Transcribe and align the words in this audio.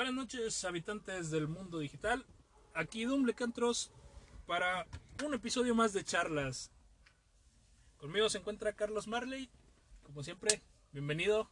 Buenas 0.00 0.14
noches, 0.14 0.64
habitantes 0.64 1.30
del 1.30 1.46
mundo 1.46 1.78
digital. 1.78 2.24
Aquí 2.72 3.04
Dumblecantros 3.04 3.92
para 4.46 4.86
un 5.22 5.34
episodio 5.34 5.74
más 5.74 5.92
de 5.92 6.02
charlas. 6.02 6.70
Conmigo 7.98 8.30
se 8.30 8.38
encuentra 8.38 8.72
Carlos 8.72 9.06
Marley. 9.08 9.50
Como 10.02 10.22
siempre, 10.22 10.62
bienvenido. 10.92 11.50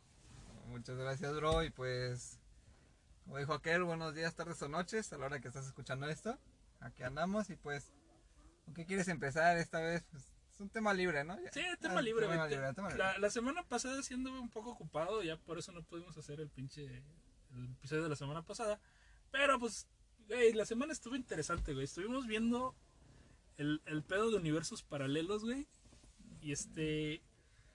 Muchas 0.68 0.96
gracias, 0.96 1.36
bro. 1.36 1.62
Y 1.62 1.68
pues, 1.68 2.40
como 3.24 3.36
dijo 3.36 3.52
aquel, 3.52 3.84
buenos 3.84 4.14
días, 4.14 4.34
tardes 4.34 4.62
o 4.62 4.68
noches 4.70 5.12
a 5.12 5.18
la 5.18 5.26
hora 5.26 5.40
que 5.40 5.48
estás 5.48 5.66
escuchando 5.66 6.08
esto. 6.08 6.38
Aquí 6.80 7.02
andamos 7.02 7.50
y 7.50 7.56
pues, 7.56 7.92
¿con 8.64 8.72
qué 8.72 8.86
quieres 8.86 9.08
empezar 9.08 9.58
esta 9.58 9.78
vez? 9.82 10.06
Pues, 10.10 10.24
es 10.54 10.58
un 10.58 10.70
tema 10.70 10.94
libre, 10.94 11.22
¿no? 11.22 11.38
Ya- 11.38 11.52
Sí, 11.52 11.60
ah, 11.70 11.76
tema 11.78 12.00
libre, 12.00 12.26
tema 12.26 12.46
güey. 12.46 12.50
libre, 12.56 12.72
tema 12.72 12.88
libre. 12.88 13.04
La, 13.04 13.18
la 13.18 13.28
semana 13.28 13.62
pasada 13.64 14.02
siendo 14.02 14.32
un 14.40 14.48
poco 14.48 14.70
ocupado, 14.70 15.22
ya 15.22 15.36
por 15.36 15.58
eso 15.58 15.70
no 15.70 15.82
pudimos 15.82 16.16
hacer 16.16 16.40
el 16.40 16.48
pinche 16.48 17.02
el 17.58 17.72
episodio 17.72 18.02
de 18.04 18.08
la 18.08 18.16
semana 18.16 18.42
pasada. 18.42 18.80
Pero 19.30 19.58
pues, 19.58 19.86
güey, 20.26 20.52
la 20.52 20.64
semana 20.64 20.92
estuvo 20.92 21.16
interesante, 21.16 21.72
güey. 21.72 21.84
Estuvimos 21.84 22.26
viendo 22.26 22.74
el, 23.56 23.82
el 23.86 24.02
pedo 24.02 24.30
de 24.30 24.36
universos 24.36 24.82
paralelos, 24.82 25.44
güey. 25.44 25.66
Y 26.40 26.52
este. 26.52 27.22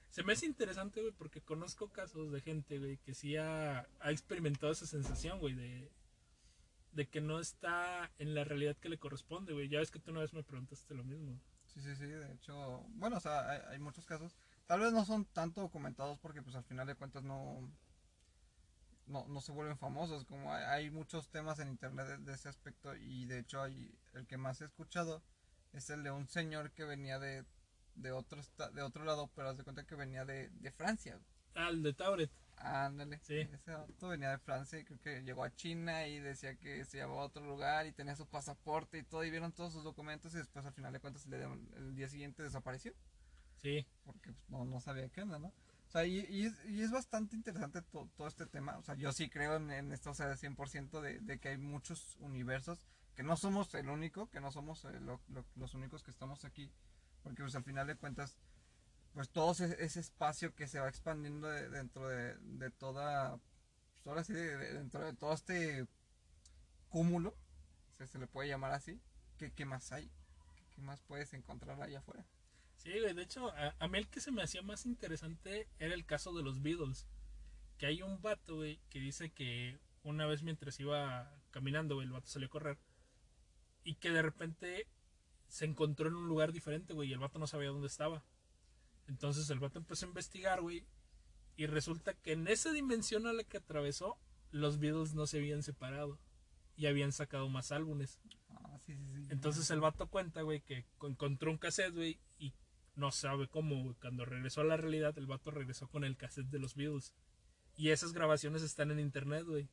Se 0.10 0.24
me 0.24 0.34
hace 0.34 0.46
interesante, 0.46 1.02
güey, 1.02 1.12
porque 1.12 1.42
conozco 1.42 1.92
casos 1.92 2.32
de 2.32 2.40
gente, 2.40 2.78
güey, 2.78 2.98
que 2.98 3.16
sí 3.16 3.36
ha, 3.36 3.88
ha 4.00 4.12
experimentado 4.12 4.72
esa 4.72 4.86
sensación, 4.86 5.40
güey, 5.40 5.56
de, 5.56 5.92
de 6.92 7.08
que 7.08 7.20
no 7.20 7.40
está 7.40 8.12
en 8.20 8.36
la 8.36 8.44
realidad 8.44 8.78
que 8.78 8.90
le 8.90 9.00
corresponde, 9.00 9.54
güey. 9.54 9.70
Ya 9.70 9.80
ves 9.80 9.90
que 9.90 9.98
tú 9.98 10.12
una 10.12 10.20
vez 10.20 10.34
me 10.34 10.44
preguntaste 10.44 10.94
lo 10.94 11.04
mismo. 11.04 11.40
Sí, 11.66 11.82
sí, 11.82 11.96
sí, 11.96 12.06
de 12.06 12.32
hecho, 12.32 12.86
bueno, 12.90 13.18
o 13.18 13.20
sea, 13.20 13.50
hay, 13.50 13.62
hay 13.70 13.80
muchos 13.80 14.06
casos. 14.06 14.36
Tal 14.68 14.82
vez 14.82 14.94
no 14.94 15.04
son 15.04 15.26
tanto 15.26 15.62
documentados 15.62 16.20
porque 16.20 16.44
pues 16.44 16.56
al 16.56 16.64
final 16.64 16.86
de 16.86 16.96
cuentas 16.96 17.24
no, 17.24 17.68
no, 19.08 19.28
no 19.28 19.42
se 19.42 19.52
vuelven 19.52 19.78
famosos. 19.78 20.26
Como 20.26 20.52
hay, 20.54 20.64
hay 20.64 20.90
muchos 20.92 21.30
temas 21.30 21.60
en 21.60 21.70
internet 21.70 22.08
de, 22.08 22.18
de 22.20 22.34
ese 22.34 22.50
aspecto 22.50 22.96
y 22.96 23.26
de 23.26 23.40
hecho 23.40 23.62
hay, 23.62 23.94
el 24.14 24.26
que 24.28 24.38
más 24.38 24.62
he 24.62 24.66
escuchado 24.66 25.22
es 25.74 25.90
el 25.90 26.04
de 26.04 26.12
un 26.12 26.28
señor 26.28 26.72
que 26.72 26.84
venía 26.86 27.20
de, 27.20 27.46
de, 27.96 28.12
otro, 28.12 28.42
de 28.74 28.82
otro 28.82 29.04
lado, 29.06 29.30
pero 29.36 29.50
haz 29.50 29.58
de 29.58 29.64
cuenta 29.64 29.86
que 29.86 29.96
venía 29.96 30.26
de, 30.26 30.50
de 30.50 30.72
Francia. 30.72 31.20
Ah, 31.56 31.70
el 31.70 31.84
de 31.84 31.94
Tauret. 31.94 32.32
Ándale. 32.58 33.20
Sí. 33.24 33.40
Ese 33.40 33.72
auto 33.72 34.08
venía 34.10 34.30
de 34.30 34.38
Francia 34.38 34.80
y 34.80 34.86
creo 34.86 35.00
que 35.02 35.22
llegó 35.24 35.44
a 35.44 35.54
China 35.56 36.08
y 36.08 36.20
decía 36.20 36.56
que 36.56 36.86
se 36.86 36.98
llevaba 36.98 37.22
a 37.24 37.26
otro 37.26 37.44
lugar 37.46 37.88
y 37.88 37.92
tenía 37.92 38.16
su 38.16 38.28
pasaporte 38.28 39.00
y 39.00 39.04
todo 39.04 39.24
y 39.24 39.32
vieron 39.32 39.52
todos 39.52 39.74
sus 39.74 39.84
documentos 39.84 40.34
y 40.34 40.38
después 40.38 40.66
al 40.66 40.74
final 40.74 40.94
de 40.94 41.00
cuentas 41.00 41.26
el 41.26 41.32
día, 41.32 41.50
el 41.78 41.96
día 41.96 42.08
siguiente 42.08 42.44
desapareció 42.44 42.94
Sí. 43.62 43.86
porque 44.06 44.32
pues, 44.32 44.50
no, 44.50 44.66
no 44.66 44.80
sabía 44.80 45.10
qué 45.10 45.22
onda, 45.24 45.40
¿no? 45.40 45.52
Sea, 45.94 46.06
y, 46.06 46.20
y 46.68 46.82
es, 46.82 46.92
bastante 46.92 47.36
interesante 47.36 47.82
to- 47.84 48.10
todo 48.18 48.28
este 48.28 48.48
tema. 48.48 48.78
O 48.80 48.84
sea, 48.84 48.96
yo 48.96 49.12
sí 49.14 49.30
creo 49.30 49.58
en, 49.58 49.92
esto, 49.92 50.10
o 50.12 50.14
sea, 50.16 50.36
100% 50.36 51.02
de, 51.02 51.20
de 51.20 51.40
que 51.40 51.50
hay 51.50 51.58
muchos 51.58 52.18
universos, 52.20 52.88
que 53.16 53.24
no 53.24 53.38
somos 53.38 53.74
el 53.76 53.90
único, 53.90 54.30
que 54.30 54.42
no 54.42 54.52
somos 54.52 54.86
eh, 54.86 55.00
lo- 55.02 55.22
lo- 55.30 55.46
los 55.56 55.76
únicos 55.76 56.04
que 56.04 56.12
estamos 56.12 56.46
aquí. 56.46 56.72
Porque 57.22 57.44
pues 57.44 57.56
al 57.56 57.64
final 57.64 57.88
de 57.88 57.96
cuentas, 57.96 58.38
pues 59.14 59.30
todo 59.30 59.54
ese, 59.54 59.84
ese 59.84 60.00
espacio 60.02 60.56
que 60.56 60.68
se 60.68 60.80
va 60.80 60.90
expandiendo 60.90 61.48
de- 61.50 61.70
dentro 61.70 62.10
de, 62.10 62.38
de 62.40 62.72
toda, 62.72 63.38
pues 63.96 64.08
ahora 64.08 64.24
sí, 64.24 64.34
de- 64.34 64.58
de- 64.58 64.74
dentro 64.74 65.06
de 65.06 65.14
todo 65.16 65.34
este 65.34 65.88
cúmulo, 66.90 67.36
si 67.98 68.08
se 68.08 68.18
le 68.20 68.28
puede 68.28 68.48
llamar 68.50 68.72
así, 68.72 69.02
¿qué, 69.38 69.52
qué 69.52 69.66
más 69.66 69.92
hay? 69.92 70.10
¿Qué, 70.56 70.66
qué 70.76 70.82
más 70.82 71.02
puedes 71.02 71.34
encontrar 71.34 71.82
allá 71.82 72.00
afuera? 72.00 72.26
Sí, 72.84 73.00
güey, 73.00 73.14
de 73.14 73.24
hecho, 73.24 73.50
a, 73.50 73.76
a 73.80 73.88
mí 73.88 73.98
el 73.98 74.08
que 74.10 74.20
se 74.20 74.32
me 74.32 74.44
hacía 74.44 74.62
más 74.62 74.86
interesante 74.86 75.68
era 75.80 75.94
el 75.94 76.06
caso 76.06 76.34
de 76.34 76.44
los 76.44 76.62
Beatles. 76.62 77.08
Que 77.78 77.86
hay 77.88 78.02
un 78.02 78.22
vato, 78.22 78.56
güey, 78.58 78.80
que 78.90 79.00
dice 79.00 79.32
que 79.32 79.80
una 80.04 80.26
vez 80.26 80.44
mientras 80.44 80.80
iba 80.80 81.32
caminando, 81.52 81.96
güey, 81.96 82.08
el 82.08 82.14
vato 82.14 82.28
salió 82.28 82.48
a 82.48 82.52
correr. 82.52 82.78
Y 83.84 83.96
que 83.96 84.12
de 84.12 84.22
repente 84.22 84.88
se 85.48 85.66
encontró 85.66 86.08
en 86.10 86.16
un 86.16 86.28
lugar 86.28 86.52
diferente, 86.52 86.94
güey, 86.94 87.10
y 87.10 87.14
el 87.14 87.20
vato 87.20 87.40
no 87.40 87.48
sabía 87.48 87.70
dónde 87.70 87.88
estaba. 87.88 88.24
Entonces 89.08 89.50
el 89.50 89.60
vato 89.60 89.80
empezó 89.80 90.06
a 90.06 90.10
investigar, 90.10 90.62
güey. 90.62 90.86
Y 91.56 91.68
resulta 91.68 92.14
que 92.14 92.34
en 92.34 92.48
esa 92.48 92.72
dimensión 92.72 93.28
a 93.28 93.34
la 93.34 93.44
que 93.44 93.58
atravesó, 93.58 94.18
los 94.52 94.80
Beatles 94.80 95.14
no 95.14 95.28
se 95.28 95.38
habían 95.38 95.64
separado. 95.64 96.20
Y 96.76 96.88
habían 96.88 97.12
sacado 97.12 97.48
más 97.50 97.72
álbumes. 97.72 98.20
Ah, 98.50 98.78
sí, 98.80 98.96
sí, 98.98 99.06
sí. 99.14 99.28
Entonces 99.30 99.70
el 99.72 99.80
vato 99.80 100.08
cuenta, 100.08 100.42
güey, 100.42 100.62
que 100.62 100.86
co- 100.98 101.08
encontró 101.08 101.52
un 101.52 101.58
cassette, 101.58 101.94
güey, 101.94 102.20
y 102.40 102.54
no 102.96 103.12
sabe 103.12 103.48
cómo, 103.48 103.82
güey. 103.84 103.96
Cuando 103.96 104.26
regresó 104.26 104.62
a 104.62 104.66
la 104.66 104.78
realidad, 104.78 105.18
el 105.18 105.28
vato 105.28 105.52
regresó 105.52 105.88
con 105.88 106.04
el 106.04 106.18
cassette 106.18 106.48
de 106.50 106.60
los 106.60 106.76
Beatles. 106.76 107.14
Y 107.76 107.90
esas 107.90 108.14
grabaciones 108.14 108.62
están 108.62 108.92
en 108.92 109.00
internet, 109.00 109.44
güey. 109.46 109.68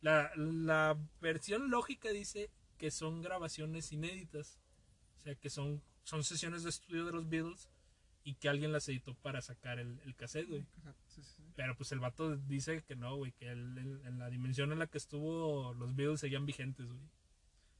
La, 0.00 0.30
la 0.36 0.98
versión 1.20 1.70
lógica 1.70 2.10
dice 2.10 2.50
que 2.76 2.90
son 2.90 3.22
grabaciones 3.22 3.92
inéditas. 3.92 4.58
O 5.20 5.22
sea, 5.24 5.34
que 5.36 5.48
son, 5.48 5.82
son 6.02 6.22
sesiones 6.24 6.62
de 6.64 6.70
estudio 6.70 7.06
de 7.06 7.12
los 7.12 7.28
Beatles 7.28 7.70
y 8.24 8.34
que 8.34 8.48
alguien 8.48 8.72
las 8.72 8.88
editó 8.88 9.14
para 9.14 9.40
sacar 9.42 9.78
el, 9.78 10.00
el 10.04 10.14
cassette, 10.14 10.48
güey. 10.48 10.66
Sí, 11.06 11.22
sí, 11.22 11.22
sí. 11.36 11.42
Pero 11.56 11.76
pues 11.76 11.92
el 11.92 12.00
vato 12.00 12.36
dice 12.36 12.82
que 12.82 12.96
no, 12.96 13.16
güey, 13.16 13.32
que 13.32 13.48
él- 13.50 14.02
en 14.04 14.18
la 14.18 14.28
dimensión 14.28 14.72
en 14.72 14.78
la 14.78 14.86
que 14.86 14.98
estuvo 14.98 15.72
los 15.74 15.94
Beatles 15.94 16.20
seguían 16.20 16.44
vigentes, 16.46 16.86
güey. 16.86 17.08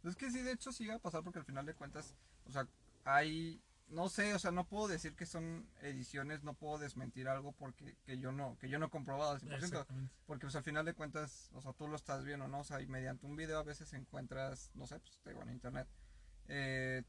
Es 0.04 0.16
que 0.16 0.31
sí, 0.31 0.42
de 0.42 0.52
hecho 0.52 0.70
sí 0.70 0.86
va 0.86 0.94
a 0.96 0.98
pasar 0.98 1.22
porque 1.22 1.38
al 1.38 1.46
final 1.46 1.64
de 1.64 1.75
cuentas, 1.75 2.14
o 2.44 2.52
sea, 2.52 2.69
hay, 3.04 3.60
no 3.88 4.08
sé, 4.08 4.34
o 4.34 4.38
sea, 4.38 4.50
no 4.50 4.66
puedo 4.66 4.88
decir 4.88 5.14
que 5.14 5.26
son 5.26 5.68
ediciones, 5.82 6.42
no 6.42 6.54
puedo 6.54 6.78
desmentir 6.78 7.28
algo 7.28 7.52
porque 7.52 7.96
que 8.04 8.18
yo 8.18 8.32
no, 8.32 8.56
que 8.58 8.68
yo 8.68 8.78
no 8.78 8.86
he 8.86 8.90
comprobado 8.90 9.32
al 9.32 9.40
100%, 9.40 9.54
Exactamente. 9.56 10.14
porque 10.26 10.46
pues 10.46 10.56
al 10.56 10.64
final 10.64 10.84
de 10.84 10.94
cuentas, 10.94 11.50
o 11.52 11.60
sea, 11.60 11.72
tú 11.74 11.86
lo 11.88 11.96
estás 11.96 12.24
viendo, 12.24 12.48
¿no? 12.48 12.60
O 12.60 12.64
sea, 12.64 12.80
y 12.80 12.86
mediante 12.86 13.26
un 13.26 13.36
video 13.36 13.58
a 13.58 13.62
veces 13.62 13.92
encuentras, 13.92 14.70
no 14.74 14.86
sé, 14.86 14.98
pues 15.00 15.18
te 15.22 15.30
digo 15.30 15.42
en 15.42 15.50
internet, 15.50 15.86
eh, 16.48 17.02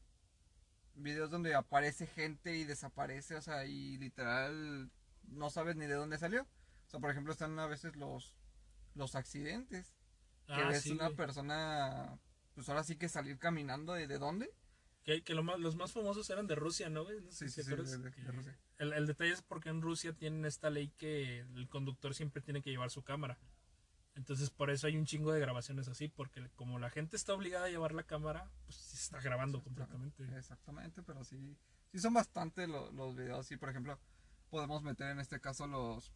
videos 0.94 1.30
donde 1.30 1.54
aparece 1.54 2.06
gente 2.06 2.56
y 2.56 2.64
desaparece, 2.64 3.36
o 3.36 3.42
sea, 3.42 3.64
y 3.64 3.98
literal 3.98 4.90
no 5.28 5.50
sabes 5.50 5.76
ni 5.76 5.86
de 5.86 5.94
dónde 5.94 6.18
salió. 6.18 6.42
O 6.42 6.88
sea, 6.88 7.00
por 7.00 7.10
ejemplo, 7.10 7.32
están 7.32 7.58
a 7.58 7.66
veces 7.66 7.96
los, 7.96 8.34
los 8.94 9.14
accidentes 9.16 9.96
que 10.46 10.62
Ah, 10.62 10.68
ves 10.68 10.84
sí, 10.84 10.92
una 10.92 11.06
güey. 11.06 11.16
persona, 11.16 12.18
pues 12.54 12.68
ahora 12.68 12.84
sí 12.84 12.96
que 12.96 13.08
salir 13.08 13.38
caminando 13.38 13.92
de, 13.94 14.06
de 14.06 14.18
dónde. 14.18 14.54
Que, 15.06 15.22
que 15.22 15.34
lo 15.34 15.42
más- 15.44 15.58
los 15.60 15.76
más 15.76 15.92
famosos 15.92 16.28
eran 16.30 16.46
de 16.48 16.56
Rusia, 16.56 16.90
¿no, 16.90 17.04
güey? 17.04 17.20
No 17.22 17.30
sé 17.30 17.48
Sí, 17.48 17.54
si 17.54 17.62
sí, 17.62 17.70
te 17.76 17.86
sí, 17.86 17.92
de- 17.92 18.10
de- 18.10 18.32
Rusia. 18.32 18.58
El, 18.78 18.92
el 18.92 19.06
detalle 19.06 19.30
es 19.32 19.40
porque 19.40 19.68
en 19.70 19.80
Rusia 19.80 20.12
tienen 20.12 20.44
esta 20.44 20.68
ley 20.68 20.88
que 20.98 21.40
el 21.40 21.68
conductor 21.68 22.12
siempre 22.14 22.42
tiene 22.42 22.60
que 22.60 22.70
llevar 22.70 22.90
su 22.90 23.02
cámara. 23.02 23.38
Entonces 24.16 24.50
por 24.50 24.68
eso 24.70 24.86
hay 24.88 24.96
un 24.96 25.06
chingo 25.06 25.30
de 25.32 25.38
grabaciones 25.40 25.86
así, 25.88 26.08
porque 26.08 26.50
como 26.56 26.78
la 26.80 26.90
gente 26.90 27.16
está 27.16 27.32
obligada 27.34 27.66
a 27.66 27.70
llevar 27.70 27.92
la 27.94 28.02
cámara, 28.02 28.50
pues 28.64 28.76
sí 28.78 28.96
se 28.96 29.02
está 29.04 29.20
grabando 29.20 29.62
completamente. 29.62 30.24
Exactamente, 30.36 31.02
pero 31.02 31.22
sí, 31.22 31.56
sí 31.92 31.98
son 32.00 32.12
bastante 32.14 32.66
lo- 32.66 32.90
los 32.92 33.14
videos. 33.14 33.46
Sí, 33.46 33.56
por 33.56 33.68
ejemplo, 33.70 33.98
podemos 34.50 34.82
meter 34.82 35.08
en 35.10 35.20
este 35.20 35.38
caso 35.40 35.66
los, 35.68 36.12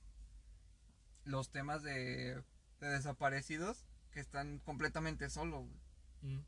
los 1.25 1.51
temas 1.51 1.83
de, 1.83 2.43
de 2.81 2.89
desaparecidos 2.89 3.85
que 4.11 4.21
están 4.21 4.59
completamente 4.61 5.31
solos. 5.31 5.67
güey. 5.69 6.35
Mm. 6.37 6.45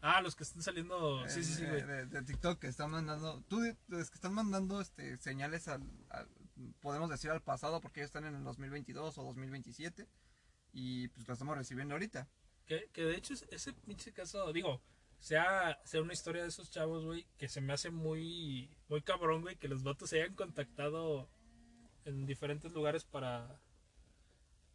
Ah, 0.00 0.20
los 0.22 0.36
que 0.36 0.44
están 0.44 0.62
saliendo... 0.62 1.28
Sí, 1.28 1.42
sí, 1.42 1.54
sí, 1.54 1.64
Eh, 1.64 1.68
güey. 1.68 1.82
de, 1.86 2.06
de 2.06 2.22
TikTok 2.22 2.58
que 2.60 2.68
están 2.68 2.90
mandando, 2.90 3.42
tú 3.48 3.60
los 3.88 4.10
que 4.10 4.14
están 4.14 4.32
mandando 4.32 4.80
este 4.80 5.16
señales 5.18 5.66
al, 5.68 5.82
al- 6.10 6.28
podemos 6.80 7.10
decir 7.10 7.30
al 7.30 7.42
pasado 7.42 7.80
porque 7.80 8.00
ellos 8.00 8.08
están 8.08 8.24
en 8.24 8.34
el 8.36 8.44
2022 8.44 9.18
o 9.18 9.22
2027 9.24 10.08
y 10.72 11.08
pues 11.08 11.26
lo 11.26 11.32
estamos 11.34 11.56
recibiendo 11.56 11.94
ahorita. 11.94 12.28
Que, 12.66 12.88
que 12.92 13.02
de 13.04 13.16
hecho 13.16 13.34
es- 13.34 13.46
ese 13.50 13.72
pinche 13.72 14.12
caso, 14.12 14.52
digo, 14.52 14.80
sea, 15.18 15.80
sea 15.84 16.00
una 16.02 16.12
historia 16.12 16.42
de 16.42 16.48
esos 16.48 16.70
chavos, 16.70 17.04
güey, 17.04 17.26
que 17.36 17.48
se 17.48 17.60
me 17.60 17.72
hace 17.72 17.90
muy, 17.90 18.70
muy 18.88 19.02
cabrón, 19.02 19.42
güey, 19.42 19.56
que 19.56 19.66
los 19.68 19.82
vatos 19.82 20.10
se 20.10 20.22
hayan 20.22 20.36
contactado 20.36 21.28
en 22.04 22.24
diferentes 22.24 22.72
lugares 22.72 23.04
para, 23.04 23.60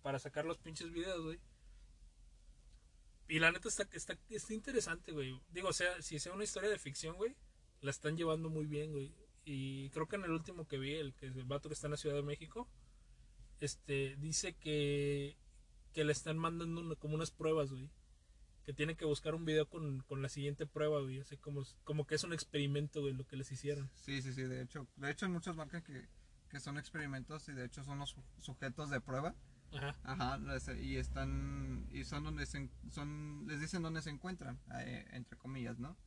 para 0.01 0.19
sacar 0.19 0.43
los 0.43 0.57
pinches 0.57 0.91
videos, 0.91 1.23
güey. 1.23 1.39
Y 3.27 3.39
la 3.39 3.51
neta 3.51 3.67
está, 3.69 3.87
está, 3.93 4.17
está 4.29 4.53
interesante, 4.53 5.11
güey. 5.11 5.39
Digo, 5.49 5.71
sea, 5.73 6.01
si 6.01 6.19
sea 6.19 6.33
una 6.33 6.43
historia 6.43 6.69
de 6.69 6.77
ficción, 6.77 7.15
güey, 7.15 7.35
la 7.81 7.91
están 7.91 8.17
llevando 8.17 8.49
muy 8.49 8.65
bien, 8.65 8.91
güey. 8.91 9.13
Y 9.45 9.89
creo 9.89 10.07
que 10.07 10.15
en 10.17 10.23
el 10.25 10.31
último 10.31 10.67
que 10.67 10.77
vi, 10.77 10.93
el 10.93 11.13
que 11.13 11.27
el 11.27 11.43
vato 11.45 11.69
que 11.69 11.73
está 11.73 11.87
en 11.87 11.91
la 11.91 11.97
Ciudad 11.97 12.15
de 12.15 12.21
México, 12.23 12.67
este, 13.59 14.15
dice 14.17 14.53
que, 14.55 15.37
que 15.93 16.03
le 16.03 16.11
están 16.11 16.37
mandando 16.37 16.81
una- 16.81 16.95
como 16.95 17.15
unas 17.15 17.31
pruebas, 17.31 17.71
güey. 17.71 17.89
Que 18.65 18.73
tiene 18.73 18.95
que 18.95 19.03
buscar 19.05 19.35
un 19.35 19.43
video 19.45 19.67
con, 19.69 20.01
con 20.03 20.21
la 20.21 20.29
siguiente 20.29 20.65
prueba, 20.65 21.01
güey. 21.01 21.19
Así 21.19 21.37
como, 21.37 21.63
como 21.83 22.05
que 22.07 22.15
es 22.15 22.23
un 22.23 22.33
experimento, 22.33 23.01
güey, 23.01 23.13
lo 23.13 23.25
que 23.27 23.35
les 23.35 23.51
hicieron. 23.51 23.89
Sí, 23.95 24.21
sí, 24.21 24.31
sí, 24.33 24.43
de 24.43 24.61
hecho, 24.61 24.87
de 24.95 25.11
hecho 25.11 25.25
hay 25.25 25.31
muchas 25.31 25.55
marcas 25.55 25.83
que, 25.83 26.07
que 26.49 26.59
son 26.59 26.77
experimentos 26.77 27.47
y 27.49 27.53
de 27.53 27.65
hecho 27.65 27.83
son 27.83 27.99
los 27.99 28.11
su- 28.11 28.23
sujetos 28.39 28.89
de 28.89 29.01
prueba. 29.01 29.35
Ajá. 29.73 29.95
Ajá, 30.03 30.39
y 30.79 30.97
están 30.97 31.87
y 31.91 32.03
son 32.03 32.23
donde 32.23 32.45
se 32.45 32.69
son 32.91 33.45
les 33.47 33.59
dicen 33.59 33.81
dónde 33.81 34.01
se 34.01 34.09
encuentran, 34.09 34.59
eh, 34.79 35.07
entre 35.11 35.37
comillas, 35.37 35.79
¿no? 35.79 35.97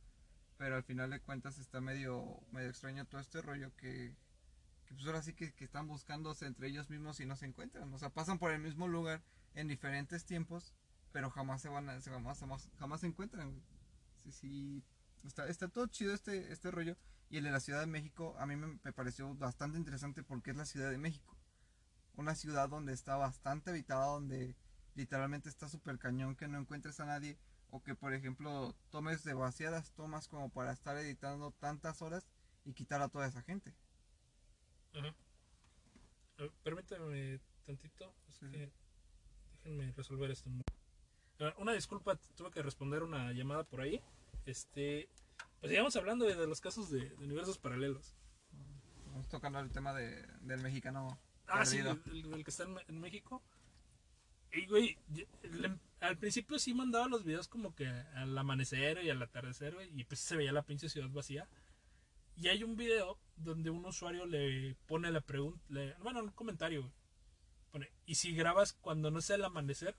Pero 0.57 0.75
al 0.75 0.83
final 0.83 1.09
de 1.09 1.19
cuentas 1.19 1.59
está 1.59 1.81
medio 1.81 2.41
medio 2.51 2.69
extraño 2.69 3.05
todo 3.05 3.21
este 3.21 3.41
rollo 3.41 3.75
que 3.75 4.15
pues 4.89 5.05
ahora 5.05 5.21
sí 5.21 5.33
que, 5.33 5.53
que 5.53 5.65
están 5.65 5.87
buscándose 5.87 6.45
entre 6.45 6.67
ellos 6.67 6.89
mismos 6.89 7.19
y 7.19 7.25
no 7.25 7.35
se 7.35 7.45
encuentran. 7.45 7.93
O 7.93 7.99
sea, 7.99 8.09
pasan 8.09 8.39
por 8.39 8.51
el 8.51 8.61
mismo 8.61 8.87
lugar 8.87 9.21
en 9.53 9.67
diferentes 9.67 10.25
tiempos 10.25 10.73
pero 11.11 11.29
jamás 11.29 11.61
se 11.61 11.69
van 11.69 11.89
a, 11.89 11.99
jamás, 12.01 12.39
jamás, 12.39 12.69
jamás 12.77 13.01
se 13.01 13.07
encuentran. 13.07 13.61
Sí, 14.23 14.31
sí, 14.31 14.83
está, 15.25 15.47
está 15.47 15.67
todo 15.67 15.87
chido 15.87 16.13
este, 16.13 16.51
este 16.51 16.71
rollo. 16.71 16.95
Y 17.29 17.37
el 17.37 17.43
de 17.43 17.51
la 17.51 17.59
Ciudad 17.59 17.81
de 17.81 17.87
México 17.87 18.35
a 18.39 18.45
mí 18.45 18.55
me 18.55 18.93
pareció 18.93 19.33
bastante 19.35 19.77
interesante 19.77 20.23
porque 20.23 20.51
es 20.51 20.57
la 20.57 20.65
Ciudad 20.65 20.89
de 20.89 20.97
México. 20.97 21.36
Una 22.17 22.35
ciudad 22.35 22.67
donde 22.67 22.91
está 22.93 23.15
bastante 23.15 23.69
habitada, 23.69 24.07
donde 24.07 24.55
literalmente 24.95 25.47
está 25.47 25.69
súper 25.69 25.97
cañón 25.97 26.35
que 26.35 26.47
no 26.49 26.59
encuentres 26.59 26.99
a 26.99 27.05
nadie. 27.05 27.37
O 27.69 27.83
que, 27.83 27.95
por 27.95 28.13
ejemplo, 28.13 28.75
tomes 28.89 29.23
demasiadas 29.23 29.91
tomas 29.91 30.27
como 30.27 30.49
para 30.49 30.71
estar 30.71 30.97
editando 30.97 31.51
tantas 31.51 32.01
horas 32.01 32.27
y 32.65 32.73
quitar 32.73 33.01
a 33.01 33.09
toda 33.09 33.27
esa 33.27 33.41
gente. 33.43 33.73
Ajá. 34.93 35.13
Ver, 36.37 36.51
permítame 36.63 37.39
tantito. 37.65 38.13
Es 38.29 38.35
Sí. 38.35 38.49
que 38.51 38.71
déjenme 39.51 39.91
resolver 39.93 40.31
esto. 40.31 40.49
Una 41.57 41.73
disculpa, 41.73 42.15
tuve 42.35 42.51
que 42.51 42.61
responder 42.63 43.03
una 43.03 43.31
llamada 43.33 43.63
por 43.63 43.81
ahí. 43.81 44.01
Este, 44.45 45.09
pues 45.59 45.69
sigamos 45.69 45.95
hablando 45.97 46.25
de, 46.25 46.35
de 46.35 46.47
los 46.47 46.61
casos 46.61 46.89
de, 46.89 47.09
de 47.09 47.25
universos 47.25 47.57
paralelos. 47.57 48.15
Vamos 49.07 49.27
tocando 49.27 49.59
el 49.59 49.71
tema 49.71 49.93
de, 49.93 50.25
del 50.41 50.61
mexicano. 50.61 51.19
Ah, 51.47 51.65
sí, 51.65 51.77
perdido. 51.77 51.99
el, 52.05 52.25
el- 52.25 52.33
el 52.33 52.43
que 52.43 52.51
está 52.51 52.63
en, 52.63 52.75
en 52.87 52.99
México. 52.99 53.41
Y, 54.51 54.65
güey, 54.67 54.97
le- 55.43 55.77
al 55.99 56.17
principio 56.17 56.57
sí 56.59 56.73
mandaba 56.73 57.07
los 57.07 57.23
videos 57.23 57.47
como 57.47 57.75
que 57.75 57.87
al 57.87 58.37
amanecer 58.37 59.03
y 59.03 59.09
al 59.09 59.21
atardecer, 59.21 59.73
güey, 59.75 59.89
y 59.99 60.03
pues 60.03 60.19
se 60.19 60.35
veía 60.35 60.51
la 60.51 60.63
pinche 60.65 60.89
ciudad 60.89 61.09
vacía. 61.09 61.47
Y 62.35 62.47
hay 62.49 62.63
un 62.63 62.75
video 62.75 63.19
donde 63.35 63.69
un 63.71 63.85
usuario 63.85 64.25
le 64.25 64.75
pone 64.85 65.11
la 65.11 65.21
pregunta, 65.21 65.59
le- 65.69 65.93
bueno, 65.95 66.21
un 66.21 66.29
comentario, 66.31 66.81
güey. 66.81 66.93
Pone, 67.71 67.91
¿y 68.05 68.15
si 68.15 68.33
grabas 68.33 68.73
cuando 68.73 69.11
no 69.11 69.21
sea 69.21 69.35
el 69.35 69.45
amanecer? 69.45 69.97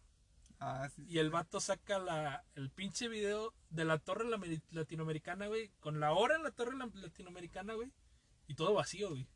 Ah, 0.60 0.88
sí. 0.88 1.04
Y 1.08 1.18
el 1.18 1.30
vato 1.30 1.60
saca 1.60 1.98
la, 1.98 2.44
el 2.54 2.70
pinche 2.70 3.08
video 3.08 3.54
de 3.70 3.84
la 3.84 3.98
torre 3.98 4.24
latinoamericana, 4.70 5.46
güey, 5.46 5.70
con 5.80 6.00
la 6.00 6.12
hora 6.12 6.36
en 6.36 6.42
la 6.42 6.50
torre 6.52 6.76
la- 6.76 6.90
latinoamericana, 6.94 7.74
güey, 7.74 7.92
y 8.48 8.54
todo 8.54 8.72
vacío, 8.74 9.10
güey. 9.10 9.26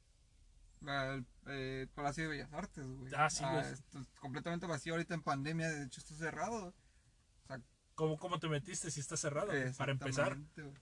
El 0.87 1.25
eh, 1.47 1.87
Palacio 1.95 2.25
de 2.25 2.31
Bellas 2.31 2.53
Artes, 2.53 2.85
güey. 2.85 3.13
Ah, 3.17 3.31
sí, 3.31 3.45
güey. 3.45 3.73
esto 3.73 4.01
es 4.01 4.07
completamente 4.21 4.67
vacío 4.67 4.95
ahorita 4.95 5.15
en 5.15 5.23
pandemia, 5.23 5.69
de 5.71 5.85
hecho 5.85 6.01
está 6.01 6.15
cerrado. 6.15 6.67
O 6.67 7.47
sea, 7.47 7.61
¿Cómo, 7.95 8.17
cómo 8.19 8.39
te 8.41 8.49
metiste 8.49 8.91
si 8.91 9.01
está 9.01 9.17
cerrado? 9.17 9.49
güey? 9.49 9.73
Para 9.75 9.93
empezar. 9.93 10.37
güey. 10.57 10.73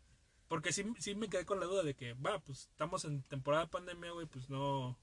Porque 0.48 0.72
sí, 0.72 0.84
sí 0.98 1.14
me 1.14 1.28
quedé 1.28 1.44
con 1.44 1.60
la 1.60 1.66
duda 1.66 1.82
de 1.82 1.94
que, 1.94 2.14
va, 2.14 2.40
pues 2.40 2.68
estamos 2.70 3.04
en 3.04 3.22
temporada 3.24 3.64
de 3.64 3.70
pandemia, 3.70 4.10
güey, 4.12 4.26
pues 4.26 4.48
no. 4.50 4.98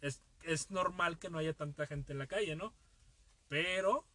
Es, 0.00 0.22
es 0.44 0.70
normal 0.70 1.18
que 1.18 1.28
no 1.30 1.38
haya 1.38 1.52
tanta 1.52 1.86
gente 1.86 2.12
en 2.12 2.18
la 2.18 2.26
calle, 2.26 2.54
¿no? 2.56 2.72
Pero 3.48 4.06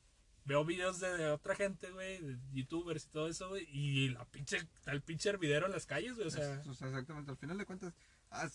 veo 0.46 0.66
videos 0.66 1.00
de, 1.00 1.16
de 1.18 1.30
otra 1.30 1.56
gente, 1.56 1.92
güey, 1.92 2.20
de 2.22 2.38
youtubers 2.54 3.06
y 3.06 3.10
todo 3.10 3.28
eso, 3.28 3.50
güey, 3.50 3.68
y 3.70 4.10
la 4.10 4.26
pinche, 4.26 4.58
está 4.58 4.92
el 4.92 5.02
pinche 5.02 5.30
hervidero 5.30 5.66
en 5.68 5.72
las 5.74 5.86
calles, 5.86 6.16
güey, 6.16 6.28
o 6.28 6.32
sea. 6.32 6.56
Es- 6.62 6.68
o 6.68 6.74
sea, 6.74 6.88
exactamente, 6.88 7.32
al 7.32 7.38
final 7.38 7.58
de 7.58 7.66
cuentas, 7.66 7.94
ah, 8.32 8.48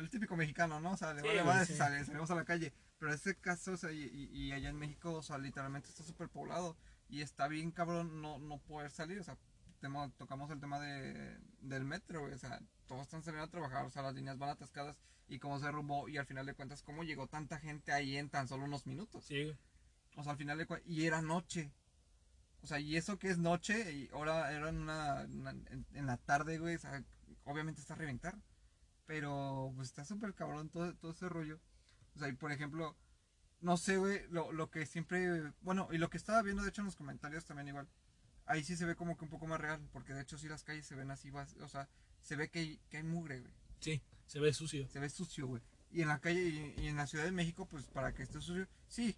es 0.00 0.04
el 0.04 0.10
típico 0.10 0.36
mexicano, 0.36 0.80
¿no? 0.80 0.92
O 0.92 0.96
sea, 0.96 1.12
le 1.14 1.20
Sí, 1.22 1.26
vale 1.28 1.44
madre 1.44 1.66
sí. 1.66 1.74
sale- 1.76 2.04
salimos 2.04 2.30
a 2.30 2.34
la 2.34 2.44
calle. 2.44 2.72
Pero 2.98 3.10
en 3.12 3.16
este 3.16 3.34
caso, 3.36 3.72
o 3.72 3.76
sea, 3.76 3.92
y, 3.92 4.52
allá 4.52 4.68
en 4.70 4.76
México, 4.78 5.12
o 5.14 5.22
sea, 5.22 5.38
literalmente 5.38 5.88
está 5.88 6.02
súper 6.04 6.28
poblado. 6.28 6.76
Y 7.08 7.20
está 7.22 7.48
bien 7.48 7.70
cabrón 7.70 8.22
no, 8.22 8.38
no 8.38 8.58
poder 8.58 8.90
salir, 8.90 9.18
o 9.20 9.24
sea, 9.24 9.36
tema- 9.80 10.10
tocamos 10.16 10.50
el 10.50 10.58
tema 10.60 10.80
de, 10.80 11.38
del 11.60 11.84
metro, 11.84 12.20
güey, 12.22 12.32
o 12.32 12.38
sea, 12.38 12.60
todos 12.86 13.02
están 13.02 13.22
saliendo 13.22 13.44
a 13.46 13.50
trabajar, 13.50 13.84
o 13.84 13.90
sea, 13.90 14.02
las 14.02 14.14
líneas 14.14 14.38
van 14.38 14.50
atascadas 14.50 14.96
y 15.28 15.38
cómo 15.38 15.58
se 15.58 15.66
derrumbó 15.66 16.08
y 16.08 16.16
al 16.16 16.26
final 16.26 16.46
de 16.46 16.54
cuentas, 16.54 16.82
cómo 16.82 17.04
llegó 17.04 17.26
tanta 17.26 17.58
gente 17.58 17.92
ahí 17.92 18.16
en 18.16 18.30
tan 18.30 18.48
solo 18.48 18.64
unos 18.64 18.86
minutos. 18.86 19.24
Sí. 19.26 19.54
O 20.16 20.22
sea, 20.22 20.32
al 20.32 20.38
final 20.38 20.56
de 20.58 20.66
cuentas, 20.66 20.88
y 20.90 21.04
era 21.06 21.20
noche. 21.20 21.72
O 22.62 22.66
sea, 22.66 22.80
y 22.80 22.96
eso 22.96 23.18
que 23.18 23.28
es 23.28 23.36
noche, 23.36 23.92
y 23.92 24.08
ahora 24.14 24.50
era 24.50 24.70
en, 24.70 24.76
una, 24.78 25.24
una- 25.30 25.50
en, 25.50 25.84
en 25.92 26.06
la 26.06 26.16
tarde, 26.16 26.58
güey, 26.58 26.76
o 26.76 26.78
sea, 26.78 27.04
obviamente 27.44 27.80
está 27.82 27.92
a 27.92 27.98
reventar. 27.98 28.34
Pero, 29.06 29.72
pues 29.76 29.88
está 29.88 30.04
súper 30.04 30.34
cabrón 30.34 30.70
todo, 30.70 30.94
todo 30.94 31.12
ese 31.12 31.28
rollo. 31.28 31.60
O 32.14 32.18
sea, 32.18 32.28
y 32.28 32.32
por 32.32 32.52
ejemplo, 32.52 32.96
no 33.60 33.76
sé, 33.76 33.96
güey, 33.98 34.26
lo, 34.30 34.52
lo 34.52 34.70
que 34.70 34.86
siempre, 34.86 35.52
bueno, 35.60 35.88
y 35.90 35.98
lo 35.98 36.08
que 36.10 36.16
estaba 36.16 36.42
viendo, 36.42 36.62
de 36.62 36.68
hecho, 36.70 36.82
en 36.82 36.86
los 36.86 36.96
comentarios 36.96 37.44
también 37.44 37.68
igual. 37.68 37.88
Ahí 38.46 38.62
sí 38.62 38.76
se 38.76 38.84
ve 38.84 38.94
como 38.94 39.16
que 39.16 39.24
un 39.24 39.30
poco 39.30 39.46
más 39.46 39.60
real, 39.60 39.80
porque 39.92 40.12
de 40.12 40.22
hecho 40.22 40.36
sí 40.38 40.48
las 40.48 40.64
calles 40.64 40.86
se 40.86 40.94
ven 40.94 41.10
así, 41.10 41.30
o 41.30 41.68
sea, 41.68 41.88
se 42.20 42.36
ve 42.36 42.50
que 42.50 42.58
hay, 42.58 42.76
que 42.90 42.98
hay 42.98 43.02
mugre, 43.02 43.40
güey 43.40 43.52
Sí, 43.80 44.02
se 44.26 44.38
ve 44.40 44.52
sucio. 44.52 44.88
se 44.88 44.98
ve 45.00 45.08
sucio, 45.08 45.46
güey. 45.46 45.62
Y 45.90 46.02
en 46.02 46.08
la 46.08 46.18
calle 46.20 46.42
y, 46.42 46.82
y 46.82 46.88
en 46.88 46.96
la 46.96 47.06
Ciudad 47.06 47.24
de 47.24 47.32
México, 47.32 47.66
pues 47.66 47.86
para 47.86 48.12
que 48.12 48.22
esté 48.22 48.40
sucio, 48.40 48.66
sí. 48.86 49.16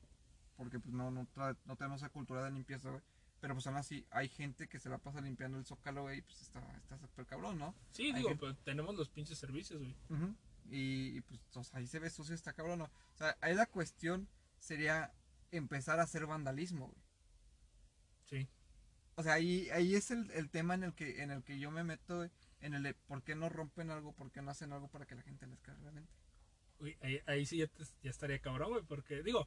Porque 0.56 0.78
pues 0.80 0.94
no, 0.94 1.10
no, 1.10 1.26
no 1.64 1.76
tenemos 1.76 2.00
esa 2.02 2.08
cultura 2.08 2.44
de 2.44 2.50
limpieza, 2.50 2.90
güey. 2.90 3.02
Pero 3.40 3.54
pues 3.54 3.66
aún 3.66 3.76
así, 3.76 4.06
hay 4.10 4.28
gente 4.28 4.66
que 4.68 4.78
se 4.80 4.88
la 4.88 4.98
pasa 4.98 5.20
limpiando 5.20 5.58
el 5.58 5.64
zócalo, 5.66 6.02
güey, 6.02 6.18
y 6.18 6.22
pues 6.22 6.40
está 6.42 6.60
está 6.76 6.98
súper 6.98 7.26
cabrón, 7.26 7.58
¿no? 7.58 7.74
Sí, 7.92 8.06
Hay 8.06 8.14
digo, 8.14 8.28
gente- 8.30 8.40
pero 8.40 8.56
tenemos 8.64 8.94
los 8.96 9.08
pinches 9.10 9.38
servicios, 9.38 9.80
güey. 9.80 9.94
Y, 10.70 11.18
y, 11.18 11.20
pues 11.20 11.40
o 11.54 11.62
sea, 11.62 11.78
ahí 11.78 11.86
se 11.86 11.98
ve 11.98 12.10
sucio, 12.10 12.34
está 12.34 12.52
cabrón, 12.52 12.78
¿no? 12.80 12.84
O 12.86 13.16
sea, 13.18 13.36
ahí 13.40 13.54
la 13.54 13.66
cuestión 13.66 14.28
sería 14.58 15.12
empezar 15.52 16.00
a 16.00 16.04
hacer 16.04 16.26
vandalismo, 16.26 16.86
güey. 16.88 17.02
Sí. 18.24 18.48
O 19.14 19.22
sea, 19.22 19.34
ahí, 19.34 19.68
ahí 19.70 19.94
es 19.94 20.10
el, 20.10 20.30
el 20.32 20.50
tema 20.50 20.74
en 20.74 20.82
el 20.84 20.94
que 20.94 21.22
en 21.22 21.30
el 21.30 21.42
que 21.44 21.58
yo 21.58 21.70
me 21.70 21.84
meto, 21.84 22.16
güey, 22.18 22.30
en 22.60 22.74
el 22.74 22.82
de 22.82 22.94
por 22.94 23.22
qué 23.22 23.34
no 23.34 23.48
rompen 23.48 23.90
algo, 23.90 24.12
por 24.12 24.30
qué 24.32 24.42
no 24.42 24.50
hacen 24.50 24.72
algo 24.72 24.88
para 24.88 25.06
que 25.06 25.14
la 25.14 25.22
gente 25.22 25.46
les 25.46 25.60
caiga 25.60 25.80
realmente. 25.82 26.10
Uy, 26.80 26.96
ahí, 27.00 27.20
ahí 27.26 27.46
sí 27.46 27.58
ya, 27.58 27.66
te- 27.68 27.84
ya 28.02 28.10
estaría 28.10 28.38
cabrón, 28.40 28.70
güey, 28.70 28.82
porque 28.82 29.22
digo, 29.22 29.46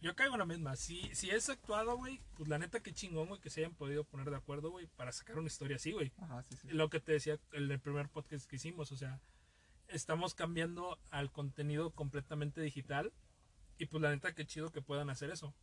yo 0.00 0.14
caigo 0.14 0.34
en 0.34 0.38
la 0.40 0.46
misma. 0.46 0.76
Si, 0.76 1.14
si 1.14 1.30
es 1.30 1.48
actuado, 1.48 1.96
güey, 1.96 2.20
pues 2.36 2.48
la 2.48 2.58
neta 2.58 2.80
que 2.80 2.92
chingón, 2.92 3.28
güey, 3.28 3.40
que 3.40 3.50
se 3.50 3.60
hayan 3.60 3.74
podido 3.74 4.04
poner 4.04 4.30
de 4.30 4.36
acuerdo, 4.36 4.70
güey, 4.70 4.86
para 4.86 5.12
sacar 5.12 5.38
una 5.38 5.48
historia 5.48 5.76
así, 5.76 5.92
güey. 5.92 6.12
Ajá, 6.18 6.42
sí, 6.44 6.56
sí. 6.56 6.68
Lo 6.68 6.88
que 6.90 7.00
te 7.00 7.12
decía 7.12 7.38
en 7.52 7.70
el 7.70 7.80
primer 7.80 8.08
podcast 8.08 8.48
que 8.48 8.56
hicimos, 8.56 8.92
o 8.92 8.96
sea, 8.96 9.20
estamos 9.88 10.34
cambiando 10.34 10.98
al 11.10 11.32
contenido 11.32 11.90
completamente 11.90 12.60
digital 12.60 13.12
y 13.78 13.86
pues 13.86 14.02
la 14.02 14.10
neta 14.10 14.34
que 14.34 14.46
chido 14.46 14.70
que 14.70 14.82
puedan 14.82 15.10
hacer 15.10 15.30
eso. 15.30 15.54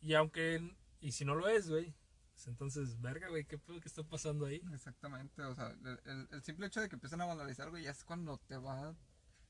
Y 0.00 0.14
aunque, 0.14 0.74
y 1.00 1.12
si 1.12 1.24
no 1.24 1.34
lo 1.34 1.48
es, 1.48 1.68
güey, 1.68 1.94
pues 2.34 2.46
entonces, 2.46 3.00
verga, 3.00 3.28
güey, 3.28 3.44
¿qué 3.44 3.58
pedo 3.58 3.80
que 3.80 3.88
está 3.88 4.02
pasando 4.04 4.46
ahí? 4.46 4.62
Exactamente, 4.72 5.42
o 5.42 5.54
sea, 5.54 5.68
el, 5.84 6.00
el- 6.04 6.28
el 6.30 6.42
simple 6.44 6.66
hecho 6.68 6.80
de 6.80 6.88
que 6.88 6.94
empiezan 6.96 7.20
a 7.20 7.26
vandalizar, 7.26 7.68
güey, 7.70 7.82
ya 7.84 7.90
es 7.90 8.04
cuando 8.04 8.38
te 8.46 8.56
va, 8.56 8.94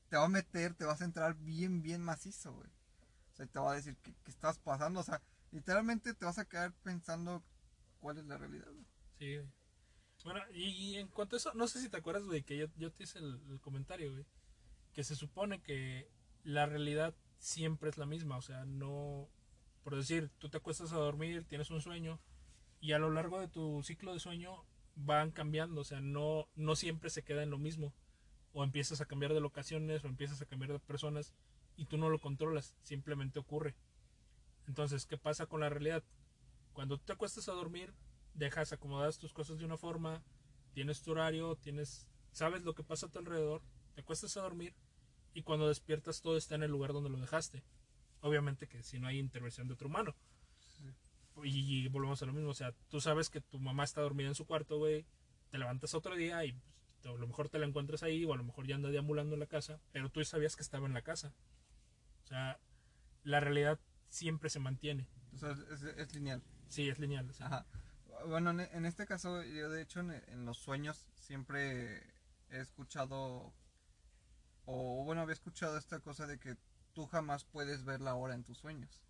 te 0.09 0.17
va 0.17 0.25
a 0.25 0.29
meter, 0.29 0.73
te 0.73 0.85
vas 0.85 1.01
a 1.01 1.05
entrar 1.05 1.35
bien, 1.35 1.81
bien 1.83 2.01
macizo, 2.01 2.53
güey. 2.53 2.69
Te 3.47 3.59
va 3.59 3.71
a 3.71 3.75
decir 3.75 3.95
qué, 3.97 4.13
estás 4.27 4.59
pasando, 4.59 4.99
o 4.99 5.03
sea, 5.03 5.21
literalmente 5.51 6.13
te 6.13 6.25
vas 6.25 6.37
a 6.37 6.45
quedar 6.45 6.73
pensando 6.83 7.43
cuál 7.99 8.17
es 8.17 8.25
la 8.25 8.37
realidad, 8.37 8.67
güey. 8.71 8.85
Sí. 9.17 9.49
Bueno, 10.23 10.41
y, 10.53 10.65
y 10.65 10.97
en 10.97 11.07
cuanto 11.07 11.35
a 11.35 11.37
eso, 11.37 11.53
no 11.53 11.67
sé 11.67 11.81
si 11.81 11.89
te 11.89 11.97
acuerdas, 11.97 12.23
güey, 12.23 12.43
que 12.43 12.57
yo, 12.57 12.67
yo 12.77 12.91
te 12.91 13.03
hice 13.03 13.19
el, 13.19 13.41
el 13.49 13.59
comentario, 13.61 14.11
güey, 14.11 14.25
que 14.93 15.03
se 15.03 15.15
supone 15.15 15.61
que 15.61 16.09
la 16.43 16.65
realidad 16.65 17.15
siempre 17.37 17.89
es 17.89 17.97
la 17.97 18.05
misma, 18.05 18.37
o 18.37 18.41
sea, 18.41 18.65
no, 18.65 19.29
por 19.83 19.95
decir, 19.95 20.29
tú 20.37 20.49
te 20.49 20.57
acuestas 20.57 20.91
a 20.91 20.97
dormir, 20.97 21.45
tienes 21.45 21.69
un 21.71 21.81
sueño, 21.81 22.19
y 22.81 22.91
a 22.91 22.99
lo 22.99 23.09
largo 23.09 23.39
de 23.39 23.47
tu 23.47 23.81
ciclo 23.83 24.13
de 24.13 24.19
sueño 24.19 24.65
van 24.95 25.31
cambiando, 25.31 25.81
o 25.81 25.85
sea, 25.85 26.01
no, 26.01 26.47
no 26.55 26.75
siempre 26.75 27.09
se 27.09 27.23
queda 27.23 27.43
en 27.43 27.49
lo 27.49 27.57
mismo, 27.57 27.93
o 28.53 28.63
empiezas 28.63 29.01
a 29.01 29.05
cambiar 29.05 29.33
de 29.33 29.41
locaciones, 29.41 30.03
o 30.03 30.07
empiezas 30.07 30.41
a 30.41 30.45
cambiar 30.45 30.73
de 30.73 30.79
personas, 30.79 31.33
y 31.79 31.85
tú 31.85 31.97
no 31.97 32.09
lo 32.09 32.19
controlas, 32.19 32.75
simplemente 32.83 33.39
ocurre. 33.39 33.73
Entonces, 34.67 35.05
¿qué 35.05 35.17
pasa 35.17 35.45
con 35.45 35.61
la 35.61 35.69
realidad? 35.69 36.03
Cuando 36.73 36.97
tú 36.97 37.05
te 37.05 37.13
acuestas 37.13 37.47
a 37.47 37.53
dormir, 37.53 37.93
dejas 38.33 38.73
acomodadas 38.73 39.17
tus 39.17 39.31
cosas 39.31 39.59
de 39.59 39.65
una 39.65 39.77
forma, 39.77 40.21
tienes 40.73 41.01
tu 41.01 41.11
horario, 41.11 41.55
tienes, 41.55 42.05
sabes 42.33 42.63
lo 42.63 42.75
que 42.75 42.83
pasa 42.83 43.05
a 43.05 43.09
tu 43.09 43.19
alrededor, 43.19 43.61
te 43.95 44.01
acuestas 44.01 44.35
a 44.35 44.41
dormir 44.41 44.75
y 45.33 45.43
cuando 45.43 45.69
despiertas 45.69 46.21
todo 46.21 46.35
está 46.35 46.55
en 46.55 46.63
el 46.63 46.71
lugar 46.71 46.91
donde 46.91 47.09
lo 47.09 47.17
dejaste. 47.17 47.63
Obviamente 48.19 48.67
que 48.67 48.83
si 48.83 48.99
no 48.99 49.07
hay 49.07 49.17
intervención 49.17 49.69
de 49.69 49.75
otro 49.75 49.87
humano. 49.87 50.13
Y, 51.45 51.87
volvemos 51.87 52.21
a 52.21 52.25
lo 52.25 52.33
mismo, 52.33 52.49
o 52.49 52.53
sea, 52.53 52.73
tú 52.89 52.99
sabes 52.99 53.29
que 53.29 53.39
tu 53.39 53.57
mamá 53.57 53.85
está 53.85 54.01
dormida 54.01 54.27
en 54.27 54.35
su 54.35 54.45
cuarto, 54.45 54.77
güey, 54.77 55.05
te 55.49 55.57
levantas 55.57 55.93
otro 55.93 56.17
día 56.17 56.43
y 56.43 56.51
pues, 56.51 57.05
a 57.05 57.17
lo 57.17 57.25
mejor 57.25 57.47
te 57.47 57.57
la 57.57 57.65
encuentras 57.65 58.03
ahí 58.03 58.25
o 58.25 58.33
a 58.33 58.37
lo 58.37 58.43
mejor 58.43 58.67
ya 58.67 58.75
anda 58.75 58.89
deambulando 58.89 59.35
en 59.35 59.39
la 59.39 59.47
casa, 59.47 59.79
pero 59.93 60.09
tú 60.09 60.21
sabías 60.25 60.57
que 60.57 60.63
estaba 60.63 60.85
en 60.85 60.93
la 60.93 61.01
casa. 61.01 61.33
O 62.29 62.31
sea, 62.31 62.59
la 63.23 63.39
realidad 63.39 63.79
siempre 64.09 64.49
se 64.51 64.59
mantiene. 64.59 65.07
O 65.33 65.37
sea, 65.37 65.51
es, 65.71 65.81
es 65.81 66.13
lineal. 66.13 66.43
Sí, 66.67 66.87
es 66.87 66.99
lineal. 66.99 67.27
Ajá. 67.39 67.65
Bueno, 68.27 68.51
en, 68.51 68.59
en 68.59 68.85
este 68.85 69.07
caso, 69.07 69.41
yo 69.43 69.69
de 69.69 69.81
hecho 69.81 70.01
en, 70.01 70.11
en 70.11 70.45
los 70.45 70.57
sueños 70.59 71.07
siempre 71.15 71.97
he 72.49 72.59
escuchado, 72.59 73.51
o 74.65 75.03
bueno, 75.03 75.21
había 75.21 75.33
escuchado 75.33 75.77
esta 75.77 75.99
cosa 76.01 76.27
de 76.27 76.37
que 76.39 76.55
tú 76.93 77.07
jamás 77.07 77.45
puedes 77.45 77.83
ver 77.83 78.01
la 78.01 78.13
hora 78.15 78.35
en 78.35 78.43
tus 78.43 78.57
sueños. 78.59 79.01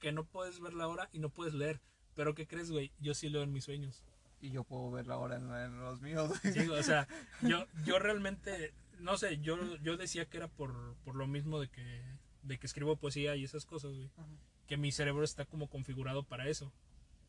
que 0.00 0.12
no 0.12 0.24
puedes 0.24 0.60
ver 0.60 0.74
la 0.74 0.88
hora 0.88 1.08
y 1.12 1.20
no 1.20 1.30
puedes 1.30 1.54
leer. 1.54 1.80
Pero 2.14 2.34
¿qué 2.34 2.46
crees, 2.48 2.70
güey? 2.72 2.92
Yo 2.98 3.14
sí 3.14 3.28
leo 3.28 3.42
en 3.44 3.52
mis 3.52 3.64
sueños. 3.64 4.04
Y 4.40 4.50
yo 4.50 4.64
puedo 4.64 4.90
ver 4.90 5.06
la 5.06 5.18
hora 5.18 5.36
en, 5.36 5.50
en 5.52 5.78
los 5.80 6.00
míos. 6.00 6.32
Sí, 6.42 6.68
o 6.68 6.82
sea, 6.82 7.06
yo, 7.42 7.66
yo 7.84 7.98
realmente, 8.00 8.74
no 8.98 9.16
sé, 9.18 9.38
yo, 9.38 9.76
yo 9.76 9.96
decía 9.96 10.26
que 10.26 10.38
era 10.38 10.48
por, 10.48 10.96
por 11.04 11.14
lo 11.16 11.26
mismo 11.26 11.60
de 11.60 11.68
que, 11.68 12.02
de 12.48 12.58
que 12.58 12.66
escribo 12.66 12.96
poesía 12.96 13.36
y 13.36 13.44
esas 13.44 13.64
cosas, 13.66 13.92
güey. 13.94 14.10
Ajá. 14.16 14.26
Que 14.66 14.76
mi 14.76 14.90
cerebro 14.92 15.22
está 15.24 15.44
como 15.44 15.68
configurado 15.68 16.22
para 16.24 16.48
eso. 16.48 16.72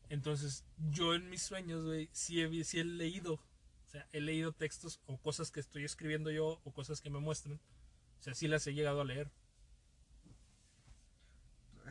Entonces, 0.08 0.64
yo 0.90 1.14
en 1.14 1.30
mis 1.30 1.42
sueños, 1.42 1.84
güey, 1.84 2.08
sí 2.12 2.40
he, 2.42 2.64
sí 2.64 2.80
he 2.80 2.84
leído. 2.84 3.34
O 3.34 3.88
sea, 3.90 4.06
he 4.12 4.20
leído 4.20 4.52
textos 4.52 5.00
o 5.06 5.16
cosas 5.18 5.50
que 5.50 5.60
estoy 5.60 5.84
escribiendo 5.84 6.30
yo 6.30 6.60
o 6.64 6.72
cosas 6.72 7.00
que 7.00 7.10
me 7.10 7.18
muestran. 7.20 7.60
O 8.18 8.22
sea, 8.22 8.34
sí 8.34 8.48
las 8.48 8.66
he 8.66 8.74
llegado 8.74 9.00
a 9.00 9.04
leer. 9.04 9.30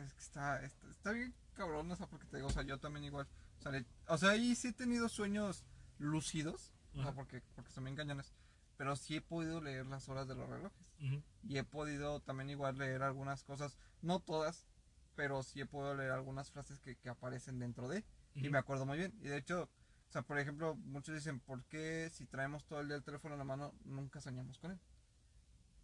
Es 0.04 0.14
que 0.14 0.20
está, 0.20 0.62
está, 0.64 0.88
está 0.90 1.12
bien 1.12 1.34
cabrón, 1.54 1.90
o 1.90 1.96
sea, 1.96 2.06
porque 2.06 2.26
te 2.26 2.36
digo, 2.38 2.48
o 2.48 2.52
sea, 2.52 2.62
yo 2.62 2.78
también 2.78 3.04
igual. 3.04 3.26
O 3.58 3.62
sea, 3.62 3.72
le- 3.72 3.84
o 4.06 4.16
sea, 4.16 4.30
ahí 4.30 4.54
sí 4.54 4.68
he 4.68 4.72
tenido 4.72 5.08
sueños 5.08 5.64
lúcidos, 5.98 6.72
o 6.92 6.94
sea, 6.94 7.02
Ajá. 7.08 7.14
porque, 7.14 7.42
porque 7.54 7.70
son 7.70 7.84
bien 7.84 7.96
cañones. 7.96 8.32
Pero 8.78 8.96
sí 8.96 9.16
he 9.16 9.20
podido 9.20 9.60
leer 9.60 9.84
las 9.86 10.08
horas 10.08 10.26
de 10.26 10.34
los 10.34 10.48
relojes. 10.48 10.86
Y 11.42 11.58
he 11.58 11.64
podido 11.64 12.20
también 12.20 12.50
igual 12.50 12.78
leer 12.78 13.02
algunas 13.02 13.44
cosas, 13.44 13.78
no 14.02 14.20
todas, 14.20 14.66
pero 15.14 15.42
sí 15.42 15.60
he 15.60 15.66
podido 15.66 15.94
leer 15.94 16.10
algunas 16.12 16.50
frases 16.50 16.80
que, 16.80 16.96
que 16.96 17.08
aparecen 17.08 17.58
dentro 17.58 17.88
de. 17.88 18.04
Y 18.40 18.40
Ujú. 18.40 18.50
me 18.50 18.58
acuerdo 18.58 18.86
muy 18.86 18.98
bien. 18.98 19.14
Y 19.20 19.28
de 19.28 19.38
hecho, 19.38 19.64
o 20.08 20.12
sea, 20.12 20.22
por 20.22 20.38
ejemplo, 20.38 20.76
muchos 20.76 21.14
dicen, 21.14 21.40
¿por 21.40 21.64
qué 21.64 22.10
si 22.12 22.26
traemos 22.26 22.64
todo 22.66 22.80
el 22.80 22.88
día 22.88 22.96
el 22.96 23.04
teléfono 23.04 23.34
en 23.34 23.38
la 23.38 23.44
mano, 23.44 23.74
nunca 23.84 24.20
soñamos 24.20 24.58
con 24.58 24.72
él? 24.72 24.80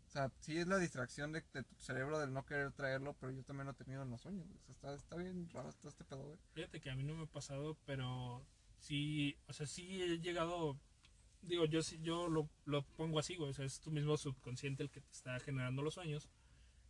O 0.06 0.11
sea, 0.11 0.30
sí 0.40 0.56
es 0.58 0.66
la 0.66 0.78
distracción 0.78 1.32
de, 1.32 1.44
de 1.52 1.62
tu 1.62 1.75
cerebro 1.76 2.18
del 2.18 2.32
no 2.32 2.44
querer 2.46 2.73
traerlo, 2.73 3.14
pero 3.20 3.32
yo 3.32 3.42
también 3.44 3.66
lo 3.66 3.73
he 3.73 3.75
tenido 3.75 4.02
en 4.02 4.11
los 4.11 4.20
sueños. 4.23 4.46
güey. 4.49 4.58
O 4.58 4.62
sea, 4.64 4.75
está, 4.75 4.94
está 4.94 5.16
bien 5.16 5.49
raro 5.50 5.73
todo 5.75 5.88
este 5.90 6.04
pedo, 6.04 6.25
güey. 6.25 6.38
Fíjate 6.54 6.80
que 6.80 6.90
a 6.90 6.96
mí 6.96 7.02
no 7.04 7.14
me 7.14 7.25
ha 7.25 7.26
pasado, 7.26 7.76
pero 7.85 8.46
sí, 8.78 9.37
o 9.49 9.52
sea, 9.52 9.66
sí 9.66 10.02
he 10.02 10.18
llegado, 10.18 10.78
digo, 11.46 11.64
yo 11.64 11.80
yo 12.02 12.28
lo, 12.28 12.48
lo 12.64 12.82
pongo 12.82 13.18
así, 13.18 13.36
güey, 13.36 13.50
o 13.50 13.54
sea, 13.54 13.64
es 13.64 13.80
tu 13.80 13.90
mismo 13.90 14.16
subconsciente 14.16 14.82
el 14.82 14.90
que 14.90 15.00
te 15.00 15.12
está 15.12 15.38
generando 15.40 15.82
los 15.82 15.94
sueños. 15.94 16.28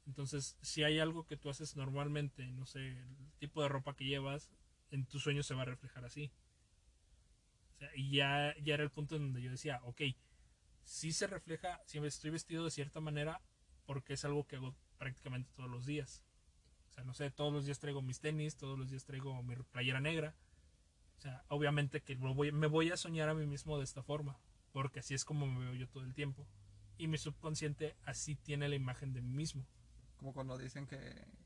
Entonces, 0.06 0.56
si 0.62 0.84
hay 0.84 0.98
algo 0.98 1.26
que 1.26 1.36
tú 1.36 1.50
haces 1.50 1.76
normalmente, 1.76 2.46
no 2.52 2.66
sé, 2.66 2.80
el 2.80 3.32
tipo 3.38 3.62
de 3.62 3.68
ropa 3.68 3.96
que 3.96 4.04
llevas, 4.04 4.50
en 4.90 5.04
tus 5.06 5.22
sueños 5.22 5.46
se 5.46 5.54
va 5.54 5.62
a 5.62 5.66
reflejar 5.66 6.04
así. 6.04 6.30
O 7.74 7.78
sea, 7.78 7.90
y 7.94 8.10
ya, 8.10 8.54
ya 8.62 8.74
era 8.74 8.84
el 8.84 8.90
punto 8.90 9.16
en 9.16 9.22
donde 9.22 9.42
yo 9.42 9.50
decía, 9.50 9.80
ok, 9.84 10.02
sí 10.84 11.12
se 11.12 11.26
refleja, 11.26 11.80
si 11.86 11.98
estoy 11.98 12.30
vestido 12.30 12.64
de 12.64 12.70
cierta 12.70 13.00
manera, 13.00 13.42
porque 13.84 14.14
es 14.14 14.24
algo 14.24 14.46
que 14.46 14.56
hago 14.56 14.74
prácticamente 14.96 15.50
todos 15.54 15.68
los 15.68 15.84
días. 15.84 16.22
O 16.90 16.94
sea, 16.94 17.04
no 17.04 17.12
sé, 17.12 17.30
todos 17.30 17.52
los 17.52 17.66
días 17.66 17.80
traigo 17.80 18.00
mis 18.00 18.20
tenis, 18.20 18.56
todos 18.56 18.78
los 18.78 18.88
días 18.88 19.04
traigo 19.04 19.42
mi 19.42 19.56
playera 19.56 20.00
negra. 20.00 20.34
O 21.18 21.20
sea, 21.20 21.44
obviamente 21.48 22.02
que 22.02 22.14
voy- 22.16 22.52
me 22.52 22.66
voy 22.66 22.90
a 22.90 22.96
soñar 22.96 23.28
a 23.28 23.34
mí 23.34 23.46
mismo 23.46 23.78
de 23.78 23.84
esta 23.84 24.02
forma, 24.02 24.38
porque 24.72 25.00
así 25.00 25.14
es 25.14 25.24
como 25.24 25.46
me 25.46 25.64
veo 25.64 25.74
yo 25.74 25.88
todo 25.88 26.04
el 26.04 26.14
tiempo. 26.14 26.46
Y 26.98 27.08
mi 27.08 27.18
subconsciente 27.18 27.94
así 28.04 28.36
tiene 28.36 28.68
la 28.68 28.74
imagen 28.74 29.12
de 29.12 29.22
mí 29.22 29.32
mismo. 29.34 29.66
Como 30.18 30.32
cuando 30.32 30.56
dicen 30.56 30.86
que, 30.86 30.98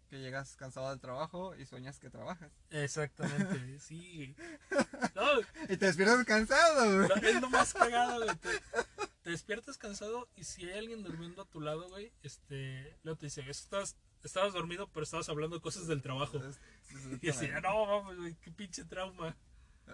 que 0.08 0.20
llegas 0.20 0.54
cansado 0.56 0.90
del 0.90 1.00
trabajo 1.00 1.56
y 1.56 1.66
sueñas 1.66 1.98
que 1.98 2.08
trabajas. 2.10 2.52
Exactamente, 2.70 3.78
sí. 3.80 4.34
No, 5.14 5.40
Y 5.68 5.76
te 5.76 5.86
despiertas 5.86 6.24
cansado, 6.24 7.06
güey. 7.06 7.26
es 7.34 7.40
lo 7.40 7.50
más 7.50 7.72
cagado, 7.74 8.24
güey. 8.24 8.36
Te, 8.36 8.50
te 9.22 9.30
despiertas 9.30 9.76
cansado 9.76 10.28
y 10.36 10.44
si 10.44 10.64
hay 10.68 10.78
alguien 10.78 11.02
durmiendo 11.02 11.42
a 11.42 11.46
tu 11.46 11.60
lado, 11.60 11.88
güey, 11.88 12.12
este, 12.22 12.96
luego 13.02 13.18
te 13.18 13.26
dice, 13.26 13.42
estabas, 13.50 13.96
estabas 14.22 14.52
dormido, 14.52 14.88
pero 14.92 15.02
estabas 15.02 15.28
hablando 15.28 15.60
cosas 15.60 15.86
del 15.88 16.00
trabajo. 16.02 16.38
Es- 16.38 16.60
es- 16.90 17.22
Y 17.22 17.28
así, 17.28 17.46
"Ah, 17.46 17.60
no, 17.60 17.86
vamos, 17.86 18.16
güey, 18.16 18.34
qué 18.36 18.50
pinche 18.52 18.84
trauma. 18.84 19.36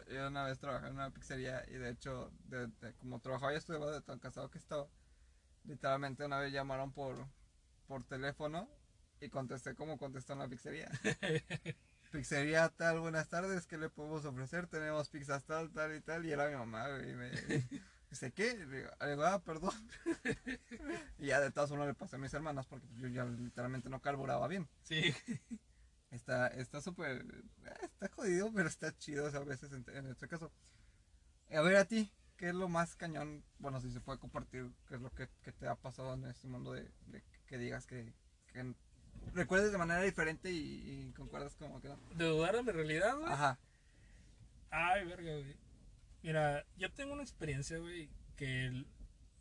Yo 0.09 0.29
una 0.29 0.45
vez 0.45 0.59
trabajé 0.59 0.89
en 0.89 0.95
una 0.95 1.11
pizzería 1.11 1.65
y 1.69 1.75
de 1.75 1.91
hecho, 1.91 2.33
de- 2.45 2.69
de- 2.69 2.95
como 2.95 3.21
trabajaba 3.21 3.53
y 3.55 3.57
estudiaba 3.57 3.91
de 3.93 4.01
tan 4.03 4.19
cansado 4.19 4.51
que 4.51 4.59
estaba, 4.59 4.89
literalmente 5.65 6.25
una 6.25 6.39
vez 6.41 6.53
llamaron 6.53 6.93
por, 6.93 7.27
por 7.87 8.05
teléfono 8.05 8.69
y 9.21 9.29
contesté 9.31 9.75
como 9.75 9.99
contestó 9.99 10.35
en 10.35 10.41
la 10.41 10.49
pizzería. 10.49 10.91
pizzería 12.13 12.69
tal, 12.71 13.01
buenas 13.01 13.29
tardes, 13.29 13.67
¿qué 13.67 13.79
le 13.79 13.91
podemos 13.91 14.25
ofrecer? 14.25 14.67
Tenemos 14.69 15.09
pizzas 15.11 15.45
tal, 15.45 15.73
tal 15.73 15.95
y 15.97 16.01
tal. 16.01 16.25
Y 16.27 16.33
era 16.33 16.49
mi 16.49 16.57
mamá, 16.57 16.89
güey. 16.89 17.11
Y 17.11 17.15
me 17.15 17.31
dice, 18.11 18.33
¿qué? 18.33 18.55
Le 18.55 18.77
digo, 18.79 18.91
digo, 19.09 19.25
ah, 19.25 19.43
perdón. 19.43 19.73
y 21.19 21.27
ya 21.27 21.41
de 21.41 21.51
todas 21.51 21.71
formas 21.71 21.89
le 21.89 21.95
pasé 21.95 22.17
a 22.17 22.19
mis 22.19 22.33
hermanas 22.35 22.67
porque 22.67 22.87
pues, 22.87 23.01
yo 23.01 23.09
ya 23.09 23.25
literalmente 23.25 23.89
no 23.89 24.01
carburaba 24.01 24.49
bien. 24.49 24.69
Sí. 24.83 25.15
Está 26.11 26.49
está 26.49 26.81
súper. 26.81 27.25
eh, 27.65 27.73
está 27.83 28.09
jodido, 28.09 28.53
pero 28.55 28.69
está 28.69 28.97
chido 28.97 29.27
o 29.27 29.31
sea, 29.31 29.41
a 29.41 29.45
veces 29.45 29.73
en, 29.73 29.85
en 29.95 30.07
este 30.07 30.29
caso. 30.29 30.53
A 31.51 31.61
ver, 31.61 31.77
a 31.77 31.85
ti, 31.85 32.11
¿qué 32.37 32.49
es 32.49 32.55
lo 32.55 32.69
más 32.69 32.97
cañón? 32.97 33.45
Bueno, 33.59 33.81
si 33.81 33.91
se 33.91 34.01
puede 34.01 34.19
compartir, 34.19 34.71
¿qué 34.89 34.95
es 34.97 35.01
lo 35.01 35.11
que, 35.13 35.29
que 35.43 35.53
te 35.53 35.69
ha 35.69 35.75
pasado 35.75 36.15
en 36.15 36.25
este 36.27 36.47
mundo 36.49 36.73
de, 36.73 36.91
de 37.07 37.23
que 37.47 37.59
digas 37.59 37.87
que, 37.87 38.13
que 38.53 38.75
recuerdes 39.35 39.73
de 39.73 39.79
manera 39.79 40.03
diferente 40.03 40.51
y, 40.51 41.09
y 41.09 41.13
concuerdas 41.13 41.55
como 41.57 41.81
que 41.81 41.89
no? 41.89 41.99
De 42.15 42.25
dudar 42.25 42.57
de 42.57 42.63
mi 42.63 42.73
realidad, 42.73 43.17
güey. 43.19 43.33
Ajá. 43.33 43.59
Ay, 44.71 45.07
verga, 45.07 45.33
güey. 45.33 45.57
Mira, 46.23 46.65
yo 46.77 46.93
tengo 46.93 47.13
una 47.13 47.23
experiencia, 47.23 47.79
güey, 47.79 48.11
que 48.37 48.85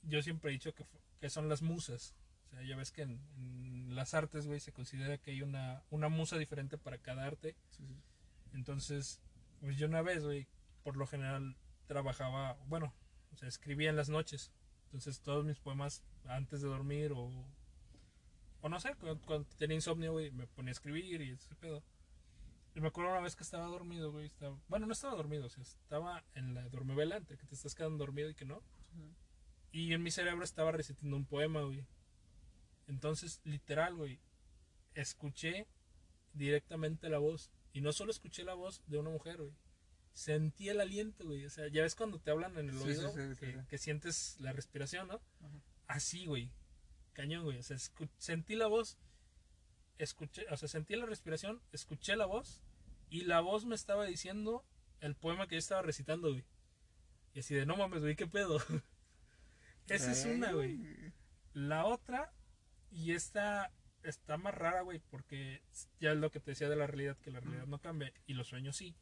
yo 0.04 0.22
siempre 0.22 0.52
he 0.52 0.54
dicho 0.54 0.74
que, 0.74 0.86
que 1.20 1.30
son 1.30 1.50
las 1.50 1.62
musas. 1.62 2.16
Sea, 2.56 2.64
ya 2.64 2.76
ves 2.76 2.92
que 2.92 3.02
en, 3.02 3.20
en 3.38 3.96
las 3.96 4.14
artes, 4.14 4.48
güey, 4.48 4.60
se 4.60 4.72
considera 4.72 5.18
que 5.18 5.32
hay 5.32 5.42
una, 5.42 5.84
una 5.90 6.10
musa 6.10 6.38
diferente 6.38 6.78
para 6.78 6.98
cada 6.98 7.26
arte. 7.26 7.56
Entonces, 8.54 9.22
pues 9.60 9.78
yo 9.78 9.88
una 9.88 10.02
vez, 10.02 10.24
güey, 10.24 10.48
por 10.84 10.96
lo 10.96 11.06
general 11.06 11.58
trabajaba, 11.88 12.58
bueno, 12.68 12.94
o 13.34 13.38
sea, 13.38 13.50
escribía 13.50 13.90
en 13.90 13.98
las 13.98 14.10
noches. 14.10 14.52
Entonces 14.86 15.22
todos 15.22 15.44
mis 15.44 15.60
poemas 15.60 16.04
antes 16.26 16.62
de 16.62 16.70
dormir 16.70 17.12
o... 17.14 17.30
O 18.62 18.70
no 18.70 18.80
sé, 18.80 18.96
cuando, 18.96 19.22
cuando 19.26 19.48
tenía 19.58 19.76
insomnio, 19.76 20.14
güey, 20.14 20.32
me 20.32 20.48
ponía 20.48 20.70
a 20.70 20.72
escribir 20.72 21.22
y 21.22 21.32
ese 21.32 21.54
pedo. 21.56 21.84
Y 22.74 22.82
me 22.82 22.88
acuerdo 22.88 23.12
una 23.12 23.22
vez 23.22 23.36
que 23.36 23.44
estaba 23.44 23.66
dormido, 23.66 24.12
güey. 24.12 24.26
Estaba, 24.26 24.58
bueno, 24.68 24.86
no 24.86 24.94
estaba 24.94 25.16
dormido, 25.16 25.46
o 25.46 25.50
sea, 25.50 25.62
estaba 25.62 26.24
en 26.34 26.54
la 26.54 26.68
dormivela 26.70 27.18
entre 27.18 27.38
que 27.38 27.46
te 27.46 27.56
estás 27.56 27.76
quedando 27.76 28.00
dormido 28.00 28.30
y 28.30 28.36
que 28.36 28.46
no. 28.46 28.64
Y 29.72 29.94
en 29.94 30.02
mi 30.02 30.10
cerebro 30.10 30.44
estaba 30.44 30.72
recitando 30.72 31.16
un 31.16 31.26
poema, 31.26 31.62
güey. 31.62 31.86
Entonces, 32.88 33.42
literal, 33.44 33.96
güey, 33.96 34.20
escuché 34.94 35.68
directamente 36.34 37.10
la 37.10 37.18
voz. 37.18 37.52
Y 37.74 37.82
no 37.82 37.92
solo 37.92 38.12
escuché 38.12 38.44
la 38.44 38.54
voz 38.54 38.82
de 38.88 38.98
una 38.98 39.10
mujer, 39.10 39.38
güey. 39.38 39.54
Sentí 40.14 40.70
el 40.70 40.80
aliento, 40.80 41.26
güey. 41.26 41.46
O 41.46 41.50
sea, 41.50 41.68
ya 41.68 41.82
ves 41.82 41.96
cuando 41.96 42.20
te 42.20 42.32
hablan 42.32 42.58
en 42.58 42.70
el 42.70 42.78
Sí, 42.78 42.84
oído 42.84 43.12
sí, 43.12 43.36
sí, 43.36 43.36
sí, 43.36 43.58
que, 43.68 43.78
sientes 43.78 44.38
la 44.40 44.54
respiración, 44.54 45.08
¿no? 45.08 45.22
Ajá. 45.42 45.62
Así, 45.88 46.26
güey. 46.26 46.52
Cañón, 47.14 47.44
güey. 47.44 47.60
O 47.60 47.64
sea, 47.64 47.78
sentí 48.18 48.56
la 48.56 48.68
voz, 48.68 48.98
escuché, 49.98 50.46
o 50.50 50.58
sea, 50.58 50.68
sentí 50.68 50.96
la 50.96 51.06
respiración, 51.06 51.62
escuché 51.72 52.16
la 52.16 52.26
voz 52.26 52.62
y 53.10 53.22
la 53.22 53.42
voz 53.42 53.66
me 53.66 53.76
estaba 53.76 54.06
diciendo 54.06 54.66
el 55.00 55.16
poema 55.16 55.48
que 55.48 55.56
yo 55.56 55.60
estaba 55.60 55.82
recitando, 55.82 56.32
güey. 56.32 56.46
Y 57.34 57.40
así 57.40 57.54
de, 57.54 57.66
no 57.66 57.76
mames, 57.76 58.02
güey, 58.02 58.16
qué 58.16 58.28
pedo. 58.28 58.60
Esa 59.88 60.12
es 60.12 60.26
una, 60.26 60.52
güey. 60.52 60.80
La 61.54 61.86
otra, 61.86 62.34
y 62.96 63.12
esta 63.12 63.72
está 64.04 64.38
más 64.38 64.54
rara, 64.54 64.82
güey, 64.82 65.00
porque 65.10 65.62
ya 66.00 66.12
es 66.12 66.18
lo 66.18 66.32
que 66.32 66.40
te 66.40 66.52
decía 66.52 66.70
de 66.70 66.76
la 66.76 66.88
realidad, 66.88 67.18
que 67.18 67.32
la 67.32 67.40
realidad 67.40 67.66
no 67.68 67.80
cambia 67.80 68.12
y 68.26 68.34
los 68.34 68.48
sueños 68.48 68.76
sí. 68.78 68.96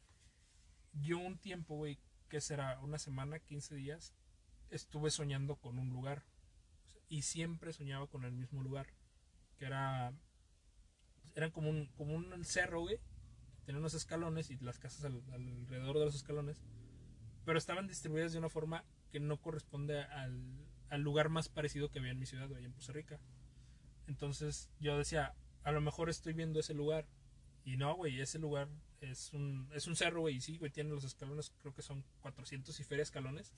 Yo 0.92 1.18
un 1.18 1.38
tiempo, 1.38 1.76
güey, 1.76 1.98
que 2.28 2.40
será 2.40 2.78
una 2.80 2.98
semana, 2.98 3.38
15 3.38 3.74
días, 3.74 4.14
estuve 4.70 5.10
soñando 5.10 5.56
con 5.56 5.78
un 5.78 5.90
lugar. 5.90 6.24
Y 7.08 7.22
siempre 7.22 7.72
soñaba 7.72 8.06
con 8.06 8.24
el 8.24 8.32
mismo 8.32 8.62
lugar. 8.62 8.86
Que 9.58 9.66
era. 9.66 10.12
Era 11.34 11.50
como 11.50 11.68
un, 11.70 11.86
como 11.96 12.14
un 12.14 12.44
cerro, 12.44 12.80
güey. 12.80 12.98
Tenía 13.66 13.78
unos 13.78 13.94
escalones 13.94 14.50
y 14.50 14.56
las 14.58 14.78
casas 14.78 15.04
al- 15.04 15.22
alrededor 15.32 15.98
de 15.98 16.04
los 16.06 16.14
escalones. 16.14 16.62
Pero 17.44 17.58
estaban 17.58 17.86
distribuidas 17.88 18.32
de 18.32 18.38
una 18.38 18.48
forma 18.48 18.84
que 19.10 19.20
no 19.20 19.40
corresponde 19.40 20.00
al, 20.02 20.66
al 20.88 21.02
lugar 21.02 21.28
más 21.28 21.48
parecido 21.48 21.90
que 21.90 21.98
había 21.98 22.12
en 22.12 22.18
mi 22.18 22.26
ciudad, 22.26 22.48
güey, 22.48 22.64
en 22.64 22.72
Costa 22.72 22.92
Rica. 22.92 23.20
Entonces 24.06 24.70
yo 24.80 24.98
decía, 24.98 25.34
a 25.62 25.72
lo 25.72 25.80
mejor 25.80 26.10
estoy 26.10 26.32
viendo 26.32 26.60
ese 26.60 26.74
lugar. 26.74 27.06
Y 27.64 27.76
no, 27.76 27.94
güey, 27.94 28.20
ese 28.20 28.38
lugar 28.38 28.68
es 29.00 29.32
un, 29.32 29.70
es 29.72 29.86
un 29.86 29.96
cerro, 29.96 30.20
güey. 30.20 30.36
Y 30.36 30.40
sí, 30.40 30.58
güey, 30.58 30.70
tiene 30.70 30.90
los 30.90 31.04
escalones, 31.04 31.52
creo 31.60 31.74
que 31.74 31.82
son 31.82 32.04
400 32.20 32.78
y 32.78 32.84
feria 32.84 33.02
escalones. 33.02 33.52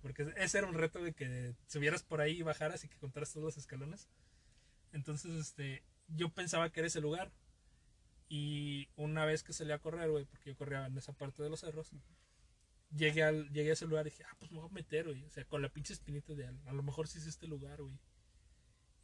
Porque 0.00 0.32
ese 0.36 0.58
era 0.58 0.66
un 0.66 0.74
reto 0.74 1.02
de 1.02 1.12
que 1.12 1.54
subieras 1.66 2.02
por 2.02 2.20
ahí 2.20 2.38
y 2.38 2.42
bajaras 2.42 2.84
y 2.84 2.88
que 2.88 2.98
contaras 2.98 3.32
todos 3.32 3.44
los 3.44 3.56
escalones. 3.58 4.08
Entonces, 4.92 5.32
este, 5.32 5.84
yo 6.06 6.30
pensaba 6.30 6.70
que 6.70 6.80
era 6.80 6.86
ese 6.86 7.00
lugar. 7.00 7.32
Y 8.28 8.88
una 8.96 9.24
vez 9.24 9.42
que 9.42 9.52
salí 9.52 9.72
a 9.72 9.78
correr, 9.78 10.10
güey, 10.10 10.24
porque 10.24 10.50
yo 10.50 10.56
corría 10.56 10.86
en 10.86 10.96
esa 10.98 11.12
parte 11.12 11.42
de 11.42 11.48
los 11.48 11.60
cerros, 11.60 11.90
llegué, 12.94 13.22
al, 13.22 13.50
llegué 13.50 13.70
a 13.70 13.72
ese 13.72 13.86
lugar 13.86 14.06
y 14.06 14.10
dije, 14.10 14.24
ah, 14.24 14.36
pues 14.38 14.50
me 14.50 14.58
voy 14.58 14.68
a 14.68 14.72
meter, 14.72 15.06
güey. 15.06 15.24
O 15.24 15.30
sea, 15.30 15.44
con 15.44 15.62
la 15.62 15.68
pinche 15.68 15.94
espinita 15.94 16.34
de 16.34 16.46
a 16.46 16.72
lo 16.72 16.82
mejor 16.82 17.08
sí 17.08 17.18
es 17.18 17.26
este 17.26 17.46
lugar, 17.46 17.82
güey. 17.82 17.98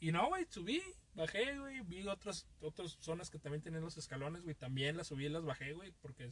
Y 0.01 0.13
no, 0.13 0.29
güey, 0.29 0.47
subí, 0.49 0.83
bajé, 1.15 1.59
güey, 1.59 1.81
vi 1.83 2.07
otras, 2.07 2.47
otras 2.61 2.99
zonas 3.01 3.31
que 3.31 3.39
también 3.39 3.63
tenían 3.63 3.83
los 3.83 3.97
escalones, 3.97 4.43
güey, 4.43 4.55
también 4.55 4.97
las 4.97 5.09
subí 5.09 5.27
y 5.27 5.29
las 5.29 5.45
bajé, 5.45 5.73
güey, 5.73 5.93
porque 6.01 6.31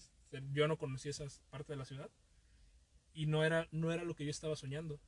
yo 0.53 0.69
no 0.69 0.77
conocía 0.77 1.11
esa 1.11 1.27
parte 1.51 1.73
de 1.73 1.79
la 1.79 1.85
ciudad. 1.85 2.11
Y 3.15 3.27
no 3.27 3.45
era, 3.45 3.69
no 3.71 3.93
era 3.93 4.05
lo 4.05 4.15
que 4.15 4.25
yo 4.25 4.31
estaba 4.31 4.57
soñando. 4.57 5.01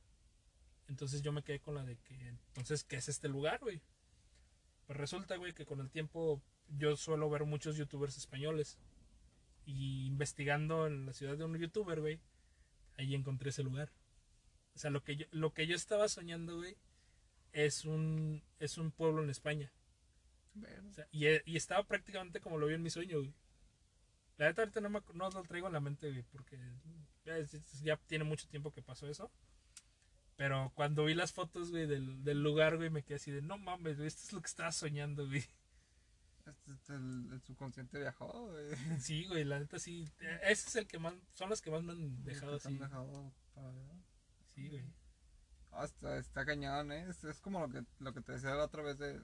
Entonces 0.87 1.21
yo 1.21 1.31
me 1.31 1.43
quedé 1.43 1.59
con 1.59 1.75
la 1.75 1.83
de 1.83 1.97
que, 1.97 2.15
entonces, 2.27 2.83
¿qué 2.83 2.97
es 2.97 3.09
este 3.09 3.27
lugar, 3.27 3.59
güey? 3.59 3.81
Pues 4.85 4.97
resulta, 4.97 5.35
güey, 5.37 5.53
que 5.53 5.65
con 5.65 5.79
el 5.79 5.89
tiempo 5.89 6.41
yo 6.67 6.95
suelo 6.95 7.29
ver 7.29 7.45
muchos 7.45 7.75
youtubers 7.75 8.17
españoles. 8.17 8.77
Y 9.65 10.05
investigando 10.05 10.85
en 10.85 11.07
la 11.07 11.13
ciudad 11.13 11.37
de 11.37 11.43
un 11.43 11.57
youtuber, 11.57 11.99
güey, 11.99 12.19
ahí 12.97 13.15
encontré 13.15 13.49
ese 13.49 13.63
lugar. 13.63 13.91
O 14.75 14.79
sea, 14.79 14.91
lo 14.91 15.03
que 15.03 15.15
yo, 15.15 15.25
lo 15.31 15.53
que 15.53 15.65
yo 15.65 15.75
estaba 15.75 16.07
soñando, 16.07 16.57
güey, 16.57 16.77
es 17.55 17.85
un, 17.85 18.43
es 18.59 18.77
un 18.77 18.91
pueblo 18.91 19.23
en 19.23 19.29
España. 19.29 19.71
O 20.89 20.93
sea, 20.93 21.07
y, 21.11 21.25
y 21.49 21.55
estaba 21.55 21.83
prácticamente 21.85 22.41
como 22.41 22.57
lo 22.57 22.67
vi 22.67 22.75
en 22.75 22.83
mi 22.83 22.89
sueño, 22.89 23.17
güey. 23.19 23.33
La 24.37 24.47
neta 24.47 24.61
ahorita 24.61 24.81
no, 24.81 24.89
me, 24.89 25.01
no 25.13 25.29
lo 25.29 25.43
traigo 25.43 25.67
en 25.67 25.73
la 25.73 25.79
mente, 25.79 26.09
güey, 26.11 26.23
porque 26.23 26.59
ya, 27.81 27.95
tiene 28.07 28.25
mucho 28.25 28.47
tiempo 28.49 28.73
que 28.73 28.81
pasó 28.81 29.07
eso. 29.07 29.31
Pero 30.35 30.73
cuando 30.75 31.05
vi 31.05 31.13
las 31.13 31.31
fotos, 31.31 31.71
güey, 31.71 31.87
del, 31.87 32.25
del 32.25 32.43
lugar, 32.43 32.75
güey, 32.75 32.89
me 32.89 33.03
quedé 33.03 33.15
así 33.15 33.31
de, 33.31 33.41
no 33.41 33.57
mames, 33.57 33.95
güey, 33.95 34.07
esto 34.07 34.23
es 34.25 34.33
lo 34.33 34.41
que 34.41 34.47
estaba 34.47 34.73
soñando, 34.73 35.25
güey. 35.25 35.45
Este, 36.45 36.73
este, 36.73 36.93
el, 36.93 37.29
el 37.31 37.41
subconsciente 37.41 37.97
viajó, 37.99 38.49
güey. 38.51 38.75
Sí, 38.99 39.25
güey, 39.25 39.45
la 39.45 39.59
neta 39.59 39.79
sí. 39.79 40.07
eh, 40.19 40.39
Ese 40.43 40.67
es 40.67 40.75
el 40.75 40.87
que 40.87 40.99
más, 40.99 41.13
son 41.33 41.49
los 41.49 41.61
que 41.61 41.71
más 41.71 41.81
me 41.83 41.93
han 41.93 42.23
dejado 42.23 42.55
así. 42.57 42.77
dejado 42.77 43.33
para. 43.53 43.73
Sí, 44.53 44.67
güey. 44.69 44.83
Ah, 45.77 45.85
está, 46.17 46.45
cañón, 46.45 46.91
¿eh? 46.93 47.05
Es, 47.09 47.23
es 47.25 47.41
como 47.41 47.59
lo 47.59 47.69
que, 47.69 47.83
lo 47.99 48.13
que 48.13 48.21
te 48.21 48.31
decía 48.31 48.55
la 48.55 48.63
otra 48.63 48.81
vez 48.81 48.97
de, 48.97 49.21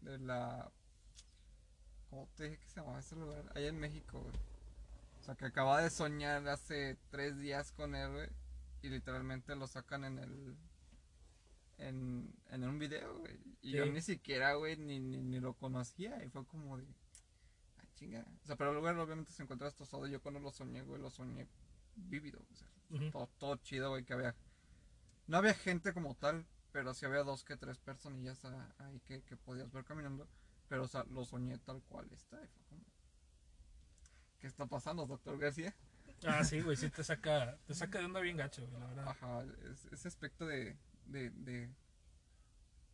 de 0.00 0.18
la... 0.18 0.72
¿Cómo 2.08 2.28
te 2.34 2.44
dije 2.44 2.58
que 2.58 2.68
se 2.68 2.80
llamaba 2.80 2.98
ese 3.00 3.14
lugar? 3.14 3.44
Allá 3.54 3.68
en 3.68 3.78
México, 3.78 4.20
güey. 4.20 4.34
O 5.20 5.22
sea, 5.22 5.34
que 5.34 5.44
acaba 5.44 5.82
de 5.82 5.90
soñar 5.90 6.48
hace 6.48 6.96
tres 7.10 7.38
días 7.38 7.72
con 7.72 7.94
él, 7.94 8.10
güey. 8.10 8.28
Y 8.80 8.88
literalmente 8.88 9.54
lo 9.54 9.66
sacan 9.66 10.04
en 10.04 10.18
el... 10.18 10.56
En, 11.76 12.34
en 12.48 12.64
un 12.64 12.78
video, 12.78 13.18
güey. 13.18 13.38
Y 13.60 13.72
yo 13.72 13.84
ni 13.86 14.00
siquiera, 14.00 14.54
güey, 14.54 14.76
ni, 14.76 14.98
ni, 14.98 15.18
ni 15.18 15.40
lo 15.40 15.52
conocía. 15.54 16.24
Y 16.24 16.30
fue 16.30 16.46
como 16.46 16.78
de... 16.78 16.86
Ah, 17.78 17.84
chinga. 17.96 18.26
O 18.42 18.46
sea, 18.46 18.56
pero 18.56 18.70
el 18.70 18.76
lugar 18.76 18.98
obviamente 18.98 19.32
se 19.32 19.42
encuentra 19.42 19.66
destrozado. 19.66 20.06
Yo 20.06 20.22
cuando 20.22 20.40
lo 20.40 20.50
soñé, 20.52 20.82
güey, 20.82 21.02
lo 21.02 21.10
soñé 21.10 21.46
vívido. 21.96 22.40
O 22.50 22.54
sea, 22.54 22.68
todo, 23.10 23.28
todo 23.38 23.56
chido, 23.56 23.90
güey, 23.90 24.04
que 24.04 24.14
había... 24.14 24.34
No 25.26 25.38
había 25.38 25.54
gente 25.54 25.92
como 25.92 26.14
tal, 26.14 26.46
pero 26.72 26.94
sí 26.94 27.06
había 27.06 27.22
dos 27.22 27.44
que 27.44 27.56
tres 27.56 27.78
personillas 27.78 28.44
ahí 28.78 29.00
que, 29.00 29.22
que 29.22 29.36
podías 29.36 29.70
ver 29.72 29.84
caminando. 29.84 30.28
Pero, 30.68 30.84
o 30.84 30.88
sea, 30.88 31.04
lo 31.04 31.24
soñé 31.24 31.58
tal 31.58 31.82
cual 31.82 32.10
está. 32.12 32.42
Y 32.42 32.46
fue 32.48 32.64
como... 32.68 32.82
¿Qué 34.38 34.46
está 34.46 34.66
pasando, 34.66 35.06
doctor 35.06 35.38
García? 35.38 35.74
Ah, 36.26 36.44
sí, 36.44 36.60
güey, 36.60 36.76
sí 36.76 36.88
te 36.90 37.02
saca, 37.04 37.58
te 37.66 37.74
saca 37.74 37.98
de 37.98 38.04
onda 38.06 38.20
bien 38.20 38.36
gacho, 38.36 38.66
güey, 38.66 38.80
la 38.80 38.86
verdad. 38.88 39.08
Ajá, 39.08 39.44
es- 39.70 39.86
ese 39.92 40.08
aspecto 40.08 40.46
de, 40.46 40.76
de, 41.06 41.30
de, 41.30 41.70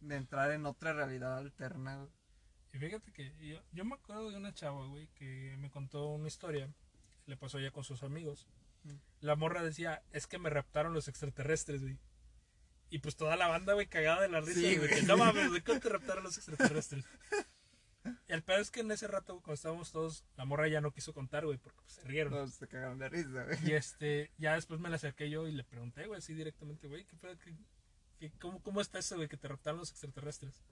de 0.01 0.17
entrar 0.17 0.51
en 0.53 0.67
otra 0.67 0.93
realidad 0.93 1.39
alterna. 1.39 1.97
güey. 1.97 2.11
Y 2.73 2.79
fíjate 2.79 3.13
que 3.13 3.35
yo, 3.47 3.63
yo 3.73 3.85
me 3.85 3.95
acuerdo 3.95 4.31
de 4.31 4.37
una 4.37 4.53
chava, 4.55 4.87
güey, 4.87 5.09
que 5.15 5.57
me 5.59 5.71
contó 5.71 6.09
una 6.09 6.29
historia. 6.29 6.71
Le 7.27 7.37
pasó 7.37 7.59
ya 7.59 7.71
con 7.71 7.85
sus 7.85 8.03
amigos. 8.03 8.47
Mm. 8.85 8.95
La 9.21 9.37
morra 9.37 9.63
decía, 9.63 10.03
es 10.13 10.27
que 10.27 10.39
me 10.39 10.51
raptaron 10.51 10.95
los 10.95 11.09
extraterrestres, 11.09 11.83
güey. 11.83 11.99
Y 12.91 13.01
pues 13.01 13.17
toda 13.17 13.37
la 13.37 13.49
banda, 13.49 13.75
güey, 13.75 13.87
cagada 13.87 14.23
de 14.23 14.29
la 14.29 14.41
risa, 14.41 14.61
Sí, 14.61 14.77
güey. 14.77 14.89
güey. 14.89 15.03
No 15.05 15.17
mames, 15.17 15.53
¿de 15.53 15.63
cómo 15.63 15.79
te 15.81 15.89
raptaron 15.91 16.25
los 16.25 16.37
extraterrestres? 16.39 17.05
Y 18.27 18.33
el 18.33 18.43
peor 18.43 18.61
es 18.61 18.71
que 18.71 18.81
en 18.81 18.91
ese 18.91 19.07
rato, 19.09 19.35
cuando 19.41 19.55
estábamos 19.55 19.93
todos, 19.93 20.25
la 20.37 20.45
morra 20.47 20.69
ya 20.69 20.81
no 20.81 20.93
quiso 20.93 21.13
contar, 21.13 21.45
güey, 21.45 21.59
porque 21.59 21.79
pues, 21.83 21.93
se 21.93 22.03
rieron. 22.05 22.33
No, 22.33 22.47
se 22.49 22.67
cagaron 22.67 22.99
de 22.99 23.09
risa, 23.11 23.45
güey. 23.45 23.59
Y 23.69 23.73
este, 23.75 24.31
ya 24.39 24.55
después 24.55 24.81
me 24.81 24.89
la 24.89 24.97
acerqué 24.97 25.29
yo 25.29 25.47
y 25.47 25.53
le 25.53 25.65
pregunté, 25.65 26.07
güey, 26.07 26.19
así 26.19 26.33
directamente, 26.33 26.89
güey, 26.89 27.05
¿qué 27.05 27.17
pedo? 27.17 27.39
¿Qué- 27.39 27.55
qué- 28.19 28.33
cómo, 28.41 28.63
¿Cómo 28.63 28.81
está 28.81 28.99
eso, 28.99 29.17
güey, 29.17 29.29
que 29.29 29.37
te 29.37 29.49
raptaron 29.49 29.81
los 29.81 29.91
extraterrestres? 29.91 30.63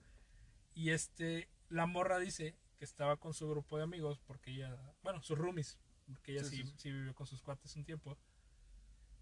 Y 0.73 0.89
este, 0.89 1.47
la 1.69 1.85
morra 1.85 2.17
dice 2.17 2.55
que 2.79 2.85
estaba 2.85 3.17
con 3.17 3.33
su 3.35 3.47
grupo 3.49 3.77
de 3.77 3.83
amigos, 3.83 4.19
porque 4.25 4.51
ella, 4.51 4.75
bueno, 5.03 5.21
sus 5.21 5.37
roomies, 5.37 5.77
porque 6.07 6.31
ella 6.33 6.43
sí, 6.43 6.57
sí, 6.57 6.63
sí. 6.63 6.73
sí 6.77 6.91
vivió 6.91 7.13
con 7.13 7.27
sus 7.27 7.41
cuates 7.43 7.75
un 7.75 7.85
tiempo. 7.85 8.17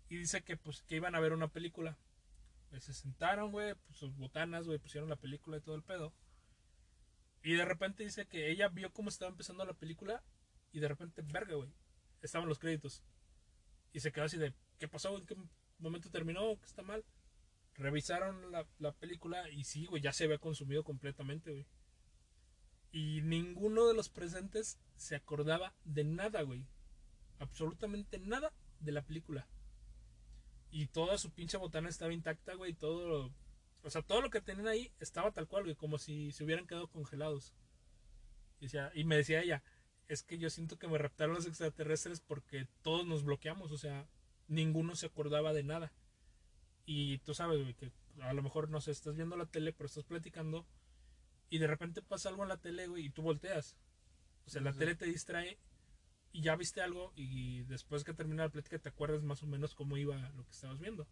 Y 0.08 0.18
dice 0.18 0.44
que, 0.44 0.56
pues, 0.56 0.82
que 0.84 0.96
iban 0.96 1.16
a 1.16 1.20
ver 1.20 1.34
una 1.34 1.48
película. 1.50 1.98
Pues, 2.76 2.84
se 2.84 2.94
sentaron, 2.94 3.54
güey, 3.54 3.74
pues, 3.74 3.98
sus 3.98 4.14
botanas, 4.18 4.68
güey, 4.68 4.80
pusieron 4.80 5.10
la 5.10 5.16
película 5.16 5.56
y 5.56 5.62
todo 5.62 5.76
el 5.76 5.84
pedo. 5.84 6.14
Y 7.42 7.54
de 7.54 7.64
repente 7.64 8.04
dice 8.04 8.26
que 8.26 8.52
ella 8.52 8.68
vio 8.68 8.92
cómo 8.92 9.08
estaba 9.08 9.32
empezando 9.32 9.64
la 9.64 9.76
película 9.76 10.22
y 10.74 10.82
de 10.82 10.90
repente, 10.90 11.22
verga, 11.22 11.56
güey, 11.56 11.72
estaban 12.22 12.50
los 12.50 12.60
créditos. 12.60 13.02
Y 13.94 14.02
se 14.02 14.12
quedó 14.12 14.26
así 14.26 14.38
de, 14.38 14.54
¿qué 14.78 14.90
pasó? 14.90 15.16
¿En 15.16 15.26
qué 15.26 15.38
momento 15.78 16.10
terminó? 16.10 16.60
¿Qué 16.60 16.66
está 16.66 16.82
mal? 16.82 17.06
Revisaron 17.76 18.52
la, 18.52 18.68
la 18.80 18.92
película 18.92 19.50
y 19.50 19.64
sí, 19.64 19.86
güey, 19.86 20.02
ya 20.02 20.12
se 20.12 20.26
había 20.26 20.38
consumido 20.38 20.84
completamente, 20.84 21.52
güey. 21.52 21.66
Y 22.92 23.22
ninguno 23.22 23.88
de 23.88 23.94
los 23.94 24.10
presentes 24.10 24.80
se 24.98 25.16
acordaba 25.16 25.74
de 25.86 26.04
nada, 26.04 26.42
güey. 26.42 26.66
Absolutamente 27.40 28.20
nada 28.20 28.52
de 28.82 28.92
la 28.92 29.02
película. 29.02 29.48
Y 30.78 30.88
toda 30.88 31.18
su 31.18 31.32
pinche 31.32 31.56
botana 31.56 31.88
estaba 31.88 32.12
intacta, 32.12 32.54
güey. 32.56 32.74
Todo. 32.74 33.32
O 33.82 33.90
sea, 33.90 34.02
todo 34.02 34.20
lo 34.20 34.30
que 34.30 34.42
tenían 34.42 34.68
ahí 34.68 34.92
estaba 35.00 35.32
tal 35.32 35.48
cual, 35.48 35.64
güey. 35.64 35.76
Como 35.76 35.98
si 35.98 36.34
se 36.34 36.44
hubieran 36.44 36.68
quedado 36.68 36.90
congelados. 36.90 37.54
Y, 38.60 38.66
decía- 38.66 38.92
y 38.94 39.06
me 39.06 39.16
decía 39.16 39.42
ella: 39.42 39.64
Es 40.10 40.22
que 40.22 40.38
yo 40.38 40.50
siento 40.50 40.78
que 40.78 40.90
me 40.90 40.98
raptaron 40.98 41.34
los 41.36 41.46
extraterrestres 41.48 42.20
porque 42.20 42.68
todos 42.82 43.08
nos 43.08 43.24
bloqueamos. 43.24 43.72
O 43.72 43.78
sea, 43.78 44.06
ninguno 44.50 44.96
se 44.96 45.06
acordaba 45.06 45.54
de 45.54 45.64
nada. 45.64 45.94
Y 46.86 47.20
tú 47.20 47.34
sabes, 47.34 47.62
güey, 47.62 47.74
que 47.74 47.94
a 48.22 48.34
lo 48.34 48.44
mejor, 48.44 48.70
no 48.70 48.82
sé, 48.82 48.92
estás 48.92 49.16
viendo 49.16 49.38
la 49.38 49.46
tele, 49.46 49.72
pero 49.72 49.88
estás 49.88 50.04
platicando. 50.04 50.68
Y 51.50 51.60
de 51.60 51.68
repente 51.68 52.02
pasa 52.02 52.28
algo 52.28 52.44
en 52.44 52.50
la 52.50 52.58
tele, 52.58 52.88
güey, 52.88 53.06
y 53.06 53.10
tú 53.12 53.22
volteas. 53.22 53.78
O 54.46 54.50
sea, 54.50 54.62
la 54.62 54.74
Sí. 54.74 54.80
tele 54.80 54.96
te 54.96 55.06
distrae 55.06 55.58
y 56.36 56.42
ya 56.42 56.58
viste 56.58 56.82
algo 56.82 57.14
y 57.16 57.64
después 57.64 58.04
que 58.04 58.14
termina 58.14 58.44
la 58.44 58.50
plática 58.50 58.78
te 58.78 58.90
acuerdas 58.90 59.24
más 59.24 59.42
o 59.42 59.48
menos 59.48 59.74
cómo 59.74 59.96
iba 59.96 60.18
lo 60.32 60.44
que 60.44 60.52
estabas 60.52 60.80
viendo. 60.80 61.08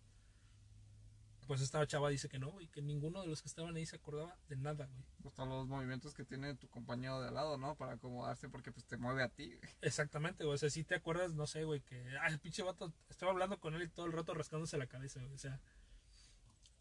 Pues 1.48 1.62
esta 1.62 1.86
chava 1.88 2.10
dice 2.10 2.28
que 2.28 2.40
no, 2.40 2.52
güey, 2.52 2.68
que 2.68 2.82
ninguno 2.82 3.22
de 3.22 3.28
los 3.28 3.42
que 3.42 3.48
estaban 3.48 3.74
ahí 3.74 3.86
se 3.86 3.96
acordaba 3.96 4.38
de 4.50 4.58
nada, 4.58 4.86
güey. 4.86 5.06
Hasta 5.26 5.46
los 5.46 5.66
movimientos 5.66 6.14
que 6.14 6.26
tiene 6.26 6.56
tu 6.56 6.68
compañero 6.68 7.22
de 7.22 7.30
al 7.30 7.36
lado, 7.36 7.58
¿no? 7.58 7.76
Para 7.76 7.94
acomodarse 7.94 8.50
porque 8.50 8.74
pues 8.74 8.86
te 8.86 8.98
mueve 8.98 9.24
a 9.24 9.30
ti, 9.30 9.48
güey. 9.48 9.72
Exactamente, 9.82 10.44
güey. 10.44 10.56
O 10.56 10.58
sea, 10.58 10.70
si 10.70 10.84
te 10.84 10.96
acuerdas, 10.96 11.34
no 11.34 11.48
sé, 11.48 11.64
güey, 11.64 11.80
que 11.80 12.04
ah, 12.20 12.28
el 12.28 12.40
pinche 12.40 12.62
vato 12.62 12.92
estaba 13.10 13.32
hablando 13.32 13.62
con 13.62 13.76
él 13.76 13.84
y 13.84 13.88
todo 13.88 14.06
el 14.06 14.12
rato 14.12 14.34
rascándose 14.34 14.78
la 14.78 14.88
cabeza, 14.88 15.22
güey. 15.22 15.34
O 15.34 15.38
sea, 15.38 15.62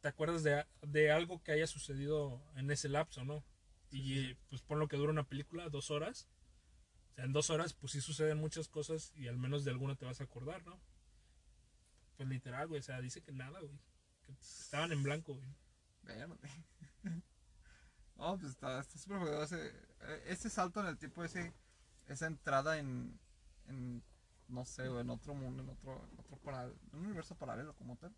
te 0.01 0.09
acuerdas 0.09 0.43
de, 0.43 0.67
de 0.83 1.13
algo 1.13 1.41
que 1.45 1.53
haya 1.53 1.69
sucedido 1.69 2.43
en 2.57 2.73
ese 2.73 2.89
lapso, 2.89 3.25
¿no? 3.25 3.45
Y 3.93 4.35
pues 4.51 4.63
pon 4.63 4.81
lo 4.81 4.89
que 4.89 4.97
dura 4.97 5.13
una 5.13 5.29
película, 5.29 5.69
dos 5.69 5.93
horas. 5.93 6.29
O 7.13 7.15
sea, 7.15 7.25
en 7.25 7.33
dos 7.33 7.51
horas, 7.51 7.75
pues 7.75 7.93
sí 7.93 8.01
suceden 8.01 8.39
muchas 8.39 8.69
cosas 8.69 9.13
y 9.17 9.29
al 9.29 9.37
menos 9.39 9.65
de 9.65 9.71
alguna 9.71 9.97
te 9.97 10.07
vas 10.07 10.21
a 10.21 10.25
acordar, 10.25 10.65
¿no? 10.67 10.79
Pues 12.17 12.29
literal, 12.29 12.69
güey. 12.69 12.81
O 12.81 12.83
sea, 12.83 13.01
dice 13.01 13.23
que 13.23 13.33
nada, 13.33 13.59
güey. 13.61 13.79
Que 14.25 14.33
estaban 14.33 14.93
en 14.93 15.03
blanco, 15.03 15.35
güey. 15.35 15.49
Verde. 16.03 16.37
No, 18.17 18.39
pues 18.39 18.51
está 18.53 18.83
súper 18.85 19.19
jodido 19.19 19.43
ese, 19.43 19.73
ese 20.27 20.49
salto 20.49 20.81
en 20.81 20.87
el 20.87 20.99
tiempo, 20.99 21.25
ese, 21.25 21.53
esa 22.07 22.27
entrada 22.27 22.79
en, 22.79 23.19
en 23.67 24.03
no 24.49 24.65
sé, 24.65 24.87
güey, 24.89 25.01
en 25.01 25.11
otro 25.11 25.35
mundo, 25.35 25.63
en 25.63 25.71
otro, 25.71 26.07
en 26.13 26.19
otro 26.21 26.37
paral- 26.39 26.77
en 26.93 26.99
un 27.01 27.07
universo 27.07 27.35
paralelo 27.35 27.75
como 27.75 27.97
tal. 27.97 28.15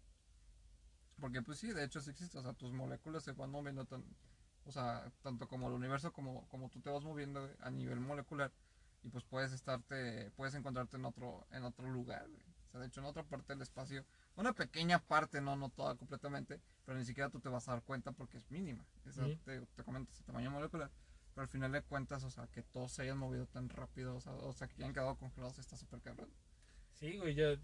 Porque 1.21 1.43
pues 1.43 1.59
sí, 1.59 1.73
de 1.73 1.85
hecho 1.85 2.01
sí 2.01 2.11
existe, 2.11 2.39
o 2.39 2.43
sea, 2.43 2.53
tus 2.53 2.73
moléculas 2.73 3.23
se 3.25 3.33
van 3.33 3.51
moviendo 3.51 3.85
tan, 3.87 4.05
o 4.67 4.73
sea, 4.73 5.11
tanto 5.23 5.49
como 5.49 5.69
el 5.69 5.75
universo 5.75 6.13
como, 6.13 6.47
como 6.49 6.69
tú 6.69 6.81
te 6.81 6.91
vas 6.91 7.05
moviendo 7.05 7.49
a 7.61 7.71
nivel 7.71 8.01
molecular 8.01 8.53
y 9.05 9.11
pues 9.11 9.23
puedes 9.25 9.53
estarte, 9.53 10.31
puedes 10.35 10.55
encontrarte 10.55 10.97
en 10.97 11.05
otro, 11.05 11.47
en 11.51 11.63
otro 11.63 11.89
lugar, 11.89 12.27
güey. 12.29 12.43
O 12.67 12.71
sea, 12.71 12.81
de 12.81 12.87
hecho 12.87 13.01
en 13.01 13.07
otra 13.07 13.23
parte 13.23 13.53
del 13.53 13.63
espacio, 13.63 14.05
una 14.35 14.55
pequeña 14.55 14.99
parte, 14.99 15.41
no, 15.41 15.55
no 15.57 15.69
toda 15.69 15.95
completamente, 15.95 16.61
pero 16.85 16.99
ni 16.99 17.05
siquiera 17.05 17.29
tú 17.29 17.39
te 17.39 17.51
vas 17.51 17.69
a 17.69 17.73
dar 17.73 17.83
cuenta 17.83 18.13
porque 18.13 18.39
es 18.39 18.51
mínima. 18.51 18.85
Esa, 19.05 19.27
te, 19.45 19.61
te 19.61 19.85
comento 19.85 20.11
ese 20.11 20.25
tamaño 20.25 20.51
molecular. 20.51 20.91
Pero 21.35 21.43
al 21.43 21.49
final 21.49 21.71
de 21.73 21.83
cuentas, 21.83 22.25
o 22.25 22.31
sea, 22.31 22.47
que 22.47 22.63
todos 22.63 22.93
se 22.93 23.03
hayan 23.03 23.19
movido 23.19 23.47
tan 23.47 23.69
rápido, 23.69 24.17
o 24.17 24.21
sea, 24.21 24.33
o 24.33 24.53
sea 24.53 24.69
que 24.69 24.83
hayan 24.83 24.95
quedado 24.95 25.17
congelados, 25.17 25.59
está 25.59 25.77
súper 25.77 26.01
cabrón. 26.01 26.31
Sí, 26.95 27.19
güey, 27.19 27.35
ya. 27.35 27.59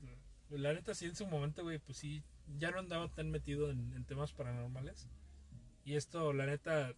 La 0.50 0.74
neta, 0.74 0.94
sí, 0.94 1.06
en 1.06 1.16
su 1.16 1.26
momento, 1.26 1.62
güey, 1.62 1.78
pues 1.78 1.96
sí, 1.96 2.22
ya 2.58 2.70
no 2.70 2.80
andaba 2.80 3.08
tan 3.08 3.30
metido 3.30 3.70
en, 3.70 3.92
en 3.94 4.04
temas 4.04 4.32
paranormales. 4.32 5.08
Y 5.84 5.94
esto, 5.94 6.32
la 6.32 6.46
neta, 6.46 6.94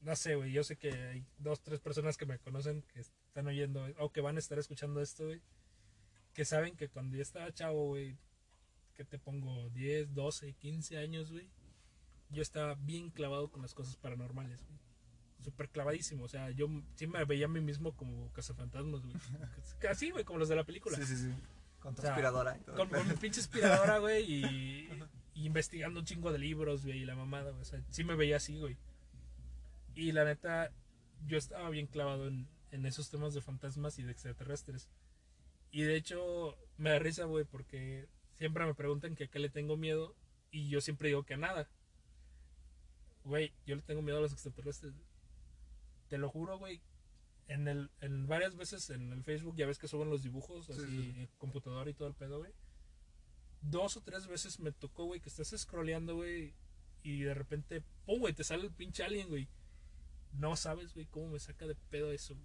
no 0.00 0.16
sé, 0.16 0.34
güey, 0.34 0.52
yo 0.52 0.64
sé 0.64 0.76
que 0.76 0.90
hay 0.92 1.26
dos, 1.38 1.60
tres 1.60 1.80
personas 1.80 2.16
que 2.16 2.26
me 2.26 2.38
conocen 2.38 2.82
que 2.82 3.04
están 3.28 3.46
oyendo, 3.46 3.86
o 3.98 4.10
que 4.10 4.20
van 4.20 4.36
a 4.36 4.38
estar 4.40 4.58
escuchando 4.58 5.00
esto, 5.00 5.26
güey, 5.26 5.40
que 6.34 6.44
saben 6.44 6.76
que 6.76 6.88
cuando 6.88 7.16
yo 7.16 7.22
estaba 7.22 7.52
chavo, 7.52 7.88
güey, 7.88 8.16
que 8.94 9.04
te 9.04 9.18
pongo 9.18 9.70
10, 9.70 10.14
12, 10.14 10.54
15 10.54 10.98
años, 10.98 11.30
güey, 11.30 11.48
yo 12.30 12.42
estaba 12.42 12.74
bien 12.74 13.10
clavado 13.10 13.50
con 13.50 13.62
las 13.62 13.74
cosas 13.74 13.96
paranormales, 13.96 14.64
güey. 14.66 14.78
Súper 15.40 15.68
clavadísimo, 15.68 16.24
o 16.24 16.28
sea, 16.28 16.50
yo 16.50 16.68
sí 16.96 17.06
me 17.06 17.24
veía 17.24 17.46
a 17.46 17.48
mí 17.48 17.60
mismo 17.60 17.94
como 17.94 18.32
cazafantasmas, 18.32 19.02
güey. 19.02 19.14
Así, 19.88 20.10
güey, 20.10 20.24
como 20.24 20.40
los 20.40 20.48
de 20.48 20.56
la 20.56 20.64
película. 20.64 20.96
sí, 20.96 21.04
sí. 21.04 21.32
Con 21.78 21.94
tu 21.94 22.00
O 22.00 22.02
sea, 22.02 22.10
aspiradora 22.10 22.56
y 22.56 22.60
todo. 22.62 22.76
Con, 22.76 22.88
con 22.88 23.06
mi 23.06 23.14
pinche 23.14 23.40
aspiradora, 23.40 23.98
güey, 23.98 24.24
y, 24.24 24.88
y 25.34 25.46
investigando 25.46 26.00
un 26.00 26.06
chingo 26.06 26.32
de 26.32 26.38
libros, 26.38 26.84
güey, 26.84 27.02
y 27.02 27.04
la 27.04 27.14
mamada, 27.14 27.50
güey. 27.50 27.62
O 27.62 27.64
sea, 27.64 27.80
sí 27.90 28.02
me 28.02 28.16
veía 28.16 28.38
así, 28.38 28.58
güey. 28.58 28.76
Y 29.94 30.10
la 30.10 30.24
neta, 30.24 30.72
yo 31.26 31.38
estaba 31.38 31.70
bien 31.70 31.86
clavado 31.86 32.26
en, 32.26 32.48
en 32.70 32.86
esos 32.86 33.10
temas 33.10 33.34
de 33.34 33.40
fantasmas 33.40 33.98
y 33.98 34.02
de 34.02 34.12
extraterrestres. 34.12 34.88
Y 35.70 35.82
de 35.82 35.96
hecho, 35.96 36.56
me 36.76 36.90
da 36.90 36.98
risa, 36.98 37.24
güey, 37.24 37.44
porque 37.44 38.08
siempre 38.36 38.64
me 38.64 38.74
preguntan 38.74 39.14
que 39.14 39.24
a 39.24 39.28
qué 39.28 39.38
le 39.38 39.50
tengo 39.50 39.76
miedo. 39.76 40.14
Y 40.50 40.68
yo 40.68 40.80
siempre 40.80 41.08
digo 41.08 41.24
que 41.24 41.34
a 41.34 41.38
nada. 41.38 41.68
Güey, 43.24 43.52
yo 43.66 43.76
le 43.76 43.82
tengo 43.82 44.00
miedo 44.02 44.18
a 44.18 44.22
los 44.22 44.32
extraterrestres. 44.32 44.94
Te 46.08 46.16
lo 46.18 46.30
juro, 46.30 46.58
güey. 46.58 46.80
En, 47.48 47.68
el, 47.68 47.90
en 48.00 48.26
varias 48.26 48.56
veces 48.56 48.90
en 48.90 49.12
el 49.12 49.24
Facebook 49.24 49.56
ya 49.56 49.66
ves 49.66 49.78
que 49.78 49.88
suben 49.88 50.10
los 50.10 50.22
dibujos, 50.22 50.66
Sí, 50.66 50.72
así, 50.72 50.86
sí. 50.86 51.20
en 51.20 51.26
computador 51.38 51.88
y 51.88 51.94
todo 51.94 52.08
el 52.08 52.14
pedo, 52.14 52.38
güey. 52.38 52.52
Dos 53.60 53.96
o 53.96 54.02
tres 54.02 54.26
veces 54.26 54.60
me 54.60 54.70
tocó, 54.72 55.04
güey, 55.06 55.20
que 55.20 55.28
estás 55.30 55.52
scrolleando, 55.56 56.14
güey, 56.14 56.54
y 57.02 57.22
de 57.22 57.34
repente, 57.34 57.82
pum, 58.04 58.20
güey, 58.20 58.34
te 58.34 58.44
sale 58.44 58.64
el 58.64 58.70
pinche 58.70 59.02
alien, 59.02 59.28
güey. 59.28 59.48
No 60.32 60.56
sabes, 60.56 60.94
güey, 60.94 61.06
cómo 61.06 61.28
me 61.28 61.38
saca 61.38 61.66
de 61.66 61.74
pedo 61.74 62.12
eso. 62.12 62.36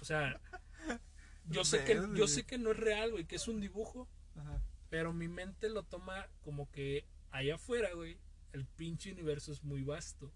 O 0.00 0.04
sea, 0.04 0.40
yo 1.48 1.64
sé 1.64 1.84
que, 1.84 2.00
yo 2.14 2.28
sé 2.28 2.44
que 2.44 2.58
no 2.58 2.72
es 2.72 2.76
real, 2.76 3.12
güey, 3.12 3.24
que 3.24 3.36
es 3.36 3.48
un 3.48 3.60
dibujo, 3.60 4.08
Ajá. 4.36 4.60
pero 4.90 5.12
mi 5.12 5.28
mente 5.28 5.68
lo 5.68 5.82
toma 5.82 6.28
como 6.42 6.70
que 6.70 7.04
allá 7.30 7.56
afuera, 7.56 7.92
güey, 7.94 8.18
el 8.52 8.64
pinche 8.66 9.12
universo 9.12 9.52
es 9.52 9.62
muy 9.62 9.82
vasto. 9.82 10.32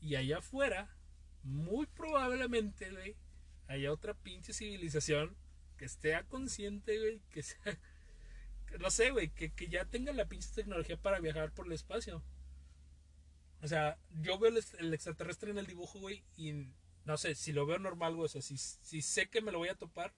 Y 0.00 0.16
allá 0.16 0.38
afuera, 0.38 0.94
muy 1.42 1.86
probablemente, 1.86 2.90
güey, 2.90 3.16
haya 3.68 3.92
otra 3.92 4.14
pinche 4.14 4.52
civilización 4.52 5.36
que 5.76 5.86
esté 5.86 6.22
consciente, 6.28 6.98
güey, 6.98 7.20
que 7.30 7.42
sea, 7.42 7.58
no 8.78 8.90
sé, 8.90 9.10
güey, 9.10 9.30
que, 9.30 9.52
que 9.52 9.68
ya 9.68 9.84
tenga 9.84 10.12
la 10.12 10.26
pinche 10.26 10.48
tecnología 10.54 10.96
para 10.96 11.20
viajar 11.20 11.52
por 11.52 11.66
el 11.66 11.72
espacio. 11.72 12.22
O 13.64 13.68
sea, 13.68 13.98
yo 14.22 14.38
veo 14.38 14.50
el, 14.50 14.58
ex- 14.58 14.74
el 14.74 14.92
extraterrestre 14.92 15.50
en 15.50 15.58
el 15.58 15.66
dibujo, 15.66 15.98
güey, 15.98 16.22
y 16.36 16.68
no 17.06 17.16
sé, 17.16 17.34
si 17.34 17.52
lo 17.52 17.64
veo 17.66 17.78
normal, 17.78 18.14
güey, 18.14 18.26
o 18.26 18.28
sea, 18.28 18.42
si, 18.42 18.58
si 18.58 19.00
sé 19.02 19.28
que 19.30 19.40
me 19.40 19.52
lo 19.52 19.58
voy 19.58 19.68
a 19.70 19.74
topar, 19.74 20.14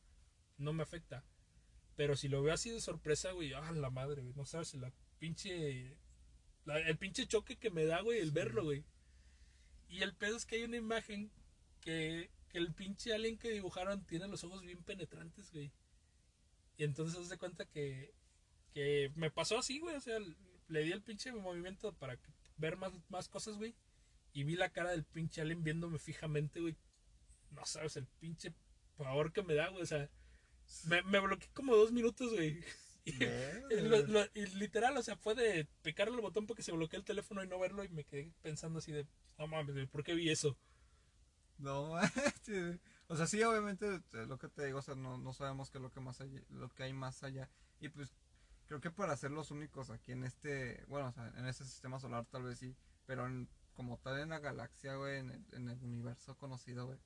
no 0.58 0.72
me 0.72 0.82
afecta. 0.82 1.24
Pero 1.94 2.16
si 2.16 2.28
lo 2.28 2.42
veo 2.42 2.52
así 2.52 2.70
de 2.70 2.80
sorpresa, 2.80 3.30
güey, 3.32 3.52
ah, 3.54 3.70
la 3.72 3.90
madre, 3.90 4.22
güey, 4.22 4.34
no 4.34 4.44
sabes, 4.46 4.74
la 4.74 4.92
pinche. 5.20 5.96
la- 6.64 6.78
el 6.80 6.98
pinche 6.98 7.26
choque 7.26 7.56
que 7.56 7.70
me 7.70 7.84
da, 7.86 8.00
güey, 8.02 8.18
el 8.18 8.32
verlo, 8.32 8.64
güey. 8.64 8.84
Y 9.88 10.02
el 10.02 10.14
pedo 10.14 10.36
es 10.36 10.44
que 10.44 10.56
hay 10.56 10.64
una 10.64 10.76
imagen 10.76 11.30
que, 11.80 12.30
que 12.48 12.58
el 12.58 12.74
pinche 12.74 13.14
alien 13.14 13.38
que 13.38 13.50
dibujaron 13.52 14.04
tiene 14.06 14.26
los 14.28 14.42
ojos 14.44 14.62
bien 14.62 14.82
penetrantes, 14.82 15.52
güey. 15.52 15.72
Y 16.76 16.84
entonces 16.84 17.18
haz 17.20 17.28
de 17.28 17.38
cuenta 17.38 17.64
que, 17.66 18.12
que 18.74 19.12
me 19.14 19.30
pasó 19.30 19.56
así, 19.58 19.78
güey, 19.78 19.94
o 19.96 20.00
sea, 20.00 20.18
le 20.68 20.80
di 20.82 20.90
el 20.92 21.02
pinche 21.02 21.32
movimiento 21.32 21.92
para 21.94 22.16
que- 22.16 22.32
ver 22.56 22.76
más, 22.76 22.92
más 23.08 23.28
cosas, 23.28 23.56
güey. 23.56 23.74
Y 24.32 24.44
vi 24.44 24.56
la 24.56 24.70
cara 24.70 24.90
del 24.90 25.04
pinche 25.04 25.40
alien 25.40 25.64
viéndome 25.64 25.98
fijamente, 25.98 26.60
güey. 26.60 26.76
No 27.50 27.64
sabes, 27.66 27.96
el 27.96 28.06
pinche 28.20 28.52
pavor 28.96 29.32
que 29.32 29.42
me 29.42 29.54
da, 29.54 29.68
güey, 29.68 29.82
o 29.82 29.86
sea. 29.86 30.10
Me, 30.84 31.02
me 31.02 31.20
bloqueé 31.20 31.48
como 31.54 31.76
dos 31.76 31.92
minutos, 31.92 32.32
güey. 32.32 32.62
Y, 33.08 33.12
y 33.72 33.80
lo- 33.82 34.04
lo- 34.08 34.26
y 34.34 34.46
literal, 34.56 34.96
o 34.96 35.02
sea, 35.02 35.16
fue 35.16 35.36
de 35.36 35.68
picarle 35.82 36.16
el 36.16 36.20
botón 36.22 36.44
porque 36.48 36.64
se 36.64 36.72
bloqueó 36.72 36.98
el 36.98 37.04
teléfono 37.04 37.44
y 37.44 37.46
no 37.46 37.56
verlo 37.60 37.84
y 37.84 37.88
me 37.88 38.02
quedé 38.02 38.32
pensando 38.42 38.80
así 38.80 38.90
de, 38.90 39.06
no 39.38 39.46
mames, 39.46 39.88
¿por 39.88 40.02
qué 40.02 40.14
vi 40.14 40.28
eso? 40.28 40.58
No 41.58 41.90
manches. 41.92 42.78
O 43.08 43.16
sea, 43.16 43.28
sí, 43.28 43.40
obviamente, 43.44 44.00
lo 44.10 44.36
que 44.36 44.48
te 44.48 44.66
digo, 44.66 44.80
o 44.80 44.82
sea, 44.82 44.96
no, 44.96 45.16
no 45.16 45.32
sabemos 45.32 45.70
qué 45.70 45.78
es 45.78 45.82
lo 45.82 45.92
que 45.92 46.00
más 46.00 46.20
hay, 46.20 46.44
lo 46.50 46.68
que 46.70 46.82
hay 46.82 46.92
más 46.92 47.22
allá. 47.22 47.48
Y 47.78 47.88
pues, 47.88 48.12
creo 48.66 48.80
que 48.80 48.90
para 48.90 49.16
ser 49.16 49.30
los 49.30 49.50
únicos 49.50 49.90
aquí 49.90 50.12
en 50.12 50.24
este, 50.24 50.84
bueno, 50.88 51.08
o 51.08 51.12
sea, 51.12 51.32
en 51.36 51.46
este 51.46 51.64
sistema 51.64 51.98
solar 52.00 52.24
tal 52.26 52.42
vez 52.44 52.58
sí, 52.58 52.74
pero 53.06 53.26
en- 53.26 53.48
como 53.74 53.98
tal 53.98 54.18
en 54.20 54.30
la 54.30 54.38
galaxia, 54.38 54.94
güey, 54.96 55.18
en 55.18 55.30
el, 55.30 55.44
en 55.52 55.68
el 55.68 55.82
universo 55.82 56.36
conocido, 56.36 56.86
güey, 56.86 56.98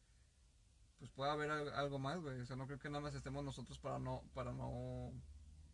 pues 0.99 1.11
puede 1.11 1.31
haber 1.31 1.51
al- 1.51 1.73
algo 1.75 1.99
más, 1.99 2.21
güey. 2.21 2.41
O 2.41 2.47
sea, 2.47 2.57
no 2.57 2.67
creo 2.67 2.79
que 2.79 2.89
nada 2.89 3.01
más 3.01 3.15
estemos 3.15 3.45
nosotros 3.45 3.79
para 3.79 3.99
no, 3.99 4.23
para 4.35 4.53
no, 4.53 5.13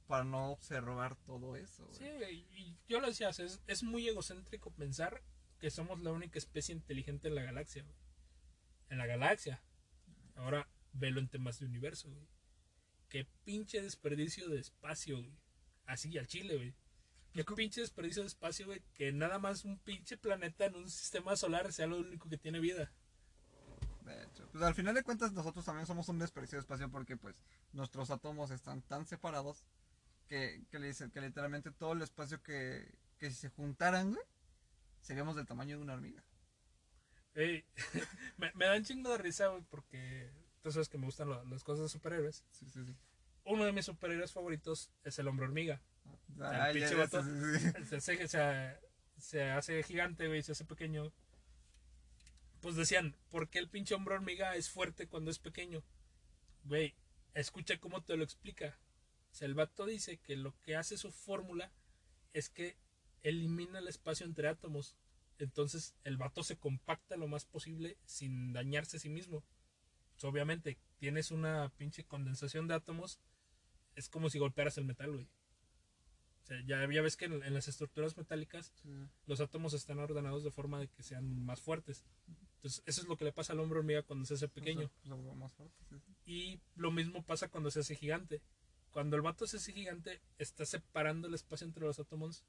para 0.07 0.25
no 0.25 0.53
observar 0.53 1.17
todo 1.17 1.55
eso, 1.57 1.85
güey. 1.87 1.99
Sí, 1.99 2.11
güey, 2.17 2.37
y 2.53 2.77
yo 2.89 3.01
lo 3.01 3.09
decía, 3.09 3.29
es, 3.31 3.61
es 3.67 3.83
muy 3.83 4.09
egocéntrico 4.09 4.71
pensar 4.71 5.23
que 5.59 5.71
somos 5.71 6.01
la 6.01 6.13
única 6.13 6.39
especie 6.39 6.75
inteligente 6.75 7.29
en 7.29 7.35
la 7.35 7.43
galaxia, 7.43 7.83
güey. 7.83 7.97
En 8.89 8.99
la 8.99 9.07
galaxia. 9.07 9.63
Ahora, 10.37 10.69
velo 10.93 11.19
en 11.21 11.29
temas 11.29 11.59
de 11.59 11.67
universo, 11.67 12.09
güey. 12.11 12.27
Qué 13.09 13.27
pinche 13.45 13.83
desperdicio 13.83 14.49
de 14.49 14.61
espacio, 14.61 15.19
güey. 15.19 15.37
Así, 15.87 16.17
al 16.19 16.27
chile, 16.27 16.57
güey. 16.57 16.75
Qué 17.33 17.45
pinche 17.45 17.81
desperdicio 17.83 18.23
de 18.23 18.29
espacio, 18.29 18.67
güey. 18.67 18.83
Que 18.95 19.13
nada 19.13 19.39
más 19.39 19.65
un 19.65 19.79
pinche 19.79 20.17
planeta 20.17 20.67
en 20.67 20.75
un 20.77 20.89
sistema 20.91 21.37
solar 21.37 21.73
sea 21.73 21.87
lo 21.87 21.99
único 21.99 22.29
que 22.29 22.39
tiene 22.39 22.61
vida. 22.61 22.91
De 24.05 24.23
hecho, 24.23 24.49
pues 24.53 24.63
al 24.63 24.75
final 24.75 24.95
de 24.95 25.03
cuentas 25.03 25.33
nosotros 25.33 25.65
también 25.65 25.87
somos 25.87 26.09
un 26.09 26.19
desperdicio 26.19 26.57
de 26.57 26.61
espacio 26.61 26.89
porque 26.91 27.17
pues 27.17 27.35
nuestros 27.73 28.11
átomos 28.11 28.51
están 28.53 28.81
tan 28.83 29.05
separados 29.05 29.65
que, 30.29 30.65
que, 30.71 30.79
le 30.79 30.89
dicen- 30.89 31.11
que 31.11 31.21
literalmente 31.21 31.73
todo 31.73 31.93
el 31.93 32.03
espacio 32.03 32.41
que, 32.43 32.89
que 33.19 33.31
si 33.31 33.37
se 33.37 33.49
juntaran, 33.51 34.13
güey, 34.13 34.25
seríamos 35.03 35.35
del 35.37 35.47
tamaño 35.47 35.77
de 35.77 35.83
una 35.83 35.95
hormiga. 35.95 36.23
Ey, 37.35 37.65
me, 38.39 38.51
me 38.55 38.67
dan 38.67 38.85
chingo 38.85 39.11
de 39.11 39.19
risa, 39.19 39.49
güey, 39.49 39.63
porque 39.69 40.31
tú 40.63 40.71
sabes 40.73 40.89
que 40.89 40.99
me 40.99 41.07
gustan 41.07 41.29
lo- 41.29 41.45
las 41.45 41.65
cosas 41.65 41.83
de 41.85 41.89
superhéroes. 41.91 42.45
Sí, 42.53 42.67
sí, 42.71 42.85
sí. 42.87 42.97
Uno 43.47 43.65
de 43.65 43.73
mis 43.73 43.87
superhéroes 43.87 44.33
favoritos 44.33 44.91
es 45.05 45.19
el 45.19 45.29
hombre 45.29 45.47
hormiga. 45.47 45.81
Ah, 46.41 46.69
pinche 46.73 46.95
vato. 46.95 47.23
se, 47.89 47.97
hace- 47.97 48.29
se, 48.29 48.77
se 49.19 49.43
hace 49.51 49.83
gigante, 49.83 50.27
güey, 50.29 50.43
se 50.43 50.53
hace 50.53 50.65
pequeño. 50.65 51.13
Pues 52.61 52.75
decían, 52.77 53.15
¿por 53.31 53.49
qué 53.49 53.59
el 53.59 53.69
pinche 53.69 53.95
hombre 53.95 54.15
hormiga 54.15 54.57
es 54.57 54.69
fuerte 54.71 55.07
cuando 55.07 55.31
es 55.31 55.39
pequeño? 55.39 55.83
Güey, 56.65 56.95
escucha 57.35 57.79
cómo 57.79 58.03
te 58.03 58.17
lo 58.17 58.25
explica. 58.25 58.79
O 59.31 59.35
sea, 59.35 59.47
el 59.47 59.55
vato 59.55 59.87
dice 59.87 60.19
que 60.19 60.37
lo 60.37 60.55
que 60.63 60.77
hace 60.77 60.97
su 60.97 61.13
fórmula 61.13 61.71
es 62.33 62.49
que 62.49 62.77
elimina 63.23 63.79
el 63.79 63.89
espacio 63.89 64.27
entre 64.27 64.49
átomos. 64.49 64.97
Entonces 65.39 65.95
el 66.05 66.17
vato 66.17 66.43
se 66.43 66.57
compacta 66.57 67.17
lo 67.17 67.29
más 67.29 67.45
posible 67.45 67.99
sin 68.07 68.53
dañarse 68.53 68.97
a 68.97 69.01
sí 69.01 69.09
mismo. 69.11 69.45
Obviamente, 70.23 70.79
tienes 70.99 71.31
una 71.31 71.69
pinche 71.77 72.05
condensación 72.05 72.67
de 72.67 72.75
átomos. 72.75 73.21
Es 73.97 74.09
como 74.09 74.31
si 74.31 74.39
golpearas 74.39 74.79
el 74.79 74.85
metal, 74.85 75.11
güey. 75.13 75.25
O 76.45 76.47
sea, 76.47 76.63
ya, 76.65 76.89
ya 76.93 77.03
ves 77.03 77.17
que 77.17 77.25
en, 77.25 77.43
en 77.43 77.55
las 77.55 77.67
estructuras 77.67 78.17
metálicas 78.17 78.73
Sí. 78.77 78.89
los 79.27 79.41
átomos 79.41 79.75
están 79.75 79.99
ordenados 79.99 80.45
de 80.45 80.53
forma 80.53 80.79
de 80.79 80.87
que 80.87 81.03
sean 81.03 81.45
más 81.45 81.61
fuertes. 81.61 82.05
Entonces, 82.57 82.83
eso 82.87 83.01
es 83.03 83.09
lo 83.09 83.17
que 83.17 83.25
le 83.25 83.33
pasa 83.33 83.53
al 83.53 83.59
hombre 83.61 83.81
hormiga 83.81 84.03
cuando 84.05 84.25
se 84.27 84.35
hace 84.35 84.47
pequeño. 84.49 84.87
O 85.03 85.07
sea, 85.07 85.15
o 85.17 85.23
sea, 85.25 85.35
más 85.35 85.53
fuerte, 85.53 85.77
sí, 85.89 85.97
sí. 85.99 86.15
Y 86.25 86.61
lo 86.77 86.93
mismo 86.93 87.25
pasa 87.25 87.49
cuando 87.49 87.71
se 87.73 87.81
hace 87.81 87.97
gigante. 87.97 88.43
Cuando 88.93 89.17
el 89.17 89.23
vato 89.23 89.47
se 89.47 89.57
hace 89.57 89.73
gigante, 89.73 90.21
está 90.39 90.65
separando 90.65 91.27
el 91.27 91.35
espacio 91.35 91.67
entre 91.67 91.85
los 91.85 91.99
átomos 91.99 92.45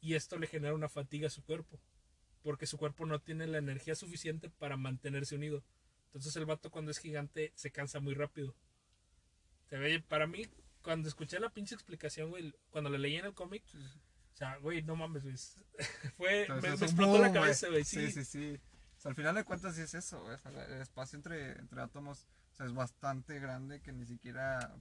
y 0.00 0.14
esto 0.14 0.36
le 0.38 0.46
genera 0.48 0.74
una 0.74 0.88
fatiga 0.88 1.28
a 1.28 1.30
su 1.30 1.42
cuerpo. 1.44 1.80
Porque 2.42 2.66
su 2.66 2.76
cuerpo 2.76 3.06
no 3.06 3.20
tiene 3.20 3.46
la 3.46 3.58
energía 3.58 3.94
suficiente 3.94 4.48
para 4.50 4.76
mantenerse 4.76 5.36
unido. 5.36 5.62
Entonces 6.06 6.34
el 6.36 6.44
vato 6.46 6.70
cuando 6.70 6.90
es 6.90 6.98
gigante 6.98 7.52
se 7.54 7.70
cansa 7.70 8.00
muy 8.00 8.14
rápido. 8.14 8.54
Se 9.68 9.76
ve, 9.76 10.00
para 10.00 10.26
mí, 10.26 10.46
cuando 10.88 11.06
escuché 11.06 11.38
la 11.38 11.50
pinche 11.50 11.74
explicación, 11.74 12.30
güey, 12.30 12.54
cuando 12.70 12.88
la 12.88 12.96
leí 12.96 13.16
en 13.16 13.26
el 13.26 13.34
cómic, 13.34 13.62
sí. 13.66 13.76
o 13.76 14.36
sea, 14.38 14.56
güey, 14.56 14.82
no 14.82 14.96
mames, 14.96 15.22
güey. 15.22 15.36
Fue, 16.16 16.40
Entonces, 16.46 16.80
me, 16.80 16.86
explotó 16.86 17.18
la 17.18 17.30
cabeza, 17.30 17.68
güey. 17.68 17.84
Sí, 17.84 18.10
Sí, 18.10 18.24
sí, 18.24 18.24
sí. 18.24 18.60
O 18.96 19.00
sea, 19.00 19.10
al 19.10 19.14
final 19.14 19.34
de 19.34 19.44
cuentas 19.44 19.74
sí 19.76 19.82
es 19.82 19.92
eso, 19.92 20.22
güey. 20.22 20.38
El 20.46 20.80
espacio 20.80 21.18
entre, 21.18 21.58
entre 21.58 21.82
átomos 21.82 22.26
o 22.52 22.56
sea, 22.56 22.64
es 22.64 22.72
bastante 22.72 23.38
grande 23.38 23.82
que 23.82 23.92
ni 23.92 24.06
siquiera... 24.06 24.74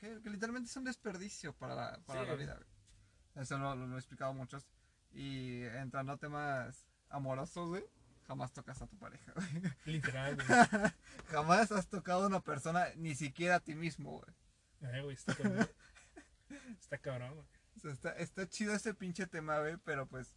Que, 0.00 0.20
que 0.20 0.30
literalmente 0.30 0.68
es 0.68 0.76
un 0.76 0.82
desperdicio 0.82 1.52
para 1.52 1.76
la, 1.76 2.00
para 2.06 2.22
Sí, 2.22 2.26
la 2.26 2.34
vida, 2.34 2.54
güey. 2.56 3.44
Eso 3.44 3.56
lo, 3.56 3.76
lo- 3.76 3.86
lo 3.86 3.94
he 3.94 3.98
explicado 4.00 4.34
muchos. 4.34 4.66
Y 5.12 5.62
entrando 5.62 6.10
a 6.12 6.16
temas 6.16 6.88
amorosos, 7.08 7.68
güey, 7.68 7.84
jamás 8.26 8.52
tocas 8.52 8.82
a 8.82 8.88
tu 8.88 8.98
pareja, 8.98 9.32
güey. 9.36 9.62
Literal, 9.84 10.34
güey. 10.34 10.46
jamás 11.30 11.70
has 11.70 11.86
tocado 11.86 12.24
a 12.24 12.26
una 12.26 12.40
persona, 12.40 12.88
ni 12.96 13.14
siquiera 13.14 13.54
a 13.54 13.60
ti 13.60 13.76
mismo, 13.76 14.18
güey. 14.18 14.34
Eh, 14.82 15.00
güey, 15.02 15.14
está 15.14 15.34
cabrón. 15.34 15.68
Está 16.80 16.98
cabrón, 16.98 17.34
güey. 17.34 17.46
O 17.76 17.80
sea, 17.80 17.92
está, 17.92 18.10
está 18.18 18.48
chido 18.48 18.74
ese 18.74 18.92
pinche 18.94 19.26
tema, 19.26 19.58
güey, 19.60 19.76
pero 19.84 20.06
pues 20.06 20.36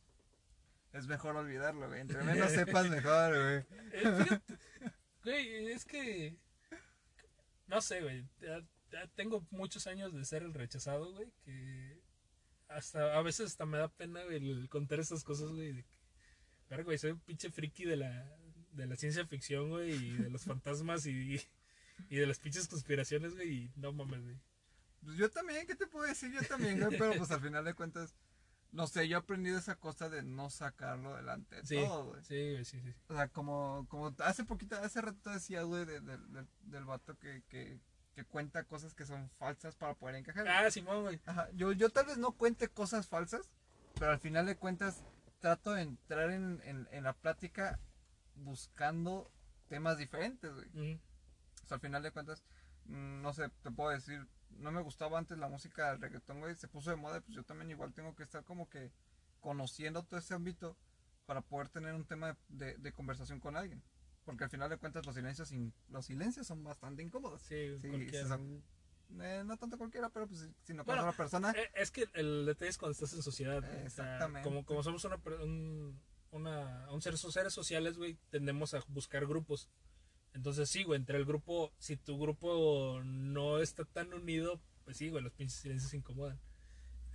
es 0.93 1.07
mejor 1.07 1.35
olvidarlo, 1.35 1.87
güey. 1.87 1.99
Entre 2.01 2.23
menos 2.23 2.51
sepas, 2.51 2.89
mejor, 2.89 3.33
güey. 3.33 3.79
Eh, 3.91 4.13
fíjate, 4.23 4.41
güey, 5.23 5.67
es 5.71 5.83
que. 5.85 6.37
No 7.67 7.81
sé, 7.81 8.01
güey. 8.01 8.25
ya- 8.39 8.63
ya 8.91 9.07
Tengo 9.15 9.45
muchos 9.49 9.87
años 9.87 10.13
de 10.13 10.23
ser 10.23 10.43
el 10.43 10.53
rechazado, 10.53 11.11
güey. 11.13 11.31
Que 11.43 11.99
hasta 12.69 13.17
a 13.17 13.21
veces 13.21 13.47
hasta 13.47 13.65
me 13.65 13.77
da 13.77 13.89
pena 13.89 14.23
güey, 14.23 14.37
el 14.37 14.69
contar 14.69 14.99
estas 14.99 15.23
cosas, 15.23 15.49
güey. 15.49 15.73
De 15.73 15.83
que, 15.83 15.97
verga, 16.69 16.85
güey, 16.85 16.97
soy 16.97 17.11
un 17.11 17.19
pinche 17.19 17.49
friki 17.51 17.83
de 17.85 17.97
la, 17.97 18.37
de 18.71 18.85
la 18.85 18.95
ciencia 18.95 19.25
ficción, 19.27 19.69
güey. 19.69 19.91
Y 19.91 20.11
de 20.17 20.29
los 20.29 20.43
fantasmas 20.45 21.05
y, 21.07 21.35
y 21.35 21.41
de 22.09 22.27
las 22.27 22.39
pinches 22.39 22.67
conspiraciones, 22.67 23.33
güey. 23.35 23.49
Y 23.51 23.71
no 23.75 23.91
mames, 23.93 24.23
güey. 24.23 24.39
Pues 25.03 25.17
yo 25.17 25.29
también, 25.29 25.67
¿qué 25.67 25.75
te 25.75 25.87
puedo 25.87 26.05
decir? 26.07 26.31
Yo 26.31 26.41
también, 26.47 26.79
güey, 26.79 26.97
pero 26.97 27.13
pues 27.15 27.29
al 27.31 27.41
final 27.41 27.63
de 27.63 27.73
cuentas, 27.75 28.15
no 28.71 28.87
sé, 28.87 29.07
yo 29.07 29.17
he 29.17 29.19
aprendido 29.19 29.57
esa 29.57 29.75
cosa 29.75 30.09
de 30.09 30.23
no 30.23 30.49
sacarlo 30.49 31.15
delante 31.15 31.57
de 31.57 31.65
Sí, 31.65 31.75
todo, 31.75 32.05
güey. 32.07 32.23
sí, 32.23 32.51
güey, 32.51 32.65
sí, 32.65 32.81
sí. 32.81 32.93
O 33.09 33.15
sea, 33.15 33.27
como, 33.29 33.85
como 33.89 34.13
hace 34.19 34.43
poquito, 34.43 34.75
hace 34.77 35.01
rato 35.01 35.29
decía, 35.29 35.61
güey, 35.63 35.85
de- 35.85 36.01
de- 36.01 36.17
de- 36.17 36.47
del 36.63 36.85
vato 36.85 37.17
que, 37.19 37.43
que, 37.47 37.79
que 38.15 38.25
cuenta 38.25 38.63
cosas 38.63 38.93
que 38.95 39.05
son 39.05 39.29
falsas 39.31 39.75
para 39.75 39.93
poder 39.93 40.15
encajar. 40.15 40.47
Ah, 40.47 40.69
Simón, 40.71 41.03
güey. 41.03 41.19
Ajá, 41.25 41.49
yo, 41.53 41.71
yo 41.71 41.89
tal 41.89 42.07
vez 42.07 42.17
no 42.17 42.31
cuente 42.31 42.67
cosas 42.69 43.07
falsas, 43.07 43.49
pero 43.99 44.11
al 44.11 44.19
final 44.19 44.45
de 44.47 44.57
cuentas 44.57 45.03
trato 45.39 45.73
de 45.73 45.83
entrar 45.83 46.31
en, 46.31 46.59
en, 46.65 46.87
en 46.91 47.03
la 47.03 47.13
plática 47.13 47.79
buscando 48.35 49.31
temas 49.67 49.97
diferentes, 49.97 50.51
güey. 50.53 50.67
Ujú. 50.93 51.01
O 51.65 51.67
sea, 51.67 51.75
al 51.75 51.81
final 51.81 52.03
de 52.03 52.11
cuentas, 52.11 52.43
mm, 52.85 53.21
no 53.21 53.33
sé, 53.33 53.49
te 53.63 53.71
puedo 53.71 53.89
decir, 53.89 54.27
no 54.51 54.71
me 54.71 54.81
gustaba 54.81 55.17
antes 55.17 55.37
la 55.37 55.49
música 55.49 55.89
del 55.91 55.99
reggaetón, 56.01 56.39
güey, 56.39 56.55
se 56.55 56.67
puso 56.67 56.91
de 56.91 56.95
moda, 56.95 57.21
pues 57.21 57.35
yo 57.35 57.43
también 57.43 57.71
igual 57.71 57.91
tengo 57.93 58.15
que 58.15 58.23
estar 58.23 58.43
como 58.43 58.69
que 58.69 58.91
conociendo 59.39 60.03
todo 60.03 60.19
ese 60.19 60.33
ámbito 60.33 60.77
para 61.25 61.41
poder 61.41 61.69
tener 61.69 61.93
un 61.95 62.05
tema 62.05 62.27
de, 62.49 62.65
de- 62.65 62.77
de 62.77 62.91
conversación 62.93 63.39
con 63.39 63.57
alguien. 63.57 63.81
Porque 64.23 64.43
al 64.43 64.49
final 64.49 64.69
de 64.69 64.77
cuentas 64.77 65.05
los 65.05 65.15
silencios, 65.15 65.51
in- 65.51 65.73
los 65.89 66.05
silencios 66.05 66.47
son 66.47 66.63
bastante 66.63 67.01
incómodos. 67.03 67.41
Sí, 67.41 67.77
Sí, 67.79 67.89
cualquiera. 67.89 68.27
son- 68.27 68.63
eh, 69.21 69.43
no 69.45 69.57
tanto 69.57 69.77
cualquiera, 69.77 70.09
pero 70.09 70.27
pues 70.27 70.47
si- 70.63 70.73
no 70.73 70.83
Bueno, 70.83 71.07
a 71.07 71.11
persona, 71.13 71.51
Eh, 71.51 71.69
Es 71.75 71.89
que 71.91 72.05
el 72.13 72.45
detalle 72.45 72.69
es 72.69 72.77
cuando 72.77 72.91
estás 72.93 73.13
en 73.13 73.21
sociedad. 73.23 73.59
güey. 73.61 73.85
O 73.85 73.89
sea, 73.89 74.13
Exactamente. 74.13 74.47
como, 74.47 74.65
como 74.65 74.83
somos 74.83 75.03
una, 75.05 75.15
un, 75.43 75.99
una, 76.31 76.91
un 76.91 77.01
ser, 77.01 77.17
seres 77.17 77.53
sociales, 77.53 77.97
güey, 77.97 78.17
tendemos 78.29 78.73
a 78.75 78.81
buscar 78.87 79.25
grupos. 79.25 79.67
Entonces, 80.35 80.69
sí, 80.69 80.83
güey, 80.83 80.99
entre 80.99 81.17
el 81.17 81.25
grupo, 81.25 81.71
si 81.79 81.95
tu 81.97 82.19
grupo 82.19 83.01
no 83.03 83.59
está 83.59 83.85
tan 83.85 84.13
unido, 84.13 84.59
pues 84.83 84.97
sí, 84.97 85.09
güey, 85.09 85.23
los 85.23 85.31
pinches 85.33 85.59
silencios 85.59 85.89
se 85.89 85.97
incomodan. 85.97 86.37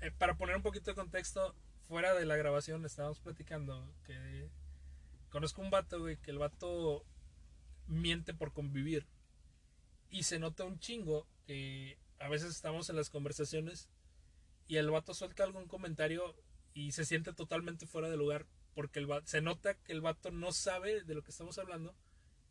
Eh, 0.01 0.11
para 0.11 0.37
poner 0.37 0.57
un 0.57 0.63
poquito 0.63 0.91
de 0.91 0.95
contexto, 0.97 1.55
fuera 1.87 2.15
de 2.15 2.25
la 2.25 2.37
grabación 2.37 2.85
estábamos 2.87 3.21
platicando 3.21 3.95
que 4.05 4.49
conozco 5.29 5.61
un 5.61 5.71
vato, 5.71 6.01
güey, 6.01 6.17
que 6.17 6.31
el 6.31 6.39
vato 6.39 7.05
miente 7.87 8.33
por 8.33 8.53
convivir. 8.55 9.07
Y 10.09 10.23
se 10.23 10.39
nota 10.39 10.65
un 10.65 10.81
chingo 10.81 11.27
que 11.47 11.99
a 12.19 12.29
veces 12.29 12.51
estamos 12.51 12.89
en 12.89 12.97
las 12.97 13.11
conversaciones 13.11 13.91
y 14.67 14.77
el 14.77 14.91
vato 14.91 15.13
suelta 15.15 15.45
algún 15.45 15.67
comentario 15.69 16.35
y 16.73 16.93
se 16.93 17.05
siente 17.05 17.33
totalmente 17.35 17.87
fuera 17.87 18.09
de 18.09 18.17
lugar 18.17 18.47
porque 18.75 18.99
el 18.99 19.11
va- 19.11 19.23
se 19.27 19.41
nota 19.43 19.75
que 19.75 19.93
el 19.93 20.01
vato 20.01 20.31
no 20.31 20.53
sabe 20.53 21.03
de 21.03 21.15
lo 21.15 21.23
que 21.23 21.31
estamos 21.33 21.59
hablando 21.59 21.95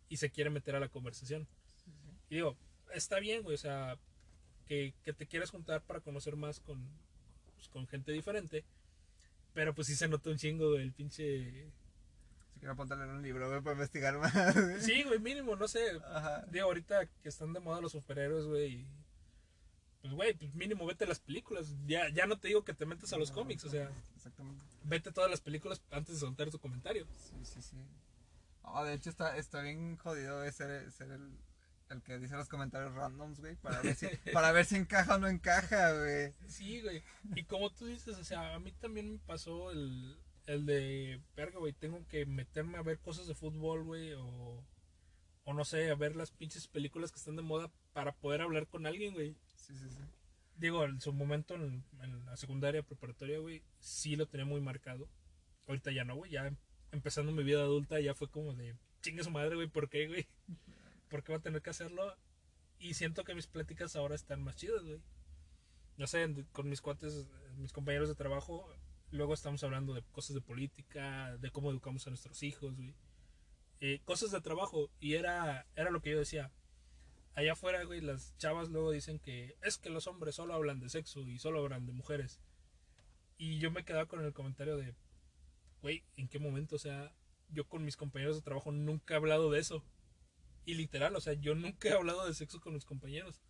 y 0.10 0.18
se 0.18 0.30
quiere 0.30 0.50
meter 0.50 0.76
a 0.76 0.80
la 0.80 0.90
conversación. 0.90 1.48
Y 2.30 2.36
digo, 2.36 2.58
está 2.94 3.20
bien, 3.20 3.44
güey, 3.44 3.56
o 3.56 3.60
sea, 3.60 3.98
que, 4.68 4.94
que 5.04 5.14
te 5.14 5.26
quieras 5.28 5.50
juntar 5.52 5.82
para 5.84 6.00
conocer 6.02 6.36
más 6.36 6.60
con, 6.60 6.84
pues, 7.56 7.68
con 7.70 7.88
gente 7.88 8.12
diferente, 8.12 8.64
pero 9.54 9.74
pues 9.74 9.88
sí 9.88 9.96
se 9.96 10.08
nota 10.08 10.30
un 10.30 10.38
chingo 10.38 10.72
güey, 10.72 10.84
el 10.84 10.94
pinche... 10.94 11.72
si 12.54 12.60
quiero 12.60 12.74
apuntarle 12.74 13.06
en 13.06 13.12
un 13.12 13.22
libro, 13.24 13.48
güey, 13.50 13.62
para 13.62 13.74
investigar 13.74 14.18
más. 14.20 14.34
güey. 14.54 14.82
Sí, 14.82 15.04
güey, 15.04 15.20
mínimo, 15.20 15.56
no 15.56 15.68
sé, 15.68 16.00
Ajá. 16.06 16.46
Digo, 16.52 16.66
ahorita 16.66 17.06
que 17.22 17.30
están 17.30 17.54
de 17.54 17.60
moda 17.60 17.82
los 17.82 17.92
superhéroes, 17.94 18.46
güey. 18.46 18.74
y- 18.82 18.88
Pues, 20.02 20.14
güey, 20.14 20.34
pues 20.34 20.54
mínimo 20.54 20.86
vete 20.86 21.04
a 21.06 21.08
las 21.08 21.20
películas. 21.20 21.74
Ya, 21.88 22.10
ya 22.10 22.26
no 22.28 22.38
te 22.40 22.48
digo 22.48 22.64
que 22.64 22.74
te 22.74 22.86
metas 22.86 23.12
a 23.14 23.18
los 23.18 23.32
cómics, 23.32 23.66
o 23.66 23.70
sea, 23.70 23.92
Exactamente. 24.16 24.64
vete 24.84 25.10
a 25.10 25.14
todas 25.14 25.30
las 25.32 25.42
películas 25.42 25.82
antes 25.92 26.14
de 26.16 26.20
soltar 26.22 26.50
tu 26.52 26.60
comentario. 26.60 27.06
Sí, 27.18 27.36
sí, 27.44 27.62
sí. 27.62 27.76
Ah, 28.64 28.84
de 28.84 28.94
hecho 28.94 29.10
está, 29.10 29.38
está 29.38 29.62
bien 29.62 29.98
jodido 29.98 30.42
de 30.42 30.52
ser, 30.52 30.92
ser 30.92 31.12
el, 31.12 31.38
el 31.90 32.02
que 32.04 32.20
dice 32.20 32.36
los 32.36 32.50
comentarios 32.50 32.94
randoms, 32.94 33.40
güey, 33.40 33.56
para 33.56 33.82
ver 33.82 33.96
si, 33.96 34.08
para 34.34 34.52
ver 34.52 34.66
si 34.66 34.76
encaja 34.76 35.16
o 35.16 35.20
no 35.20 35.28
encaja, 35.28 35.94
güey. 35.94 36.34
Sí, 36.48 36.82
güey. 36.82 37.04
Y 37.36 37.44
como 37.44 37.72
tú 37.72 37.86
dices, 37.86 38.18
o 38.18 38.24
sea, 38.24 38.54
a 38.54 38.60
mí 38.60 38.72
también 38.74 39.14
me 39.14 39.20
pasó 39.20 39.72
el, 39.72 40.18
el 40.46 40.66
de, 40.66 41.22
verga, 41.36 41.60
güey, 41.60 41.74
tengo 41.74 42.06
que 42.08 42.26
meterme 42.26 42.78
a 42.78 42.84
ver 42.84 43.00
cosas 43.00 43.28
de 43.28 43.36
fútbol, 43.36 43.84
güey, 43.84 44.14
o, 44.14 44.64
o 45.44 45.54
no 45.54 45.66
sé, 45.66 45.90
a 45.90 45.96
ver 45.96 46.16
las 46.16 46.32
pinches 46.32 46.68
películas 46.68 47.12
que 47.12 47.20
están 47.20 47.36
de 47.36 47.42
moda 47.42 47.72
para 47.94 48.14
poder 48.14 48.42
hablar 48.42 48.68
con 48.68 48.86
alguien, 48.86 49.14
güey. 49.14 49.36
Sí, 49.56 49.76
sí, 49.76 49.90
sí. 49.90 49.98
Digo, 50.56 50.84
en 50.84 51.00
su 51.00 51.14
momento 51.14 51.56
en, 51.56 51.84
en 52.02 52.26
la 52.26 52.36
secundaria 52.36 52.84
preparatoria, 52.84 53.40
güey, 53.40 53.64
sí 53.80 54.16
lo 54.16 54.28
tenía 54.28 54.46
muy 54.46 54.62
marcado. 54.62 55.10
Ahorita 55.68 55.92
ya 55.92 56.04
no, 56.04 56.16
güey, 56.16 56.32
ya 56.32 56.52
empezando 56.92 57.32
mi 57.32 57.44
vida 57.44 57.62
adulta 57.62 58.00
ya 58.00 58.16
fue 58.16 58.30
como 58.30 58.54
de, 58.54 58.76
chingue 59.02 59.24
su 59.24 59.32
madre, 59.32 59.56
güey, 59.56 59.68
¿por 59.68 59.90
qué, 59.90 60.08
güey? 60.08 60.28
¿Por 61.10 61.24
qué 61.24 61.32
va 61.32 61.40
a 61.40 61.42
tener 61.42 61.62
que 61.62 61.70
hacerlo? 61.70 62.16
Y 62.80 62.94
siento 62.94 63.24
que 63.24 63.36
mis 63.36 63.48
pláticas 63.48 63.96
ahora 63.96 64.16
están 64.16 64.42
más 64.44 64.56
chidas, 64.56 64.84
güey. 64.84 65.02
No 65.98 66.08
sé, 66.08 66.46
con 66.52 66.70
mis 66.70 66.82
cuates, 66.82 67.28
mis 67.58 67.74
compañeros 67.74 68.08
de 68.08 68.16
trabajo, 68.16 68.74
luego 69.12 69.34
estamos 69.34 69.64
hablando 69.64 69.94
de 69.94 70.02
cosas 70.12 70.34
de 70.34 70.42
política, 70.42 71.36
de 71.38 71.52
cómo 71.52 71.72
educamos 71.72 72.08
a 72.08 72.12
nuestros 72.12 72.42
hijos, 72.44 72.76
güey. 72.76 72.96
Eh, 73.82 74.02
cosas 74.06 74.32
de 74.32 74.42
trabajo, 74.42 74.90
y 75.00 75.16
era, 75.16 75.66
era 75.76 75.90
lo 75.90 76.02
que 76.02 76.12
yo 76.12 76.20
decía 76.20 76.52
allá 77.40 77.54
afuera, 77.54 77.84
güey, 77.84 78.02
las 78.02 78.36
chavas 78.38 78.70
luego 78.70 78.92
dicen 78.92 79.20
que 79.20 79.56
es 79.62 79.78
que 79.78 79.90
los 79.90 80.08
hombres 80.08 80.36
solo 80.36 80.54
hablan 80.54 80.80
de 80.80 80.90
sexo 80.90 81.22
y 81.22 81.40
solo 81.40 81.60
hablan 81.60 81.86
de 81.86 81.94
mujeres. 81.94 82.40
Y 83.38 83.60
yo 83.60 83.72
me 83.72 83.86
quedaba 83.86 84.06
con 84.06 84.24
el 84.24 84.34
comentario 84.34 84.76
de, 84.78 84.94
güey, 85.82 86.04
¿en 86.18 86.28
qué 86.28 86.40
momento? 86.40 86.76
O 86.76 86.80
sea, 86.80 87.14
yo 87.50 87.68
con 87.68 87.84
mis 87.84 87.98
compañeros 87.98 88.36
de 88.36 88.42
trabajo 88.42 88.72
nunca 88.72 89.14
he 89.14 89.18
hablado 89.18 89.52
de 89.52 89.60
eso. 89.60 89.84
Y 90.66 90.76
literal, 90.76 91.16
o 91.16 91.22
sea, 91.22 91.34
yo 91.34 91.56
nunca 91.56 91.90
he 91.90 91.94
hablado 91.94 92.28
de 92.28 92.34
sexo 92.34 92.60
con 92.60 92.74
mis 92.74 92.86
compañeros. 92.86 93.42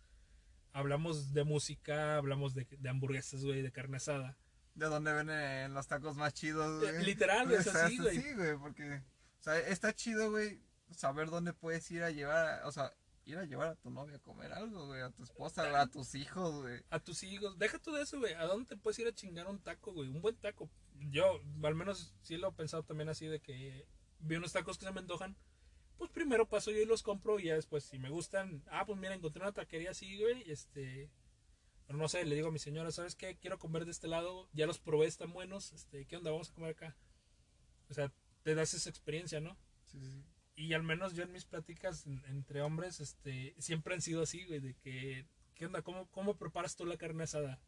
Hablamos 0.72 1.32
de 1.34 1.44
música, 1.44 2.16
hablamos 2.16 2.54
de, 2.54 2.66
de 2.70 2.88
hamburguesas, 2.88 3.44
güey, 3.44 3.62
de 3.62 3.72
carne 3.72 3.96
asada. 3.96 4.38
¿De 4.74 4.86
dónde 4.86 5.12
vienen 5.12 5.74
los 5.74 5.86
tacos 5.88 6.16
más 6.16 6.32
chidos, 6.32 6.80
güey? 6.80 6.96
Eh, 6.96 7.02
literal, 7.02 7.46
güey, 7.46 7.56
O 7.58 7.60
es 7.60 7.66
así, 7.68 7.98
güey. 7.98 8.20
Sí, 8.20 8.32
güey, 8.34 8.56
porque, 8.56 9.02
o 9.40 9.42
sea, 9.42 9.58
está 9.58 9.92
chido, 9.92 10.30
güey, 10.30 10.62
saber 10.90 11.28
dónde 11.28 11.52
puedes 11.52 11.90
ir 11.90 12.02
a 12.02 12.10
llevar, 12.10 12.64
o 12.64 12.72
sea, 12.72 12.92
ir 13.30 13.38
a 13.38 13.44
llevar 13.44 13.68
a 13.68 13.74
tu 13.76 13.90
novia 13.90 14.16
a 14.16 14.20
comer 14.20 14.52
algo, 14.52 14.86
güey, 14.86 15.00
a 15.00 15.10
tu 15.10 15.22
esposa, 15.22 15.80
a 15.80 15.86
tus 15.86 16.14
hijos, 16.14 16.62
güey. 16.62 16.82
a 16.90 16.98
tus 16.98 17.22
hijos. 17.22 17.58
Deja 17.58 17.78
tú 17.78 17.92
de 17.92 18.02
eso, 18.02 18.18
güey. 18.18 18.34
¿A 18.34 18.44
dónde 18.44 18.68
te 18.68 18.76
puedes 18.76 18.98
ir 18.98 19.06
a 19.06 19.14
chingar 19.14 19.46
un 19.46 19.60
taco, 19.60 19.92
güey? 19.92 20.08
Un 20.08 20.20
buen 20.20 20.36
taco. 20.36 20.70
Yo, 21.10 21.40
al 21.62 21.74
menos, 21.74 22.14
sí 22.22 22.36
lo 22.36 22.48
he 22.48 22.52
pensado 22.52 22.82
también 22.82 23.08
así 23.08 23.26
de 23.26 23.40
que 23.40 23.86
vi 24.20 24.36
unos 24.36 24.52
tacos 24.52 24.78
que 24.78 24.86
se 24.86 24.92
me 24.92 25.00
antojan. 25.00 25.36
Pues 25.96 26.10
primero 26.10 26.48
paso 26.48 26.70
yo 26.70 26.78
y 26.78 26.86
los 26.86 27.02
compro 27.02 27.38
y 27.38 27.44
ya 27.44 27.54
después, 27.54 27.84
si 27.84 27.98
me 27.98 28.08
gustan, 28.08 28.62
ah, 28.70 28.86
pues 28.86 28.98
mira, 28.98 29.14
encontré 29.14 29.42
una 29.42 29.52
taquería 29.52 29.90
así, 29.90 30.18
güey, 30.18 30.50
este... 30.50 31.10
pero 31.86 31.98
no 31.98 32.08
sé, 32.08 32.24
le 32.24 32.34
digo 32.34 32.48
a 32.48 32.52
mi 32.52 32.58
señora, 32.58 32.90
¿sabes 32.90 33.14
qué? 33.14 33.36
Quiero 33.36 33.58
comer 33.58 33.84
de 33.84 33.90
este 33.90 34.08
lado, 34.08 34.48
ya 34.54 34.66
los 34.66 34.78
probé, 34.78 35.06
están 35.06 35.32
buenos, 35.34 35.72
este, 35.72 36.06
¿qué 36.06 36.16
onda? 36.16 36.30
Vamos 36.30 36.50
a 36.50 36.54
comer 36.54 36.70
acá. 36.70 36.96
O 37.90 37.94
sea, 37.94 38.10
te 38.42 38.54
das 38.54 38.72
esa 38.72 38.88
experiencia, 38.88 39.40
¿no? 39.40 39.58
Sí, 39.84 40.00
sí, 40.00 40.10
sí. 40.10 40.24
Y 40.60 40.74
al 40.74 40.82
menos 40.82 41.14
yo 41.14 41.22
en 41.22 41.32
mis 41.32 41.46
pláticas 41.46 42.06
en- 42.06 42.22
entre 42.26 42.60
hombres, 42.60 43.00
este, 43.00 43.54
siempre 43.58 43.94
han 43.94 44.02
sido 44.02 44.22
así, 44.22 44.44
güey, 44.44 44.60
de 44.60 44.74
que, 44.74 45.26
¿qué 45.54 45.66
onda? 45.66 45.80
¿Cómo, 45.82 46.06
cómo 46.10 46.36
preparas 46.36 46.76
tú 46.76 46.84
la 46.84 46.98
carne 46.98 47.24
asada? 47.24 47.58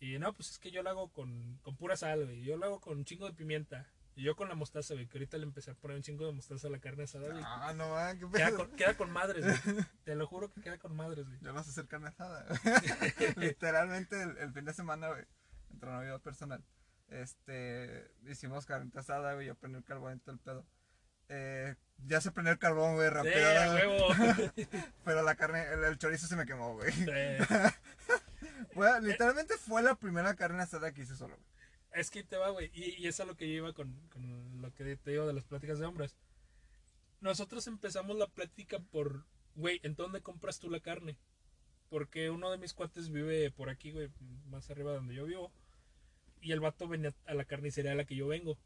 Y 0.00 0.18
no, 0.18 0.32
pues 0.32 0.50
es 0.50 0.58
que 0.58 0.70
yo 0.70 0.82
la 0.82 0.90
hago 0.90 1.08
con, 1.12 1.58
con 1.62 1.76
pura 1.76 1.96
sal, 1.96 2.24
güey, 2.24 2.42
yo 2.42 2.56
la 2.56 2.66
hago 2.66 2.80
con 2.80 2.98
un 2.98 3.04
chingo 3.04 3.26
de 3.26 3.34
pimienta. 3.34 3.86
Y 4.14 4.22
yo 4.22 4.34
con 4.34 4.48
la 4.48 4.54
mostaza, 4.54 4.94
güey, 4.94 5.06
que 5.06 5.18
ahorita 5.18 5.36
le 5.36 5.44
empecé 5.44 5.70
a 5.72 5.74
poner 5.74 5.98
un 5.98 6.02
chingo 6.02 6.24
de 6.24 6.32
mostaza 6.32 6.68
a 6.68 6.70
la 6.70 6.78
carne 6.78 7.02
asada, 7.02 7.28
güey. 7.32 7.42
Ah, 7.46 7.74
no, 7.76 7.90
man, 7.90 8.18
qué 8.18 8.26
Queda 8.30 8.46
pedo. 8.46 8.56
con, 8.56 8.70
queda 8.76 8.96
con 8.96 9.10
madres, 9.10 9.44
güey. 9.44 9.76
Te 10.04 10.14
lo 10.14 10.26
juro 10.26 10.50
que 10.50 10.62
queda 10.62 10.78
con 10.78 10.96
madres, 10.96 11.26
güey. 11.26 11.38
Ya 11.42 11.52
vas 11.52 11.66
a 11.66 11.70
hacer 11.70 11.86
carne 11.86 12.08
asada. 12.08 12.46
Literalmente 13.36 14.22
el, 14.22 14.38
el 14.38 14.52
fin 14.54 14.64
de 14.64 14.72
semana, 14.72 15.08
güey, 15.08 15.24
entre 15.70 15.90
Navidad 15.90 16.20
personal, 16.22 16.64
este, 17.08 18.10
hicimos 18.26 18.64
carne 18.64 18.90
asada, 18.94 19.34
güey, 19.34 19.48
yo 19.48 19.54
prendí 19.54 19.78
el 19.78 19.84
carbón 19.84 20.16
y 20.16 20.20
todo 20.20 20.32
el 20.34 20.40
pedo. 20.40 20.66
Eh, 21.28 21.74
ya 22.06 22.20
se 22.20 22.30
prendió 22.30 22.52
el 22.52 22.58
carbón, 22.58 22.94
güey, 22.94 23.10
rápido. 23.10 23.34
Pero 25.04 25.22
la 25.22 25.34
carne, 25.34 25.64
el, 25.72 25.84
el 25.84 25.98
chorizo 25.98 26.26
se 26.26 26.36
me 26.36 26.46
quemó, 26.46 26.74
güey. 26.74 26.92
Sí. 26.92 27.04
Literalmente 29.02 29.56
fue 29.56 29.82
la 29.82 29.94
primera 29.94 30.34
carne 30.34 30.62
asada 30.62 30.92
que 30.92 31.02
hice 31.02 31.16
solo, 31.16 31.36
güey. 31.36 31.56
Es 31.92 32.10
que 32.10 32.22
te 32.22 32.36
va, 32.36 32.50
güey. 32.50 32.70
Y, 32.74 33.02
y 33.02 33.08
es 33.08 33.20
a 33.20 33.24
lo 33.24 33.36
que 33.36 33.48
yo 33.48 33.54
iba 33.54 33.72
con, 33.72 33.94
con 34.12 34.60
lo 34.60 34.72
que 34.74 34.96
te 34.96 35.10
digo 35.10 35.26
de 35.26 35.32
las 35.32 35.44
pláticas 35.44 35.78
de 35.78 35.86
hombres. 35.86 36.14
Nosotros 37.20 37.66
empezamos 37.66 38.16
la 38.16 38.26
plática 38.26 38.78
por, 38.78 39.24
güey, 39.54 39.80
¿en 39.82 39.94
dónde 39.94 40.20
compras 40.20 40.58
tú 40.60 40.68
la 40.70 40.80
carne? 40.80 41.16
Porque 41.88 42.30
uno 42.30 42.50
de 42.50 42.58
mis 42.58 42.74
cuates 42.74 43.10
vive 43.10 43.50
por 43.50 43.70
aquí, 43.70 43.92
güey, 43.92 44.10
más 44.50 44.70
arriba 44.70 44.90
de 44.90 44.98
donde 44.98 45.14
yo 45.14 45.24
vivo. 45.24 45.50
Y 46.42 46.52
el 46.52 46.60
vato 46.60 46.86
venía 46.86 47.14
a 47.26 47.34
la 47.34 47.46
carnicería 47.46 47.92
a 47.92 47.96
la 47.96 48.04
que 48.04 48.16
yo 48.16 48.26
vengo. 48.26 48.58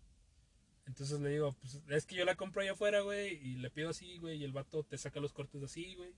Entonces 0.90 1.20
le 1.20 1.30
digo, 1.30 1.52
pues 1.52 1.78
es 1.88 2.04
que 2.04 2.16
yo 2.16 2.24
la 2.24 2.34
compro 2.34 2.62
allá 2.62 2.72
afuera, 2.72 3.00
güey, 3.02 3.34
y 3.46 3.54
le 3.54 3.70
pido 3.70 3.90
así, 3.90 4.18
güey, 4.18 4.38
y 4.38 4.44
el 4.44 4.50
vato 4.50 4.82
te 4.82 4.98
saca 4.98 5.20
los 5.20 5.32
cortes 5.32 5.62
así, 5.62 5.94
güey. 5.94 6.10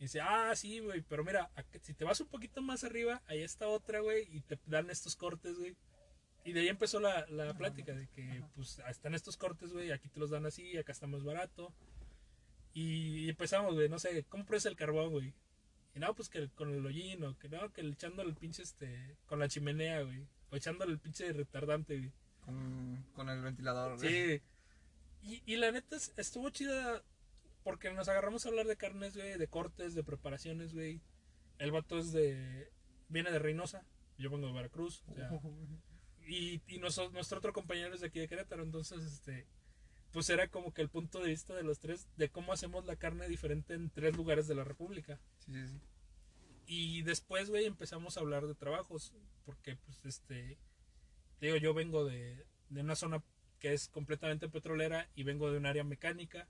Y 0.00 0.06
dice, 0.06 0.20
ah, 0.20 0.52
sí, 0.56 0.80
güey, 0.80 1.02
pero 1.02 1.22
mira, 1.22 1.52
si 1.82 1.94
te 1.94 2.04
vas 2.04 2.20
un 2.20 2.26
poquito 2.26 2.60
más 2.62 2.82
arriba, 2.82 3.22
ahí 3.26 3.42
está 3.42 3.68
otra, 3.68 4.00
güey, 4.00 4.26
y 4.32 4.40
te 4.40 4.58
dan 4.66 4.90
estos 4.90 5.14
cortes, 5.14 5.56
güey. 5.56 5.76
Y 6.44 6.52
de 6.52 6.60
ahí 6.62 6.68
empezó 6.68 6.98
la, 6.98 7.24
la 7.28 7.54
plática, 7.54 7.94
de 7.94 8.08
que, 8.08 8.42
pues, 8.56 8.80
están 8.90 9.14
estos 9.14 9.36
cortes, 9.36 9.72
güey, 9.72 9.92
aquí 9.92 10.08
te 10.08 10.18
los 10.18 10.30
dan 10.30 10.46
así, 10.46 10.76
acá 10.76 10.90
está 10.90 11.06
más 11.06 11.22
barato. 11.22 11.72
Y 12.74 13.28
empezamos, 13.28 13.74
güey, 13.74 13.88
no 13.88 14.00
sé, 14.00 14.24
¿cómo 14.28 14.44
presa 14.44 14.68
el 14.68 14.74
carbón, 14.74 15.10
güey? 15.10 15.32
Y 15.94 16.00
no, 16.00 16.12
pues 16.12 16.28
que 16.28 16.48
con 16.48 16.74
el 16.74 16.84
hollín, 16.84 17.22
o 17.22 17.38
que 17.38 17.48
no, 17.48 17.72
que 17.72 17.82
echándole 17.82 18.30
el 18.30 18.36
pinche, 18.36 18.64
este, 18.64 19.16
con 19.26 19.38
la 19.38 19.46
chimenea, 19.46 20.02
güey. 20.02 20.26
O 20.50 20.56
echándole 20.56 20.90
el 20.90 20.98
pinche 20.98 21.32
retardante, 21.32 21.98
güey. 21.98 22.12
Con, 22.44 23.04
con 23.14 23.28
el 23.28 23.40
ventilador. 23.42 23.98
Sí. 24.00 24.40
Y, 25.22 25.42
y 25.46 25.56
la 25.56 25.70
neta 25.70 25.96
es- 25.96 26.12
estuvo 26.16 26.50
chida 26.50 27.02
porque 27.64 27.92
nos 27.92 28.08
agarramos 28.08 28.44
a 28.44 28.48
hablar 28.48 28.66
de 28.66 28.76
carnes, 28.76 29.16
güey, 29.16 29.38
de 29.38 29.46
cortes, 29.48 29.94
de 29.94 30.02
preparaciones, 30.02 30.74
güey. 30.74 31.00
El 31.58 31.70
vato 31.70 31.98
es 31.98 32.12
de. 32.12 32.70
Viene 33.08 33.30
de 33.30 33.38
Reynosa. 33.38 33.84
Yo 34.18 34.30
vengo 34.30 34.46
de 34.48 34.52
Veracruz. 34.52 35.04
O 35.06 35.14
sea, 35.14 35.30
y, 36.26 36.60
y 36.66 36.78
nuestro, 36.78 37.10
nuestro 37.10 37.38
otro 37.38 37.52
compañero 37.52 37.94
es 37.94 38.00
de 38.00 38.08
aquí 38.08 38.18
de 38.20 38.28
Querétaro. 38.28 38.62
Entonces, 38.64 39.04
este. 39.04 39.46
Pues 40.12 40.28
era 40.28 40.48
como 40.48 40.74
que 40.74 40.82
el 40.82 40.90
punto 40.90 41.20
de 41.20 41.28
vista 41.30 41.54
de 41.54 41.62
los 41.62 41.78
tres 41.78 42.06
de 42.16 42.28
cómo 42.28 42.52
hacemos 42.52 42.84
la 42.84 42.96
carne 42.96 43.28
diferente 43.28 43.72
en 43.74 43.88
tres 43.90 44.14
lugares 44.16 44.46
de 44.46 44.54
la 44.54 44.64
República. 44.64 45.18
Sí, 45.38 45.52
sí, 45.54 45.68
sí. 45.68 45.80
Y 46.66 47.02
después, 47.02 47.48
güey, 47.48 47.64
empezamos 47.64 48.16
a 48.16 48.20
hablar 48.20 48.46
de 48.46 48.54
trabajos. 48.54 49.14
Porque, 49.46 49.76
pues, 49.76 50.04
este. 50.04 50.58
Te 51.42 51.46
Digo, 51.46 51.58
yo 51.58 51.74
vengo 51.74 52.04
de, 52.04 52.46
de 52.68 52.82
una 52.82 52.94
zona 52.94 53.20
que 53.58 53.72
es 53.72 53.88
completamente 53.88 54.48
petrolera 54.48 55.10
y 55.16 55.24
vengo 55.24 55.50
de 55.50 55.58
un 55.58 55.66
área 55.66 55.82
mecánica. 55.82 56.46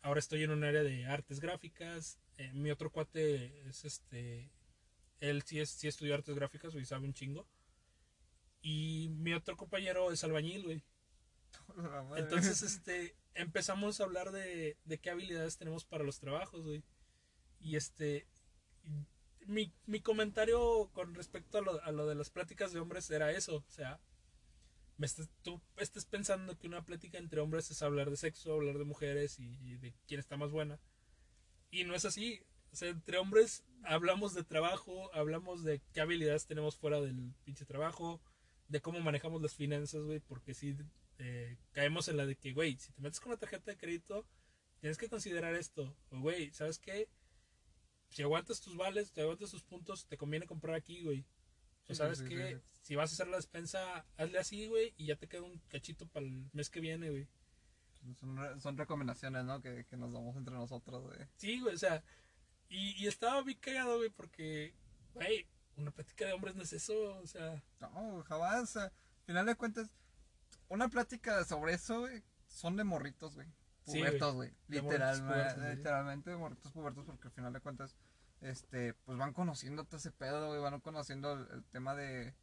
Ahora 0.00 0.20
estoy 0.20 0.44
en 0.44 0.52
un 0.52 0.62
área 0.62 0.84
de 0.84 1.06
artes 1.06 1.40
gráficas. 1.40 2.16
Eh, 2.38 2.52
mi 2.52 2.70
otro 2.70 2.92
cuate 2.92 3.68
es 3.68 3.84
este. 3.84 4.52
Él 5.18 5.42
sí, 5.42 5.58
es, 5.58 5.70
sí 5.70 5.88
estudió 5.88 6.14
artes 6.14 6.36
gráficas, 6.36 6.72
güey, 6.72 6.84
sabe 6.84 7.04
un 7.04 7.14
chingo. 7.14 7.48
Y 8.62 9.08
mi 9.16 9.34
otro 9.34 9.56
compañero 9.56 10.12
es 10.12 10.22
albañil, 10.22 10.62
güey. 10.62 10.84
Entonces, 12.16 12.62
este, 12.62 13.16
empezamos 13.34 14.00
a 14.00 14.04
hablar 14.04 14.30
de, 14.30 14.76
de 14.84 14.98
qué 14.98 15.10
habilidades 15.10 15.56
tenemos 15.56 15.84
para 15.84 16.04
los 16.04 16.20
trabajos, 16.20 16.64
güey. 16.64 16.84
Y 17.58 17.74
este, 17.74 18.28
mi, 19.46 19.72
mi 19.86 20.00
comentario 20.00 20.90
con 20.92 21.14
respecto 21.14 21.58
a 21.58 21.60
lo, 21.62 21.82
a 21.82 21.92
lo 21.92 22.06
de 22.06 22.14
las 22.14 22.30
pláticas 22.30 22.72
de 22.72 22.80
hombres 22.80 23.10
era 23.10 23.30
eso, 23.32 23.56
o 23.56 23.70
sea, 23.70 24.00
me 24.98 25.06
estás- 25.06 25.30
tú 25.42 25.60
estés 25.76 26.04
pensando 26.06 26.58
que 26.58 26.66
una 26.66 26.84
plática 26.84 27.18
entre 27.18 27.40
hombres 27.40 27.70
es 27.70 27.82
hablar 27.82 28.10
de 28.10 28.16
sexo, 28.16 28.52
hablar 28.54 28.78
de 28.78 28.84
mujeres 28.84 29.38
y, 29.38 29.76
de 29.78 29.94
quién 30.06 30.20
está 30.20 30.36
más 30.36 30.50
buena. 30.52 30.80
Y 31.70 31.84
no 31.84 31.94
es 31.94 32.04
así. 32.04 32.40
O 32.72 32.76
sea, 32.76 32.88
entre 32.90 33.18
hombres 33.18 33.64
hablamos 33.84 34.34
de 34.34 34.44
trabajo, 34.44 35.12
hablamos 35.14 35.64
de 35.64 35.82
qué 35.92 36.00
habilidades 36.00 36.46
tenemos 36.46 36.76
fuera 36.76 37.00
del 37.00 37.34
pinche 37.44 37.64
trabajo, 37.66 38.20
de 38.68 38.80
cómo 38.80 39.00
manejamos 39.00 39.42
las 39.42 39.54
finanzas, 39.54 40.02
güey, 40.02 40.20
porque 40.20 40.54
si 40.54 40.76
caemos 41.72 42.08
en 42.08 42.16
la 42.16 42.26
de 42.26 42.36
que, 42.36 42.52
güey, 42.52 42.76
si 42.78 42.92
te 42.92 43.02
metes 43.02 43.20
con 43.20 43.30
una 43.32 43.38
tarjeta 43.38 43.70
de 43.70 43.76
crédito, 43.76 44.26
tienes 44.80 44.98
que 44.98 45.08
considerar 45.08 45.54
esto. 45.54 45.96
O, 46.10 46.20
güey, 46.20 46.52
¿sabes 46.52 46.78
qué? 46.78 47.08
Si 48.16 48.22
aguantas 48.22 48.62
tus 48.62 48.76
vales, 48.78 49.12
te 49.12 49.20
aguantas 49.20 49.50
tus 49.50 49.62
puntos, 49.62 50.06
te 50.06 50.16
conviene 50.16 50.46
comprar 50.46 50.74
aquí, 50.74 51.02
güey. 51.02 51.20
O 51.84 51.88
Sí, 51.88 51.94
sabes 51.96 52.18
sí, 52.20 52.24
que 52.24 52.54
sí. 52.56 52.62
si 52.80 52.94
vas 52.96 53.10
a 53.10 53.12
hacer 53.12 53.28
la 53.28 53.36
despensa, 53.36 54.06
hazle 54.16 54.38
así, 54.38 54.66
güey, 54.68 54.94
y 54.96 55.04
ya 55.04 55.16
te 55.16 55.28
queda 55.28 55.42
un 55.42 55.58
cachito 55.68 56.06
para 56.08 56.24
el 56.24 56.48
mes 56.54 56.70
que 56.70 56.80
viene, 56.80 57.10
güey. 57.10 57.28
Son, 58.18 58.36
re- 58.38 58.58
son 58.58 58.78
recomendaciones, 58.78 59.44
¿no? 59.44 59.60
Que, 59.60 59.84
que 59.84 59.96
nos 59.98 60.14
damos 60.14 60.34
entre 60.36 60.54
nosotros, 60.54 61.02
güey. 61.02 61.18
Sí, 61.36 61.60
güey, 61.60 61.74
o 61.74 61.78
sea, 61.78 62.02
y, 62.70 62.92
y 63.04 63.06
estaba 63.06 63.42
bien 63.42 63.58
cagado, 63.60 63.98
güey, 63.98 64.08
porque, 64.08 64.74
güey, 65.12 65.46
una 65.76 65.90
plática 65.90 66.24
de 66.24 66.32
hombres 66.32 66.54
no 66.56 66.62
es 66.62 66.72
eso, 66.72 67.18
o 67.18 67.26
sea, 67.26 67.62
No, 67.80 68.22
jamás. 68.26 68.62
o 68.62 68.66
sea, 68.66 68.84
al 68.84 68.92
final 69.26 69.44
de 69.44 69.56
cuentas, 69.56 69.90
una 70.70 70.88
plática 70.88 71.44
sobre 71.44 71.74
eso, 71.74 72.00
güey, 72.00 72.22
son 72.48 72.76
de 72.76 72.84
morritos, 72.84 73.34
güey. 73.34 73.46
Pubertos, 73.84 74.34
güey. 74.34 74.50
De 74.66 74.82
morritos 74.82 75.18
Literalmente, 75.18 75.54
pubertos, 75.54 75.76
literalmente 75.76 76.30
de 76.30 76.36
morritos 76.36 76.72
pubertos, 76.72 77.04
porque 77.06 77.28
al 77.28 77.34
final 77.34 77.52
de 77.52 77.60
cuentas, 77.60 77.94
este, 78.40 78.94
pues 79.04 79.18
van 79.18 79.32
conociendo 79.32 79.84
todo 79.84 79.96
ese 79.96 80.10
pedo, 80.12 80.48
güey. 80.48 80.60
Van 80.60 80.80
conociendo 80.80 81.32
el, 81.34 81.48
el 81.52 81.64
tema 81.64 81.94
de, 81.94 82.34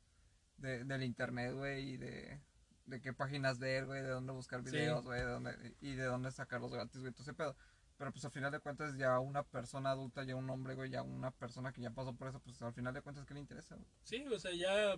de, 0.57 0.83
del 0.83 1.03
internet, 1.03 1.53
güey, 1.53 1.91
y 1.91 1.97
de, 1.97 2.39
de 2.85 3.01
qué 3.01 3.13
páginas 3.13 3.59
ver, 3.59 3.85
güey, 3.85 4.01
de 4.01 4.09
dónde 4.09 4.33
buscar 4.33 4.61
videos, 4.61 5.03
güey, 5.03 5.19
de 5.19 5.25
dónde, 5.27 5.75
y 5.81 5.93
de 5.93 6.03
dónde 6.05 6.31
sacarlos 6.31 6.71
gratis, 6.71 6.99
güey, 7.01 7.11
todo 7.13 7.23
ese 7.23 7.33
pedo. 7.33 7.55
Pero 7.97 8.11
pues 8.11 8.25
al 8.25 8.31
final 8.31 8.51
de 8.51 8.59
cuentas 8.59 8.97
ya 8.97 9.19
una 9.19 9.43
persona 9.43 9.91
adulta, 9.91 10.23
ya 10.23 10.35
un 10.35 10.49
hombre, 10.49 10.73
güey, 10.73 10.89
ya 10.89 11.03
una 11.03 11.31
persona 11.31 11.71
que 11.71 11.81
ya 11.81 11.91
pasó 11.91 12.13
por 12.15 12.27
eso, 12.27 12.39
pues 12.39 12.59
al 12.61 12.73
final 12.73 12.93
de 12.93 13.01
cuentas, 13.01 13.25
¿qué 13.25 13.33
le 13.35 13.39
interesa, 13.39 13.75
güey? 13.75 13.87
sí, 14.03 14.25
o 14.27 14.39
sea, 14.39 14.51
ya 14.53 14.95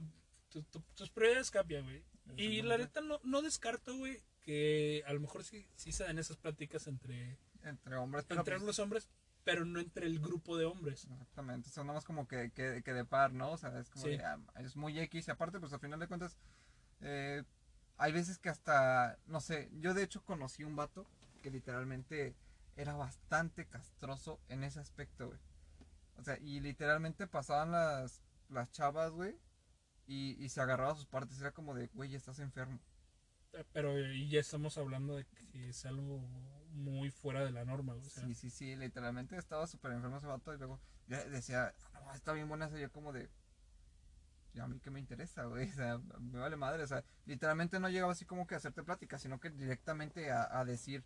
tu- 0.49 0.63
tu- 0.63 0.81
tus 0.95 1.09
prioridades 1.11 1.51
cambian, 1.51 1.83
güey. 1.83 2.03
Y 2.37 2.61
la 2.61 2.77
neta 2.77 3.01
no, 3.01 3.19
no 3.23 3.41
descarto, 3.41 3.95
güey, 3.97 4.23
que 4.41 5.03
a 5.05 5.13
lo 5.13 5.19
mejor 5.19 5.43
sí, 5.43 5.67
sí 5.75 5.91
se 5.91 6.05
dan 6.05 6.17
esas 6.17 6.37
pláticas 6.37 6.87
entre, 6.87 7.37
Entre 7.63 7.95
hombres, 7.97 8.25
pero 8.27 8.39
entre 8.41 8.55
pues, 8.55 8.65
los 8.65 8.79
hombres, 8.79 9.09
pero 9.45 9.63
no 9.63 9.79
entre 9.79 10.07
el 10.07 10.19
grupo 10.19 10.57
de 10.57 10.65
hombres. 10.65 11.05
Exactamente, 11.05 11.69
son 11.69 11.87
nada 11.87 11.97
más 11.97 12.03
como 12.05 12.27
que, 12.27 12.51
que, 12.51 12.81
que 12.83 12.93
de 12.93 13.05
par, 13.05 13.31
¿no? 13.31 13.51
O 13.51 13.57
sea, 13.57 13.79
es 13.79 13.89
como 13.89 14.05
Sí. 14.05 14.17
de, 14.17 14.23
ah, 14.25 14.39
es 14.59 14.75
muy 14.75 14.99
X 14.99 15.27
y 15.27 15.31
aparte, 15.31 15.59
pues 15.59 15.71
al 15.71 15.79
final 15.79 15.99
de 15.99 16.07
cuentas, 16.07 16.37
eh, 17.01 17.43
hay 17.97 18.11
veces 18.11 18.39
que 18.39 18.49
hasta, 18.49 19.17
no 19.27 19.39
sé, 19.39 19.69
yo 19.79 19.93
de 19.93 20.03
hecho 20.03 20.23
conocí 20.25 20.63
un 20.65 20.75
vato 20.75 21.07
que 21.41 21.51
literalmente 21.51 22.35
era 22.75 22.95
bastante 22.95 23.65
castroso 23.67 24.41
en 24.49 24.63
ese 24.65 24.79
aspecto, 24.81 25.27
güey. 25.27 25.39
O 26.17 26.23
sea, 26.23 26.37
y 26.39 26.59
literalmente 26.59 27.27
pasaban 27.27 27.71
las, 27.71 28.21
las 28.49 28.71
chavas, 28.71 29.11
güey, 29.11 29.37
y, 30.07 30.43
y 30.43 30.49
se 30.49 30.59
agarraba 30.61 30.91
a 30.93 30.95
sus 30.95 31.05
partes, 31.05 31.39
era 31.39 31.51
como 31.51 31.73
de, 31.75 31.87
güey, 31.93 32.15
estás 32.15 32.39
enfermo. 32.39 32.79
Pero 33.71 33.97
y 33.99 34.27
ya 34.27 34.39
estamos 34.41 34.77
hablando 34.77 35.15
de 35.15 35.25
que 35.25 35.69
es 35.69 35.85
algo 35.85 36.19
muy 36.75 37.11
fuera 37.11 37.43
de 37.43 37.51
la 37.51 37.65
norma, 37.65 37.93
güey, 37.93 38.05
o 38.05 38.09
sea, 38.09 38.23
Sí, 38.23 38.33
sí, 38.35 38.49
sí, 38.49 38.75
literalmente 38.75 39.37
estaba 39.37 39.67
súper 39.67 39.91
enfermo 39.93 40.17
ese 40.17 40.27
vato 40.27 40.53
y 40.53 40.57
luego 40.57 40.79
ya 41.07 41.23
decía, 41.25 41.73
no, 41.93 42.11
está 42.13 42.33
bien 42.33 42.47
buena 42.49 42.65
esa, 42.67 42.77
yo 42.79 42.91
como 42.91 43.13
de, 43.13 43.29
"¿Y 44.53 44.59
a 44.59 44.67
mí 44.67 44.79
qué 44.79 44.89
me 44.89 44.99
interesa, 44.99 45.43
güey, 45.45 45.69
o 45.71 45.73
sea, 45.73 45.97
me 46.19 46.39
vale 46.39 46.55
madre, 46.57 46.83
o 46.83 46.87
sea, 46.87 47.03
literalmente 47.25 47.79
no 47.79 47.89
llegaba 47.89 48.11
así 48.13 48.25
como 48.25 48.47
que 48.47 48.55
a 48.55 48.57
hacerte 48.57 48.83
plática, 48.83 49.17
sino 49.19 49.39
que 49.39 49.49
directamente 49.49 50.31
a, 50.31 50.59
a 50.59 50.65
decir 50.65 51.03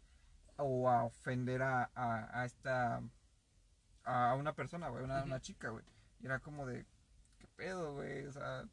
o 0.58 0.90
a 0.90 1.04
ofender 1.06 1.62
a, 1.64 1.90
a, 1.96 2.42
a 2.42 2.46
esta, 2.46 3.02
a 4.04 4.36
una 4.36 4.54
persona, 4.56 4.90
güey, 4.90 5.04
una, 5.04 5.24
una 5.24 5.42
chica, 5.42 5.70
güey, 5.70 5.86
y 6.20 6.26
era 6.26 6.40
como 6.40 6.66
de, 6.66 6.86
¿qué 7.38 7.48
pedo, 7.56 7.94
güey? 7.94 8.26
O 8.28 8.32
sea, 8.34 8.66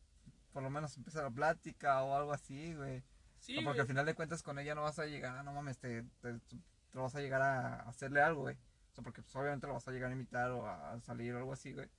por 0.53 0.63
lo 0.63 0.71
menos 0.71 0.97
empezar 0.97 1.25
la 1.25 1.31
plática 1.31 2.03
o 2.03 2.15
algo 2.17 2.33
así, 2.33 2.75
güey. 2.75 3.05
sí, 3.39 3.61
porque 3.63 3.81
güey. 3.81 3.81
al 3.81 3.87
final 3.87 4.07
de 4.07 4.15
cuentas 4.15 4.43
con 4.43 4.59
ella 4.59 4.75
no 4.75 4.83
vas 4.83 4.99
a 4.99 5.07
llegar, 5.07 5.37
ah, 5.39 5.43
no 5.43 5.53
mames, 5.53 5.79
te, 5.79 6.03
te, 6.21 6.41
te 6.97 7.03
vas 7.03 7.15
a 7.15 7.21
llegar 7.21 7.43
a 7.43 7.81
hacerle 7.83 8.23
algo, 8.23 8.41
güey. 8.41 8.55
O 8.55 8.95
sea, 8.95 9.05
porque 9.05 9.21
pues, 9.21 9.37
obviamente 9.37 9.67
lo 9.67 9.75
vas 9.75 9.87
a 9.87 9.93
llegar 9.93 10.09
a 10.09 10.15
invitar 10.15 10.51
o 10.53 10.67
a 10.67 10.99
salir 11.03 11.35
o 11.35 11.37
algo 11.37 11.53
así, 11.53 11.75
güey. 11.75 11.91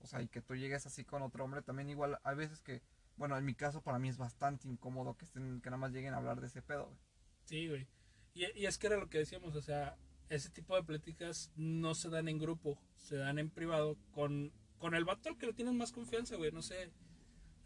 O 0.00 0.08
sea, 0.08 0.22
y 0.22 0.26
que 0.26 0.42
tú 0.42 0.56
llegues 0.56 0.86
así 0.86 1.04
con 1.04 1.22
otro 1.22 1.44
hombre, 1.44 1.62
también 1.62 1.88
igual, 1.88 2.18
hay 2.24 2.34
veces 2.34 2.60
que, 2.60 2.82
bueno, 3.16 3.38
en 3.38 3.44
mi 3.44 3.54
caso 3.54 3.80
para 3.80 4.00
mí 4.00 4.08
es 4.08 4.18
bastante 4.18 4.66
incómodo 4.66 5.16
que 5.16 5.24
estén, 5.24 5.60
que 5.60 5.70
nada 5.70 5.76
más 5.76 5.92
lleguen 5.92 6.14
a 6.14 6.16
hablar 6.16 6.40
de 6.40 6.48
ese 6.48 6.62
pedo, 6.62 6.86
güey. 6.86 6.98
Sí, 7.44 7.68
güey. 7.68 7.86
Y, 8.34 8.58
y 8.58 8.66
es 8.66 8.76
que 8.76 8.88
era 8.88 8.96
lo 8.96 9.08
que 9.08 9.18
decíamos, 9.18 9.54
o 9.54 9.62
sea, 9.62 9.96
ese 10.28 10.50
tipo 10.50 10.74
de 10.74 10.82
pláticas 10.82 11.52
no 11.54 11.94
se 11.94 12.08
dan 12.08 12.26
en 12.26 12.38
grupo, 12.38 12.76
se 12.96 13.18
dan 13.18 13.38
en 13.38 13.50
privado 13.50 13.98
con, 14.10 14.52
con 14.78 14.96
el 14.96 15.04
vato 15.04 15.28
al 15.28 15.38
que 15.38 15.46
le 15.46 15.52
tienes 15.52 15.74
más 15.74 15.92
confianza, 15.92 16.34
güey, 16.34 16.50
no 16.50 16.62
sé, 16.62 16.90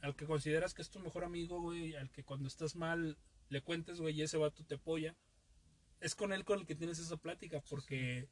al 0.02 0.14
que 0.16 0.26
consideras 0.26 0.74
que 0.74 0.82
es 0.82 0.90
tu 0.90 1.00
mejor 1.00 1.24
amigo, 1.24 1.62
güey, 1.62 1.94
al 1.94 2.10
que 2.10 2.24
cuando 2.24 2.46
estás 2.46 2.76
mal 2.76 3.16
le 3.48 3.62
cuentes, 3.62 4.02
güey, 4.02 4.14
y 4.14 4.20
ese 4.20 4.36
vato 4.36 4.64
te 4.64 4.74
apoya. 4.74 5.16
Es 6.04 6.14
con 6.14 6.34
él 6.34 6.44
con 6.44 6.58
el 6.60 6.66
que 6.66 6.74
tienes 6.74 6.98
esa 6.98 7.16
plática, 7.16 7.62
porque 7.70 8.28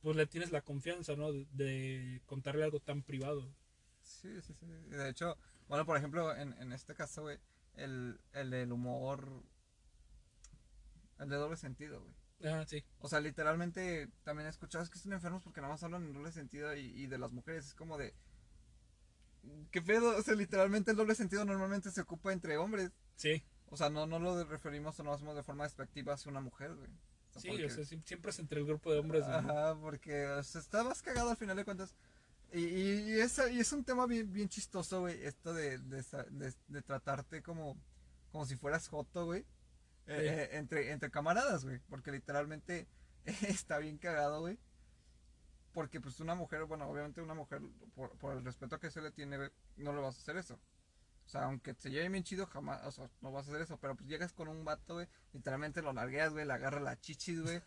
pues 0.00 0.16
le 0.16 0.26
tienes 0.26 0.52
la 0.52 0.62
confianza, 0.62 1.16
¿no? 1.16 1.32
De, 1.32 1.44
de 1.50 2.22
contarle 2.24 2.62
algo 2.62 2.78
tan 2.78 3.02
privado. 3.02 3.52
Sí, 4.00 4.40
sí, 4.42 4.54
sí. 4.54 4.66
De 4.66 5.08
hecho, 5.08 5.36
bueno, 5.68 5.84
por 5.84 5.96
ejemplo, 5.96 6.34
en, 6.36 6.52
en 6.54 6.72
este 6.72 6.94
caso, 6.94 7.22
güey, 7.22 7.38
el, 7.74 8.20
el 8.32 8.50
del 8.50 8.70
humor, 8.70 9.42
el 11.18 11.28
de 11.28 11.36
doble 11.36 11.56
sentido, 11.56 12.00
güey. 12.00 12.14
Ah, 12.44 12.64
sí. 12.64 12.84
O 13.00 13.08
sea, 13.08 13.18
literalmente 13.18 14.08
también 14.22 14.46
he 14.46 14.50
escuchado 14.50 14.84
es 14.84 14.88
que 14.88 14.96
están 14.96 15.12
enfermos 15.12 15.42
porque 15.42 15.60
nada 15.60 15.72
más 15.72 15.82
hablan 15.82 16.04
en 16.04 16.12
doble 16.12 16.30
sentido 16.30 16.76
y, 16.76 16.86
y 16.86 17.06
de 17.08 17.18
las 17.18 17.32
mujeres. 17.32 17.66
Es 17.66 17.74
como 17.74 17.98
de. 17.98 18.14
¿Qué 19.72 19.82
pedo? 19.82 20.16
O 20.16 20.22
sea, 20.22 20.36
literalmente 20.36 20.92
el 20.92 20.96
doble 20.96 21.16
sentido 21.16 21.44
normalmente 21.44 21.90
se 21.90 22.02
ocupa 22.02 22.32
entre 22.32 22.56
hombres. 22.56 22.92
Sí, 23.16 23.42
O 23.70 23.76
sea, 23.76 23.88
no, 23.88 24.06
no 24.06 24.18
lo 24.18 24.42
referimos 24.44 24.98
o 24.98 25.02
no 25.04 25.10
lo 25.10 25.16
hacemos 25.16 25.36
de 25.36 25.42
forma 25.42 25.64
despectiva 25.64 26.14
hacia 26.14 26.30
una 26.30 26.40
mujer, 26.40 26.74
güey. 26.74 26.90
O 26.90 27.32
sea, 27.32 27.42
sí, 27.42 27.48
porque- 27.48 27.66
o 27.66 27.70
sea, 27.70 27.84
sie- 27.84 28.02
siempre 28.04 28.30
es 28.32 28.38
entre 28.40 28.58
el 28.60 28.66
grupo 28.66 28.92
de 28.92 28.98
hombres, 28.98 29.24
güey. 29.24 29.36
Ajá, 29.36 29.76
porque 29.80 30.26
o 30.26 30.42
sea, 30.42 30.60
está 30.60 30.82
más 30.84 31.00
cagado 31.02 31.30
al 31.30 31.36
final 31.36 31.56
de 31.56 31.64
cuentas. 31.64 31.94
Y, 32.52 32.64
y, 32.64 33.12
y 33.12 33.20
es, 33.20 33.40
y 33.52 33.60
es 33.60 33.72
un 33.72 33.84
tema 33.84 34.06
bien, 34.06 34.32
bien 34.32 34.48
chistoso, 34.48 35.00
güey, 35.00 35.22
esto 35.24 35.54
de, 35.54 35.78
de, 35.78 36.02
de- 36.30 36.54
de 36.66 36.82
tratarte 36.82 37.42
como, 37.42 37.76
como 38.32 38.44
si 38.44 38.56
fueras 38.56 38.88
joto, 38.88 39.24
güey. 39.26 39.44
eh, 40.06 40.16
Sí. 40.18 40.26
eh, 40.26 40.58
entre, 40.58 40.90
entre 40.90 41.10
camaradas, 41.12 41.64
güey. 41.64 41.78
Porque 41.88 42.10
literalmente 42.10 42.88
está 43.64 43.78
bien 43.78 43.98
cagado, 43.98 44.40
güey. 44.40 44.58
Porque 45.72 46.00
pues 46.00 46.18
una 46.18 46.34
mujer, 46.34 46.64
bueno, 46.64 46.88
obviamente 46.88 47.20
una 47.22 47.34
mujer, 47.34 47.62
por, 47.94 48.10
por 48.18 48.32
el 48.36 48.44
respeto 48.44 48.80
que 48.80 48.90
se 48.90 49.00
le 49.00 49.12
tiene, 49.12 49.36
güey, 49.36 49.50
no 49.76 49.92
le 49.92 50.00
vas 50.00 50.16
a 50.16 50.20
hacer 50.20 50.36
eso. 50.36 50.58
O 51.30 51.32
sea, 51.32 51.44
aunque 51.44 51.74
se 51.74 51.92
lleve 51.92 52.08
bien 52.08 52.24
chido, 52.24 52.44
jamás, 52.46 52.84
o 52.84 52.90
sea, 52.90 53.08
no 53.20 53.30
vas 53.30 53.46
a 53.46 53.50
hacer 53.50 53.62
eso. 53.62 53.78
Pero 53.78 53.94
pues 53.94 54.08
llegas 54.08 54.32
con 54.32 54.48
un 54.48 54.64
vato, 54.64 54.94
güey, 54.94 55.06
literalmente 55.32 55.80
lo 55.80 55.92
largueas, 55.92 56.32
güey, 56.32 56.44
le 56.44 56.52
agarra 56.52 56.80
la 56.80 56.98
chichis, 56.98 57.40
güey. 57.40 57.62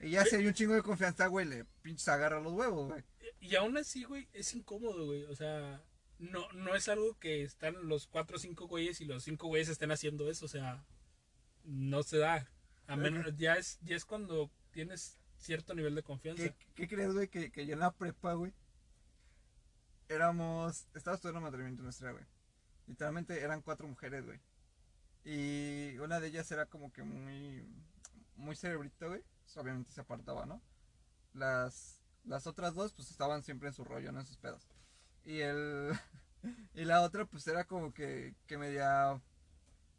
Y 0.00 0.10
ya 0.10 0.24
si 0.24 0.34
hay 0.34 0.46
un 0.48 0.54
chingo 0.54 0.74
de 0.74 0.82
confianza, 0.82 1.28
güey, 1.28 1.46
le 1.46 1.66
pinches 1.82 2.08
agarra 2.08 2.40
los 2.40 2.52
huevos, 2.52 2.88
güey. 2.88 3.04
Y 3.38 3.54
aún 3.54 3.76
así, 3.76 4.02
güey, 4.02 4.28
es 4.32 4.52
incómodo, 4.56 5.06
güey. 5.06 5.22
O 5.26 5.36
sea, 5.36 5.80
no, 6.18 6.50
no 6.50 6.74
es 6.74 6.88
algo 6.88 7.16
que 7.20 7.44
están 7.44 7.76
los 7.86 8.08
cuatro 8.08 8.38
o 8.38 8.40
cinco 8.40 8.66
güeyes 8.66 9.00
y 9.00 9.04
los 9.04 9.22
cinco 9.22 9.46
güeyes 9.46 9.68
estén 9.68 9.92
haciendo 9.92 10.28
eso. 10.28 10.46
O 10.46 10.48
sea, 10.48 10.84
no 11.62 12.02
se 12.02 12.18
da. 12.18 12.50
A 12.88 12.96
menos, 12.96 13.36
ya 13.36 13.54
es, 13.54 13.78
ya 13.82 13.94
es 13.94 14.04
cuando 14.04 14.50
tienes 14.72 15.16
cierto 15.38 15.76
nivel 15.76 15.94
de 15.94 16.02
confianza. 16.02 16.42
¿Qué, 16.42 16.56
qué 16.74 16.88
crees, 16.88 17.12
güey? 17.12 17.28
Que, 17.28 17.52
que 17.52 17.66
yo 17.66 17.74
en 17.74 17.78
la 17.78 17.92
prepa, 17.92 18.32
güey, 18.32 18.52
éramos, 20.08 20.88
estaba 20.92 21.14
estudiando 21.14 21.40
mantenimiento 21.40 21.82
industrial, 21.82 22.14
güey. 22.14 22.39
Literalmente 22.90 23.40
eran 23.40 23.62
cuatro 23.62 23.86
mujeres, 23.86 24.26
güey. 24.26 24.40
Y 25.24 25.96
una 25.98 26.18
de 26.18 26.26
ellas 26.26 26.50
era 26.50 26.66
como 26.66 26.92
que 26.92 27.04
muy, 27.04 27.64
muy 28.34 28.56
cerebrita, 28.56 29.06
güey. 29.06 29.22
Pues, 29.44 29.56
obviamente 29.58 29.92
se 29.92 30.00
apartaba, 30.00 30.44
¿no? 30.44 30.60
Las, 31.34 32.02
las 32.24 32.48
otras 32.48 32.74
dos, 32.74 32.92
pues 32.92 33.12
estaban 33.12 33.44
siempre 33.44 33.68
en 33.68 33.74
su 33.74 33.84
rollo, 33.84 34.10
¿no? 34.10 34.18
En 34.18 34.26
sus 34.26 34.38
pedos. 34.38 34.66
Y 35.24 35.38
el, 35.38 35.92
y 36.74 36.84
la 36.84 37.02
otra, 37.02 37.26
pues 37.26 37.46
era 37.46 37.62
como 37.64 37.94
que, 37.94 38.34
que 38.48 38.58
media, 38.58 39.20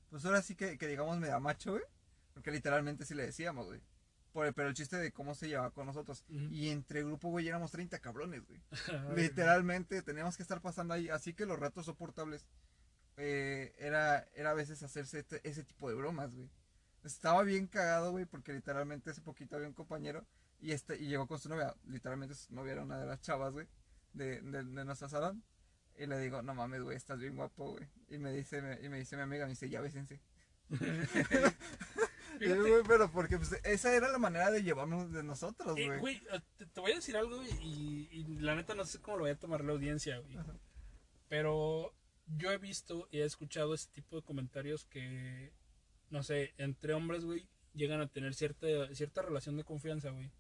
pues 0.10 0.26
ahora 0.26 0.42
sí 0.42 0.56
que, 0.56 0.78
que 0.78 0.88
digamos 0.88 1.18
media 1.18 1.40
macho, 1.40 1.72
güey. 1.72 1.84
Porque 2.34 2.52
literalmente 2.52 3.06
sí 3.06 3.14
le 3.14 3.26
decíamos, 3.26 3.68
güey. 3.68 3.82
Por- 4.34 4.54
pero 4.54 4.68
el 4.68 4.74
chiste 4.76 4.98
de 4.98 5.14
cómo 5.14 5.34
se 5.34 5.48
llevaba 5.48 5.72
con 5.72 5.86
nosotros. 5.86 6.26
Y 6.28 6.70
entre 6.72 7.04
grupo, 7.04 7.30
güey, 7.30 7.48
éramos 7.48 7.72
30 7.72 8.00
cabrones, 8.00 8.42
güey. 8.48 8.62
Literalmente 9.16 10.02
teníamos 10.02 10.36
que 10.36 10.44
estar 10.44 10.60
pasando 10.60 10.94
ahí. 10.94 11.08
Así 11.08 11.34
que 11.34 11.46
los 11.46 11.58
ratos 11.58 11.86
soportables 11.86 12.46
eh, 13.24 13.76
era, 13.78 14.28
era 14.34 14.50
a 14.50 14.54
veces 14.56 14.82
hacerse 14.82 15.20
este- 15.20 15.48
ese 15.48 15.64
tipo 15.64 15.88
de 15.90 15.96
bromas, 15.96 16.34
güey. 16.34 16.50
Estaba 17.04 17.44
bien 17.44 17.68
cagado, 17.68 18.12
güey, 18.12 18.26
porque 18.26 18.52
literalmente 18.54 19.12
hace 19.12 19.22
poquito 19.22 19.56
había 19.56 19.68
un 19.68 19.74
compañero 19.76 20.26
y 20.60 20.72
este 20.72 20.96
y 20.98 21.08
llegó 21.08 21.28
con 21.28 21.40
su 21.40 21.48
novia. 21.50 21.76
Literalmente 21.88 22.34
su 22.36 22.54
novia 22.54 22.74
era 22.74 22.84
una 22.84 23.00
de 23.00 23.06
las 23.06 23.22
chavas, 23.22 23.54
güey, 23.54 23.68
de, 24.14 24.42
de, 24.42 24.64
de 24.64 24.86
nuestra 24.86 25.08
salón. 25.08 25.44
Y 25.98 26.08
le 26.08 26.18
digo, 26.20 26.42
no 26.42 26.56
mames, 26.56 26.82
güey, 26.82 26.98
estás 26.98 27.20
bien 27.20 27.36
guapo, 27.36 27.74
güey. 27.74 27.88
Y 28.10 28.18
me 28.18 28.32
dice, 28.32 28.62
me- 28.62 28.80
y 28.82 28.90
me 28.90 28.98
dice 28.98 29.16
mi 29.18 29.22
amiga, 29.22 29.46
me 29.46 29.52
dice, 29.52 29.70
ya 29.70 29.82
bésense. 29.82 30.20
Y 32.40 32.48
güey, 32.48 32.82
pero 32.88 33.12
porque 33.12 33.38
pues, 33.38 33.52
esa 33.64 33.94
era 33.94 34.08
la 34.10 34.18
manera 34.18 34.50
de 34.50 34.64
llevarnos 34.64 35.12
de 35.12 35.22
nosotros, 35.22 35.78
eh, 35.78 35.98
güey. 36.00 36.20
te, 36.58 36.66
te 36.66 36.80
voy 36.80 36.92
a 36.92 36.96
decir 36.96 37.16
algo 37.16 37.44
y, 37.44 38.08
y 38.12 38.24
la 38.40 38.56
neta 38.56 38.74
no 38.74 38.84
sé 38.86 39.00
cómo 39.00 39.18
lo 39.18 39.24
voy 39.26 39.32
a 39.32 39.38
tomar 39.40 39.64
la 39.64 39.74
audiencia, 39.74 40.18
güey. 40.20 40.38
Pero 41.28 41.94
yo 42.38 42.52
he 42.52 42.58
visto 42.58 43.08
y 43.12 43.20
he 43.20 43.26
escuchado 43.26 43.74
ese 43.74 43.90
tipo 43.92 44.16
de 44.16 44.22
comentarios 44.24 44.86
que, 44.86 45.52
no 46.10 46.24
sé, 46.24 46.54
entre 46.58 46.94
hombres, 46.94 47.26
güey, 47.26 47.48
llegan 47.74 48.02
a 48.02 48.08
tener 48.08 48.34
cierta, 48.34 48.68
cierta 48.94 49.22
relación 49.22 49.58
de 49.58 49.64
confianza, 49.64 50.10
güey. 50.10 50.32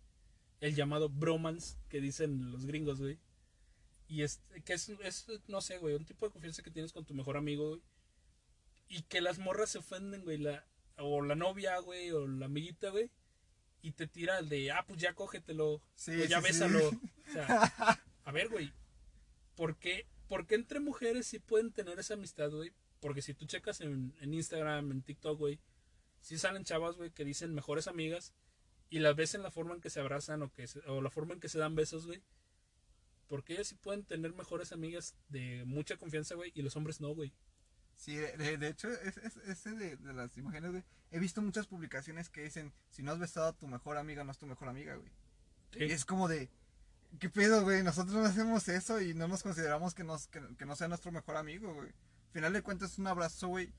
El 0.59 0.75
llamado 0.75 1.09
bromance 1.09 1.77
que 1.89 2.01
dicen 2.01 2.51
los 2.51 2.65
gringos, 2.65 2.99
güey. 2.99 3.19
Y 4.07 4.23
es, 4.23 4.41
que 4.65 4.73
es, 4.73 4.89
es, 4.89 5.27
no 5.47 5.61
sé, 5.61 5.77
güey, 5.77 5.95
un 5.95 6.05
tipo 6.05 6.25
de 6.25 6.31
confianza 6.31 6.61
que 6.61 6.71
tienes 6.71 6.91
con 6.91 7.05
tu 7.05 7.13
mejor 7.13 7.37
amigo, 7.37 7.69
güey. 7.69 7.81
Y 8.89 9.03
que 9.03 9.21
las 9.21 9.39
morras 9.39 9.69
se 9.69 9.77
ofenden, 9.77 10.23
güey, 10.23 10.37
la, 10.37 10.65
o 10.97 11.21
la 11.21 11.35
novia, 11.35 11.79
güey, 11.79 12.11
o 12.11 12.27
la 12.27 12.45
amiguita, 12.47 12.89
güey. 12.89 13.09
Y 13.81 13.93
te 13.93 14.05
tira 14.07 14.39
el 14.39 14.49
de, 14.49 14.71
ah, 14.71 14.83
pues 14.87 14.99
ya 14.99 15.15
cógetelo, 15.15 15.81
Sí, 15.95 16.11
o 16.11 16.25
ya 16.25 16.41
sí, 16.41 16.47
sí. 16.47 16.51
bésalo. 16.51 16.91
O 17.31 17.33
sea, 17.33 17.99
a 18.25 18.31
ver, 18.33 18.49
güey, 18.49 18.73
¿por 19.55 19.77
qué, 19.77 20.05
por 20.31 20.47
qué 20.47 20.55
entre 20.55 20.79
mujeres 20.79 21.27
sí 21.27 21.39
pueden 21.39 21.73
tener 21.73 21.99
esa 21.99 22.13
amistad, 22.13 22.49
güey? 22.51 22.71
Porque 23.01 23.21
si 23.21 23.33
tú 23.33 23.45
checas 23.45 23.81
en, 23.81 24.13
en 24.21 24.33
Instagram, 24.33 24.89
en 24.91 25.01
TikTok, 25.01 25.37
güey, 25.37 25.59
sí 26.21 26.37
salen 26.37 26.63
chavas, 26.63 26.95
güey, 26.95 27.11
que 27.11 27.25
dicen 27.25 27.53
mejores 27.53 27.89
amigas 27.89 28.33
y 28.89 28.99
las 28.99 29.13
ves 29.17 29.35
en 29.35 29.43
la 29.43 29.51
forma 29.51 29.73
en 29.75 29.81
que 29.81 29.89
se 29.89 29.99
abrazan 29.99 30.41
o, 30.41 30.49
que 30.53 30.67
se- 30.67 30.79
o 30.87 31.01
la 31.01 31.09
forma 31.09 31.33
en 31.33 31.41
que 31.41 31.49
se 31.49 31.59
dan 31.59 31.75
besos, 31.75 32.05
güey. 32.07 32.23
Porque 33.27 33.53
ellas 33.53 33.67
sí 33.67 33.75
pueden 33.75 34.05
tener 34.05 34.33
mejores 34.33 34.71
amigas 34.71 35.15
de 35.27 35.65
mucha 35.65 35.97
confianza, 35.97 36.35
güey, 36.35 36.53
y 36.55 36.61
los 36.61 36.77
hombres 36.77 37.01
no, 37.01 37.09
güey. 37.13 37.33
Sí, 37.97 38.15
de, 38.15 38.57
de- 38.57 38.67
hecho, 38.69 38.89
es, 38.89 39.17
es- 39.17 39.35
ese 39.47 39.71
de, 39.71 39.97
de 39.97 40.13
las 40.13 40.37
imágenes, 40.37 40.71
güey. 40.71 40.83
He 41.11 41.19
visto 41.19 41.41
muchas 41.41 41.67
publicaciones 41.67 42.29
que 42.29 42.43
dicen, 42.43 42.71
si 42.89 43.03
no 43.03 43.11
has 43.11 43.19
besado 43.19 43.47
a 43.47 43.57
tu 43.57 43.67
mejor 43.67 43.97
amiga, 43.97 44.23
no 44.23 44.31
es 44.31 44.37
tu 44.37 44.45
mejor 44.47 44.69
amiga, 44.69 44.95
güey. 44.95 45.11
Sí. 45.73 45.79
Y 45.83 45.91
es 45.91 46.05
como 46.05 46.29
de, 46.29 46.49
¿qué 47.19 47.29
pedo, 47.29 47.63
güey? 47.63 47.83
Nosotros 47.83 48.15
no 48.15 48.25
hacemos 48.25 48.67
eso 48.67 49.01
y 49.01 49.13
no 49.13 49.27
nos 49.27 49.43
consideramos 49.43 49.93
que, 49.93 50.03
nos, 50.03 50.27
que, 50.27 50.41
que 50.57 50.65
no 50.65 50.75
sea 50.75 50.87
nuestro 50.87 51.11
mejor 51.11 51.37
amigo, 51.37 51.73
güey. 51.73 51.89
Al 51.89 52.33
final 52.33 52.53
de 52.53 52.61
cuentas 52.61 52.93
es 52.93 52.99
un 52.99 53.07
abrazo, 53.07 53.47
güey. 53.47 53.73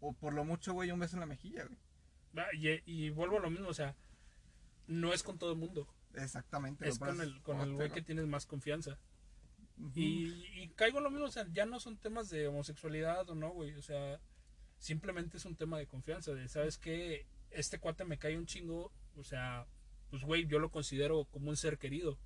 O 0.00 0.12
por 0.12 0.32
lo 0.32 0.44
mucho, 0.44 0.72
güey, 0.72 0.90
un 0.90 1.00
beso 1.00 1.16
en 1.16 1.20
la 1.20 1.26
mejilla, 1.26 1.66
güey. 1.66 1.78
Y, 2.54 2.82
y 2.86 3.10
vuelvo 3.10 3.38
a 3.38 3.40
lo 3.40 3.50
mismo, 3.50 3.68
o 3.68 3.74
sea, 3.74 3.96
no 4.86 5.12
es 5.12 5.22
con 5.22 5.38
todo 5.38 5.52
el 5.52 5.58
mundo. 5.58 5.88
Exactamente. 6.14 6.88
Es 6.88 6.98
con 6.98 7.20
el, 7.20 7.40
con 7.42 7.60
el 7.60 7.74
güey 7.74 7.90
que 7.90 8.02
tienes 8.02 8.26
más 8.26 8.46
confianza. 8.46 8.98
Y, 9.94 10.44
y 10.54 10.68
caigo 10.76 10.98
en 10.98 11.04
lo 11.04 11.10
mismo, 11.10 11.26
o 11.26 11.30
sea, 11.30 11.46
ya 11.52 11.64
no 11.64 11.80
son 11.80 11.96
temas 11.96 12.28
de 12.28 12.48
homosexualidad 12.48 13.28
o 13.30 13.34
no, 13.34 13.50
güey. 13.50 13.74
O 13.76 13.82
sea, 13.82 14.20
simplemente 14.78 15.38
es 15.38 15.44
un 15.44 15.56
tema 15.56 15.78
de 15.78 15.86
confianza. 15.86 16.32
De, 16.34 16.48
¿sabes 16.48 16.78
qué? 16.78 17.26
Este 17.50 17.78
cuate 17.78 18.04
me 18.04 18.18
cae 18.18 18.36
un 18.36 18.46
chingo. 18.46 18.92
O 19.16 19.24
sea, 19.24 19.66
pues, 20.10 20.22
güey, 20.22 20.46
yo 20.46 20.58
lo 20.58 20.70
considero 20.70 21.24
como 21.26 21.50
un 21.50 21.56
ser 21.56 21.78
querido. 21.78 22.18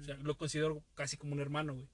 O 0.00 0.04
sea, 0.04 0.16
lo 0.16 0.36
considero 0.36 0.82
casi 0.94 1.16
como 1.16 1.32
un 1.32 1.40
hermano, 1.40 1.74
güey. 1.74 1.88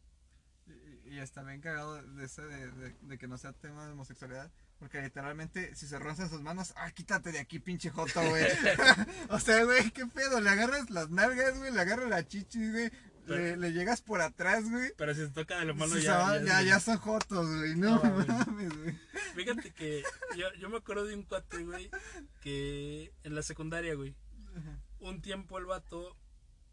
Y, 1.07 1.15
y 1.15 1.19
está 1.19 1.43
bien 1.43 1.61
cagado 1.61 2.01
de 2.03 2.25
ese 2.25 2.43
de, 2.43 2.71
de- 2.73 2.97
de 3.03 3.19
que 3.19 3.27
no 3.29 3.39
sea 3.39 3.53
tema 3.53 3.87
de 3.87 3.93
homosexualidad. 3.93 4.51
Porque 4.79 5.03
literalmente, 5.03 5.75
si 5.75 5.87
se 5.87 5.99
rozan 5.99 6.31
sus 6.31 6.41
manos, 6.41 6.73
ah, 6.77 6.91
quítate 6.93 7.33
de 7.33 7.39
aquí, 7.39 7.59
pinche 7.59 7.91
joto, 7.91 8.21
güey. 8.27 8.47
o 9.29 9.39
sea, 9.39 9.65
güey, 9.65 9.91
qué 9.91 10.07
pedo. 10.07 10.41
Le 10.41 10.49
agarras 10.51 10.89
las 10.91 11.11
nalgas, 11.11 11.59
güey, 11.59 11.73
le 11.73 11.81
agarras 11.81 12.09
la 12.09 12.27
chichis, 12.27 12.71
güey. 12.73 12.85
Le, 13.27 13.37
Pero- 13.37 13.57
le 13.57 13.73
llegas 13.73 14.01
por 14.01 14.23
atrás, 14.23 14.69
güey. 14.71 14.93
Pero 14.97 15.15
si 15.15 15.21
se 15.21 15.29
toca 15.29 15.59
de 15.59 15.67
la 15.67 15.75
mano 15.75 15.95
Sí, 15.97 16.03
ya, 16.03 16.13
se 16.13 16.19
va- 16.19 16.39
ya, 16.39 16.45
ya, 16.45 16.63
ya 16.63 16.81
son 16.81 16.97
jotos, 16.97 17.47
güey. 17.59 17.77
No, 17.77 18.03
No, 18.03 18.25
mames, 18.27 18.77
güey. 18.79 18.99
Fíjate 19.35 19.71
que 19.73 20.03
yo, 20.37 20.47
yo 20.59 20.69
me 20.71 20.79
acuerdo 20.79 21.05
de 21.05 21.15
un 21.15 21.23
cuate, 21.25 21.63
güey, 21.63 21.91
que 22.41 23.13
en 23.23 23.35
la 23.35 23.43
secundaria, 23.43 23.95
güey, 23.95 24.15
un 25.01 25.21
tiempo 25.23 25.59
el 25.59 25.67
vato, 25.67 26.17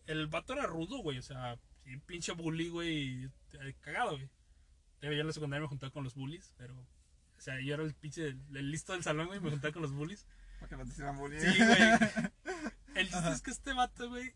el 0.08 0.28
vato 0.28 0.53
era 0.53 0.66
rudo, 0.66 0.99
güey, 0.99 1.20
o 1.20 1.22
sea, 1.22 1.60
pinche 2.05 2.32
bully, 2.32 2.70
güey, 2.70 3.26
eh, 3.26 3.76
cagado, 3.82 4.12
güey. 4.12 4.30
Yo 5.01 5.12
en 5.12 5.28
la 5.28 5.34
secundaria 5.34 5.62
me 5.62 5.68
juntaba 5.68 5.93
con 5.93 6.03
los 6.03 6.16
bullies, 6.16 6.53
pero, 6.58 6.74
o 6.76 7.41
sea, 7.41 7.60
yo 7.62 7.76
era 7.76 7.84
el 7.84 7.93
pinche, 7.93 8.28
el, 8.28 8.72
listo 8.72 8.93
del 8.93 9.03
salón, 9.03 9.28
güey, 9.28 9.39
me 9.39 9.51
juntaba 9.51 9.74
con 9.74 9.84
los 9.84 9.93
bullies. 9.93 10.26
Para 10.60 10.70
que 10.70 10.78
no 10.78 10.86
te 10.86 10.91
hicieran 10.91 11.18
bullying. 11.18 11.39
Sí, 11.39 11.58
güey. 11.58 11.78
El 12.95 13.10
chiste 13.10 13.30
es 13.30 13.41
que 13.43 13.51
este 13.51 13.74
vato, 13.74 14.10
güey, 14.10 14.34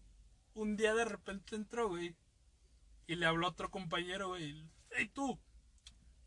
un 0.53 0.77
día 0.77 0.93
de 0.93 1.03
repente 1.03 1.55
entró, 1.55 1.89
güey, 1.89 2.15
y 3.07 3.15
le 3.15 3.25
habló 3.25 3.47
a 3.47 3.49
otro 3.49 3.71
compañero, 3.71 4.27
güey, 4.27 4.63
hey 4.91 5.09
tú, 5.11 5.39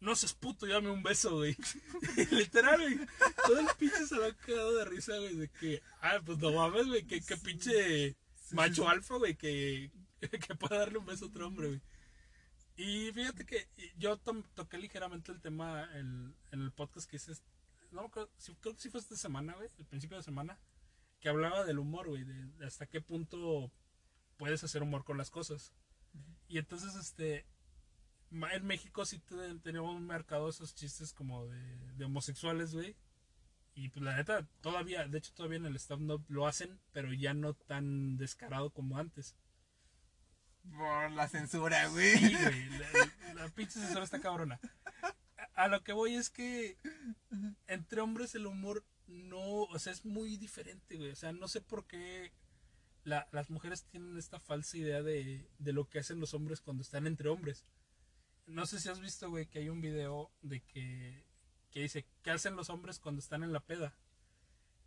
no 0.01 0.16
seas 0.16 0.34
puto, 0.34 0.66
dame 0.66 0.90
un 0.90 1.05
beso, 1.05 1.36
güey. 1.36 1.57
Literal, 2.32 2.80
güey. 2.80 3.07
Todo 3.47 3.61
el 3.61 3.68
pinche 3.78 4.05
se 4.05 4.16
lo 4.16 4.24
ha 4.24 4.36
quedado 4.36 4.74
de 4.76 4.84
risa, 4.84 5.16
güey, 5.16 5.36
de 5.36 5.49
que, 5.49 5.80
ah, 6.01 6.20
pues 6.26 6.38
no 6.38 6.51
mames, 6.51 6.88
güey, 6.88 7.05
que, 7.05 7.20
que 7.20 7.36
pinche 7.36 8.16
Sí, 8.55 8.70
macho 8.70 8.82
sí, 8.84 8.88
alfa, 8.88 9.16
güey, 9.16 9.36
que, 9.36 9.90
que 10.48 10.55
pueda 10.55 10.78
darle 10.78 10.98
un 10.98 11.07
beso 11.07 11.26
a 11.26 11.28
otro 11.28 11.46
hombre, 11.46 11.68
güey. 11.68 11.82
Y 12.76 13.12
fíjate 13.12 13.46
que 13.46 13.68
yo 13.96 14.16
toqué 14.18 14.78
ligeramente 14.78 15.30
el 15.32 15.40
tema 15.40 15.84
el- 15.94 16.34
en 16.50 16.61
el 16.62 16.72
podcast 16.72 17.09
que 17.09 17.16
hice, 17.16 17.32
no, 17.92 18.11
creo, 18.11 18.28
sí- 18.36 18.57
creo 18.61 18.74
que 18.74 18.80
sí 18.80 18.90
fue 18.90 19.00
esta 19.00 19.16
semana, 19.16 19.55
güey, 19.55 19.68
el 19.78 19.84
principio 19.86 20.16
de 20.16 20.22
semana, 20.24 20.59
que 21.20 21.28
hablaba 21.28 21.64
del 21.64 21.78
humor, 21.78 22.09
güey, 22.09 22.24
de, 22.24 22.34
de 22.46 22.66
hasta 22.66 22.86
qué 22.86 23.00
punto 23.00 23.70
puedes 24.36 24.64
hacer 24.64 24.82
humor 24.82 25.05
con 25.05 25.16
las 25.18 25.30
cosas. 25.30 25.72
Y 26.48 26.59
entonces, 26.59 26.94
este, 26.96 27.46
en 28.30 28.66
México 28.66 29.07
sí 29.07 29.20
te- 29.20 29.55
tenemos 29.61 29.94
un 29.94 30.07
mercado 30.07 30.44
de 30.46 30.50
esos 30.50 30.74
chistes 30.74 31.12
como 31.12 31.46
de, 31.46 31.92
de 31.92 32.05
homosexuales, 32.05 32.74
güey. 32.74 32.96
Y 33.75 33.89
pues 33.89 34.05
la 34.05 34.16
neta, 34.16 34.47
todavía, 34.61 35.07
de 35.09 35.18
hecho 35.18 35.33
todavía 35.35 35.59
en 35.59 35.66
el 35.66 35.77
stand-up 35.77 36.25
lo 36.29 36.47
hacen, 36.47 36.79
pero 36.93 37.12
ya 37.12 37.35
no 37.35 37.55
tan 37.55 38.16
descarado 38.16 38.70
como 38.70 38.99
antes. 38.99 39.35
Por 40.77 41.11
la 41.11 41.29
censura, 41.29 41.89
güey. 41.89 42.16
Sí, 42.16 42.35
güey, 42.35 42.68
la, 42.70 43.35
la 43.35 43.49
pinche 43.51 43.81
censura 43.81 44.05
está 44.05 44.20
cabrona. 44.20 44.61
A, 45.37 45.64
a 45.64 45.68
lo 45.68 45.83
que 45.83 45.93
voy 45.93 46.14
es 46.14 46.31
que 46.31 46.79
entre 47.66 48.01
hombres 48.01 48.35
el 48.35 48.47
humor 48.47 48.85
no, 49.07 49.62
o 49.64 49.79
sea, 49.79 49.93
es 49.93 50.05
muy 50.05 50.37
diferente, 50.37 50.97
güey. 50.97 51.11
O 51.11 51.16
sea, 51.16 51.33
no 51.33 51.49
sé 51.49 51.61
por 51.61 51.87
qué 51.87 52.33
la- 53.03 53.29
las 53.33 53.51
mujeres 53.51 53.85
tienen 53.91 54.16
esta 54.16 54.41
falsa 54.41 54.79
idea 54.79 55.03
de, 55.03 55.47
de 55.59 55.72
lo 55.72 55.89
que 55.89 55.99
hacen 55.99 56.20
los 56.20 56.33
hombres 56.33 56.61
cuando 56.61 56.83
están 56.83 57.07
entre 57.07 57.29
hombres. 57.29 57.64
No 58.47 58.66
sé 58.66 58.81
si 58.81 58.89
has 58.89 59.01
visto, 59.01 59.29
güey, 59.31 59.47
que 59.47 59.59
hay 59.59 59.68
un 59.68 59.81
video 59.83 60.31
de 60.43 60.61
que, 60.62 61.24
que 61.75 61.81
dice, 61.81 62.07
¿qué 62.22 62.31
hacen 62.31 62.55
los 62.55 62.70
hombres 62.70 63.01
cuando 63.01 63.18
están 63.18 63.43
en 63.43 63.53
la 63.53 63.59
peda? 63.59 63.93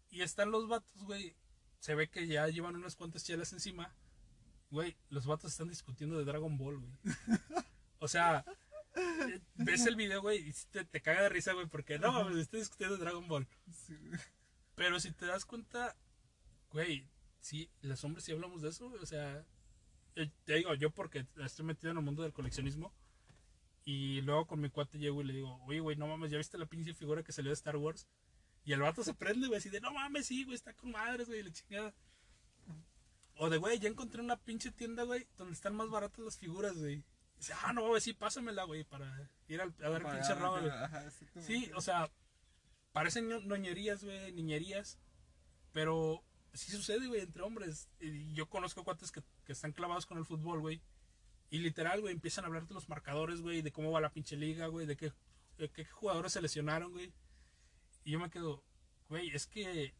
Y 0.10 0.22
están 0.22 0.52
los 0.52 0.70
vatos, 0.70 1.04
güey. 1.04 1.36
Se 1.80 1.96
ve 1.96 2.10
que 2.10 2.26
ya 2.28 2.48
llevan 2.48 2.78
unas 2.78 2.96
cuantas 2.96 3.26
chelas 3.26 3.52
encima. 3.52 3.94
Güey, 4.72 4.96
los 5.10 5.26
vatos 5.26 5.52
están 5.52 5.68
discutiendo 5.68 6.18
de 6.18 6.24
Dragon 6.24 6.58
Ball, 6.58 6.80
güey. 6.80 6.92
O 8.00 8.08
sea, 8.08 8.46
eh, 8.96 9.42
ves 9.56 9.88
el 9.88 9.96
video, 9.96 10.22
güey, 10.22 10.50
y 10.50 10.54
te, 10.70 10.86
te 10.86 11.02
caga 11.02 11.24
de 11.24 11.30
risa, 11.30 11.54
güey, 11.54 11.66
porque 11.66 11.98
no 11.98 12.12
mames, 12.12 12.38
estoy 12.38 12.60
discutiendo 12.60 12.96
de 12.96 13.04
Dragon 13.04 13.28
Ball. 13.28 13.48
Sí. 13.72 13.98
Pero 14.76 15.00
si 15.00 15.12
te 15.12 15.26
das 15.26 15.46
cuenta, 15.46 15.96
güey, 16.70 17.10
sí, 17.40 17.72
los 17.82 18.04
hombres 18.04 18.24
sí 18.24 18.34
hablamos 18.34 18.62
de 18.62 18.70
eso, 18.70 18.88
güey, 18.88 19.02
o 19.02 19.06
sea, 19.08 19.44
eh, 20.16 20.30
te 20.46 20.54
digo, 20.54 20.76
yo 20.76 20.92
porque 20.92 21.26
estoy 21.38 21.66
metido 21.66 21.90
en 21.90 21.98
el 21.98 22.04
mundo 22.04 22.22
del 22.22 22.34
coleccionismo, 22.34 22.94
y 23.90 24.20
luego 24.22 24.46
con 24.48 24.60
mi 24.60 24.70
cuate 24.70 24.98
llego 25.00 25.22
y 25.22 25.26
le 25.26 25.32
digo, 25.34 25.64
oye, 25.66 25.80
güey, 25.80 25.96
no 25.96 26.08
mames, 26.08 26.30
¿ya 26.30 26.38
viste 26.38 26.58
la 26.58 26.66
pinche 26.66 26.94
figura 26.94 27.24
que 27.24 27.32
salió 27.32 27.52
de 27.52 27.54
Star 27.54 27.78
Wars? 27.78 28.06
Y 28.66 28.74
el 28.74 28.82
vato 28.82 29.02
se 29.02 29.14
prende, 29.14 29.48
güey, 29.48 29.60
así 29.60 29.70
de, 29.70 29.80
no 29.80 29.94
mames, 29.94 30.26
sí, 30.28 30.44
güey, 30.44 30.56
está 30.56 30.74
con 30.74 30.92
madres, 30.92 31.28
güey, 31.28 31.42
la 31.42 31.52
chingada. 31.54 31.96
O 33.36 33.50
de, 33.50 33.58
güey, 33.58 33.80
ya 33.80 33.88
encontré 33.88 34.22
una 34.22 34.36
pinche 34.36 34.72
tienda, 34.72 35.04
güey, 35.04 35.26
donde 35.38 35.54
están 35.54 35.74
más 35.74 35.90
baratas 35.90 36.20
las 36.26 36.38
figuras, 36.38 36.78
güey. 36.78 37.04
Dice, 37.38 37.54
ah, 37.64 37.72
no, 37.72 37.88
güey, 37.88 38.02
sí, 38.02 38.12
pásamela, 38.14 38.64
güey, 38.66 38.84
para 38.84 39.30
ir 39.48 39.62
al- 39.62 39.74
a 39.84 39.90
ver 39.90 40.02
pinche 40.18 40.34
robo, 40.36 40.60
güey. 40.60 40.72
Sí, 41.46 41.72
o 41.76 41.80
sea, 41.82 42.12
parecen 42.92 43.30
ñoñerías, 43.30 44.04
güey, 44.04 44.34
niñerías, 44.34 44.98
pero 45.72 46.24
sí 46.54 46.72
sucede, 46.72 47.08
güey, 47.08 47.22
entre 47.22 47.44
hombres. 47.44 47.88
Y 48.02 48.34
yo 48.34 48.50
conozco 48.50 48.84
cuates 48.84 49.12
que, 49.14 49.22
que 49.46 49.54
están 49.54 49.72
clavados 49.72 50.06
con 50.08 50.18
el 50.18 50.26
fútbol, 50.26 50.60
güey, 50.60 50.82
y 51.50 51.60
literal, 51.60 52.02
güey, 52.02 52.14
empiezan 52.14 52.44
a 52.44 52.48
hablar 52.48 52.68
de 52.68 52.74
los 52.74 52.90
marcadores, 52.90 53.42
güey, 53.42 53.62
de 53.62 53.72
cómo 53.72 53.92
va 53.92 54.02
la 54.02 54.12
pinche 54.12 54.36
liga, 54.36 54.68
güey, 54.68 54.86
de 54.86 54.98
qué, 54.98 55.14
de 55.58 55.70
qué 55.70 55.86
jugadores 55.86 56.34
se 56.34 56.42
lesionaron, 56.42 56.92
güey. 56.92 57.14
Y 58.04 58.12
yo 58.12 58.20
me 58.20 58.30
quedo, 58.30 58.64
güey, 59.10 59.30
es 59.30 59.48
que 59.48 59.94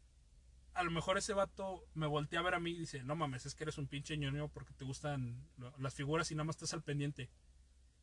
a 0.74 0.82
lo 0.82 0.90
mejor 0.90 1.18
ese 1.18 1.32
vato 1.34 1.84
me 1.94 2.06
voltea 2.06 2.40
a 2.40 2.42
ver 2.44 2.54
a 2.54 2.60
mí 2.60 2.70
y 2.72 2.78
dice, 2.80 3.02
no 3.02 3.16
mames, 3.16 3.46
es 3.46 3.54
que 3.54 3.64
eres 3.64 3.78
un 3.78 3.88
pinche 3.88 4.16
ñoño 4.16 4.48
porque 4.48 4.74
te 4.74 4.84
gustan 4.84 5.48
las 5.78 5.94
figuras 5.94 6.30
y 6.30 6.34
nada 6.34 6.44
más 6.44 6.56
estás 6.56 6.74
al 6.74 6.82
pendiente. 6.82 7.30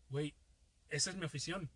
Güey, 0.10 0.36
esa 0.90 1.10
es 1.12 1.16
mi 1.16 1.26
afición. 1.26 1.70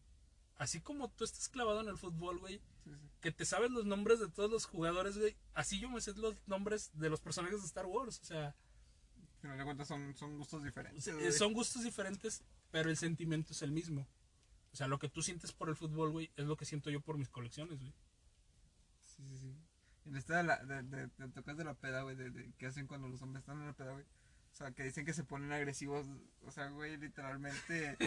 Así 0.58 0.82
como 0.82 1.10
tú 1.10 1.24
estás 1.24 1.48
clavado 1.48 1.80
en 1.82 1.88
el 1.88 1.98
fútbol, 1.98 2.40
güey, 2.40 2.62
Sí, 2.84 2.92
sí. 2.94 3.10
que 3.22 3.32
te 3.32 3.46
sabes 3.46 3.72
los 3.72 3.86
nombres 3.86 4.20
de 4.20 4.28
todos 4.30 4.50
los 4.52 4.66
jugadores, 4.66 5.18
güey, 5.18 5.36
así 5.54 5.80
yo 5.80 5.90
me 5.90 6.02
sé 6.02 6.14
los 6.16 6.36
nombres 6.48 6.92
de 6.94 7.10
los 7.10 7.22
personajes 7.22 7.62
de 7.62 7.68
Star 7.68 7.86
Wars. 7.86 8.20
O 8.22 8.26
sea, 8.26 8.56
final 9.40 9.58
de 9.58 9.64
cuentas 9.64 9.88
son, 9.88 10.16
son 10.16 10.38
gustos 10.38 10.64
diferentes. 10.64 11.14
güey. 11.14 11.32
son 11.32 11.54
gustos 11.54 11.84
diferentes, 11.84 12.44
pero 12.72 12.90
el 12.90 12.98
sentimiento 12.98 13.54
es 13.54 13.62
el 13.62 13.72
mismo. 13.72 14.08
O 14.72 14.76
sea, 14.76 14.88
lo 14.88 15.00
que 15.00 15.10
tú 15.10 15.22
sientes 15.22 15.52
por 15.52 15.70
el 15.70 15.76
fútbol, 15.76 16.12
güey, 16.12 16.32
es 16.36 16.46
lo 16.46 16.56
que 16.56 16.66
siento 16.66 16.90
yo 16.90 17.02
por 17.02 17.18
mis 17.18 17.30
colecciones, 17.30 17.80
güey. 17.80 17.94
Sí, 19.06 19.24
sí, 19.28 19.38
sí. 19.38 19.56
Y 20.06 20.12
la 20.12 20.20
historia 20.20 20.38
de, 20.38 20.44
la, 20.44 20.58
de, 20.66 20.84
de, 20.84 21.08
de 21.08 21.28
tocas 21.30 21.58
de 21.58 21.64
la 21.64 21.74
peda, 21.74 22.04
güey, 22.04 22.16
de, 22.16 22.30
de 22.30 22.54
qué 22.58 22.68
hacen 22.68 22.88
cuando 22.88 23.08
los 23.08 23.22
hombres 23.22 23.42
están 23.42 23.60
en 23.60 23.68
la 23.68 23.74
peda, 23.74 23.92
güey. 23.92 24.06
O 24.52 24.56
sea, 24.56 24.72
que 24.72 24.84
dicen 24.84 25.06
que 25.06 25.14
se 25.14 25.24
ponen 25.24 25.52
agresivos, 25.52 26.08
o 26.46 26.52
sea, 26.52 26.70
güey, 26.70 26.98
literalmente, 26.98 27.98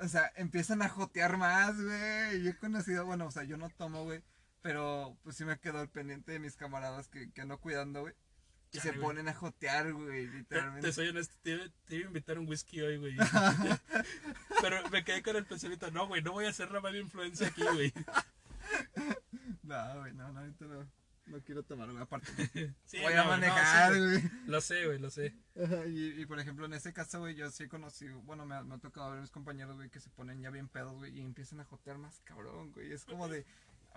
o 0.00 0.08
sea, 0.08 0.32
empiezan 0.36 0.82
a 0.82 0.88
jotear 0.88 1.36
más, 1.36 1.76
güey. 1.80 2.42
Yo 2.42 2.50
he 2.50 2.56
conocido, 2.56 3.04
bueno, 3.04 3.26
o 3.26 3.30
sea, 3.30 3.44
yo 3.44 3.56
no 3.56 3.68
tomo, 3.70 4.04
güey, 4.04 4.22
pero 4.62 5.16
pues 5.22 5.36
sí 5.36 5.44
me 5.44 5.58
quedo 5.58 5.80
al 5.80 5.90
pendiente 5.90 6.32
de 6.32 6.38
mis 6.38 6.56
camaradas 6.56 7.08
que, 7.08 7.30
que 7.32 7.40
ando 7.40 7.58
cuidando, 7.60 8.02
güey. 8.02 8.14
Y 8.70 8.78
Chale, 8.78 8.82
se 8.82 8.96
güey. 8.98 9.00
ponen 9.02 9.28
a 9.28 9.34
jotear, 9.34 9.92
güey, 9.92 10.26
Te, 10.26 10.32
literalmente. 10.38 10.86
te 10.88 10.92
soy 10.92 11.08
honesto, 11.08 11.34
te, 11.42 11.50
iba- 11.52 11.64
te 11.86 11.94
iba 11.96 12.04
a 12.04 12.08
invitar 12.08 12.38
un 12.38 12.46
whisky 12.48 12.80
hoy, 12.82 12.98
güey. 12.98 13.16
pero 14.60 14.88
me 14.90 15.04
quedé 15.04 15.22
con 15.22 15.36
el 15.36 15.46
pensamiento, 15.46 15.90
no, 15.90 16.06
güey, 16.06 16.22
no 16.22 16.32
voy 16.32 16.44
a 16.46 16.50
hacer 16.50 16.70
la 16.70 16.80
mala 16.80 16.98
influencia 16.98 17.46
aquí, 17.48 17.62
güey. 17.62 17.92
No, 19.62 20.00
güey, 20.00 20.12
no, 20.14 20.32
no, 20.32 20.40
ahorita 20.40 20.64
no, 20.66 20.86
no 21.26 21.40
quiero 21.42 21.62
tomar, 21.62 21.90
güey, 21.90 22.02
aparte. 22.02 22.30
Sí, 22.84 22.98
voy 23.02 23.14
no, 23.14 23.20
a 23.20 23.24
no, 23.24 23.30
manejar, 23.30 23.92
sí, 23.94 23.98
güey. 24.00 24.22
Lo 24.46 24.60
sé, 24.60 24.86
güey, 24.86 24.98
lo 24.98 25.10
sé. 25.10 25.34
Y, 25.88 26.20
y 26.20 26.26
por 26.26 26.38
ejemplo, 26.40 26.66
en 26.66 26.72
ese 26.74 26.92
caso, 26.92 27.20
güey, 27.20 27.34
yo 27.34 27.50
sí 27.50 27.64
he 27.64 27.68
conocido, 27.68 28.20
bueno, 28.22 28.46
me 28.46 28.62
me 28.64 28.74
ha 28.74 28.78
tocado 28.78 29.10
ver 29.10 29.18
a 29.18 29.22
mis 29.22 29.30
compañeros, 29.30 29.76
güey, 29.76 29.90
que 29.90 30.00
se 30.00 30.10
ponen 30.10 30.40
ya 30.40 30.50
bien 30.50 30.68
pedos, 30.68 30.94
güey, 30.94 31.18
y 31.18 31.20
empiezan 31.22 31.60
a 31.60 31.64
jotear 31.64 31.98
más 31.98 32.20
cabrón, 32.24 32.72
güey. 32.72 32.92
Es 32.92 33.04
como 33.04 33.28
de, 33.28 33.44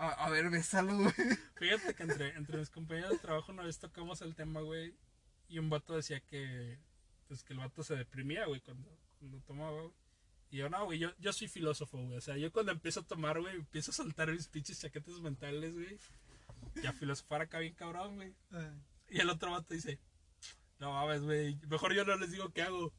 a, 0.01 0.25
a 0.25 0.29
ver, 0.29 0.49
bésalo, 0.49 0.97
güey. 0.97 1.13
Fíjate 1.55 1.93
que 1.93 2.03
entre, 2.03 2.29
entre 2.35 2.57
mis 2.57 2.69
compañeros 2.69 3.11
de 3.11 3.19
trabajo 3.19 3.51
una 3.51 3.63
vez 3.63 3.77
tocamos 3.77 4.21
el 4.21 4.35
tema, 4.35 4.61
güey, 4.61 4.95
y 5.47 5.59
un 5.59 5.69
vato 5.69 5.95
decía 5.95 6.19
que, 6.21 6.79
pues, 7.27 7.43
que 7.43 7.53
el 7.53 7.59
vato 7.59 7.83
se 7.83 7.95
deprimía, 7.95 8.45
güey, 8.45 8.61
cuando, 8.61 8.89
cuando 9.19 9.39
tomaba, 9.41 9.81
güey. 9.81 9.93
Y 10.49 10.57
yo, 10.57 10.69
no, 10.69 10.85
güey, 10.85 10.99
yo, 10.99 11.11
yo 11.19 11.31
soy 11.31 11.47
filósofo, 11.47 11.97
güey. 11.97 12.17
O 12.17 12.21
sea, 12.21 12.35
yo 12.35 12.51
cuando 12.51 12.71
empiezo 12.71 13.01
a 13.01 13.07
tomar, 13.07 13.39
güey, 13.39 13.55
empiezo 13.55 13.91
a 13.91 13.93
soltar 13.93 14.31
mis 14.31 14.47
pinches 14.47 14.81
chaquetas 14.81 15.21
mentales, 15.21 15.73
güey. 15.73 15.99
Y 16.81 16.87
a 16.87 16.93
filosofar 16.93 17.41
acá 17.41 17.59
bien 17.59 17.73
cabrón, 17.73 18.15
güey. 18.15 18.33
Y 19.07 19.19
el 19.19 19.29
otro 19.29 19.51
vato 19.51 19.73
dice, 19.73 19.99
no 20.79 20.93
mames, 20.93 21.21
güey, 21.21 21.59
mejor 21.69 21.93
yo 21.93 22.03
no 22.05 22.15
les 22.17 22.31
digo 22.31 22.51
qué 22.51 22.63
hago. 22.63 22.91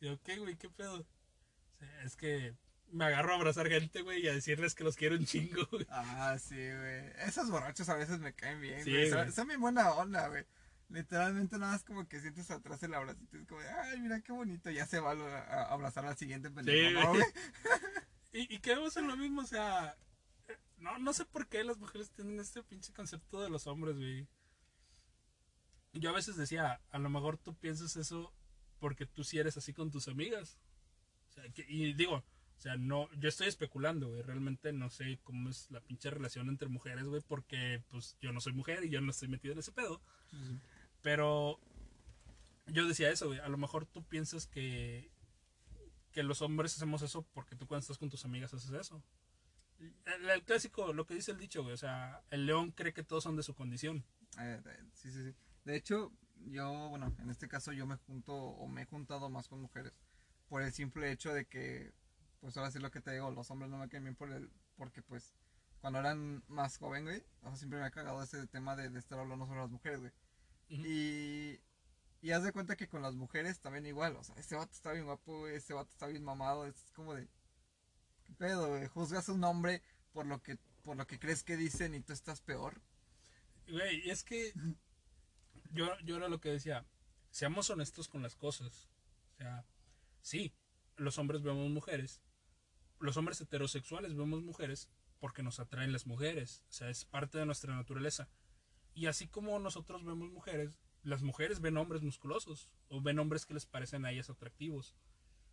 Y 0.00 0.06
yo, 0.06 0.20
¿qué, 0.22 0.36
güey? 0.36 0.56
¿Qué 0.56 0.68
pedo? 0.68 1.00
O 1.00 1.78
sea, 1.78 2.02
es 2.02 2.16
que 2.16 2.54
me 2.92 3.04
agarro 3.04 3.32
a 3.32 3.36
abrazar 3.36 3.68
gente, 3.68 4.02
güey, 4.02 4.24
y 4.24 4.28
a 4.28 4.34
decirles 4.34 4.74
que 4.74 4.84
los 4.84 4.96
quiero 4.96 5.16
un 5.16 5.24
chingo, 5.24 5.66
güey. 5.70 5.86
Ah, 5.90 6.36
sí, 6.38 6.54
güey. 6.54 7.12
Esos 7.26 7.50
borrachos 7.50 7.88
a 7.88 7.94
veces 7.94 8.20
me 8.20 8.32
caen 8.34 8.60
bien, 8.60 8.84
Sí, 8.84 8.90
güey. 8.90 9.10
Son, 9.10 9.32
son 9.32 9.48
bien 9.48 9.60
buena 9.60 9.90
onda, 9.92 10.28
güey. 10.28 10.44
Literalmente 10.88 11.56
nada 11.58 11.72
más 11.72 11.84
como 11.84 12.08
que 12.08 12.20
sientes 12.20 12.50
atrás 12.50 12.82
el 12.82 12.94
abracito. 12.94 13.36
Es 13.36 13.46
como 13.46 13.60
ay, 13.60 14.00
mira 14.00 14.20
qué 14.20 14.32
bonito. 14.32 14.70
Ya 14.70 14.86
se 14.86 14.98
va 14.98 15.12
a, 15.12 15.72
abrazar 15.72 16.04
al 16.04 16.16
siguiente 16.16 16.50
pendejo, 16.50 17.00
¿no, 17.00 17.08
güey. 17.10 17.22
Y, 18.32 18.54
y 18.54 18.60
quedamos 18.60 18.96
en 18.96 19.08
lo 19.08 19.16
mismo, 19.16 19.40
o 19.40 19.44
sea, 19.44 19.96
no, 20.78 20.98
no 20.98 21.12
sé 21.12 21.24
por 21.24 21.48
qué 21.48 21.64
las 21.64 21.78
mujeres 21.78 22.10
tienen 22.10 22.38
este 22.38 22.62
pinche 22.62 22.92
concepto 22.92 23.42
de 23.42 23.50
los 23.50 23.66
hombres, 23.66 23.96
güey. 23.96 24.28
Yo 25.92 26.10
a 26.10 26.14
veces 26.14 26.36
decía, 26.36 26.80
a 26.90 26.98
lo 26.98 27.10
mejor 27.10 27.38
tú 27.38 27.56
piensas 27.56 27.96
eso 27.96 28.32
porque 28.78 29.04
tú 29.04 29.24
sí 29.24 29.38
eres 29.38 29.56
así 29.56 29.72
con 29.72 29.90
tus 29.90 30.06
amigas. 30.06 30.58
O 31.28 31.32
sea, 31.32 31.48
que- 31.50 31.66
y 31.68 31.92
digo, 31.92 32.24
o 32.60 32.62
sea, 32.62 32.76
no, 32.76 33.10
yo 33.14 33.30
estoy 33.30 33.48
especulando, 33.48 34.10
güey, 34.10 34.20
realmente 34.20 34.70
no 34.74 34.90
sé 34.90 35.18
cómo 35.24 35.48
es 35.48 35.70
la 35.70 35.80
pinche 35.80 36.10
relación 36.10 36.50
entre 36.50 36.68
mujeres, 36.68 37.06
güey, 37.06 37.22
porque 37.26 37.82
pues 37.88 38.18
yo 38.20 38.32
no 38.32 38.40
soy 38.42 38.52
mujer 38.52 38.84
y 38.84 38.90
yo 38.90 39.00
no 39.00 39.12
estoy 39.12 39.28
metido 39.28 39.52
en 39.54 39.60
ese 39.60 39.72
pedo. 39.72 40.02
Pero 41.00 41.58
yo 42.66 42.86
decía 42.86 43.08
eso, 43.08 43.28
güey. 43.28 43.38
A 43.38 43.48
lo 43.48 43.56
mejor 43.56 43.86
tú 43.86 44.04
piensas 44.04 44.46
que, 44.46 45.10
que 46.12 46.22
los 46.22 46.42
hombres 46.42 46.76
hacemos 46.76 47.00
eso 47.00 47.26
porque 47.32 47.56
tú 47.56 47.66
cuando 47.66 47.80
estás 47.80 47.96
con 47.96 48.10
tus 48.10 48.26
amigas 48.26 48.52
haces 48.52 48.72
eso. 48.72 49.02
El, 50.04 50.28
el 50.28 50.42
clásico, 50.42 50.92
lo 50.92 51.06
que 51.06 51.14
dice 51.14 51.30
el 51.30 51.38
dicho, 51.38 51.62
güey. 51.62 51.72
O 51.72 51.78
sea, 51.78 52.22
el 52.30 52.44
león 52.44 52.72
cree 52.72 52.92
que 52.92 53.02
todos 53.02 53.24
son 53.24 53.36
de 53.36 53.42
su 53.42 53.54
condición. 53.54 54.04
Eh, 54.38 54.60
eh, 54.62 54.84
sí, 54.92 55.10
sí, 55.10 55.24
sí. 55.24 55.34
De 55.64 55.76
hecho, 55.76 56.12
yo, 56.44 56.90
bueno, 56.90 57.10
en 57.20 57.30
este 57.30 57.48
caso 57.48 57.72
yo 57.72 57.86
me 57.86 57.96
junto 57.96 58.34
o 58.34 58.68
me 58.68 58.82
he 58.82 58.84
juntado 58.84 59.30
más 59.30 59.48
con 59.48 59.62
mujeres 59.62 59.94
por 60.46 60.60
el 60.60 60.74
simple 60.74 61.10
hecho 61.10 61.32
de 61.32 61.46
que, 61.46 61.94
pues 62.40 62.56
ahora 62.56 62.70
sí 62.70 62.78
lo 62.78 62.90
que 62.90 63.00
te 63.00 63.12
digo, 63.12 63.30
los 63.30 63.50
hombres 63.50 63.70
no 63.70 63.78
me 63.78 63.88
caen 63.88 64.04
bien 64.04 64.16
por 64.16 64.32
el, 64.32 64.50
porque 64.76 65.02
pues 65.02 65.34
cuando 65.80 65.98
eran 65.98 66.42
más 66.48 66.78
joven, 66.78 67.04
güey, 67.04 67.24
o 67.42 67.48
sea, 67.48 67.56
siempre 67.56 67.78
me 67.78 67.86
ha 67.86 67.90
cagado 67.90 68.22
ese 68.22 68.46
tema 68.46 68.76
de, 68.76 68.90
de 68.90 68.98
estar 68.98 69.18
hablando 69.18 69.46
sobre 69.46 69.60
las 69.60 69.70
mujeres, 69.70 70.00
güey. 70.00 70.12
Y, 70.68 71.60
y 72.22 72.30
haz 72.32 72.44
de 72.44 72.52
cuenta 72.52 72.76
que 72.76 72.88
con 72.88 73.02
las 73.02 73.14
mujeres 73.14 73.60
también 73.60 73.86
igual, 73.86 74.16
o 74.16 74.22
sea, 74.22 74.34
este 74.36 74.56
vato 74.56 74.72
está 74.72 74.92
bien 74.92 75.04
guapo, 75.04 75.46
este 75.48 75.74
vato 75.74 75.90
está 75.90 76.06
bien 76.06 76.22
mamado, 76.22 76.66
es 76.66 76.90
como 76.94 77.14
de, 77.14 77.28
¿qué 78.24 78.32
pedo, 78.34 78.68
güey? 78.68 78.86
Juzgas 78.88 79.28
a 79.28 79.32
un 79.32 79.44
hombre 79.44 79.82
por 80.12 80.26
lo 80.26 80.42
que, 80.42 80.58
por 80.82 80.96
lo 80.96 81.06
que 81.06 81.18
crees 81.18 81.42
que 81.42 81.56
dicen 81.56 81.94
y 81.94 82.00
tú 82.00 82.12
estás 82.12 82.40
peor. 82.40 82.80
Güey, 83.68 84.10
es 84.10 84.22
que 84.22 84.52
yo, 85.72 85.88
yo 86.00 86.16
era 86.16 86.28
lo 86.28 86.40
que 86.40 86.50
decía, 86.50 86.84
seamos 87.30 87.70
honestos 87.70 88.08
con 88.08 88.22
las 88.22 88.36
cosas. 88.36 88.88
O 89.34 89.36
sea, 89.38 89.64
sí, 90.20 90.52
los 90.96 91.18
hombres 91.18 91.42
vemos 91.42 91.70
mujeres, 91.70 92.20
los 93.00 93.16
hombres 93.16 93.40
heterosexuales 93.40 94.14
vemos 94.14 94.42
mujeres 94.42 94.88
porque 95.18 95.42
nos 95.42 95.60
atraen 95.60 95.92
las 95.92 96.06
mujeres, 96.06 96.64
o 96.68 96.72
sea, 96.72 96.88
es 96.88 97.04
parte 97.04 97.38
de 97.38 97.46
nuestra 97.46 97.74
naturaleza. 97.74 98.28
Y 98.94 99.06
así 99.06 99.28
como 99.28 99.58
nosotros 99.58 100.04
vemos 100.04 100.30
mujeres, 100.30 100.78
las 101.02 101.22
mujeres 101.22 101.60
ven 101.60 101.76
hombres 101.76 102.02
musculosos 102.02 102.70
o 102.88 103.00
ven 103.00 103.18
hombres 103.18 103.46
que 103.46 103.54
les 103.54 103.66
parecen 103.66 104.04
a 104.04 104.12
ellas 104.12 104.30
atractivos. 104.30 104.94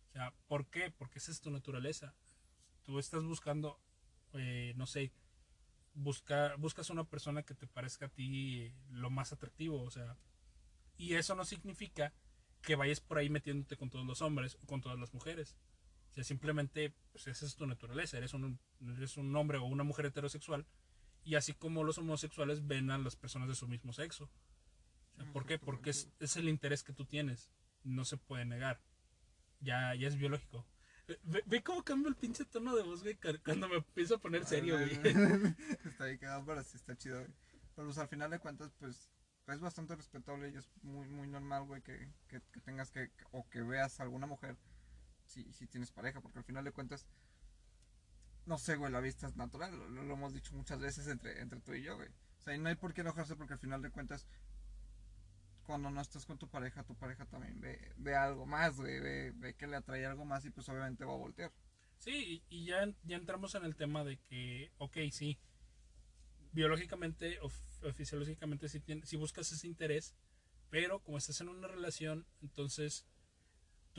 O 0.08 0.12
sea, 0.12 0.34
¿por 0.46 0.66
qué? 0.66 0.90
Porque 0.90 1.18
esa 1.18 1.30
es 1.30 1.40
tu 1.40 1.50
naturaleza. 1.50 2.14
Tú 2.84 2.98
estás 2.98 3.24
buscando, 3.24 3.80
eh, 4.32 4.72
no 4.76 4.86
sé, 4.86 5.12
busca, 5.94 6.54
buscas 6.56 6.90
una 6.90 7.04
persona 7.04 7.42
que 7.42 7.54
te 7.54 7.66
parezca 7.66 8.06
a 8.06 8.10
ti 8.10 8.74
lo 8.90 9.10
más 9.10 9.32
atractivo, 9.32 9.82
o 9.82 9.90
sea, 9.90 10.16
y 10.96 11.14
eso 11.14 11.34
no 11.34 11.44
significa 11.44 12.12
que 12.62 12.76
vayas 12.76 13.00
por 13.00 13.18
ahí 13.18 13.30
metiéndote 13.30 13.76
con 13.76 13.90
todos 13.90 14.06
los 14.06 14.22
hombres 14.22 14.56
o 14.62 14.66
con 14.66 14.80
todas 14.80 14.98
las 14.98 15.14
mujeres. 15.14 15.56
O 16.10 16.14
sea, 16.14 16.24
simplemente, 16.24 16.94
pues 17.12 17.26
esa 17.28 17.46
es 17.46 17.54
tu 17.56 17.66
naturaleza, 17.66 18.16
eres 18.18 18.34
un, 18.34 18.58
eres 18.96 19.16
un 19.16 19.34
hombre 19.36 19.58
o 19.58 19.64
una 19.64 19.84
mujer 19.84 20.06
heterosexual, 20.06 20.66
y 21.24 21.34
así 21.34 21.52
como 21.52 21.84
los 21.84 21.98
homosexuales 21.98 22.66
ven 22.66 22.90
a 22.90 22.98
las 22.98 23.16
personas 23.16 23.48
de 23.48 23.54
su 23.54 23.68
mismo 23.68 23.92
sexo. 23.92 24.30
O 25.14 25.16
sea, 25.22 25.32
¿Por 25.32 25.46
qué? 25.46 25.58
Porque 25.58 25.90
es, 25.90 26.08
es 26.20 26.36
el 26.36 26.48
interés 26.48 26.82
que 26.82 26.92
tú 26.92 27.04
tienes, 27.04 27.50
no 27.84 28.04
se 28.04 28.16
puede 28.16 28.44
negar. 28.44 28.80
Ya, 29.60 29.94
ya 29.94 30.08
es 30.08 30.16
biológico. 30.16 30.66
Ve, 31.24 31.42
ve 31.46 31.62
cómo 31.62 31.82
cambia 31.84 32.08
el 32.10 32.16
pinche 32.16 32.44
tono 32.44 32.76
de 32.76 32.82
voz, 32.82 33.02
güey, 33.02 33.16
cu- 33.16 33.38
cuando 33.44 33.68
me 33.68 33.76
empiezo 33.76 34.16
a 34.16 34.18
poner 34.18 34.44
serio, 34.44 34.74
güey. 34.78 34.92
está 35.84 36.04
bien 36.06 36.18
cagado, 36.18 36.44
pero 36.46 36.62
sí 36.62 36.76
está 36.76 36.96
chido, 36.96 37.18
güey. 37.20 37.32
Pero 37.74 37.86
pues 37.88 37.98
al 37.98 38.08
final 38.08 38.30
de 38.30 38.38
cuentas, 38.38 38.72
pues, 38.78 39.10
es 39.48 39.60
bastante 39.60 39.96
respetable 39.96 40.50
y 40.50 40.56
es 40.56 40.68
muy, 40.82 41.08
muy 41.08 41.26
normal, 41.28 41.64
güey, 41.64 41.80
que, 41.82 42.12
que, 42.28 42.40
que 42.52 42.60
tengas 42.60 42.90
que, 42.90 43.10
o 43.32 43.48
que 43.48 43.62
veas 43.62 43.98
a 43.98 44.02
alguna 44.02 44.26
mujer 44.26 44.56
si, 45.28 45.52
si 45.52 45.66
tienes 45.66 45.92
pareja, 45.92 46.20
porque 46.20 46.38
al 46.38 46.44
final 46.44 46.64
de 46.64 46.72
cuentas, 46.72 47.06
no 48.46 48.58
sé, 48.58 48.76
güey, 48.76 48.90
la 48.90 49.00
vista 49.00 49.26
es 49.26 49.36
natural, 49.36 49.76
lo, 49.94 50.02
hemos 50.02 50.32
dicho 50.32 50.54
muchas 50.54 50.80
veces 50.80 51.06
entre, 51.06 51.40
entre 51.40 51.60
tú 51.60 51.74
y 51.74 51.82
yo, 51.82 51.96
güey. 51.96 52.08
O 52.08 52.40
sea, 52.40 52.54
y 52.54 52.58
no 52.58 52.68
hay 52.68 52.76
por 52.76 52.94
qué 52.94 53.02
enojarse 53.02 53.36
porque 53.36 53.52
al 53.52 53.58
final 53.58 53.82
de 53.82 53.90
cuentas, 53.90 54.26
cuando 55.64 55.90
no 55.90 56.00
estás 56.00 56.24
con 56.24 56.38
tu 56.38 56.48
pareja, 56.48 56.82
tu 56.82 56.94
pareja 56.96 57.26
también 57.26 57.60
ve, 57.60 57.92
ve 57.98 58.16
algo 58.16 58.46
más, 58.46 58.76
güey, 58.76 59.00
ve, 59.00 59.32
ve 59.36 59.54
que 59.54 59.66
le 59.66 59.76
atrae 59.76 60.06
algo 60.06 60.24
más 60.24 60.44
y 60.46 60.50
pues 60.50 60.68
obviamente 60.68 61.04
va 61.04 61.12
a 61.12 61.16
voltear. 61.16 61.52
Sí, 61.98 62.42
y 62.48 62.64
ya, 62.64 62.88
ya 63.04 63.16
entramos 63.16 63.54
en 63.54 63.64
el 63.64 63.76
tema 63.76 64.04
de 64.04 64.18
que, 64.18 64.72
ok, 64.78 64.96
sí, 65.10 65.38
biológicamente 66.52 67.38
o, 67.40 67.46
o 67.46 67.92
fisiológicamente 67.92 68.68
si, 68.68 68.82
si 69.04 69.16
buscas 69.16 69.52
ese 69.52 69.66
interés, 69.66 70.14
Pero 70.70 71.00
como 71.00 71.18
estás 71.18 71.40
en 71.40 71.48
una 71.48 71.68
relación, 71.68 72.26
entonces 72.42 73.06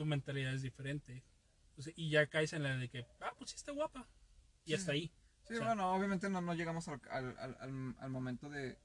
tu 0.00 0.06
mentalidad 0.06 0.54
es 0.54 0.62
diferente. 0.62 1.22
O 1.76 1.82
sea, 1.82 1.92
y 1.94 2.08
ya 2.08 2.26
caes 2.26 2.54
en 2.54 2.62
la 2.62 2.74
de 2.74 2.88
que, 2.88 3.06
ah, 3.20 3.34
pues 3.36 3.50
sí 3.50 3.56
está 3.56 3.72
guapa. 3.72 4.08
Y 4.64 4.70
Sí. 4.70 4.74
hasta 4.76 4.92
ahí. 4.92 5.12
Sí, 5.46 5.52
O 5.52 5.56
sea- 5.58 5.66
bueno, 5.66 5.92
obviamente 5.94 6.30
no, 6.30 6.40
no 6.40 6.54
llegamos 6.54 6.88
al, 6.88 7.02
al, 7.10 7.36
al- 7.98 8.08
momento 8.10 8.48
de, 8.48 8.78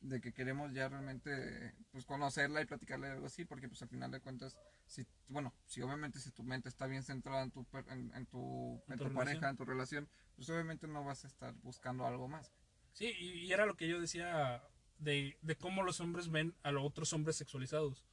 de 0.00 0.20
que 0.20 0.32
queremos 0.32 0.72
ya 0.72 0.88
realmente 0.88 1.72
pues 1.92 2.04
conocerla 2.04 2.60
y 2.62 2.66
platicarle 2.66 3.06
algo 3.06 3.26
así, 3.26 3.44
porque 3.44 3.68
pues 3.68 3.80
al 3.82 3.88
final 3.90 4.10
de 4.10 4.18
cuentas, 4.20 4.58
si, 4.86 5.06
bueno, 5.28 5.54
si 5.66 5.82
obviamente 5.82 6.18
si 6.18 6.32
tu 6.32 6.42
mente 6.42 6.68
está 6.68 6.86
bien 6.88 7.04
centrada 7.04 7.44
en 7.44 7.52
tu, 7.52 7.64
en, 7.88 8.12
en 8.16 8.26
tu, 8.26 8.82
En 8.88 8.92
en 8.94 8.98
tu 8.98 9.04
tu 9.08 9.14
pareja, 9.14 9.48
en 9.48 9.56
tu 9.56 9.64
relación, 9.64 10.08
pues 10.34 10.50
obviamente 10.50 10.88
no 10.88 11.04
vas 11.04 11.22
a 11.24 11.28
estar 11.28 11.54
buscando 11.62 12.04
algo 12.06 12.26
más. 12.26 12.52
Sí, 12.92 13.12
y, 13.20 13.44
y 13.46 13.52
era 13.52 13.66
lo 13.66 13.76
que 13.76 13.86
yo 13.86 14.00
decía 14.00 14.64
de, 14.98 15.38
de 15.42 15.56
cómo 15.56 15.84
los 15.84 16.00
hombres 16.00 16.28
ven 16.28 16.56
a 16.64 16.72
los 16.72 16.82
otros 16.84 17.12
hombres 17.12 17.36
sexualizados. 17.36 18.04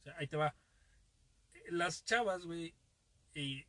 O 0.00 0.02
sea, 0.02 0.16
ahí 0.18 0.28
te 0.28 0.36
va. 0.36 0.54
Las 1.70 2.04
chavas, 2.04 2.44
güey, 2.44 2.74
y 3.34 3.66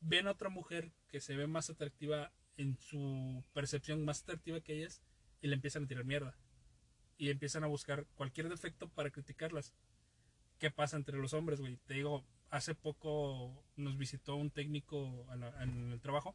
ven 0.00 0.26
a 0.26 0.32
otra 0.32 0.48
mujer 0.48 0.92
que 1.08 1.20
se 1.20 1.36
ve 1.36 1.46
más 1.46 1.70
atractiva 1.70 2.32
en 2.56 2.78
su 2.78 3.44
percepción, 3.52 4.04
más 4.04 4.22
atractiva 4.22 4.60
que 4.60 4.74
ellas, 4.74 5.02
y 5.40 5.48
le 5.48 5.54
empiezan 5.54 5.84
a 5.84 5.86
tirar 5.86 6.04
mierda. 6.04 6.36
Y 7.16 7.30
empiezan 7.30 7.64
a 7.64 7.68
buscar 7.68 8.06
cualquier 8.14 8.48
defecto 8.48 8.88
para 8.88 9.10
criticarlas. 9.10 9.74
¿Qué 10.58 10.70
pasa 10.70 10.96
entre 10.96 11.18
los 11.18 11.32
hombres, 11.34 11.60
güey? 11.60 11.76
Te 11.86 11.94
digo, 11.94 12.24
hace 12.50 12.74
poco 12.74 13.64
nos 13.76 13.96
visitó 13.96 14.36
un 14.36 14.50
técnico 14.50 15.26
en 15.60 15.92
el 15.92 16.00
trabajo 16.00 16.34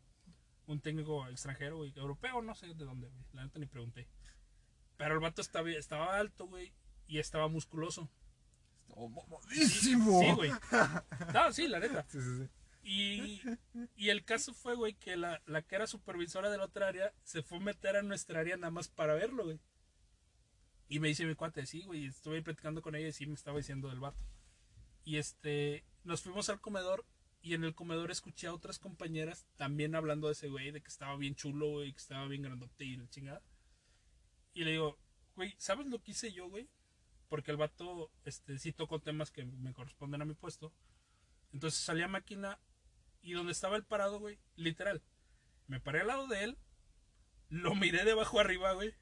un 0.70 0.80
técnico 0.80 1.28
extranjero, 1.28 1.78
güey, 1.78 1.92
europeo, 1.96 2.42
no 2.42 2.54
sé 2.54 2.68
de 2.68 2.86
dónde, 2.86 3.08
güey, 3.08 3.26
la 3.34 3.44
neta 3.44 3.60
ni 3.60 3.66
pregunté. 3.66 4.08
Pero 4.98 5.16
el 5.16 5.20
vato 5.20 5.42
estaba, 5.42 5.70
estaba 5.72 6.18
alto, 6.18 6.46
güey, 6.46 6.74
y 7.08 7.18
estaba 7.18 7.48
musculoso. 7.48 8.10
¡Oh, 8.96 9.10
mamadísimo! 9.10 10.22
Sí, 10.22 10.32
güey. 10.32 10.52
No, 11.34 11.54
sí, 11.54 11.68
la 11.68 11.80
neta. 11.80 12.06
Sí, 12.10 12.20
sí, 12.22 12.38
sí. 12.38 12.50
Y, 12.82 13.42
y 13.96 14.10
el 14.10 14.24
caso 14.26 14.54
fue, 14.54 14.76
güey, 14.76 14.94
que 14.96 15.16
la, 15.16 15.42
la 15.46 15.62
que 15.62 15.76
era 15.76 15.86
supervisora 15.86 16.50
de 16.50 16.58
la 16.58 16.66
otra 16.66 16.88
área 16.88 17.14
se 17.24 17.44
fue 17.44 17.58
a 17.58 17.62
meter 17.62 17.96
a 17.96 18.02
nuestra 18.02 18.40
área 18.40 18.58
nada 18.58 18.72
más 18.72 18.88
para 18.88 19.14
verlo, 19.14 19.46
güey. 19.46 19.60
Y 20.88 21.00
me 21.00 21.08
dice 21.10 21.26
mi 21.26 21.36
cuate, 21.36 21.66
sí, 21.68 21.84
güey, 21.84 22.06
estuve 22.08 22.38
ahí 22.38 22.42
platicando 22.42 22.82
con 22.82 22.96
ella 22.96 23.10
y 23.10 23.14
sí 23.14 23.28
me 23.28 23.36
estaba 23.36 23.58
diciendo 23.58 23.90
del 23.90 24.00
vato. 24.00 24.26
Y 25.04 25.18
este, 25.18 25.86
nos 26.04 26.22
fuimos 26.22 26.50
al 26.50 26.62
comedor 26.62 27.06
y 27.42 27.54
en 27.54 27.64
el 27.64 27.76
comedor 27.76 28.10
escuché 28.12 28.48
a 28.48 28.54
otras 28.54 28.80
compañeras 28.80 29.46
también 29.56 29.94
hablando 29.94 30.28
de 30.28 30.34
ese 30.34 30.50
güey, 30.50 30.72
de 30.72 30.82
que 30.82 30.88
estaba 30.90 31.16
bien 31.16 31.36
chulo, 31.36 31.70
güey, 31.70 31.94
que 31.94 32.00
estaba 32.00 32.28
bien 32.28 32.42
grandote 32.42 32.86
y 32.86 32.98
la 32.98 33.08
chingada. 33.10 33.44
Y 34.54 34.64
le 34.64 34.72
digo, 34.72 34.98
güey, 35.36 35.54
¿sabes 35.60 35.86
lo 35.88 36.02
que 36.02 36.12
hice 36.12 36.32
yo, 36.32 36.50
güey? 36.50 36.68
Porque 37.30 37.52
el 37.52 37.58
vato, 37.58 38.12
este, 38.26 38.58
sí 38.60 38.72
tocó 38.74 39.00
temas 39.00 39.32
que 39.32 39.46
me 39.46 39.74
corresponden 39.74 40.22
a 40.22 40.26
mi 40.26 40.34
puesto. 40.34 40.74
Entonces 41.54 41.80
salí 41.80 42.02
a 42.02 42.08
máquina 42.08 42.60
y 43.22 43.34
donde 43.34 43.52
estaba 43.52 43.76
el 43.78 43.84
parado, 43.86 44.20
güey, 44.20 44.40
literal, 44.56 45.02
me 45.68 45.80
paré 45.80 46.02
al 46.02 46.08
lado 46.08 46.28
de 46.28 46.44
él, 46.44 46.58
lo 47.50 47.76
miré 47.76 48.04
de 48.06 48.12
abajo 48.12 48.40
arriba, 48.40 48.74
güey, 48.74 48.94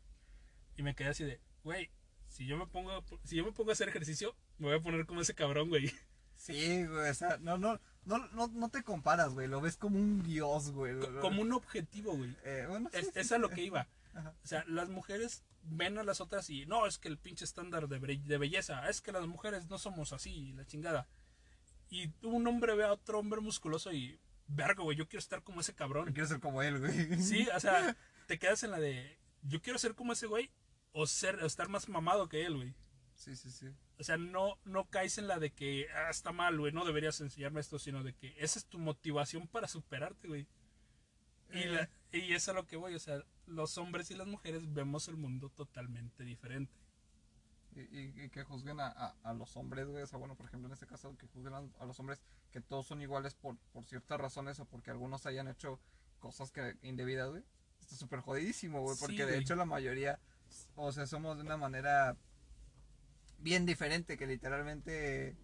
y 0.76 0.84
me 0.84 0.96
quedé 0.96 1.10
así 1.10 1.24
de, 1.24 1.40
güey, 1.64 1.92
si 2.28 2.46
yo 2.46 2.58
me 2.58 2.66
pongo, 2.68 3.04
si 3.24 3.36
yo 3.36 3.46
me 3.46 3.52
pongo 3.52 3.70
a 3.70 3.74
hacer 3.74 3.90
ejercicio, 3.90 4.36
me 4.58 4.68
voy 4.68 4.78
a 4.78 4.82
poner 4.82 5.06
como 5.06 5.22
ese 5.22 5.36
cabrón, 5.36 5.70
güey. 5.70 5.92
Sí, 6.36 6.86
güey, 6.86 7.10
o 7.10 7.14
sea, 7.14 7.38
no, 7.38 7.58
no, 7.58 7.80
no, 8.06 8.20
no, 8.30 8.48
no 8.48 8.70
te 8.70 8.84
comparas, 8.84 9.34
güey, 9.34 9.48
lo 9.48 9.60
ves 9.62 9.76
como 9.76 9.98
un 10.00 10.24
dios, 10.24 10.72
güey. 10.72 10.98
Co- 11.00 11.20
Como 11.20 11.42
un 11.42 11.52
objetivo, 11.52 12.16
güey. 12.16 12.36
Eh, 12.44 12.66
bueno, 12.70 12.90
sí, 12.92 12.98
Es, 13.00 13.06
sí, 13.08 13.12
es 13.16 13.28
sí. 13.28 13.34
a 13.34 13.38
lo 13.40 13.50
que 13.50 13.64
iba. 13.64 13.88
Ajá. 14.14 14.34
O 14.44 14.48
sea, 14.48 14.64
las 14.68 14.90
mujeres 14.90 15.44
ven 15.70 15.98
a 15.98 16.04
las 16.04 16.22
otras 16.22 16.50
y 16.50 16.66
no, 16.66 16.86
es 16.88 16.98
que 16.98 17.08
el 17.08 17.18
pinche 17.18 17.46
estándar 17.46 17.88
de, 17.88 18.00
de 18.00 18.38
belleza, 18.38 18.88
es 18.90 19.02
que 19.02 19.12
las 19.12 19.28
mujeres 19.28 19.68
no 19.68 19.78
somos 19.78 20.14
así, 20.14 20.54
la 20.54 20.66
chingada. 20.66 21.08
Y 21.90 22.12
un 22.24 22.46
hombre 22.48 22.76
ve 22.76 22.84
a 22.86 22.94
otro 22.94 23.20
hombre 23.20 23.40
musculoso 23.42 23.94
y, 23.94 24.20
verga, 24.48 24.84
güey, 24.84 24.98
yo 24.98 25.08
quiero 25.08 25.20
estar 25.20 25.44
como 25.44 25.62
ese 25.62 25.74
cabrón. 25.74 26.12
Quiero 26.14 26.28
ser 26.28 26.40
como 26.40 26.62
él, 26.62 26.80
güey. 26.80 27.22
Sí, 27.22 27.48
o 27.56 27.60
sea, 27.60 27.96
te 28.28 28.40
quedas 28.40 28.64
en 28.64 28.72
la 28.72 28.80
de, 28.80 29.18
yo 29.44 29.62
quiero 29.62 29.80
ser 29.80 29.96
como 29.96 30.14
ese 30.14 30.28
güey 30.28 30.52
o 30.92 31.08
ser 31.08 31.36
o 31.44 31.46
estar 31.46 31.70
más 31.70 31.88
mamado 31.90 32.28
que 32.30 32.46
él, 32.46 32.56
güey. 32.56 32.74
Sí, 33.16 33.36
sí, 33.36 33.50
sí. 33.52 33.68
O 34.00 34.04
sea, 34.04 34.18
no, 34.18 34.58
no 34.64 34.86
caes 34.90 35.18
en 35.18 35.28
la 35.28 35.40
de 35.40 35.52
que 35.52 35.88
ah, 35.96 36.10
está 36.10 36.32
mal, 36.32 36.58
güey, 36.60 36.72
no 36.72 36.86
deberías 36.86 37.20
enseñarme 37.22 37.62
esto, 37.62 37.80
sino 37.80 38.04
de 38.04 38.14
que 38.14 38.36
esa 38.38 38.60
es 38.60 38.66
tu 38.66 38.78
motivación 38.80 39.48
para 39.48 39.68
superarte, 39.68 40.28
güey. 40.28 40.48
Y, 41.52 41.60
Eh. 41.60 41.66
la- 41.72 41.90
y 42.12 42.34
eso 42.34 42.36
es 42.36 42.50
a 42.50 42.54
lo 42.54 42.68
que 42.68 42.76
voy, 42.78 42.94
o 42.94 43.00
sea, 43.00 43.24
los 43.48 43.78
hombres 43.78 44.12
y 44.12 44.16
las 44.16 44.28
mujeres 44.28 44.72
vemos 44.74 45.08
el 45.08 45.18
mundo 45.18 45.50
totalmente 45.50 46.24
diferente. 46.24 46.74
Y, 47.76 47.82
y- 47.82 48.14
y 48.26 48.30
que 48.30 48.44
juzguen 48.44 48.80
a, 48.80 48.88
a- 48.88 49.16
a 49.24 49.34
los 49.34 49.56
hombres, 49.58 49.88
güey. 49.88 50.04
O 50.04 50.08
sea, 50.08 50.18
bueno, 50.20 50.36
por 50.36 50.46
ejemplo, 50.48 50.68
en 50.68 50.74
este 50.74 50.88
caso, 50.88 51.16
que 51.18 51.28
juzguen 51.28 51.54
a, 51.54 51.86
los 51.86 52.00
hombres 52.00 52.22
que 52.52 52.60
todos 52.62 52.88
son 52.88 53.02
iguales 53.02 53.36
por, 53.36 53.56
por 53.74 53.86
ciertas 53.86 54.20
razones 54.20 54.60
o 54.60 54.66
porque 54.66 54.90
algunos 54.92 55.26
hayan 55.26 55.48
hecho 55.48 55.80
cosas 56.20 56.52
que 56.52 56.76
indebidas, 56.82 57.30
güey. 57.30 57.44
Está 57.80 57.96
súper 57.96 58.22
jodidísimo, 58.22 58.82
güey. 58.82 58.96
Sí, 58.96 59.02
Porque 59.02 59.26
de 59.26 59.32
güey. 59.34 59.42
hecho 59.42 59.56
la 59.56 59.66
mayoría, 59.66 60.20
o 60.76 60.92
sea, 60.92 61.06
somos 61.06 61.38
de 61.38 61.44
una 61.44 61.58
manera 61.58 62.18
bien 63.40 63.66
diferente 63.66 64.18
que 64.18 64.26
literalmente... 64.28 65.38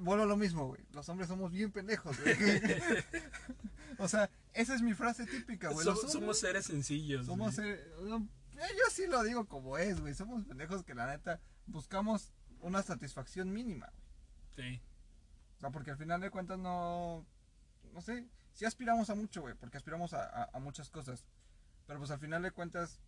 Vuelvo 0.00 0.24
a 0.24 0.26
lo 0.26 0.36
mismo, 0.36 0.66
güey. 0.66 0.82
Los 0.92 1.08
hombres 1.08 1.28
somos 1.28 1.52
bien 1.52 1.70
pendejos, 1.72 2.20
güey. 2.20 2.34
o 3.98 4.08
sea, 4.08 4.28
esa 4.56 4.74
es 4.74 4.82
mi 4.82 4.94
frase 4.94 5.26
típica, 5.26 5.70
güey. 5.70 5.84
Somos, 5.84 6.38
seres 6.38 6.66
sencillos. 6.66 7.26
somos, 7.26 7.56
güey. 7.56 7.70
eh, 7.70 7.84
no, 8.02 8.16
eh, 8.56 8.68
yo 8.78 8.84
sí 8.90 9.06
lo 9.06 9.22
digo 9.22 9.46
como 9.46 9.78
es, 9.78 10.00
güey. 10.00 10.14
Somos 10.14 10.44
pendejos 10.44 10.84
que 10.84 10.94
la 10.94 11.06
neta 11.06 11.40
buscamos 11.66 12.32
una 12.60 12.82
satisfacción 12.82 13.52
mínima, 13.52 13.90
güey. 14.56 14.70
Sí. 14.72 14.82
O 15.56 15.60
sea, 15.60 15.70
porque 15.70 15.90
al 15.90 15.98
final 15.98 16.20
de 16.20 16.30
cuentas 16.30 16.58
no. 16.58 17.26
No 17.92 18.00
sé. 18.00 18.26
Sí 18.52 18.64
aspiramos 18.64 19.10
a 19.10 19.14
mucho, 19.14 19.42
güey. 19.42 19.54
Porque 19.54 19.76
aspiramos 19.76 20.12
a, 20.14 20.24
a- 20.24 20.50
a 20.52 20.58
muchas 20.60 20.88
cosas. 20.90 21.24
Pero 21.86 21.98
pues 21.98 22.10
al 22.10 22.18
final 22.18 22.42
de 22.42 22.50
cuentas, 22.50 23.00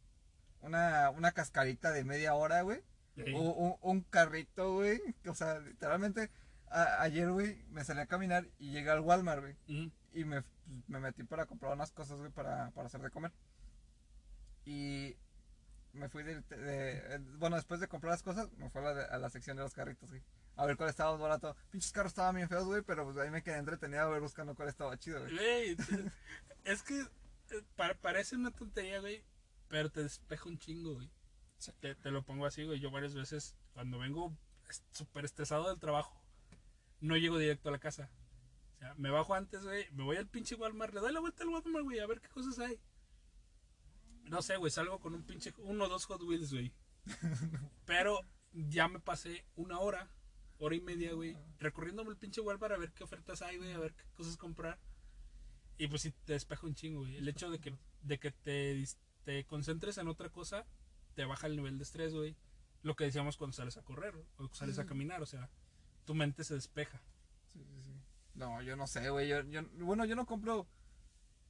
una, 0.61 1.11
una 1.11 1.33
cascarita 1.33 1.91
de 1.91 2.05
media 2.05 2.35
hora, 2.35 2.63
güey. 2.63 2.83
Sí. 3.17 3.25
O 3.35 3.41
un, 3.53 3.77
un 3.81 4.01
carrito, 4.03 4.75
güey. 4.75 5.01
O 5.27 5.35
sea, 5.35 5.59
literalmente. 5.61 6.31
a- 6.71 7.01
ayer, 7.03 7.31
güey, 7.31 7.65
me 7.71 7.83
salí 7.85 8.01
a 8.01 8.07
caminar 8.07 8.47
y 8.59 8.71
llegué 8.71 8.91
al 8.91 9.01
Walmart, 9.01 9.41
güey. 9.41 9.57
Y 10.13 10.25
me, 10.25 10.43
me 10.87 11.01
metí 11.01 11.25
para 11.25 11.47
comprar 11.47 11.73
unas 11.73 11.93
cosas, 11.93 12.19
güey, 12.19 12.31
para, 12.31 12.71
para 12.73 12.87
hacer 12.87 13.01
de 13.01 13.11
comer. 13.11 13.33
Y 14.65 15.17
me 15.93 16.09
fui 16.09 16.23
de, 16.23 16.41
de- 16.43 17.15
eh, 17.15 17.19
Bueno, 17.39 17.57
después 17.57 17.81
de 17.81 17.89
comprar 17.89 18.13
las 18.13 18.23
cosas, 18.23 18.51
me 18.59 18.69
fui 18.71 18.81
a 18.81 18.85
la, 18.85 18.95
de- 18.95 19.05
a 19.07 19.19
la 19.19 19.31
sección 19.31 19.57
de 19.57 19.63
los 19.63 19.73
carritos, 19.75 20.11
güey. 20.11 20.23
A 20.57 20.67
ver 20.67 20.77
cuál 20.77 20.91
estaba 20.91 21.13
más 21.13 21.21
barato. 21.21 21.57
Pinches 21.71 21.93
carros 21.93 22.11
estaban 22.11 22.35
bien 22.35 22.49
feos, 22.49 22.65
güey, 22.67 22.83
pero 22.83 23.05
pues 23.05 23.17
ahí 23.19 23.31
me 23.31 23.43
quedé 23.43 23.59
entretenido 23.59 24.01
a 24.03 24.09
ver 24.09 24.21
buscando 24.21 24.55
cuál 24.55 24.69
estaba 24.69 24.99
chido, 24.99 25.21
güey. 25.21 25.35
Güey, 25.37 25.77
es 26.65 26.83
que 26.83 27.01
eh, 27.01 27.63
pa- 27.77 27.95
parece 27.95 28.37
una 28.37 28.51
tontería, 28.51 29.01
güey, 29.01 29.25
pero 29.69 29.91
te 29.91 30.03
despeja 30.03 30.49
un 30.49 30.59
chingo, 30.59 30.95
güey. 30.95 31.11
Sí. 31.59 31.73
Te, 31.81 31.95
te 31.95 32.11
lo 32.11 32.23
pongo 32.23 32.45
así, 32.47 32.65
güey. 32.65 32.81
Yo 32.81 32.91
varias 32.91 33.15
veces, 33.15 33.57
cuando 33.73 33.99
vengo 33.99 34.37
súper 34.93 35.25
estresado 35.25 35.69
del 35.69 35.79
trabajo, 35.79 36.21
no 37.01 37.17
llego 37.17 37.39
directo 37.39 37.69
a 37.69 37.73
la 37.73 37.79
casa. 37.79 38.11
O 38.79 38.81
sea, 38.81 38.95
me 38.95 39.11
bajo 39.11 39.35
antes, 39.35 39.65
güey, 39.65 39.91
me 39.91 40.05
voy 40.05 40.17
al 40.19 40.29
pinche 40.29 40.55
Walmart, 40.55 40.95
le 40.95 41.01
doy 41.01 41.13
la 41.13 41.19
vuelta 41.19 41.43
al 41.43 41.49
Walmart, 41.49 41.85
güey, 41.85 41.99
a 41.99 42.07
ver 42.07 42.21
qué 42.21 42.29
cosas 42.29 42.61
hay. 42.61 42.79
No 44.23 44.41
sé, 44.41 44.57
güey, 44.57 44.71
salgo 44.71 45.01
con 45.01 45.15
un 45.15 45.25
pinche, 45.25 45.53
uno 45.59 45.87
o 45.87 45.89
dos 45.89 46.05
Hot 46.05 46.23
Wheels, 46.23 46.53
güey. 46.53 46.73
Pero 47.87 48.21
ya 48.53 48.87
me 48.87 49.01
pasé 49.01 49.45
una 49.57 49.81
hora, 49.81 50.09
hora 50.59 50.77
y 50.77 50.81
media, 50.81 51.13
güey, 51.13 51.37
recorriéndome 51.59 52.11
el 52.11 52.17
pinche 52.17 52.41
Walmart 52.41 52.75
a 52.75 52.79
ver 52.79 52.93
qué 52.93 53.03
ofertas 53.03 53.43
hay, 53.43 53.57
güey, 53.57 53.73
a 53.73 53.79
ver 53.79 53.95
qué 53.95 54.05
cosas 54.15 54.37
comprar. 54.37 54.79
Y 55.77 55.89
pues 55.89 56.03
sí, 56.03 56.13
te 56.25 56.35
despeja 56.35 56.65
un 56.65 56.77
chingo, 56.77 57.01
güey. 57.01 57.17
El 57.17 57.27
hecho 57.27 57.51
de 57.51 57.59
que, 57.59 57.75
de 58.03 58.21
que 58.21 58.31
te, 58.31 58.85
te 59.25 59.45
concentres 59.45 59.99
en 59.99 60.07
otra 60.07 60.29
cosa, 60.29 60.67
te 61.15 61.25
baja 61.25 61.49
el 61.49 61.57
nivel 61.57 61.79
de 61.79 61.83
estrés, 61.83 62.15
güey. 62.15 62.37
Lo 62.83 62.95
que 62.95 63.05
decíamos 63.05 63.37
cuando 63.37 63.57
sales 63.57 63.77
a 63.77 63.83
correr 63.83 64.15
o 64.37 64.55
sales 64.55 64.79
a 64.79 64.87
caminar, 64.87 65.21
o 65.21 65.27
sea, 65.27 65.51
tu 66.05 66.15
mente 66.15 66.45
se 66.45 66.55
despeja. 66.55 67.03
Sí, 67.49 67.65
sí, 67.65 67.83
sí. 67.83 67.98
No, 68.39 68.63
yo 68.63 68.77
no 68.77 68.87
sé, 68.87 69.11
güey. 69.11 69.29
Yo, 69.29 69.41
yo, 69.43 69.63
bueno, 69.81 70.05
yo 70.05 70.15
no 70.17 70.25
compro 70.27 70.67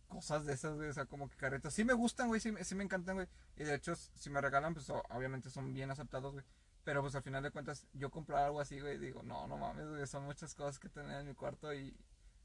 cosas 0.08 0.44
de 0.46 0.54
esas, 0.54 0.74
güey. 0.74 0.88
O 0.88 0.92
sea, 0.92 1.06
como 1.06 1.28
que 1.28 1.36
carretas. 1.36 1.74
Sí 1.74 1.84
me 1.84 1.92
gustan, 1.92 2.28
güey. 2.28 2.40
Sí, 2.40 2.50
me- 2.52 2.64
sí 2.64 2.74
me 2.74 2.84
encantan, 2.84 3.16
güey. 3.16 3.28
Y 3.56 3.64
de 3.64 3.74
hecho, 3.74 3.94
si 3.94 4.30
me 4.30 4.40
regalan, 4.40 4.74
pues 4.74 4.88
obviamente 5.10 5.50
son 5.50 5.72
bien 5.74 5.90
aceptados, 5.90 6.32
güey. 6.32 6.44
Pero 6.84 7.02
pues 7.02 7.14
al 7.14 7.22
final 7.22 7.42
de 7.42 7.50
cuentas, 7.50 7.86
yo 7.92 8.10
comprar 8.10 8.44
algo 8.44 8.60
así, 8.60 8.80
güey, 8.80 8.98
digo, 8.98 9.22
no, 9.22 9.46
no 9.46 9.58
mames, 9.58 9.86
güey. 9.88 10.06
Son 10.06 10.24
muchas 10.24 10.54
cosas 10.54 10.78
que 10.78 10.88
tener 10.88 11.20
en 11.20 11.26
mi 11.26 11.34
cuarto 11.34 11.74
y 11.74 11.94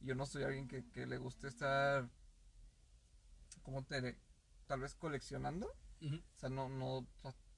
yo 0.02 0.16
no 0.16 0.26
soy 0.26 0.44
alguien 0.44 0.68
que, 0.68 0.84
que 0.92 1.06
le 1.06 1.18
guste 1.18 1.48
estar, 1.48 2.10
como 3.64 3.84
te 3.84 3.96
diré? 4.02 4.18
Tal 4.68 4.82
vez 4.82 4.96
coleccionando. 4.96 5.68
O 6.18 6.40
sea, 6.40 6.50
no, 6.50 6.68
no, 6.68 7.08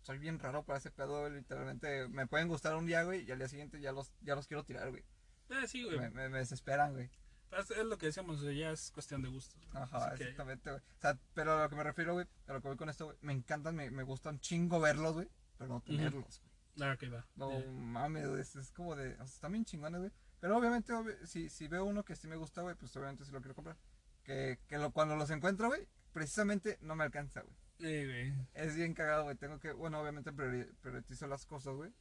soy 0.04 0.20
bien 0.20 0.38
raro 0.38 0.64
para 0.64 0.78
ese 0.78 0.92
pedo, 0.92 1.22
güey, 1.22 1.34
literalmente. 1.34 2.08
Me 2.10 2.28
pueden 2.28 2.48
gustar 2.48 2.76
un 2.76 2.86
día, 2.86 3.02
güey, 3.04 3.24
y 3.28 3.32
al 3.32 3.40
día 3.40 3.48
siguiente 3.48 3.80
ya 3.82 3.92
los, 3.92 4.14
ya 4.22 4.36
los 4.36 4.46
quiero 4.48 4.64
tirar, 4.64 4.92
güey. 4.92 5.04
Eh, 5.50 5.68
sí, 5.68 5.84
güey. 5.84 6.00
Me, 6.00 6.10
me, 6.10 6.30
me 6.30 6.38
desesperan, 6.40 6.94
güey. 6.94 7.10
Es, 7.58 7.72
es 7.72 7.86
lo 7.86 7.98
que 7.98 8.08
decíamos, 8.08 8.42
ya 8.42 8.72
es 8.72 8.92
cuestión 8.92 9.22
de 9.22 9.30
gustos. 9.30 9.66
güey. 9.72 9.84
Ajá, 9.84 9.98
Así 9.98 10.18
que- 10.18 10.24
exactamente, 10.24 10.70
güey. 10.72 10.82
O 10.82 11.02
sea, 11.02 11.18
pero 11.34 11.54
a 11.58 11.64
lo 11.64 11.70
que 11.70 11.76
me 11.76 11.84
refiero, 11.84 12.14
güey, 12.14 12.26
a 12.48 12.54
lo 12.54 12.62
que 12.62 12.68
voy 12.68 12.78
con 12.78 12.90
esto, 12.90 13.06
güey, 13.06 13.18
me 13.22 13.34
encantan, 13.34 13.76
me, 13.76 13.90
me 13.92 14.04
gustan 14.04 14.40
chingo 14.40 14.80
verlos, 14.80 15.14
güey, 15.14 15.30
pero 15.58 15.70
no 15.70 15.82
tenerlos, 15.82 16.42
güey. 16.42 16.90
Ah, 16.90 16.94
ok, 16.94 17.14
va. 17.14 17.26
No 17.36 17.52
Eh, 17.52 17.66
mames, 17.72 18.28
güey, 18.28 18.42
es, 18.42 18.56
es 18.58 18.72
como 18.72 18.96
de, 18.96 19.14
o 19.14 19.18
sea, 19.18 19.26
están 19.26 19.52
bien 19.54 19.64
chingones, 19.64 20.00
güey. 20.02 20.12
Pero 20.42 20.58
obviamente, 20.58 20.92
obvi- 20.94 21.26
si, 21.26 21.50
si 21.50 21.68
veo 21.70 21.86
uno 21.86 22.04
que 22.04 22.16
sí 22.16 22.28
me 22.28 22.36
gusta, 22.36 22.62
güey, 22.62 22.76
pues 22.76 22.96
obviamente 22.98 23.24
sí 23.24 23.32
lo 23.32 23.40
quiero 23.40 23.56
comprar. 23.56 23.78
Que, 24.24 24.60
que 24.68 24.78
lo, 24.78 24.92
cuando 24.92 25.16
los 25.16 25.30
encuentro, 25.30 25.68
güey, 25.68 25.88
precisamente 26.12 26.78
no 26.82 26.96
me 26.96 27.04
alcanza, 27.06 27.42
güey. 27.42 27.56
Sí, 27.78 28.06
güey. 28.06 28.34
Es 28.54 28.76
bien 28.76 28.94
cagado, 28.94 29.24
güey. 29.26 29.36
Tengo 29.38 29.60
que, 29.60 29.72
bueno, 29.72 30.02
obviamente 30.02 30.32
priori- 30.34 30.70
priorizo 30.82 31.28
las 31.28 31.46
cosas, 31.46 31.76
güey. 31.76 31.94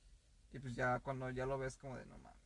Y 0.53 0.59
pues 0.59 0.75
ya 0.75 0.99
cuando 1.01 1.31
ya 1.31 1.47
lo 1.47 1.59
ves 1.59 1.77
como 1.77 1.97
de, 1.97 2.07
no 2.07 2.19
mames. 2.19 2.39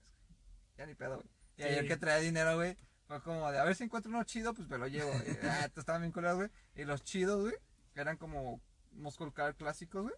Ya 0.79 0.87
ni 0.87 0.95
pedo, 0.95 1.17
güey. 1.17 1.29
Y 1.59 1.63
Sí. 1.63 1.69
ayer 1.69 1.89
que 1.89 1.97
traía 1.97 2.19
dinero, 2.21 2.55
güey, 2.57 2.77
fue 3.07 3.21
como 3.23 3.51
de, 3.51 3.59
a 3.59 3.65
ver 3.65 3.75
si 3.75 3.85
encuentro 3.85 4.11
uno 4.11 4.23
chido, 4.25 4.55
pues 4.55 4.69
me 4.69 4.79
lo 4.79 4.87
llevo. 4.87 5.11
ah, 5.43 5.65
estos 5.67 5.83
estaban 5.83 6.03
bien 6.03 6.13
culeros, 6.13 6.37
güey. 6.37 6.51
Y 6.77 6.85
los 6.85 7.03
chidos, 7.03 7.41
güey, 7.43 7.55
eran 7.95 8.17
como 8.17 8.63
Muscle 8.93 9.33
Car 9.33 9.55
clásicos, 9.57 10.03
güey. 10.05 10.15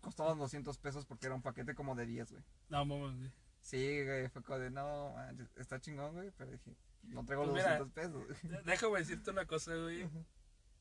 Costaban 0.00 0.38
200 0.38 0.78
pesos 0.78 1.06
porque 1.06 1.26
era 1.26 1.34
un 1.34 1.42
paquete 1.42 1.74
como 1.74 1.94
de 1.94 2.06
10, 2.06 2.32
güey. 2.32 2.44
No, 2.68 2.84
mames, 2.84 3.18
güey. 3.18 3.32
Sí, 3.60 4.04
güey, 4.04 4.28
fue 4.28 4.42
como 4.42 4.58
de, 4.58 4.70
no, 4.70 5.14
está 5.56 5.80
chingón, 5.80 6.14
güey. 6.14 6.30
Pero 6.36 6.50
dije, 6.50 6.74
no 7.02 7.24
traigo 7.24 7.44
los 7.44 7.52
Pues 7.52 7.64
mira, 7.64 7.78
200 7.78 7.92
pesos, 7.92 8.26
güey. 8.26 8.62
Déjame 8.64 8.98
decirte 8.98 9.30
una 9.30 9.46
cosa, 9.46 9.74
güey. 9.76 10.08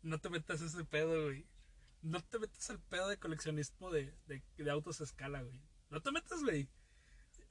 No 0.02 0.20
te 0.20 0.30
metas 0.30 0.62
ese 0.62 0.84
pedo, 0.86 1.26
güey. 1.26 1.46
No 2.02 2.20
te 2.24 2.40
metas 2.40 2.68
al 2.72 2.80
pedo 2.80 3.08
de 3.10 3.18
coleccionismo 3.18 3.92
de, 3.92 4.12
de, 4.28 4.42
de 4.58 4.72
autos 4.72 5.02
a 5.02 5.04
escala, 5.04 5.44
güey. 5.44 5.62
No 5.92 6.02
te 6.02 6.12
metas, 6.12 6.42
güey. 6.42 6.68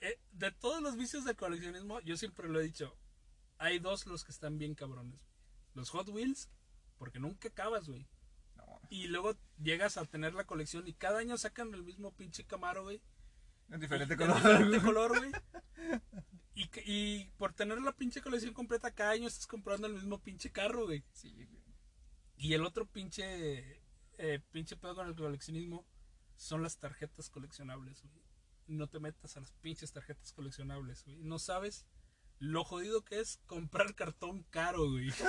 Eh, 0.00 0.18
de 0.32 0.50
todos 0.52 0.82
los 0.82 0.96
vicios 0.96 1.24
del 1.24 1.36
coleccionismo, 1.36 2.00
yo 2.00 2.16
siempre 2.16 2.48
lo 2.48 2.60
he 2.60 2.64
dicho. 2.64 2.96
Hay 3.58 3.78
dos 3.78 4.06
los 4.06 4.24
que 4.24 4.32
están 4.32 4.56
bien 4.58 4.74
cabrones. 4.74 5.20
Los 5.74 5.90
Hot 5.90 6.08
Wheels, 6.08 6.48
porque 6.98 7.18
nunca 7.18 7.48
acabas, 7.48 7.86
güey. 7.88 8.06
No. 8.56 8.80
Y 8.88 9.08
luego 9.08 9.36
llegas 9.62 9.96
a 9.98 10.04
tener 10.06 10.34
la 10.34 10.44
colección 10.46 10.88
y 10.88 10.94
cada 10.94 11.18
año 11.18 11.36
sacan 11.36 11.72
el 11.74 11.82
mismo 11.82 12.12
pinche 12.12 12.44
Camaro, 12.44 12.84
güey. 12.84 13.02
En 13.68 13.78
diferente 13.80 14.14
Y- 14.14 14.16
color. 14.16 14.36
En 14.36 14.42
diferente 14.70 14.80
color, 14.80 15.18
güey. 15.18 15.32
Y, 16.54 16.68
y 16.84 17.24
por 17.38 17.52
tener 17.52 17.80
la 17.80 17.92
pinche 17.92 18.20
colección 18.20 18.52
completa, 18.52 18.90
cada 18.90 19.12
año 19.12 19.28
estás 19.28 19.46
comprando 19.46 19.86
el 19.86 19.94
mismo 19.94 20.18
pinche 20.20 20.50
carro, 20.50 20.86
güey. 20.86 21.04
Sí, 21.12 21.32
güey. 21.32 21.48
Y 22.36 22.54
el 22.54 22.64
otro 22.64 22.86
pinche, 22.86 23.82
eh, 24.18 24.40
pinche 24.50 24.76
pedo 24.76 24.94
con 24.94 25.06
el 25.06 25.14
coleccionismo 25.14 25.86
son 26.36 26.62
las 26.62 26.78
tarjetas 26.78 27.28
coleccionables, 27.30 28.02
güey. 28.02 28.24
No 28.70 28.86
te 28.86 29.00
metas 29.00 29.36
a 29.36 29.40
las 29.40 29.50
pinches 29.50 29.92
tarjetas 29.92 30.32
coleccionables, 30.32 31.04
güey. 31.04 31.16
No 31.18 31.40
sabes 31.40 31.86
lo 32.38 32.62
jodido 32.62 33.04
que 33.04 33.18
es 33.18 33.40
comprar 33.46 33.94
cartón 33.96 34.44
caro, 34.50 34.90
güey. 34.90 35.10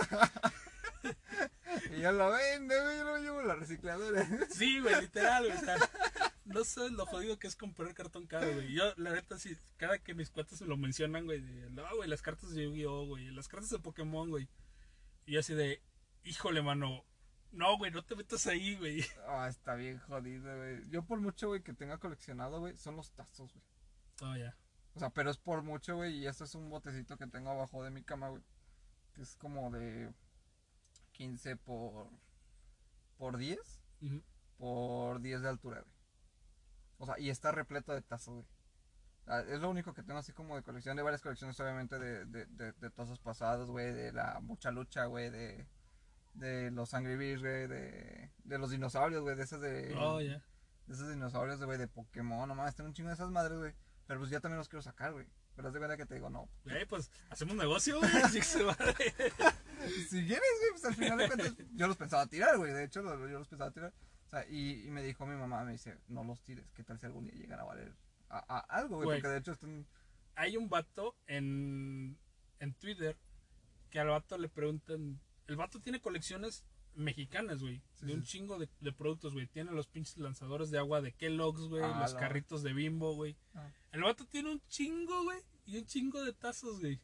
Y 1.97 2.01
yo 2.01 2.11
lo 2.11 2.29
vendo, 2.31 2.75
güey, 2.83 2.97
yo 2.97 3.03
lo 3.03 3.17
llevo 3.17 3.39
a 3.39 3.43
la 3.45 3.55
recicladora. 3.55 4.27
Sí, 4.51 4.79
güey, 4.79 5.01
literal, 5.01 5.47
güey. 5.47 5.59
no 6.45 6.63
sabes 6.63 6.91
lo 6.91 7.05
jodido 7.05 7.39
que 7.39 7.47
es 7.47 7.55
comprar 7.55 7.93
cartón 7.95 8.27
caro, 8.27 8.53
güey. 8.53 8.73
Yo, 8.73 8.93
la 8.97 9.13
neta, 9.13 9.39
sí, 9.39 9.57
cada 9.77 9.97
que 9.97 10.13
mis 10.13 10.29
cuates 10.29 10.61
me 10.61 10.67
lo 10.67 10.77
mencionan, 10.77 11.25
güey, 11.25 11.41
de, 11.41 11.71
no, 11.71 11.83
güey, 11.95 12.07
las 12.07 12.21
cartas 12.21 12.51
de 12.51 12.65
Yu-Gi-Oh, 12.65 13.07
güey, 13.07 13.31
las 13.31 13.47
cartas 13.47 13.69
de 13.69 13.79
Pokémon, 13.79 14.29
güey. 14.29 14.47
Y 15.25 15.37
así 15.37 15.53
de, 15.55 15.81
híjole, 16.23 16.61
mano, 16.61 17.03
no, 17.51 17.77
güey, 17.77 17.91
no 17.91 18.03
te 18.03 18.15
metas 18.15 18.47
ahí, 18.47 18.75
güey. 18.75 19.03
Ah, 19.27 19.47
está 19.49 19.75
bien 19.75 19.99
jodido, 19.99 20.55
güey. 20.57 20.87
Yo 20.89 21.03
por 21.03 21.19
mucho, 21.19 21.49
güey, 21.49 21.61
que 21.61 21.73
tenga 21.73 21.97
coleccionado, 21.97 22.59
güey, 22.59 22.75
son 22.77 22.95
los 22.95 23.11
tazos, 23.11 23.53
güey. 23.53 23.63
Oh, 24.23 24.35
ya. 24.37 24.55
O 24.93 24.99
sea, 24.99 25.09
pero 25.09 25.29
es 25.31 25.37
por 25.37 25.61
mucho, 25.63 25.95
güey, 25.95 26.17
y 26.17 26.27
esto 26.27 26.43
es 26.43 26.53
un 26.55 26.69
botecito 26.69 27.17
que 27.17 27.27
tengo 27.27 27.49
abajo 27.51 27.83
de 27.83 27.91
mi 27.91 28.03
cama, 28.03 28.29
güey. 28.29 28.43
Que 29.13 29.21
es 29.21 29.35
como 29.35 29.71
de 29.71 30.13
15 31.13 31.55
por 31.57 32.09
por 33.17 33.37
10, 33.37 33.59
Ujú. 34.01 34.23
por 34.57 35.21
10 35.21 35.41
de 35.41 35.49
altura, 35.49 35.81
güey. 35.81 35.93
O 36.97 37.05
sea, 37.05 37.19
y 37.19 37.29
está 37.29 37.51
repleto 37.51 37.93
de 37.93 38.01
tazos, 38.01 38.33
güey. 38.35 38.47
Ah, 39.27 39.41
Es 39.47 39.59
lo 39.59 39.69
único 39.69 39.93
que 39.93 40.01
tengo 40.03 40.19
así 40.19 40.33
como 40.33 40.55
de 40.55 40.63
colección, 40.63 40.97
de 40.97 41.03
varias 41.03 41.21
colecciones 41.21 41.59
obviamente 41.59 41.99
de, 41.99 42.25
de, 42.25 42.45
de, 42.47 42.71
de 42.73 42.89
tazos 42.89 43.19
pasados, 43.19 43.69
güey, 43.69 43.93
de 43.93 44.11
la 44.11 44.39
mucha 44.41 44.71
lucha, 44.71 45.05
güey, 45.05 45.29
de, 45.29 45.67
de 46.33 46.71
los 46.71 46.93
Angry 46.93 47.15
Birds, 47.17 47.41
güey, 47.41 47.67
de, 47.67 48.31
de 48.43 48.57
los 48.57 48.71
dinosaurios, 48.71 49.21
güey, 49.21 49.35
de 49.35 49.43
esas 49.43 49.61
de... 49.61 49.95
Oh, 49.97 50.21
ya. 50.21 50.43
de 50.87 50.93
esos 50.93 51.09
dinosaurios, 51.09 51.63
güey, 51.63 51.77
de 51.77 51.87
Pokémon, 51.87 52.47
no 52.47 52.55
mames, 52.55 52.75
tengo 52.75 52.87
un 52.87 52.93
chingo 52.93 53.09
de 53.09 53.15
esas 53.15 53.29
madres, 53.29 53.57
güey. 53.57 53.73
Pero 54.07 54.19
pues 54.19 54.31
ya 54.31 54.39
también 54.39 54.57
los 54.57 54.67
quiero 54.67 54.81
sacar, 54.81 55.13
güey. 55.13 55.25
Pero 55.55 55.67
haz 55.67 55.73
de 55.73 55.79
cuenta 55.79 55.97
que 55.97 56.05
te 56.05 56.15
digo, 56.15 56.29
no. 56.29 56.49
Güey, 56.63 56.85
pues, 56.85 57.11
hacemos 57.29 57.55
negocio, 57.55 57.99
güey. 57.99 58.11
Sí 58.31 58.39
que 58.39 58.45
se 58.45 58.63
va. 58.63 58.75
Si 60.09 60.25
quieres, 60.25 60.59
güey, 60.59 60.71
pues 60.71 60.85
al 60.85 60.95
final 60.95 61.17
de 61.17 61.27
cuentas, 61.27 61.55
yo 61.73 61.87
los 61.87 61.97
pensaba 61.97 62.27
tirar, 62.27 62.57
güey. 62.57 62.71
De 62.71 62.83
hecho, 62.83 63.01
yo 63.01 63.39
los 63.39 63.47
pensaba 63.47 63.71
tirar. 63.71 63.93
O 64.27 64.29
sea, 64.29 64.45
y, 64.47 64.85
y 64.85 64.91
me 64.91 65.01
dijo 65.01 65.25
mi 65.25 65.35
mamá, 65.35 65.63
me 65.63 65.71
dice, 65.71 65.97
no 66.07 66.23
los 66.23 66.41
tires. 66.43 66.71
¿Qué 66.73 66.83
tal 66.83 66.99
si 66.99 67.05
algún 67.07 67.25
día 67.25 67.33
llegan 67.33 67.59
a 67.59 67.63
valer 67.63 67.93
a, 68.29 68.37
a 68.37 68.59
algo, 68.59 68.97
güey? 68.97 69.05
Güey. 69.05 69.21
Porque 69.21 69.33
de 69.33 69.39
hecho 69.39 69.51
están... 69.53 69.87
Hay 70.35 70.55
un 70.55 70.69
vato 70.69 71.15
en, 71.27 72.17
en 72.59 72.73
Twitter 72.75 73.17
que 73.89 73.99
al 73.99 74.07
vato 74.07 74.37
le 74.37 74.49
preguntan. 74.49 75.19
El 75.51 75.57
vato 75.57 75.81
tiene 75.81 75.99
colecciones 75.99 76.63
mexicanas, 76.95 77.59
güey. 77.61 77.81
Sí, 77.93 78.05
de 78.05 78.13
un 78.13 78.23
sí. 78.25 78.37
chingo 78.37 78.57
de, 78.57 78.69
de 78.79 78.91
productos, 78.93 79.33
güey. 79.33 79.47
Tiene 79.47 79.71
los 79.71 79.87
pinches 79.87 80.17
lanzadores 80.17 80.71
de 80.71 80.77
agua 80.79 81.01
de 81.01 81.11
Kellogg's, 81.11 81.67
güey. 81.67 81.83
Ah, 81.83 81.99
los 82.01 82.13
la- 82.13 82.19
carritos 82.21 82.63
de 82.63 82.71
Bimbo, 82.73 83.13
güey. 83.15 83.35
Ah. 83.53 83.69
El 83.91 84.03
vato 84.03 84.25
tiene 84.25 84.49
un 84.51 84.61
chingo, 84.69 85.23
güey. 85.23 85.39
Y 85.65 85.77
un 85.77 85.85
chingo 85.85 86.23
de 86.23 86.31
tazos, 86.31 86.79
güey. 86.79 87.01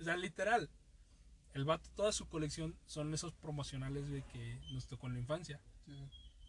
O 0.00 0.04
sea, 0.04 0.16
literal. 0.16 0.68
El 1.54 1.64
vato, 1.64 1.88
toda 1.94 2.10
su 2.10 2.28
colección 2.28 2.76
son 2.86 3.14
esos 3.14 3.32
promocionales, 3.32 4.08
güey, 4.08 4.22
que 4.32 4.60
nos 4.72 4.86
tocó 4.88 5.06
en 5.06 5.14
la 5.14 5.20
infancia. 5.20 5.60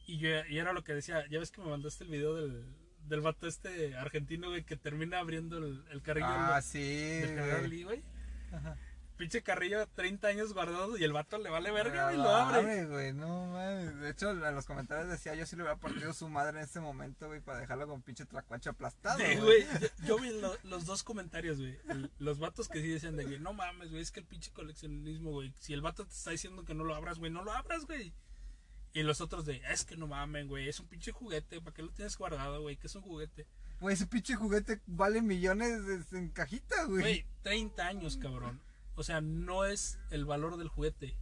Y 0.07 0.17
yo 0.17 0.29
y 0.49 0.57
era 0.57 0.73
lo 0.73 0.83
que 0.83 0.93
decía, 0.93 1.27
ya 1.29 1.37
ves 1.39 1.51
que 1.51 1.61
me 1.61 1.69
mandaste 1.69 2.03
el 2.05 2.09
video 2.09 2.33
del, 2.35 2.65
del 3.07 3.21
vato 3.21 3.47
este 3.47 3.95
argentino, 3.95 4.49
güey, 4.49 4.63
que 4.65 4.75
termina 4.77 5.19
abriendo 5.19 5.57
el, 5.59 5.83
el 5.91 6.01
carrillo 6.01 6.25
Ah, 6.27 6.55
del- 6.55 6.63
sí, 6.63 6.79
del 6.79 7.83
güey. 7.85 8.03
Ajá. 8.51 8.75
Pinche 9.19 9.43
carrillo 9.43 9.85
30 9.95 10.29
años 10.29 10.53
guardado 10.53 10.97
y 10.97 11.03
el 11.03 11.11
vato 11.11 11.37
le 11.39 11.49
vale 11.49 11.71
verga, 11.71 12.07
Ah, 12.07 12.13
y 12.13 12.17
lo 12.17 12.29
abre. 12.29 12.85
güey, 12.85 13.11
no 13.13 13.47
mames. 13.47 13.99
De 13.99 14.09
hecho, 14.11 14.31
en 14.31 14.55
los 14.55 14.65
comentarios 14.65 15.09
decía, 15.09 15.35
yo 15.35 15.45
sí 15.45 15.57
le 15.57 15.63
hubiera 15.63 15.77
partido 15.77 16.13
su 16.13 16.29
madre 16.29 16.57
en 16.59 16.63
ese 16.63 16.79
momento, 16.79 17.27
güey, 17.27 17.41
para 17.41 17.59
dejarlo 17.59 17.85
con 17.85 18.01
pinche 18.01 18.25
tracuacho 18.25 18.69
aplastado, 18.69 19.19
Sí, 19.19 19.35
güey. 19.35 19.65
Yo, 19.81 20.05
yo 20.07 20.19
vi 20.19 20.29
lo- 20.39 20.55
los 20.63 20.85
dos 20.85 21.03
comentarios, 21.03 21.57
güey. 21.59 21.77
Los 22.17 22.39
vatos 22.39 22.69
que 22.69 22.81
sí 22.81 22.87
decían 22.87 23.17
de 23.17 23.25
que 23.25 23.39
no 23.39 23.51
mames, 23.51 23.89
güey, 23.89 24.01
es 24.01 24.11
que 24.11 24.21
el 24.21 24.25
pinche 24.25 24.51
coleccionismo, 24.51 25.31
güey. 25.31 25.53
Si 25.59 25.73
el 25.73 25.81
vato 25.81 26.05
te 26.05 26.13
está 26.13 26.31
diciendo 26.31 26.63
que 26.63 26.73
no 26.73 26.85
lo 26.85 26.95
abras, 26.95 27.19
güey, 27.19 27.29
no 27.29 27.43
lo 27.43 27.51
abras, 27.51 27.85
güey. 27.85 28.13
Y 28.93 29.03
los 29.03 29.19
otros 29.19 29.45
de, 29.45 29.61
es 29.69 29.83
que 29.83 29.97
no 29.97 30.07
mamen, 30.07 30.47
güey, 30.47 30.69
es 30.69 30.79
un 30.79 30.87
pinche 30.87 31.11
juguete, 31.11 31.59
¿para 31.59 31.75
qué 31.75 31.81
lo 31.83 31.91
tienes 31.91 32.17
guardado, 32.17 32.61
güey? 32.61 32.77
Que 32.77 32.87
es 32.87 32.95
un 32.95 33.01
juguete. 33.01 33.45
Güey, 33.81 33.93
ese 33.95 34.07
pinche 34.07 34.35
juguete 34.35 34.79
vale 34.87 35.21
millones 35.21 35.81
en 36.13 36.29
cajita, 36.29 36.85
güey. 36.85 37.01
Güey, 37.01 37.25
30 37.43 37.85
años, 37.85 38.15
cabrón. 38.15 38.61
O 38.99 39.03
sea, 39.03 39.21
no 39.21 39.63
es 39.63 39.97
el 40.09 40.25
valor 40.25 40.57
del 40.57 40.67
juguete. 40.67 41.17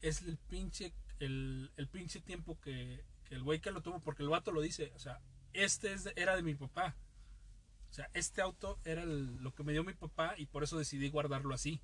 Es 0.00 0.22
el 0.22 0.38
pinche, 0.38 0.92
el, 1.20 1.70
el 1.76 1.86
pinche 1.86 2.20
tiempo 2.20 2.58
que, 2.60 3.04
que 3.24 3.36
el 3.36 3.44
güey 3.44 3.60
que 3.60 3.70
lo 3.70 3.80
tuvo, 3.80 4.00
porque 4.00 4.24
el 4.24 4.28
vato 4.28 4.50
lo 4.50 4.60
dice. 4.60 4.90
O 4.96 4.98
sea, 4.98 5.20
este 5.52 5.92
es 5.92 6.02
de- 6.02 6.12
era 6.16 6.34
de 6.34 6.42
mi 6.42 6.56
papá. 6.56 6.96
O 7.90 7.92
sea, 7.92 8.10
este 8.12 8.42
auto 8.42 8.80
era 8.84 9.04
el- 9.04 9.36
lo 9.36 9.54
que 9.54 9.62
me 9.62 9.72
dio 9.72 9.84
mi 9.84 9.92
papá 9.94 10.34
y 10.36 10.46
por 10.46 10.64
eso 10.64 10.76
decidí 10.78 11.08
guardarlo 11.08 11.54
así. 11.54 11.80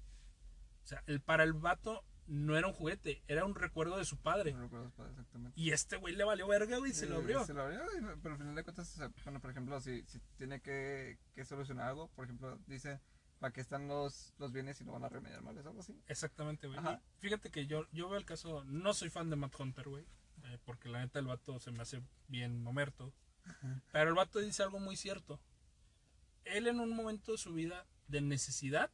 O 0.82 0.86
sea, 0.88 1.04
el, 1.06 1.20
para 1.20 1.44
el 1.44 1.52
vato 1.52 2.02
no 2.26 2.56
era 2.56 2.66
un 2.66 2.72
juguete, 2.72 3.22
era 3.28 3.44
un 3.44 3.54
recuerdo 3.54 3.98
de 3.98 4.04
su 4.04 4.16
padre. 4.16 4.52
No 4.52 4.62
recuerdo 4.62 4.90
pues, 4.96 5.08
exactamente. 5.10 5.60
Y 5.60 5.70
este 5.70 5.98
güey 5.98 6.16
le 6.16 6.24
valió 6.24 6.48
verga, 6.48 6.78
güey, 6.78 6.90
y 6.90 6.94
se 6.94 7.06
lo 7.06 7.18
abrió. 7.18 7.46
Se 7.46 7.54
lo 7.54 7.62
abrió, 7.62 7.80
y- 7.96 8.18
pero 8.20 8.34
al 8.34 8.38
final 8.40 8.56
de 8.56 8.64
cuentas, 8.64 8.92
o 8.92 8.96
sea, 8.96 9.08
bueno, 9.22 9.38
por 9.40 9.52
ejemplo, 9.52 9.80
si, 9.80 10.02
si 10.08 10.18
tiene 10.36 10.60
que, 10.60 11.16
que 11.36 11.44
solucionar 11.44 11.86
algo, 11.90 12.08
por 12.08 12.24
ejemplo, 12.24 12.58
dice, 12.66 13.00
¿para 13.42 13.52
qué 13.52 13.60
están 13.60 13.88
los, 13.88 14.32
los 14.38 14.52
bienes 14.52 14.80
y 14.80 14.84
no 14.84 14.92
van 14.92 15.02
a 15.04 15.08
remediar 15.08 15.42
males? 15.42 15.66
Algo 15.66 15.80
así. 15.80 16.00
Exactamente, 16.06 16.68
güey. 16.68 16.78
Fíjate 17.18 17.50
que 17.50 17.66
yo, 17.66 17.88
yo 17.90 18.08
veo 18.08 18.16
el 18.18 18.24
caso, 18.24 18.62
no 18.66 18.94
soy 18.94 19.10
fan 19.10 19.30
de 19.30 19.34
Matt 19.36 19.58
Hunter, 19.58 19.88
güey, 19.88 20.06
eh, 20.44 20.58
porque 20.64 20.88
la 20.88 21.00
neta 21.00 21.18
el 21.18 21.26
vato 21.26 21.58
se 21.58 21.72
me 21.72 21.82
hace 21.82 22.00
bien 22.28 22.62
momerto. 22.62 23.12
Pero 23.90 24.08
el 24.10 24.14
vato 24.14 24.38
dice 24.38 24.62
algo 24.62 24.78
muy 24.78 24.94
cierto. 24.94 25.40
Él 26.44 26.68
en 26.68 26.78
un 26.78 26.94
momento 26.94 27.32
de 27.32 27.38
su 27.38 27.52
vida 27.52 27.84
de 28.06 28.20
necesidad, 28.20 28.92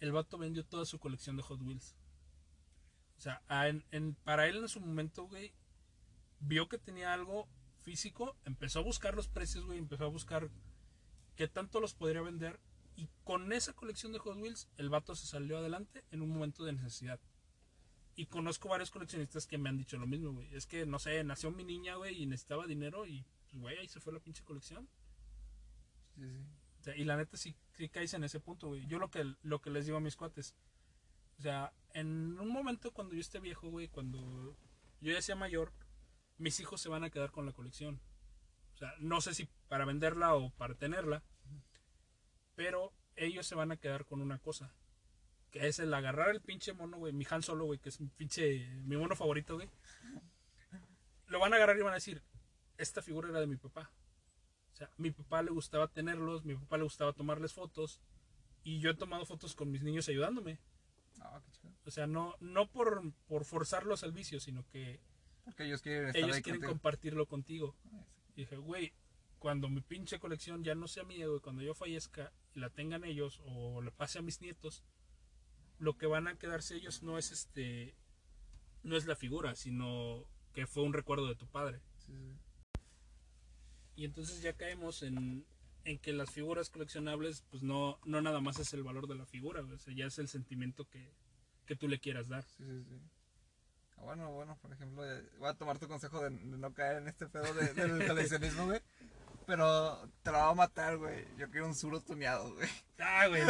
el 0.00 0.12
vato 0.12 0.36
vendió 0.36 0.66
toda 0.66 0.84
su 0.84 0.98
colección 0.98 1.36
de 1.36 1.42
Hot 1.42 1.62
Wheels. 1.62 1.96
O 3.16 3.20
sea, 3.22 3.42
a- 3.48 3.68
en- 3.68 3.84
en- 3.90 4.14
para 4.16 4.46
él 4.48 4.56
en 4.56 4.68
su 4.68 4.80
momento, 4.80 5.24
güey, 5.28 5.54
vio 6.40 6.68
que 6.68 6.76
tenía 6.76 7.14
algo 7.14 7.48
físico, 7.78 8.36
empezó 8.44 8.80
a 8.80 8.82
buscar 8.82 9.14
los 9.14 9.28
precios, 9.28 9.64
güey, 9.64 9.78
empezó 9.78 10.04
a 10.04 10.08
buscar 10.08 10.50
qué 11.36 11.48
tanto 11.48 11.80
los 11.80 11.94
podría 11.94 12.20
vender. 12.20 12.60
Y 12.96 13.08
con 13.24 13.52
esa 13.52 13.72
colección 13.72 14.12
de 14.12 14.18
Hot 14.18 14.36
Wheels, 14.36 14.68
el 14.76 14.90
vato 14.90 15.14
se 15.14 15.26
salió 15.26 15.58
adelante 15.58 16.04
en 16.10 16.22
un 16.22 16.30
momento 16.30 16.64
de 16.64 16.72
necesidad. 16.72 17.20
Y 18.14 18.26
conozco 18.26 18.68
varios 18.68 18.90
coleccionistas 18.90 19.46
que 19.46 19.58
me 19.58 19.70
han 19.70 19.78
dicho 19.78 19.96
lo 19.96 20.06
mismo, 20.06 20.32
güey. 20.32 20.54
Es 20.54 20.66
que, 20.66 20.84
no 20.84 20.98
sé, 20.98 21.24
nació 21.24 21.50
mi 21.50 21.64
niña, 21.64 21.96
güey, 21.96 22.22
y 22.22 22.26
necesitaba 22.26 22.66
dinero 22.66 23.06
y, 23.06 23.24
pues, 23.50 23.60
güey, 23.60 23.78
ahí 23.78 23.88
se 23.88 24.00
fue 24.00 24.12
la 24.12 24.20
pinche 24.20 24.44
colección. 24.44 24.88
Sí, 26.14 26.28
sí. 26.28 26.46
O 26.82 26.84
sea, 26.84 26.96
y 26.96 27.04
la 27.04 27.16
neta 27.16 27.36
sí, 27.36 27.54
sí 27.76 27.88
caes 27.88 28.12
en 28.14 28.24
ese 28.24 28.40
punto, 28.40 28.66
güey. 28.66 28.84
Yo 28.88 28.98
lo 28.98 29.08
que, 29.08 29.36
lo 29.42 29.60
que 29.60 29.70
les 29.70 29.86
digo 29.86 29.98
a 29.98 30.00
mis 30.00 30.16
cuates. 30.16 30.56
O 31.38 31.42
sea, 31.42 31.72
en 31.94 32.38
un 32.40 32.48
momento 32.48 32.92
cuando 32.92 33.14
yo 33.14 33.20
esté 33.20 33.38
viejo, 33.38 33.70
güey, 33.70 33.86
cuando 33.86 34.56
yo 35.00 35.12
ya 35.12 35.22
sea 35.22 35.36
mayor, 35.36 35.72
mis 36.38 36.58
hijos 36.58 36.80
se 36.80 36.88
van 36.88 37.04
a 37.04 37.10
quedar 37.10 37.30
con 37.30 37.46
la 37.46 37.52
colección. 37.52 38.00
O 38.74 38.78
sea, 38.78 38.92
no 38.98 39.20
sé 39.20 39.32
si 39.32 39.48
para 39.68 39.84
venderla 39.84 40.34
o 40.34 40.50
para 40.50 40.74
tenerla. 40.74 41.22
Pero 42.54 42.92
ellos 43.16 43.46
se 43.46 43.54
van 43.54 43.72
a 43.72 43.76
quedar 43.76 44.04
con 44.04 44.20
una 44.20 44.38
cosa. 44.38 44.72
Que 45.50 45.66
es 45.68 45.78
el 45.78 45.92
agarrar 45.92 46.30
el 46.30 46.40
pinche 46.40 46.72
mono, 46.72 46.96
güey. 46.98 47.12
Mi 47.12 47.26
Han 47.30 47.42
Solo, 47.42 47.64
güey, 47.66 47.78
que 47.78 47.90
es 47.90 48.00
mi 48.00 48.08
pinche. 48.08 48.66
Mi 48.84 48.96
mono 48.96 49.14
favorito, 49.16 49.54
güey. 49.56 49.68
Lo 51.26 51.38
van 51.38 51.52
a 51.52 51.56
agarrar 51.56 51.76
y 51.78 51.82
van 51.82 51.92
a 51.92 51.96
decir: 51.96 52.22
Esta 52.78 53.02
figura 53.02 53.28
era 53.28 53.40
de 53.40 53.46
mi 53.46 53.56
papá. 53.56 53.90
O 54.72 54.76
sea, 54.76 54.90
mi 54.96 55.10
papá 55.10 55.42
le 55.42 55.50
gustaba 55.50 55.88
tenerlos, 55.88 56.44
mi 56.44 56.54
papá 56.54 56.78
le 56.78 56.84
gustaba 56.84 57.12
tomarles 57.12 57.52
fotos. 57.52 58.00
Y 58.64 58.78
yo 58.80 58.90
he 58.90 58.94
tomado 58.94 59.26
fotos 59.26 59.54
con 59.54 59.70
mis 59.70 59.82
niños 59.82 60.08
ayudándome. 60.08 60.58
Ah, 61.20 61.40
qué 61.44 61.50
chido. 61.52 61.72
O 61.84 61.90
sea, 61.90 62.06
no, 62.06 62.34
no 62.40 62.70
por, 62.70 63.02
por 63.26 63.44
forzarlos 63.44 64.02
al 64.04 64.12
vicio, 64.12 64.40
sino 64.40 64.64
que 64.68 65.00
Porque 65.44 65.64
ellos 65.64 65.82
quieren 65.82 66.06
estar 66.06 66.22
ellos 66.22 66.36
ahí 66.36 66.42
quieren 66.42 66.60
contigo. 66.60 66.72
compartirlo 66.72 67.26
contigo. 67.26 67.76
Ah, 67.92 68.04
Y 68.34 68.42
dije, 68.42 68.56
güey, 68.56 68.92
cuando 69.38 69.68
mi 69.68 69.80
pinche 69.80 70.18
colección 70.18 70.64
ya 70.64 70.74
no 70.74 70.88
sea 70.88 71.04
mía, 71.04 71.26
güey, 71.26 71.40
cuando 71.40 71.60
yo 71.62 71.74
fallezca 71.74 72.32
y 72.54 72.60
la 72.60 72.70
tengan 72.70 73.04
ellos 73.04 73.40
o 73.46 73.82
le 73.82 73.90
pase 73.90 74.18
a 74.18 74.22
mis 74.22 74.40
nietos, 74.40 74.82
lo 75.78 75.96
que 75.96 76.06
van 76.06 76.28
a 76.28 76.36
quedarse 76.36 76.76
ellos 76.76 77.02
no 77.02 77.18
es 77.18 77.32
este, 77.32 77.94
no 78.82 78.96
es 78.96 79.06
la 79.06 79.16
figura, 79.16 79.54
sino 79.56 80.24
que 80.54 80.66
fue 80.66 80.82
un 80.82 80.92
recuerdo 80.92 81.26
de 81.26 81.34
tu 81.36 81.46
padre. 81.46 81.80
Sí, 81.98 82.12
sí. 82.12 82.80
Y 83.96 84.04
entonces 84.04 84.40
ya 84.42 84.54
caemos 84.54 85.02
en, 85.02 85.44
en 85.84 85.98
que 85.98 86.12
las 86.12 86.30
figuras 86.30 86.70
coleccionables, 86.70 87.44
pues 87.50 87.62
no, 87.62 87.98
no 88.04 88.20
nada 88.22 88.40
más 88.40 88.58
es 88.58 88.72
el 88.74 88.82
valor 88.82 89.06
de 89.06 89.14
la 89.16 89.26
figura, 89.26 89.60
o 89.62 89.78
sea, 89.78 89.94
ya 89.94 90.06
es 90.06 90.18
el 90.18 90.28
sentimiento 90.28 90.88
que, 90.88 91.12
que 91.66 91.76
tú 91.76 91.88
le 91.88 91.98
quieras 92.00 92.28
dar. 92.28 92.44
Sí, 92.44 92.64
sí, 92.64 92.84
sí. 92.88 93.00
Ah, 93.98 94.02
bueno, 94.02 94.30
bueno, 94.32 94.56
por 94.62 94.72
ejemplo, 94.72 95.04
eh, 95.10 95.22
voy 95.38 95.48
a 95.48 95.54
tomar 95.54 95.78
tu 95.78 95.88
consejo 95.88 96.20
de, 96.22 96.30
de 96.30 96.58
no 96.58 96.72
caer 96.72 96.98
en 96.98 97.08
este 97.08 97.26
pedo 97.28 97.52
de- 97.54 97.74
del 97.74 98.06
coleccionismo, 98.08 98.64
güey. 98.66 98.80
Pero 99.46 100.08
te 100.22 100.30
la 100.32 100.38
va 100.38 100.50
a 100.50 100.54
matar, 100.54 100.96
güey. 100.98 101.26
Yo 101.36 101.50
quiero 101.50 101.66
un 101.66 101.74
suro 101.74 102.00
tuneado, 102.00 102.54
güey. 102.54 102.68
Ah, 102.98 103.26
güey, 103.28 103.42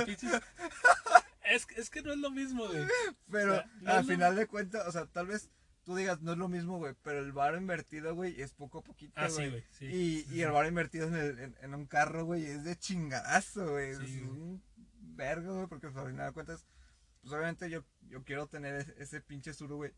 es, 1.45 1.67
que- 1.67 1.81
es 1.81 1.91
que 1.91 2.03
no 2.03 2.13
es 2.13 2.19
lo 2.19 2.31
mismo, 2.31 2.67
güey. 2.67 2.87
Pero 3.31 3.53
O 3.53 3.57
sea, 3.57 3.71
no 3.81 3.91
al 3.93 4.07
lo- 4.07 4.13
final 4.13 4.37
de 4.37 4.47
cuentas, 4.47 4.87
o 4.87 4.93
sea, 4.93 5.07
tal 5.07 5.27
vez 5.27 5.51
tú 5.85 5.95
digas, 5.97 6.21
no 6.23 6.33
es 6.33 6.39
lo 6.39 6.49
mismo, 6.49 6.79
güey. 6.79 6.95
Pero 7.03 7.19
el 7.19 7.33
bar 7.33 7.55
invertido, 7.57 8.15
güey, 8.15 8.41
es 8.41 8.53
poco 8.55 8.79
a 8.79 8.83
poquito, 8.83 9.13
Ah, 9.17 9.29
sí, 9.29 9.49
güey. 9.49 9.65
sí. 9.73 9.87
Y, 9.87 10.23
Sí, 10.23 10.35
y 10.37 10.43
el 10.43 10.53
bar 10.53 10.67
invertido 10.67 11.09
en, 11.09 11.15
el- 11.17 11.39
en, 11.39 11.57
en 11.61 11.75
un 11.75 11.87
carro, 11.87 12.25
güey, 12.25 12.45
es 12.47 12.65
de 12.65 12.77
chingadazo, 12.79 13.73
güey. 13.73 13.91
Es 13.91 13.99
güey. 13.99 14.21
un 14.23 14.63
vergo, 15.01 15.55
güey, 15.57 15.67
porque 15.67 15.89
al 15.89 15.93
final 15.93 16.27
de 16.29 16.33
cuentas, 16.33 16.67
pues 17.21 17.33
obviamente 17.35 17.69
yo, 17.69 17.85
yo 18.09 18.25
quiero 18.25 18.47
tener 18.47 18.75
ese, 18.77 18.95
ese 18.99 19.21
pinche 19.21 19.53
suru, 19.53 19.77
güey. 19.77 19.93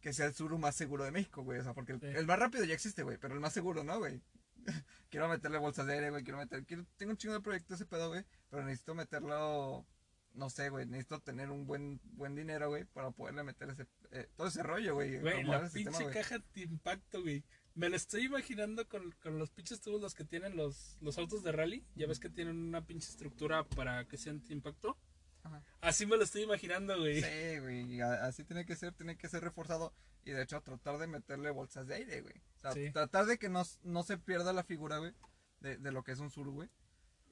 Que 0.00 0.12
sea 0.12 0.26
el 0.26 0.34
suru 0.34 0.58
más 0.58 0.74
seguro 0.74 1.04
de 1.04 1.12
México, 1.12 1.42
güey. 1.44 1.60
O 1.60 1.62
sea, 1.62 1.74
porque 1.74 1.92
el, 1.92 2.02
el 2.04 2.26
más 2.26 2.36
rápido 2.38 2.64
ya 2.64 2.74
existe, 2.74 3.04
güey. 3.04 3.18
Pero 3.18 3.34
el 3.34 3.40
más 3.40 3.52
seguro, 3.52 3.84
¿no, 3.84 3.98
güey? 3.98 4.20
quiero 5.10 5.28
meterle 5.28 5.58
bolsas 5.58 5.86
de 5.86 5.94
aire, 5.94 6.10
güey. 6.10 6.22
Quiero 6.22 6.38
meter. 6.38 6.64
Quiero, 6.64 6.84
tengo 6.96 7.12
un 7.12 7.16
chingo 7.18 7.34
de 7.34 7.40
proyectos 7.40 7.76
ese 7.80 7.86
pedo, 7.86 8.08
güey. 8.08 8.24
Pero 8.50 8.64
necesito 8.64 8.94
meterlo. 8.94 9.86
No 10.34 10.48
sé, 10.48 10.70
güey. 10.70 10.86
Necesito 10.86 11.20
tener 11.20 11.50
un 11.50 11.66
buen 11.66 12.00
buen 12.14 12.34
dinero, 12.34 12.68
güey. 12.68 12.84
Para 12.84 13.10
poderle 13.10 13.42
meter 13.42 13.70
ese. 13.70 13.86
eh, 14.12 14.28
todo 14.36 14.46
ese 14.46 14.62
rollo, 14.62 14.94
güey. 14.94 15.18
Güey, 15.18 15.44
la 15.44 15.68
sistema, 15.68 15.98
pinche 15.98 16.12
caja 16.12 16.38
de 16.54 16.62
impacto, 16.62 17.20
güey. 17.22 17.44
Me 17.74 17.88
lo 17.88 17.96
estoy 17.96 18.24
imaginando 18.24 18.86
con, 18.86 19.12
con 19.22 19.38
los 19.38 19.50
pinches 19.50 19.80
tubos 19.80 20.00
los 20.00 20.14
que 20.14 20.24
tienen 20.24 20.56
los, 20.56 20.98
los 21.00 21.16
autos 21.18 21.42
de 21.42 21.52
rally. 21.52 21.86
Ya 21.94 22.06
ves 22.06 22.20
que 22.20 22.28
tienen 22.28 22.56
una 22.56 22.84
pinche 22.84 23.08
estructura 23.08 23.64
para 23.64 24.06
que 24.06 24.18
sea 24.18 24.32
anti-impacto. 24.32 24.98
Ajá. 25.42 25.62
Así 25.80 26.06
me 26.06 26.16
lo 26.16 26.22
estoy 26.22 26.42
imaginando, 26.42 26.98
güey. 26.98 27.22
Sí, 27.22 27.58
güey, 27.60 28.00
así 28.00 28.44
tiene 28.44 28.64
que 28.66 28.76
ser, 28.76 28.92
tiene 28.92 29.16
que 29.16 29.28
ser 29.28 29.42
reforzado 29.42 29.94
y 30.24 30.30
de 30.32 30.42
hecho 30.42 30.60
tratar 30.62 30.98
de 30.98 31.06
meterle 31.06 31.50
bolsas 31.50 31.86
de 31.86 31.94
aire, 31.96 32.20
güey. 32.22 32.34
O 32.56 32.60
sea, 32.60 32.72
Sí. 32.72 32.90
tratar 32.92 33.26
de 33.26 33.38
que 33.38 33.48
no, 33.48 33.62
no 33.82 34.02
se 34.02 34.18
pierda 34.18 34.52
la 34.52 34.64
figura, 34.64 34.98
güey, 34.98 35.12
de, 35.60 35.76
de 35.78 35.92
lo 35.92 36.02
que 36.04 36.12
es 36.12 36.18
un 36.20 36.30
sur, 36.30 36.48
güey. 36.48 36.68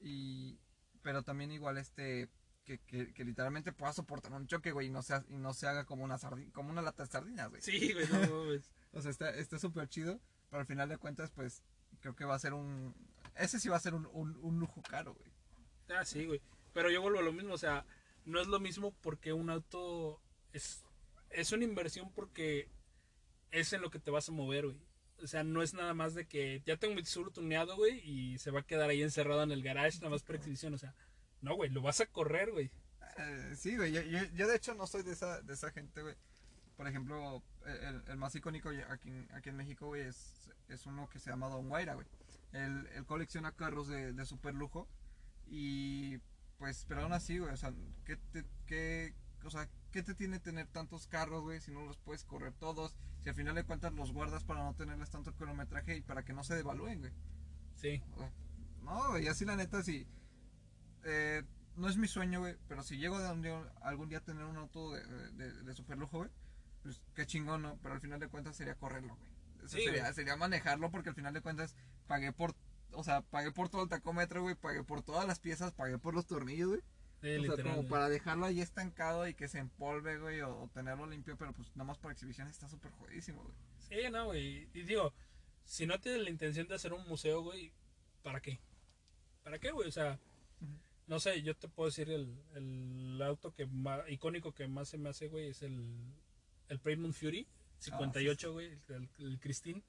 Y, 0.01 0.59
pero 1.01 1.23
también 1.23 1.51
igual 1.51 1.77
este, 1.77 2.29
que, 2.65 2.79
que, 2.79 3.13
que 3.13 3.23
literalmente 3.25 3.71
pueda 3.71 3.93
soportar 3.93 4.33
un 4.33 4.47
choque, 4.47 4.71
güey, 4.71 4.87
y 4.87 4.89
no, 4.89 5.01
sea, 5.03 5.23
y 5.29 5.37
no 5.37 5.53
se 5.53 5.67
haga 5.67 5.85
como 5.85 6.03
una, 6.03 6.17
sardi- 6.17 6.51
como 6.51 6.69
una 6.69 6.81
lata 6.81 7.03
de 7.03 7.09
sardinas, 7.11 7.49
güey. 7.49 7.61
Sí, 7.61 7.93
güey, 7.93 8.07
no 8.07 8.19
mames. 8.43 8.69
O 8.93 9.01
sea, 9.01 9.09
está 9.09 9.29
está 9.29 9.57
súper 9.57 9.87
chido, 9.87 10.19
pero 10.49 10.59
al 10.59 10.65
final 10.67 10.89
de 10.89 10.97
cuentas, 10.97 11.31
pues, 11.31 11.63
creo 12.01 12.13
que 12.13 12.25
va 12.25 12.35
a 12.35 12.39
ser 12.39 12.53
un, 12.53 12.93
ese 13.35 13.57
sí 13.57 13.69
va 13.69 13.77
a 13.77 13.79
ser 13.79 13.93
un, 13.93 14.05
un, 14.11 14.35
un 14.41 14.59
lujo 14.59 14.81
caro, 14.81 15.13
güey. 15.15 15.31
Ah, 15.97 16.03
sí, 16.03 16.25
güey. 16.25 16.41
Pero 16.73 16.89
yo 16.91 17.01
vuelvo 17.01 17.19
a 17.19 17.23
lo 17.23 17.31
mismo, 17.31 17.53
o 17.53 17.57
sea, 17.57 17.85
no 18.25 18.41
es 18.41 18.47
lo 18.47 18.59
mismo 18.59 18.93
porque 19.01 19.31
un 19.31 19.49
auto 19.49 20.21
es, 20.51 20.83
es 21.29 21.53
una 21.53 21.63
inversión 21.63 22.11
porque 22.11 22.69
es 23.51 23.73
en 23.73 23.81
lo 23.81 23.89
que 23.91 23.99
te 23.99 24.11
vas 24.11 24.29
a 24.29 24.31
mover, 24.31 24.65
güey. 24.65 24.77
O 25.23 25.27
sea, 25.27 25.43
no 25.43 25.61
es 25.61 25.73
nada 25.73 25.93
más 25.93 26.15
de 26.15 26.25
que 26.25 26.61
ya 26.65 26.77
tengo 26.77 26.95
mi 26.95 27.05
sur 27.05 27.31
tuneado, 27.31 27.75
güey, 27.75 27.99
y 28.03 28.39
se 28.39 28.49
va 28.51 28.61
a 28.61 28.65
quedar 28.65 28.89
ahí 28.89 29.03
encerrado 29.03 29.43
en 29.43 29.51
el 29.51 29.61
garage 29.61 29.97
nada 29.99 30.09
más 30.09 30.23
por 30.23 30.35
exhibición. 30.35 30.73
O 30.73 30.77
sea, 30.77 30.95
no, 31.41 31.55
güey, 31.55 31.69
lo 31.69 31.81
vas 31.81 32.01
a 32.01 32.07
correr, 32.07 32.51
güey. 32.51 32.71
Eh, 33.17 33.53
sí, 33.55 33.75
güey, 33.77 33.91
yo, 33.91 34.01
yo, 34.01 34.19
yo 34.33 34.47
de 34.47 34.55
hecho 34.55 34.73
no 34.73 34.87
soy 34.87 35.03
de 35.03 35.11
esa, 35.11 35.41
de 35.41 35.53
esa 35.53 35.69
gente, 35.71 36.01
güey. 36.01 36.15
Por 36.75 36.87
ejemplo, 36.87 37.43
el, 37.65 38.01
el 38.07 38.17
más 38.17 38.33
icónico 38.35 38.69
aquí, 38.89 39.09
en- 39.09 39.27
aquí 39.33 39.49
en 39.49 39.57
México, 39.57 39.87
güey, 39.87 40.01
es, 40.03 40.49
es 40.69 40.85
uno 40.87 41.07
que 41.09 41.19
se 41.19 41.29
llama 41.29 41.49
Don 41.49 41.69
Guaira, 41.69 41.93
güey. 41.93 42.07
Él, 42.53 42.87
él 42.95 43.05
colecciona 43.05 43.51
carros 43.51 43.87
de, 43.87 44.13
de 44.13 44.25
super 44.25 44.53
lujo 44.55 44.87
y 45.47 46.17
pues, 46.57 46.85
pero 46.87 47.01
aún 47.01 47.13
así, 47.13 47.37
güey, 47.37 47.51
o 47.53 47.57
sea, 47.57 47.73
¿qué 48.05 48.15
te, 48.17 48.45
qué, 48.65 49.13
o 49.43 49.49
sea, 49.49 49.67
¿qué 49.91 50.03
te 50.03 50.13
tiene 50.13 50.39
tener 50.39 50.67
tantos 50.67 51.07
carros, 51.07 51.41
güey, 51.41 51.59
si 51.61 51.71
no 51.71 51.85
los 51.85 51.97
puedes 51.97 52.23
correr 52.23 52.53
todos? 52.53 52.95
Si 53.23 53.29
al 53.29 53.35
final 53.35 53.55
de 53.55 53.63
cuentas 53.63 53.93
los 53.93 54.11
guardas 54.11 54.43
para 54.43 54.63
no 54.63 54.73
tenerles 54.75 55.09
tanto 55.09 55.33
kilometraje 55.35 55.97
y 55.97 56.01
para 56.01 56.23
que 56.23 56.33
no 56.33 56.43
se 56.43 56.55
devalúen, 56.55 56.99
güey. 56.99 57.11
Sí, 57.75 58.01
O 58.15 58.17
sea, 58.19 58.31
No, 58.83 59.09
güey, 59.09 59.27
así 59.27 59.45
la 59.45 59.55
neta, 59.55 59.83
sí. 59.83 60.07
eh, 61.03 61.43
no 61.75 61.87
es 61.87 61.97
mi 61.97 62.07
sueño, 62.07 62.39
güey, 62.41 62.57
pero 62.67 62.83
si 62.83 62.97
llego 62.97 63.19
de 63.19 63.31
un 63.31 63.41
día- 63.41 63.71
algún 63.81 64.09
día 64.09 64.19
a 64.19 64.23
tener 64.23 64.43
un 64.43 64.57
auto 64.57 64.91
de, 64.91 65.01
de, 65.33 65.51
de 65.63 65.73
super 65.73 65.97
lujo, 65.97 66.17
güey, 66.19 66.29
pues 66.83 67.01
qué 67.15 67.25
chingón, 67.25 67.61
¿no? 67.61 67.77
Pero 67.81 67.95
al 67.95 68.01
final 68.01 68.19
de 68.19 68.27
cuentas 68.27 68.55
sería 68.55 68.75
correrlo, 68.75 69.15
güey. 69.15 69.29
Eso 69.59 69.77
Sí, 69.77 69.83
sería, 69.85 70.01
güey. 70.01 70.13
sería 70.13 70.35
manejarlo 70.35 70.89
porque 70.91 71.09
al 71.09 71.15
final 71.15 71.33
de 71.33 71.41
cuentas 71.41 71.75
pagué 72.07 72.33
por, 72.33 72.55
o 72.93 73.03
sea, 73.03 73.21
pagué 73.21 73.51
por 73.51 73.69
todo 73.69 73.83
el 73.83 73.89
tacómetro, 73.89 74.41
güey, 74.41 74.55
pagué 74.55 74.83
por 74.83 75.01
todas 75.03 75.25
las 75.27 75.39
piezas, 75.39 75.71
pagué 75.71 75.97
por 75.97 76.13
los 76.15 76.25
tornillos, 76.25 76.69
güey. 76.69 76.81
Sí, 77.21 77.47
o 77.47 77.55
sea, 77.55 77.63
como 77.63 77.87
para 77.87 78.09
dejarlo 78.09 78.45
ahí 78.45 78.61
estancado 78.61 79.27
y 79.27 79.33
que 79.33 79.47
se 79.47 79.59
empolve, 79.59 80.19
güey, 80.19 80.41
o, 80.41 80.63
o 80.63 80.67
tenerlo 80.69 81.05
limpio, 81.05 81.37
pero 81.37 81.53
pues 81.53 81.69
nada 81.75 81.85
más 81.85 81.97
por 81.97 82.11
exhibición 82.11 82.47
está 82.47 82.67
súper 82.67 82.91
jodidísimo, 82.91 83.43
güey. 83.43 83.55
Sí, 83.79 84.09
no, 84.11 84.25
güey. 84.25 84.69
Y 84.73 84.81
digo, 84.83 85.13
si 85.63 85.85
no 85.85 85.99
tienes 85.99 86.21
la 86.21 86.29
intención 86.29 86.67
de 86.67 86.75
hacer 86.75 86.93
un 86.93 87.07
museo, 87.07 87.41
güey, 87.41 87.71
¿para 88.23 88.41
qué? 88.41 88.59
¿Para 89.43 89.59
qué, 89.59 89.71
güey? 89.71 89.87
O 89.87 89.91
sea, 89.91 90.19
no 91.07 91.19
sé, 91.19 91.41
yo 91.41 91.55
te 91.55 91.67
puedo 91.67 91.89
decir 91.89 92.09
el, 92.09 92.35
el 92.55 93.21
auto 93.21 93.53
que 93.53 93.65
más, 93.65 94.09
icónico 94.09 94.53
que 94.53 94.67
más 94.67 94.89
se 94.89 94.97
me 94.97 95.09
hace, 95.09 95.27
güey, 95.27 95.49
es 95.49 95.61
el, 95.61 95.85
el 96.69 96.79
Paramount 96.79 97.15
Fury 97.15 97.47
58, 97.79 98.53
güey, 98.53 98.79
el, 98.89 99.09
el 99.19 99.39
Christine. 99.39 99.83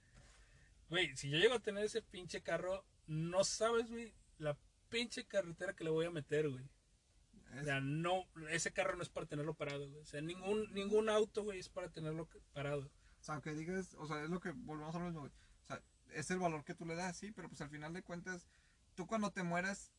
Güey, 0.88 1.16
si 1.16 1.30
yo 1.30 1.38
llego 1.38 1.54
a 1.54 1.60
tener 1.60 1.84
ese 1.84 2.02
pinche 2.02 2.42
carro, 2.42 2.84
no 3.06 3.44
sabes, 3.44 3.90
güey, 3.90 4.12
la 4.38 4.56
pinche 4.88 5.24
carretera 5.24 5.74
que 5.74 5.84
le 5.84 5.90
voy 5.90 6.06
a 6.06 6.10
meter, 6.10 6.48
güey. 6.48 6.64
O 7.53 7.57
Es- 7.57 7.64
sea, 7.66 7.80
no, 7.80 8.24
ese 8.50 8.72
carro 8.72 8.96
no 8.96 9.03
es 9.03 9.09
para 9.11 9.26
tenerlo 9.26 9.55
parado, 9.55 9.88
güey. 9.88 10.03
O 10.03 10.07
sea, 10.07 10.20
ningún, 10.20 10.72
ningún 10.72 11.09
auto, 11.09 11.42
güey, 11.44 11.59
es 11.59 11.68
para 11.68 11.90
tenerlo 11.90 12.28
parado. 12.53 12.90
O 13.20 13.24
sea, 13.24 13.34
aunque 13.34 13.53
digas, 13.55 13.94
o 13.98 14.07
sea, 14.07 14.22
es 14.24 14.30
lo 14.30 14.40
que 14.40 14.50
volvemos 14.53 14.94
a 14.94 14.98
lo 14.98 15.05
mismo, 15.07 15.20
güey. 15.20 15.32
O 15.32 15.66
sea, 15.66 15.82
es 16.14 16.30
el 16.30 16.38
valor 16.38 16.64
que 16.64 16.74
tú 16.74 16.86
le 16.86 16.94
das, 16.94 17.16
sí, 17.16 17.30
pero 17.30 17.48
pues 17.48 17.61
al 17.61 17.70
final 17.70 17.92
de 17.92 18.03
cuentas, 18.03 18.46
tú 18.94 19.07
cuando 19.07 19.30
te 19.30 19.42
mueras, 19.42 19.92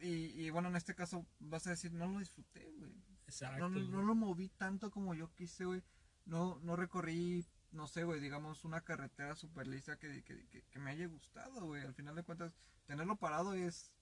y, 0.00 0.08
y 0.42 0.50
bueno, 0.50 0.68
en 0.68 0.76
este 0.76 0.94
caso 0.94 1.24
vas 1.38 1.66
a 1.66 1.70
decir, 1.70 1.92
no 1.92 2.06
lo 2.08 2.18
disfruté, 2.18 2.72
güey. 2.72 2.92
Exacto. 3.26 3.68
No, 3.68 3.80
no, 3.80 4.02
lo 4.02 4.14
moví 4.14 4.48
tanto 4.48 4.90
como 4.90 5.14
yo 5.14 5.32
quise, 5.32 5.64
güey. 5.64 5.82
No, 6.24 6.58
no 6.62 6.76
recorrí, 6.76 7.46
no 7.70 7.86
sé, 7.86 8.04
güey, 8.04 8.20
digamos, 8.20 8.64
una 8.64 8.80
carretera 8.82 9.34
súper 9.36 9.66
lisa 9.68 9.98
que, 9.98 10.22
que, 10.24 10.46
que, 10.48 10.62
que 10.62 10.78
me 10.78 10.90
haya 10.90 11.06
gustado, 11.06 11.64
güey. 11.64 11.82
Al 11.82 11.94
final 11.94 12.14
de 12.16 12.22
cuentas, 12.24 12.52
tenerlo 12.86 13.16
parado 13.16 13.54
es 13.54 13.92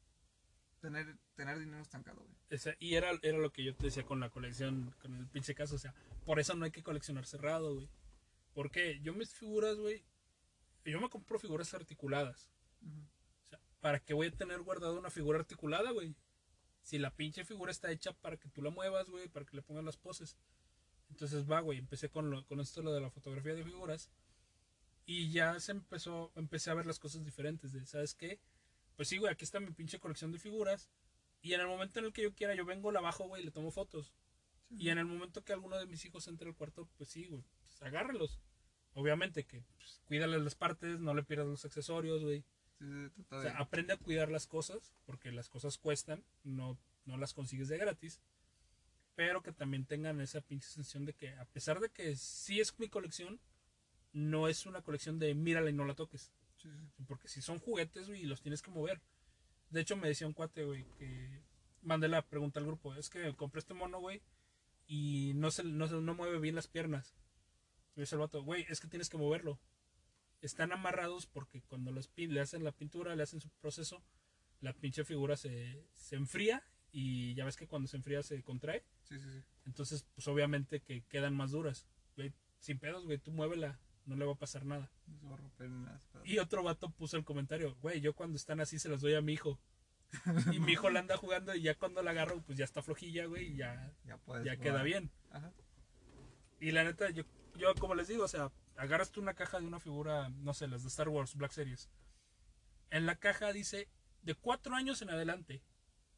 tener, 0.81 1.17
tener 1.35 1.59
dinero 1.59 1.83
estancado, 1.83 2.23
güey. 2.23 2.77
Y 2.81 2.95
era, 2.95 3.11
era 3.23 3.39
lo 3.39 3.53
que 3.53 3.63
yo 3.63 3.75
te 3.75 3.87
decía 3.87 4.05
con 4.05 4.21
la 4.21 4.31
colección, 4.31 4.95
con 5.01 5.15
el 5.15 5.27
pinche 5.29 5.55
caso. 5.55 5.77
O 5.77 5.79
sea, 5.79 5.95
por 6.25 6.41
eso 6.41 6.55
no 6.55 6.65
hay 6.65 6.71
que 6.71 6.83
coleccionar 6.83 7.27
cerrado, 7.27 7.75
güey. 7.75 7.89
Porque 8.53 9.01
yo 9.01 9.15
mis 9.15 9.33
figuras, 9.33 9.77
güey, 9.77 10.05
yo 10.85 11.01
me 11.01 11.09
compro 11.09 11.39
figuras 11.39 11.73
articuladas. 11.75 12.51
O 12.83 13.49
sea, 13.49 13.61
¿para 13.81 14.01
qué 14.01 14.15
voy 14.15 14.27
a 14.27 14.33
tener 14.33 14.61
guardado 14.63 14.99
una 14.99 15.11
figura 15.11 15.39
articulada, 15.39 15.93
güey? 15.93 16.17
Si 16.83 16.99
la 16.99 17.15
pinche 17.15 17.45
figura 17.45 17.71
está 17.71 17.91
hecha 17.91 18.13
para 18.13 18.37
que 18.37 18.49
tú 18.49 18.63
la 18.63 18.71
muevas, 18.71 19.09
güey, 19.09 19.29
para 19.29 19.47
que 19.47 19.57
le 19.57 19.63
pongas 19.63 19.85
las 19.85 19.97
poses. 19.97 20.37
Entonces 21.11 21.49
va, 21.49 21.61
güey, 21.61 21.79
empecé 21.79 22.09
con, 22.09 22.31
lo, 22.31 22.45
con 22.47 22.61
esto 22.61 22.83
lo 22.83 22.93
de 22.93 23.01
la 23.01 23.11
fotografía 23.11 23.55
de 23.55 23.65
figuras. 23.65 24.11
Y 25.07 25.31
ya 25.31 25.59
se 25.61 25.73
empezó, 25.73 26.33
empecé 26.37 26.71
a 26.71 26.75
ver 26.75 26.87
las 26.87 26.99
cosas 26.99 27.25
diferentes. 27.25 27.73
De, 27.73 27.85
¿sabes 27.87 28.15
qué? 28.15 28.41
Pues 29.01 29.09
sí, 29.09 29.17
güey, 29.17 29.33
aquí 29.33 29.47
está 29.47 29.61
mi 29.61 29.71
pinche 29.71 29.99
colección 29.99 30.31
de 30.31 30.39
figuras. 30.39 30.91
Y 31.41 31.55
en 31.55 31.63
el 31.63 31.69
momento 31.69 31.99
en 32.01 32.05
el 32.05 32.13
que 32.13 32.21
yo 32.21 32.35
quiera, 32.35 32.55
yo 32.55 32.67
vengo, 32.67 32.93
la 32.93 33.01
bajo, 33.01 33.27
güey, 33.27 33.41
y 33.41 33.47
le 33.47 33.51
tomo 33.51 33.71
fotos. 33.71 34.13
Y 34.69 34.91
en 34.91 34.99
el 34.99 35.07
momento 35.07 35.43
que 35.43 35.55
alguno 35.55 35.79
de 35.79 35.87
mis 35.87 36.05
hijos 36.05 36.29
entre 36.29 36.49
al 36.49 36.55
cuarto, 36.55 36.87
pues 36.99 37.09
sí, 37.09 37.25
güey, 37.25 37.43
pues 37.63 37.81
agárralos. 37.81 38.43
Obviamente 38.93 39.47
que 39.47 39.63
pues, 39.63 40.03
cuídale 40.05 40.39
las 40.39 40.55
partes, 40.55 41.01
no 41.01 41.15
le 41.15 41.23
pierdas 41.23 41.47
los 41.47 41.65
accesorios, 41.65 42.23
güey. 42.23 42.45
Sí, 42.79 42.85
sí, 43.17 43.25
O 43.31 43.41
sea, 43.41 43.57
aprende 43.57 43.95
a 43.95 43.97
cuidar 43.97 44.31
las 44.31 44.47
cosas, 44.47 44.93
porque 45.07 45.33
las 45.33 45.49
cosas 45.49 45.79
cuestan, 45.79 46.23
no, 46.45 46.77
no 47.07 47.17
las 47.17 47.33
consigues 47.33 47.69
de 47.69 47.79
gratis. 47.79 48.21
Pero 49.15 49.41
que 49.43 49.53
también 49.53 49.87
tengan 49.87 50.21
esa 50.21 50.43
pinche 50.43 50.69
sensación 50.69 51.07
de 51.07 51.15
que, 51.15 51.31
a 51.31 51.47
pesar 51.47 51.81
de 51.81 51.89
que 51.89 52.17
sí 52.17 52.61
es 52.61 52.79
mi 52.79 52.91
colección, 52.91 53.41
no 54.13 54.47
es 54.47 54.67
una 54.67 54.83
colección 54.83 55.19
de 55.19 55.35
mírala 55.35 55.71
y 55.71 55.73
no 55.73 55.87
la 55.87 55.95
toques. 55.95 56.31
Sí, 56.63 56.69
sí. 56.97 57.05
Porque 57.07 57.29
si 57.29 57.43
son 57.43 57.59
juguetes, 57.59 58.09
güey, 58.09 58.23
y 58.23 58.27
los 58.27 58.41
tienes 58.43 58.63
que 58.63 58.71
mover. 58.71 59.01
De 59.71 59.81
hecho, 59.81 59.97
me 59.97 60.09
decía 60.09 60.27
un 60.27 60.33
cuate, 60.33 60.65
güey, 60.65 60.85
que 60.99 61.43
mandé 61.83 62.09
la 62.09 62.23
pregunta 62.27 62.61
al 62.61 62.67
grupo. 62.67 62.95
Es 62.95 63.09
que 63.11 63.35
compré 63.37 63.61
este 63.61 63.75
mono, 63.75 64.01
güey, 64.01 64.23
y 64.87 65.33
no 65.35 65.51
se, 65.51 65.63
no, 65.65 65.87
se- 65.89 65.95
no 66.01 66.15
mueve 66.15 66.39
bien 66.39 66.55
las 66.57 66.67
piernas. 66.69 67.15
Y 67.97 68.01
dice 68.01 68.15
el 68.17 68.21
vato, 68.21 68.43
güey, 68.43 68.67
es 68.69 68.81
que 68.81 68.89
tienes 68.89 69.09
que 69.09 69.19
moverlo. 69.19 69.61
Están 70.41 70.73
amarrados 70.73 71.27
porque 71.27 71.63
cuando 71.63 71.93
los 71.93 72.09
pin- 72.15 72.31
le 72.31 72.41
hacen 72.41 72.65
la 72.65 72.73
pintura, 72.73 73.15
le 73.15 73.23
hacen 73.23 73.41
su 73.41 73.51
proceso, 73.61 74.03
la 74.61 74.73
pinche 74.73 75.05
figura 75.05 75.37
se, 75.37 75.85
se 75.95 76.17
enfría 76.17 76.63
y 76.93 77.35
ya 77.35 77.45
ves 77.45 77.57
que 77.57 77.67
cuando 77.69 77.89
se 77.89 77.97
enfría 77.99 78.23
se 78.23 78.43
contrae. 78.43 78.85
Sí, 79.05 79.19
sí, 79.19 79.31
sí. 79.31 79.43
Entonces, 79.67 80.05
pues 80.15 80.27
obviamente 80.29 80.81
que 80.81 81.03
quedan 81.05 81.35
más 81.35 81.51
duras. 81.51 81.87
Güey, 82.17 82.33
sin 82.59 82.79
pedos, 82.79 83.05
güey, 83.05 83.19
tú 83.19 83.33
muévela, 83.33 83.79
no 84.07 84.17
le 84.17 84.25
va 84.25 84.33
a 84.33 84.39
pasar 84.39 84.65
nada. 84.65 84.91
No 85.23 85.35
a 85.35 86.01
Y 86.25 86.39
otro 86.39 86.63
vato 86.63 86.91
puso 86.91 87.17
el 87.17 87.25
comentario, 87.25 87.77
güey, 87.81 88.01
yo 88.01 88.15
cuando 88.15 88.37
están 88.37 88.61
así 88.61 88.79
se 88.79 88.89
los 88.89 89.01
doy 89.01 89.15
a 89.15 89.21
mi 89.21 89.33
hijo. 89.33 89.59
Y 90.53 90.59
mi 90.59 90.73
hijo 90.73 90.91
la 90.91 91.01
anda 91.01 91.17
jugando 91.17 91.55
y 91.55 91.63
ya 91.63 91.77
cuando 91.77 92.03
la 92.03 92.11
agarro, 92.11 92.43
pues 92.43 92.59
ya 92.59 92.65
está 92.65 92.83
flojilla, 92.83 93.27
güey, 93.27 93.53
y 93.53 93.57
ya, 93.57 93.93
Ya, 94.45 94.57
queda 94.57 94.83
bien. 94.83 95.11
Ajá. 95.31 95.53
Y 96.59 96.73
la 96.73 96.85
neta, 96.85 97.11
yo, 97.11 97.25
yo 97.57 97.75
como 97.77 97.95
les 97.95 98.09
digo, 98.09 98.25
o 98.25 98.29
sea, 98.29 98.51
agarras 98.77 99.13
tú 99.13 99.21
una 99.21 99.35
caja 99.35 99.61
de 99.61 99.67
una 99.67 99.79
figura, 99.79 100.29
no 100.29 100.53
sé, 100.53 100.67
las 100.67 100.83
de 100.83 100.89
Star 100.89 101.09
Wars, 101.09 101.37
Black 101.37 101.53
Series. 101.53 101.89
En 102.91 103.07
la 103.07 103.17
caja 103.17 103.53
dice 103.53 103.89
de 104.23 104.35
cuatro 104.35 104.75
años 104.75 105.01
en 105.03 105.11
adelante. 105.11 105.63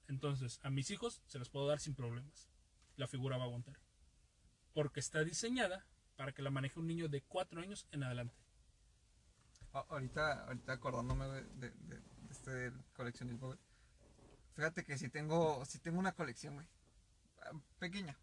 Entonces, 0.08 0.58
a 0.62 0.70
mis 0.70 0.90
hijos 0.90 1.22
se 1.26 1.38
los 1.38 1.48
puedo 1.48 1.66
dar 1.66 1.80
sin 1.80 1.94
problemas. 1.94 2.48
La 2.96 3.06
figura 3.06 3.36
va 3.36 3.44
a 3.44 3.46
aguantar. 3.46 3.78
Porque 4.72 5.00
está 5.00 5.22
diseñada 5.22 5.86
para 6.22 6.30
que 6.30 6.42
la 6.42 6.50
maneje 6.50 6.78
un 6.78 6.86
niño 6.86 7.08
de 7.08 7.20
cuatro 7.22 7.60
años 7.60 7.84
en 7.90 8.04
adelante. 8.04 8.36
Ahorita, 9.72 10.44
ahorita 10.44 10.74
acordándome 10.74 11.26
de, 11.26 11.42
de, 11.56 11.70
de 11.70 12.02
este 12.30 12.72
coleccionismo, 12.92 13.48
güey. 13.48 13.58
Fíjate 14.54 14.84
que 14.84 14.96
si 14.96 15.08
tengo, 15.08 15.64
si 15.64 15.80
tengo 15.80 15.98
una 15.98 16.12
colección, 16.12 16.54
güey. 16.54 16.68
Pequeña. 17.80 18.16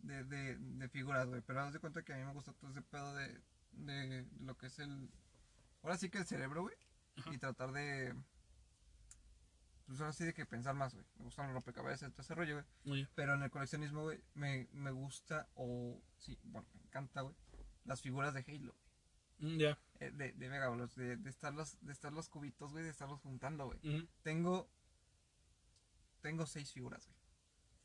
De, 0.00 0.22
de, 0.24 0.58
de 0.58 0.88
figuras, 0.90 1.26
güey. 1.26 1.40
Pero 1.40 1.62
haz 1.62 1.72
de 1.72 1.78
cuenta 1.78 2.02
que 2.04 2.12
a 2.12 2.18
mí 2.18 2.24
me 2.24 2.34
gusta 2.34 2.52
todo 2.52 2.70
ese 2.72 2.82
pedo 2.82 3.14
de, 3.14 3.40
de 3.72 4.26
lo 4.40 4.58
que 4.58 4.66
es 4.66 4.78
el... 4.78 5.10
Ahora 5.82 5.96
sí 5.96 6.10
que 6.10 6.18
el 6.18 6.26
cerebro, 6.26 6.60
güey. 6.60 6.76
Ajá. 7.16 7.32
Y 7.32 7.38
tratar 7.38 7.72
de... 7.72 8.14
Pues 9.88 10.00
ahora 10.00 10.12
sí 10.12 10.22
de 10.24 10.34
que 10.34 10.44
pensar 10.44 10.74
más, 10.74 10.92
güey. 10.92 11.06
Me 11.16 11.24
gustan 11.24 11.46
los 11.46 11.54
rompecabezas, 11.54 12.12
todo 12.12 12.20
ese 12.22 12.34
rollo, 12.34 12.54
güey. 12.84 12.94
Oye, 12.94 13.08
Pero 13.14 13.34
en 13.34 13.42
el 13.42 13.50
coleccionismo, 13.50 14.02
güey, 14.02 14.22
me, 14.34 14.68
me 14.72 14.90
gusta 14.90 15.48
o... 15.54 15.98
Sí, 16.18 16.38
bueno, 16.44 16.68
me 16.74 16.82
encanta, 16.82 17.22
güey. 17.22 17.34
Las 17.84 18.02
figuras 18.02 18.34
de 18.34 18.44
Halo. 18.46 18.74
mm, 19.38 19.56
ya. 19.58 19.78
Eh, 20.00 20.10
de, 20.10 20.32
de 20.32 20.48
Mega 20.50 20.68
de, 20.94 21.16
de 21.16 21.30
estar 21.30 21.54
los, 21.54 21.78
de 21.80 21.92
estar 21.92 22.12
los 22.12 22.28
cubitos, 22.28 22.70
güey, 22.72 22.84
de 22.84 22.90
estarlos 22.90 23.20
juntando, 23.22 23.64
güey. 23.64 23.78
Tengo, 24.22 24.68
tengo 26.20 26.46
seis 26.46 26.70
figuras, 26.72 27.08
güey. 27.08 27.18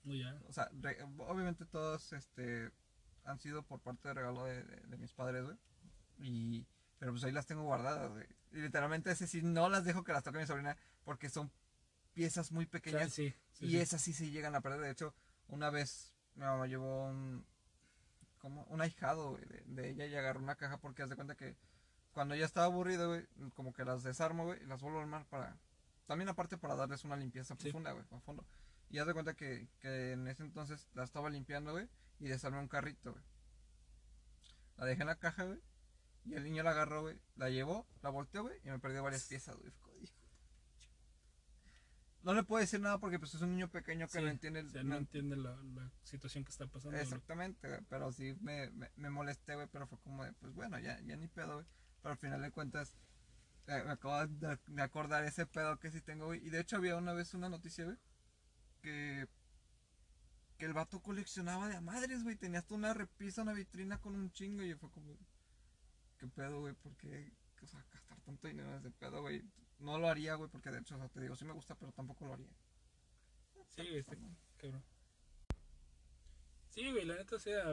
Oh, 0.06 0.20
ya. 0.22 0.42
O 0.50 0.52
sea, 0.52 0.70
re- 0.74 1.02
obviamente 1.20 1.66
todas, 1.66 2.12
este, 2.12 2.70
han 3.24 3.40
sido 3.40 3.64
por 3.64 3.80
parte 3.80 4.10
de 4.10 4.14
regalo 4.16 4.44
de, 4.44 4.64
de- 4.64 4.82
de 4.88 4.98
mis 4.98 5.14
padres, 5.14 5.46
güey. 5.46 5.58
Y, 6.20 6.68
pero 7.00 7.14
pues 7.14 7.24
ahí 7.24 7.32
las 7.32 7.46
tengo 7.46 7.64
guardadas, 7.64 8.12
güey. 8.12 8.26
Y 8.52 8.58
literalmente 8.58 9.10
ese 9.12 9.26
sí, 9.26 9.42
no 9.42 9.70
las 9.70 9.86
dejo 9.86 10.04
que 10.04 10.12
las 10.14 10.24
toque 10.24 10.40
mi 10.40 10.46
sobrina 10.46 10.76
porque 11.06 11.30
son 11.30 11.50
piezas 12.14 12.52
muy 12.52 12.66
pequeñas 12.66 13.14
sí, 13.14 13.34
sí, 13.52 13.66
y 13.66 13.70
sí. 13.72 13.80
esas 13.80 14.02
sí 14.02 14.14
se 14.14 14.30
llegan 14.30 14.56
a 14.56 14.62
perder. 14.62 14.82
De 14.82 14.92
hecho, 14.92 15.14
una 15.48 15.70
vez 15.70 16.14
mi 16.36 16.44
mamá 16.44 16.68
llevó 16.68 17.08
un, 17.08 17.46
como 18.40 18.64
un 18.66 18.82
ahijado 18.82 19.32
güey, 19.32 19.46
de, 19.46 19.64
de 19.66 19.90
ella 19.90 20.06
y 20.06 20.16
agarró 20.16 20.40
una 20.40 20.56
caja 20.56 20.78
porque 20.78 21.04
haz 21.04 21.10
de 21.10 21.16
cuenta 21.16 21.36
que 21.36 21.56
cuando 22.14 22.36
ya 22.36 22.46
estaba 22.46 22.68
aburrido, 22.68 23.10
güey, 23.10 23.26
como 23.56 23.74
que 23.74 23.84
las 23.84 24.04
desarmo, 24.04 24.46
güey, 24.46 24.62
y 24.62 24.66
las 24.66 24.82
vuelvo 24.82 25.00
a 25.00 25.02
armar 25.02 25.26
para, 25.26 25.58
también 26.06 26.30
aparte 26.30 26.58
para 26.58 26.76
darles 26.76 27.04
una 27.04 27.16
limpieza 27.18 27.56
profunda, 27.56 27.92
güey, 27.92 28.06
a 28.12 28.20
fondo. 28.20 28.46
Y 28.90 29.00
haz 29.00 29.08
de 29.08 29.14
cuenta 29.14 29.34
que, 29.34 29.68
que 29.80 30.12
en 30.12 30.28
ese 30.28 30.44
entonces 30.44 30.88
la 30.94 31.04
estaba 31.04 31.30
limpiando, 31.30 31.72
güey, 31.72 31.90
y 32.20 32.28
desarmé 32.28 32.60
un 32.60 32.68
carrito, 32.68 33.12
güey. 33.12 33.24
La 34.78 34.86
dejé 34.86 35.02
en 35.02 35.08
la 35.08 35.16
caja, 35.16 35.46
güey, 35.46 35.60
y 36.26 36.36
el 36.36 36.44
niño 36.44 36.62
la 36.62 36.72
agarró, 36.72 37.02
güey, 37.02 37.20
la 37.36 37.50
llevó, 37.50 37.88
la 38.04 38.10
volteó, 38.10 38.44
güey, 38.44 38.60
y 38.64 38.70
me 38.70 38.80
perdió 38.80 39.02
varias 39.02 39.26
piezas, 39.26 39.58
güey. 39.58 39.72
Fue 39.72 39.82
como, 39.82 39.98
"Hijo 39.98 40.20
de 40.22 40.28
ch-". 40.28 40.40
No 42.24 42.34
le 42.34 42.44
puedo 42.44 42.62
decir 42.62 42.80
nada 42.80 43.00
porque 43.00 43.20
pues 43.20 43.34
es 43.36 43.42
un 43.42 43.52
niño 43.52 43.70
pequeño 43.70 44.08
que 44.08 44.20
Sí, 44.20 44.24
no 44.24 44.30
entiende 44.30 44.62
el, 44.62 44.68
o 44.68 44.70
sea, 44.70 44.84
no 44.84 44.90
no 44.90 44.96
entiende 44.98 45.36
la, 45.36 45.56
la 45.76 45.92
situación 46.04 46.46
que 46.46 46.52
está 46.52 46.68
pasando. 46.68 46.98
Exactamente, 46.98 47.68
güey, 47.68 47.82
pero 47.90 48.12
sí 48.12 48.36
me, 48.42 48.70
me, 48.72 48.90
me 48.96 49.10
molesté, 49.10 49.56
güey, 49.56 49.68
pero 49.68 49.88
fue 49.88 50.00
como 50.00 50.24
de, 50.24 50.32
pues 50.34 50.54
bueno, 50.54 50.80
ya, 50.80 51.00
ya 51.02 51.16
ni 51.18 51.28
pedo, 51.28 51.56
güey. 51.56 51.66
Pero 52.02 52.14
al 52.14 52.18
final 52.18 52.42
de 52.42 52.52
cuentas, 52.52 52.96
eh, 53.68 53.84
me 53.86 53.92
acabo 53.92 54.26
de, 54.28 54.60
de 54.68 54.82
acordar 54.82 55.24
ese 55.26 55.46
pedo 55.46 55.80
que 55.80 55.92
sí 55.92 56.02
tengo, 56.02 56.28
güey. 56.28 56.46
Y 56.46 56.50
de 56.50 56.62
hecho 56.62 56.78
había 56.78 56.96
una 56.96 57.14
vez 57.14 57.34
una 57.34 57.50
noticia, 57.50 57.86
güey, 57.86 57.98
que, 58.82 59.28
que 60.58 60.66
el 60.66 60.74
vato 60.74 61.02
coleccionaba 61.02 61.68
de 61.68 61.76
a 61.76 61.82
madres, 61.82 62.24
güey. 62.24 62.36
Tenía 62.36 62.60
hasta 62.60 62.76
una 62.76 62.94
repisa, 62.94 63.42
una 63.42 63.54
vitrina 63.54 64.00
con 64.00 64.16
un 64.16 64.32
chingo 64.32 64.64
y 64.64 64.74
fue 64.76 64.90
como, 64.92 65.18
¿qué 66.18 66.28
pedo, 66.28 66.62
güey? 66.62 66.74
¿Por 66.74 66.96
qué? 66.98 67.34
O 67.62 67.68
sea, 67.68 67.86
gastar 67.94 68.20
tanto 68.22 68.48
dinero 68.48 68.70
en 68.72 68.80
ese 68.80 68.92
pedo, 68.92 69.22
güey. 69.22 69.44
No 69.84 70.00
lo 70.00 70.08
haría, 70.10 70.34
güey, 70.34 70.50
porque 70.50 70.72
de 70.72 70.80
hecho, 70.80 70.96
o 70.96 70.98
sea, 70.98 71.10
te 71.10 71.22
digo, 71.22 71.36
sí 71.36 71.46
me 71.46 71.54
gusta, 71.54 71.76
pero 71.76 71.92
tampoco 71.92 72.26
lo 72.26 72.34
haría. 72.34 72.50
Sí, 73.72 73.82
güey, 73.88 74.00
está 74.00 74.16
cabrón. 74.58 74.84
Sí, 76.70 76.92
güey, 76.92 77.06
la 77.06 77.16
neta, 77.16 77.36
o 77.36 77.40
sea. 77.40 77.72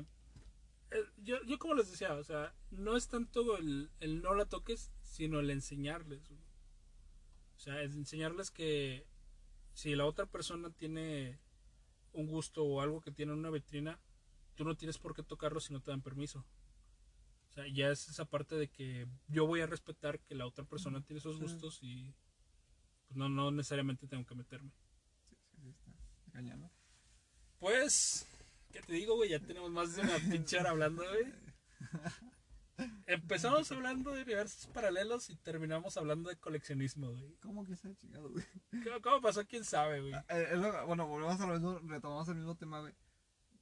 eh, 0.92 1.04
yo, 1.18 1.42
yo 1.46 1.58
como 1.58 1.74
les 1.74 1.90
decía, 1.90 2.14
o 2.14 2.24
sea, 2.24 2.54
no 2.70 2.96
es 2.96 3.08
tanto 3.08 3.58
el, 3.58 3.90
el 4.00 4.22
no 4.22 4.34
la 4.34 4.46
toques, 4.46 4.92
sino 5.02 5.40
el 5.40 5.50
enseñarles. 5.50 6.30
O 7.56 7.58
sea, 7.60 7.82
es 7.82 7.94
enseñarles 7.94 8.50
que 8.50 9.06
si 9.74 9.94
la 9.94 10.06
otra 10.06 10.26
persona 10.26 10.70
tiene 10.70 11.40
un 12.12 12.26
gusto 12.28 12.64
o 12.64 12.80
algo 12.82 13.00
que 13.02 13.12
tiene 13.12 13.32
en 13.32 13.40
una 13.40 13.50
vitrina, 13.50 14.00
tú 14.56 14.64
no 14.64 14.76
tienes 14.76 14.98
por 14.98 15.14
qué 15.14 15.22
tocarlo 15.22 15.60
si 15.60 15.72
no 15.72 15.80
te 15.82 15.90
dan 15.92 16.02
permiso. 16.02 16.44
Sea, 17.64 17.72
ya 17.72 17.90
es 17.90 18.08
esa 18.08 18.24
parte 18.24 18.54
de 18.56 18.68
que 18.68 19.06
yo 19.28 19.46
voy 19.46 19.60
a 19.60 19.66
respetar 19.66 20.20
que 20.20 20.34
la 20.34 20.46
otra 20.46 20.64
persona 20.64 21.02
tiene 21.02 21.20
Sí. 21.20 21.28
gustos 21.28 21.78
y 21.82 22.14
pues 23.06 23.16
no, 23.16 23.28
no 23.28 23.50
necesariamente 23.50 24.06
tengo 24.06 24.24
que 24.24 24.34
meterme. 24.34 24.70
Sí, 25.24 25.36
sí, 25.50 25.72
sí, 25.84 25.90
está. 26.26 26.70
Pues, 27.58 28.26
¿qué 28.72 28.80
te 28.82 28.92
digo, 28.94 29.16
güey? 29.16 29.30
Ya 29.30 29.40
tenemos 29.40 29.70
más 29.70 29.94
de 29.96 30.02
una 30.02 30.16
pinche 30.46 30.58
hora 30.58 30.70
hablando, 30.70 31.02
güey. 31.02 31.32
Empezamos 33.06 33.70
hablando 33.72 34.12
de 34.12 34.22
universos 34.22 34.66
paralelos 34.68 35.28
y 35.28 35.36
terminamos 35.36 35.98
hablando 35.98 36.30
de 36.30 36.36
coleccionismo, 36.36 37.10
güey. 37.10 37.34
¿Cómo 37.42 37.66
que 37.66 37.76
se 37.76 37.88
ha 37.88 37.94
chingado, 37.94 38.30
güey? 38.30 38.44
¿Cómo, 38.84 39.00
cómo 39.02 39.20
pasó? 39.20 39.44
¿Quién 39.46 39.64
sabe, 39.64 40.00
güey? 40.00 40.14
Eh, 40.14 40.48
es 40.52 40.58
lo- 40.58 40.86
bueno, 40.86 41.06
volvemos 41.06 41.38
a 41.40 41.46
lo 41.46 41.52
mismo, 41.54 41.78
retomamos 41.80 42.28
el 42.28 42.36
mismo 42.36 42.56
tema, 42.56 42.80
güey. 42.80 42.94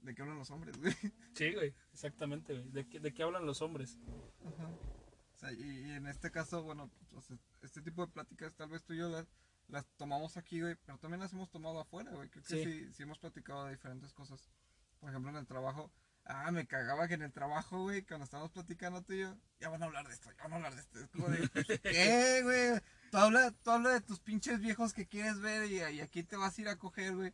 ¿De 0.03 0.15
qué 0.15 0.23
hablan 0.23 0.39
los 0.39 0.51
hombres, 0.51 0.77
güey? 0.79 0.95
Sí, 1.35 1.53
güey, 1.55 1.75
exactamente, 1.93 2.53
güey. 2.55 2.71
¿De 2.71 2.89
qué, 2.89 3.01
¿De 3.01 3.13
qué 3.15 3.23
hablan 3.23 3.47
los 3.47 3.63
hombres? 3.63 3.99
Ajá. 4.45 4.69
O 4.69 5.39
sea, 5.39 5.53
y, 5.53 5.63
y 5.63 5.91
en 5.93 6.07
este 6.07 6.31
caso, 6.31 6.63
bueno, 6.65 6.91
pues, 6.99 7.13
o 7.13 7.21
sea, 7.21 7.37
este 7.63 7.81
tipo 7.83 8.05
de 8.05 8.13
pláticas 8.13 8.55
tal 8.57 8.71
vez 8.71 8.83
tú 8.85 8.93
y 8.95 8.99
yo 8.99 9.09
las, 9.09 9.27
las 9.69 9.87
tomamos 9.97 10.37
aquí, 10.37 10.61
güey, 10.61 10.75
pero 10.85 10.99
también 10.99 11.21
las 11.21 11.33
hemos 11.33 11.51
tomado 11.51 11.81
afuera, 11.81 12.11
güey. 12.13 12.29
Creo 12.29 12.43
que 12.43 12.49
Sí. 12.49 12.65
sí. 12.65 12.93
sí, 12.93 13.03
hemos 13.05 13.19
platicado 13.19 13.65
de 13.67 13.73
diferentes 13.73 14.13
cosas. 14.13 14.49
Por 14.99 15.11
ejemplo, 15.11 15.31
en 15.31 15.37
el 15.37 15.47
trabajo. 15.47 15.93
Ah, 16.25 16.51
me 16.51 16.67
cagaba 16.67 17.09
que 17.09 17.15
en 17.15 17.23
el 17.23 17.33
trabajo, 17.33 17.83
güey, 17.85 18.03
cuando 18.05 18.25
estábamos 18.25 18.51
platicando 18.53 19.03
tú 19.03 19.15
y 19.15 19.21
yo, 19.21 19.35
ya 19.61 19.71
van 19.71 19.83
a 19.83 19.87
hablar 19.87 20.07
de 20.09 20.13
esto, 20.15 20.31
ya 20.37 20.43
van 20.43 20.53
a 20.53 20.57
hablar 20.57 20.75
de 20.75 20.81
esto. 20.81 20.99
Es 20.99 21.09
como 21.09 21.29
de, 21.29 21.39
¿qué, 21.83 22.43
güey? 22.43 22.81
Tú 23.11 23.17
habla, 23.17 23.51
tú 23.63 23.71
habla 23.71 23.91
de 23.91 24.01
tus 24.03 24.21
pinches 24.21 24.61
viejos 24.61 24.93
que 24.93 25.07
quieres 25.07 25.41
ver 25.41 25.71
y, 25.71 25.77
y 25.97 26.01
aquí 26.01 26.23
te 26.25 26.37
vas 26.37 26.59
a 26.59 26.61
ir 26.61 26.69
a 26.69 26.77
coger, 26.77 27.15
güey. 27.17 27.33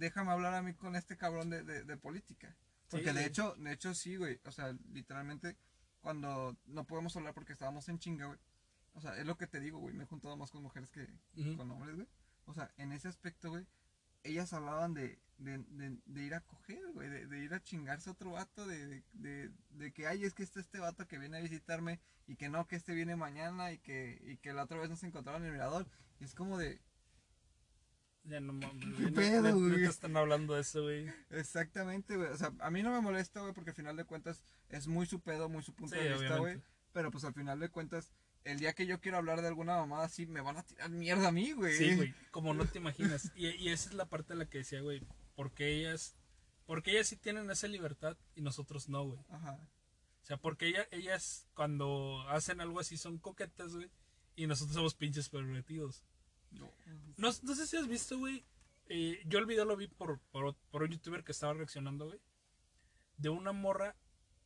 Déjame 0.00 0.32
hablar 0.32 0.54
a 0.54 0.62
mí 0.62 0.72
con 0.72 0.96
este 0.96 1.18
cabrón 1.18 1.50
de, 1.50 1.62
de, 1.62 1.84
de 1.84 1.96
política. 1.98 2.56
Porque 2.88 3.10
Sí, 3.10 3.14
de 3.14 3.26
hecho, 3.26 3.54
de 3.56 3.72
hecho 3.72 3.94
sí, 3.94 4.16
güey. 4.16 4.40
O 4.44 4.50
sea, 4.50 4.74
literalmente, 4.92 5.56
cuando 6.00 6.56
no 6.64 6.86
podemos 6.86 7.14
hablar 7.16 7.34
porque 7.34 7.52
estábamos 7.52 7.88
en 7.90 7.98
chinga, 7.98 8.26
güey. 8.26 8.38
O 8.94 9.00
sea, 9.02 9.16
es 9.18 9.26
lo 9.26 9.36
que 9.36 9.46
te 9.46 9.60
digo, 9.60 9.78
güey. 9.78 9.94
Me 9.94 10.04
he 10.04 10.06
juntado 10.06 10.36
más 10.38 10.50
con 10.50 10.62
mujeres 10.62 10.90
que 10.90 11.06
con 11.56 11.70
hombres, 11.70 11.94
güey. 11.96 12.08
O 12.46 12.54
sea, 12.54 12.72
en 12.78 12.92
ese 12.92 13.08
aspecto, 13.08 13.50
güey, 13.50 13.66
ellas 14.22 14.52
hablaban 14.54 14.94
de, 14.94 15.20
de, 15.36 15.58
de, 15.68 15.98
de 16.04 16.22
ir 16.22 16.34
a 16.34 16.40
coger, 16.40 16.80
güey, 16.92 17.08
de, 17.08 17.26
de 17.26 17.38
ir 17.38 17.52
a 17.52 17.62
chingarse 17.62 18.08
a 18.08 18.14
otro 18.14 18.32
vato, 18.32 18.66
de, 18.66 18.86
de, 18.86 19.04
de, 19.12 19.50
de 19.70 19.92
que, 19.92 20.06
ay, 20.06 20.24
es 20.24 20.32
que 20.32 20.42
está 20.42 20.60
este 20.60 20.78
vato 20.78 21.06
que 21.06 21.18
viene 21.18 21.36
a 21.36 21.42
visitarme 21.42 22.00
y 22.26 22.36
que 22.36 22.48
no, 22.48 22.66
que 22.66 22.76
este 22.76 22.94
viene 22.94 23.16
mañana 23.16 23.70
y 23.70 23.78
que, 23.78 24.18
y 24.24 24.38
que 24.38 24.54
la 24.54 24.64
otra 24.64 24.78
vez 24.78 24.88
nos 24.88 25.02
encontraron 25.04 25.42
en 25.42 25.48
el 25.48 25.52
mirador. 25.52 25.86
Y 26.18 26.24
es 26.24 26.34
como 26.34 26.58
de, 26.58 26.80
Ya 28.24 28.38
no 28.40 28.52
mames, 28.52 28.84
¿Qué 28.98 29.08
pedo, 29.12 29.58
güey? 29.58 29.84
están 29.84 30.16
hablando 30.16 30.54
de 30.54 30.60
eso, 30.60 30.82
güey. 30.82 31.06
exactamente, 31.30 32.16
güey. 32.16 32.28
O 32.28 32.36
sea, 32.36 32.52
a 32.60 32.70
mí 32.70 32.82
no 32.82 32.90
me 32.92 33.00
molesta, 33.00 33.40
güey, 33.40 33.52
porque 33.54 33.70
al 33.70 33.76
final 33.76 33.96
de 33.96 34.04
cuentas 34.04 34.42
es 34.68 34.86
muy 34.86 35.06
su 35.06 35.20
pedo, 35.20 35.48
muy 35.48 35.62
su 35.62 35.74
punto 35.74 35.96
Sí, 35.96 36.02
de 36.02 36.12
vista, 36.12 36.38
güey. 36.38 36.60
Pero 36.92 37.10
pues 37.10 37.24
al 37.24 37.34
final 37.34 37.58
de 37.60 37.70
cuentas, 37.70 38.12
el 38.44 38.58
día 38.58 38.72
que 38.74 38.86
yo 38.86 39.00
quiero 39.00 39.16
hablar 39.16 39.40
de 39.40 39.48
alguna 39.48 39.76
mamada 39.76 40.04
así, 40.04 40.26
me 40.26 40.40
van 40.40 40.58
a 40.58 40.62
tirar 40.62 40.90
mierda 40.90 41.28
a 41.28 41.32
mí, 41.32 41.52
güey. 41.52 41.74
Sí, 41.76 41.96
güey, 41.96 42.14
como 42.30 42.52
no 42.52 42.66
te 42.66 42.78
imaginas. 42.78 43.32
Y, 43.34 43.48
y 43.48 43.70
esa 43.70 43.88
es 43.88 43.94
la 43.94 44.06
parte 44.06 44.34
en 44.34 44.40
la 44.40 44.46
que 44.46 44.58
decía, 44.58 44.80
güey, 44.82 45.02
porque 45.34 45.68
ellas, 45.68 46.14
porque 46.66 46.92
ellas 46.92 47.08
sí 47.08 47.16
tienen 47.16 47.50
esa 47.50 47.68
libertad 47.68 48.16
y 48.34 48.42
nosotros 48.42 48.88
no, 48.88 49.04
güey. 49.04 49.20
Ajá. 49.30 49.58
O 50.22 50.26
sea, 50.26 50.36
porque 50.36 50.68
ella, 50.68 50.86
ellas 50.90 51.46
cuando 51.54 52.20
hacen 52.28 52.60
algo 52.60 52.80
así 52.80 52.96
son 52.98 53.18
coquetas, 53.18 53.74
güey, 53.74 53.90
y 54.36 54.46
nosotros 54.46 54.74
somos 54.74 54.94
pinches 54.94 55.28
pervertidos. 55.28 56.04
No. 56.52 56.72
No, 57.16 57.28
no 57.42 57.54
sé 57.54 57.66
si 57.66 57.76
has 57.76 57.86
visto, 57.88 58.18
güey. 58.18 58.44
eh, 58.88 59.20
yo 59.26 59.38
el 59.38 59.46
video 59.46 59.64
lo 59.64 59.76
vi 59.76 59.86
por, 59.88 60.18
por, 60.32 60.54
por 60.70 60.82
un 60.82 60.90
youtuber 60.90 61.22
que 61.24 61.32
estaba 61.32 61.52
reaccionando, 61.54 62.06
güey. 62.06 62.20
De 63.18 63.28
una 63.28 63.52
morra 63.52 63.96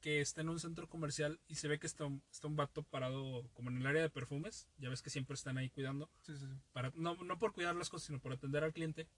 que 0.00 0.20
está 0.20 0.42
en 0.42 0.50
un 0.50 0.60
centro 0.60 0.86
comercial 0.88 1.40
y 1.48 1.54
se 1.54 1.66
ve 1.68 1.78
que 1.78 1.86
está 1.86 2.04
un, 2.04 2.22
está 2.30 2.46
un 2.48 2.56
vato 2.56 2.82
parado 2.82 3.48
como 3.54 3.70
en 3.70 3.78
el 3.78 3.86
área 3.86 4.02
de 4.02 4.10
perfumes. 4.10 4.68
Ya 4.78 4.90
ves 4.90 5.00
que 5.00 5.08
siempre 5.10 5.34
están 5.34 5.56
ahí 5.56 5.70
cuidando. 5.70 6.10
Sí, 6.22 6.36
sí, 6.36 6.46
sí. 6.46 6.54
Para, 6.72 6.92
no, 6.94 7.14
no 7.16 7.38
por 7.38 7.52
cuidar 7.54 7.74
las 7.74 7.88
cosas, 7.88 8.06
sino 8.08 8.20
por 8.20 8.32
atender 8.32 8.64
al 8.64 8.72
cliente. 8.74 9.08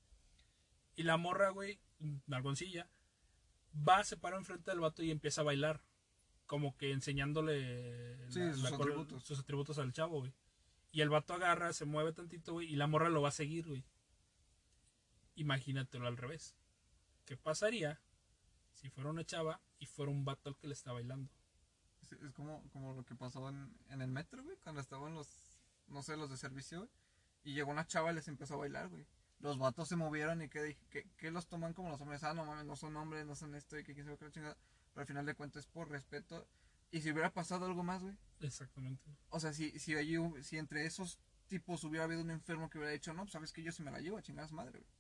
Y 0.94 1.02
la 1.02 1.16
morra, 1.16 1.50
güey, 1.50 1.80
nalgoncilla, 2.26 2.88
va, 3.76 4.04
se 4.04 4.16
para 4.16 4.36
enfrente 4.36 4.70
del 4.70 4.80
vato 4.80 5.02
y 5.02 5.10
empieza 5.10 5.40
a 5.40 5.44
bailar. 5.44 5.82
Como 6.46 6.76
que 6.76 6.92
enseñándole 6.92 8.30
Sí, 8.30 8.40
sus 8.54 8.70
atributos. 8.72 9.24
sus 9.24 9.40
atributos 9.40 9.78
al 9.78 9.92
chavo, 9.92 10.20
güey. 10.20 10.32
Y 10.96 11.02
el 11.02 11.10
vato 11.10 11.34
agarra, 11.34 11.74
se 11.74 11.84
mueve 11.84 12.14
tantito, 12.14 12.54
güey, 12.54 12.72
y 12.72 12.76
la 12.76 12.86
morra 12.86 13.10
lo 13.10 13.20
va 13.20 13.28
a 13.28 13.30
seguir, 13.30 13.66
güey. 13.66 13.84
Imagínatelo 15.34 16.06
al 16.06 16.16
revés. 16.16 16.56
¿Qué 17.26 17.36
pasaría 17.36 18.00
si 18.72 18.88
fuera 18.88 19.10
una 19.10 19.22
chava 19.22 19.60
y 19.78 19.84
fuera 19.84 20.10
un 20.10 20.24
vato 20.24 20.48
el 20.48 20.56
que 20.56 20.68
le 20.68 20.72
está 20.72 20.94
bailando? 20.94 21.30
Es, 22.00 22.12
es 22.12 22.32
como, 22.32 22.66
como 22.70 22.94
lo 22.94 23.04
que 23.04 23.14
pasó 23.14 23.46
en, 23.50 23.76
en 23.90 24.00
el 24.00 24.08
metro, 24.08 24.42
güey, 24.42 24.56
cuando 24.56 24.80
estaban 24.80 25.12
los, 25.12 25.28
no 25.88 26.02
sé, 26.02 26.16
los 26.16 26.30
de 26.30 26.38
servicio, 26.38 26.78
güey. 26.78 26.90
Y 27.44 27.52
llegó 27.52 27.70
una 27.70 27.86
chava 27.86 28.10
y 28.10 28.14
les 28.14 28.28
empezó 28.28 28.54
a 28.54 28.56
bailar, 28.56 28.88
güey. 28.88 29.06
Los 29.40 29.58
vatos 29.58 29.88
se 29.88 29.96
movieron 29.96 30.40
y 30.40 30.48
que 30.48 30.62
dije, 30.62 30.86
¿qué, 30.88 31.10
qué 31.18 31.30
los 31.30 31.46
toman 31.46 31.74
como 31.74 31.90
los 31.90 32.00
hombres? 32.00 32.22
Ah, 32.24 32.32
no 32.32 32.46
mames, 32.46 32.64
no 32.64 32.74
son 32.74 32.96
hombres, 32.96 33.26
no 33.26 33.36
son 33.36 33.54
esto 33.54 33.78
y 33.78 33.84
que 33.84 33.92
quién 33.92 34.06
sabe 34.06 34.16
qué 34.16 34.24
la 34.24 34.30
chingada. 34.30 34.56
Pero 34.94 35.02
al 35.02 35.06
final 35.06 35.26
de 35.26 35.34
cuentas 35.34 35.66
es 35.66 35.70
por 35.70 35.90
respeto. 35.90 36.48
Y 36.90 37.00
si 37.00 37.10
hubiera 37.10 37.32
pasado 37.32 37.66
algo 37.66 37.82
más, 37.82 38.02
güey. 38.02 38.16
Exactamente. 38.40 39.16
O 39.30 39.40
sea, 39.40 39.52
si, 39.52 39.78
si, 39.78 39.94
allí 39.94 40.16
si 40.42 40.58
entre 40.58 40.86
esos 40.86 41.18
tipos 41.46 41.84
hubiera 41.84 42.04
habido 42.04 42.22
un 42.22 42.30
enfermo 42.30 42.68
que 42.70 42.78
hubiera 42.78 42.92
dicho, 42.92 43.12
no, 43.12 43.22
pues 43.22 43.32
sabes 43.32 43.52
que 43.52 43.62
yo 43.62 43.72
sí 43.72 43.82
me 43.82 43.90
la 43.90 44.00
llevo 44.00 44.18
a 44.18 44.22
chingar 44.22 44.50
madre, 44.52 44.78
güey. 44.78 44.90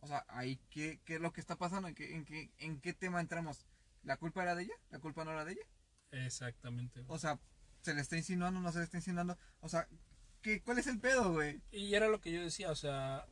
O 0.00 0.06
sea, 0.06 0.24
ahí, 0.28 0.60
¿qué, 0.68 1.00
qué 1.04 1.14
es 1.14 1.20
lo 1.20 1.32
que 1.32 1.40
está 1.40 1.56
pasando? 1.56 1.88
¿En 1.88 1.94
qué, 1.94 2.14
en, 2.14 2.24
qué, 2.24 2.50
¿En 2.58 2.80
qué 2.80 2.92
tema 2.92 3.20
entramos? 3.20 3.64
¿La 4.02 4.16
culpa 4.16 4.42
era 4.42 4.54
de 4.54 4.64
ella? 4.64 4.74
¿La 4.90 4.98
culpa 4.98 5.24
no 5.24 5.30
era 5.30 5.44
de 5.44 5.52
ella? 5.52 5.62
Exactamente. 6.10 7.02
güey. 7.02 7.14
O 7.14 7.18
sea, 7.18 7.38
¿se 7.82 7.94
le 7.94 8.00
está 8.00 8.16
insinuando 8.16 8.60
no 8.60 8.72
se 8.72 8.78
le 8.78 8.84
está 8.84 8.96
insinuando? 8.96 9.38
O 9.60 9.68
sea, 9.68 9.88
¿qué, 10.40 10.60
¿cuál 10.60 10.78
es 10.78 10.88
el 10.88 10.98
pedo, 10.98 11.32
güey? 11.32 11.62
Y 11.70 11.94
era 11.94 12.08
lo 12.08 12.20
que 12.20 12.32
yo 12.32 12.42
decía, 12.42 12.70
o 12.70 12.74
sea, 12.74 13.26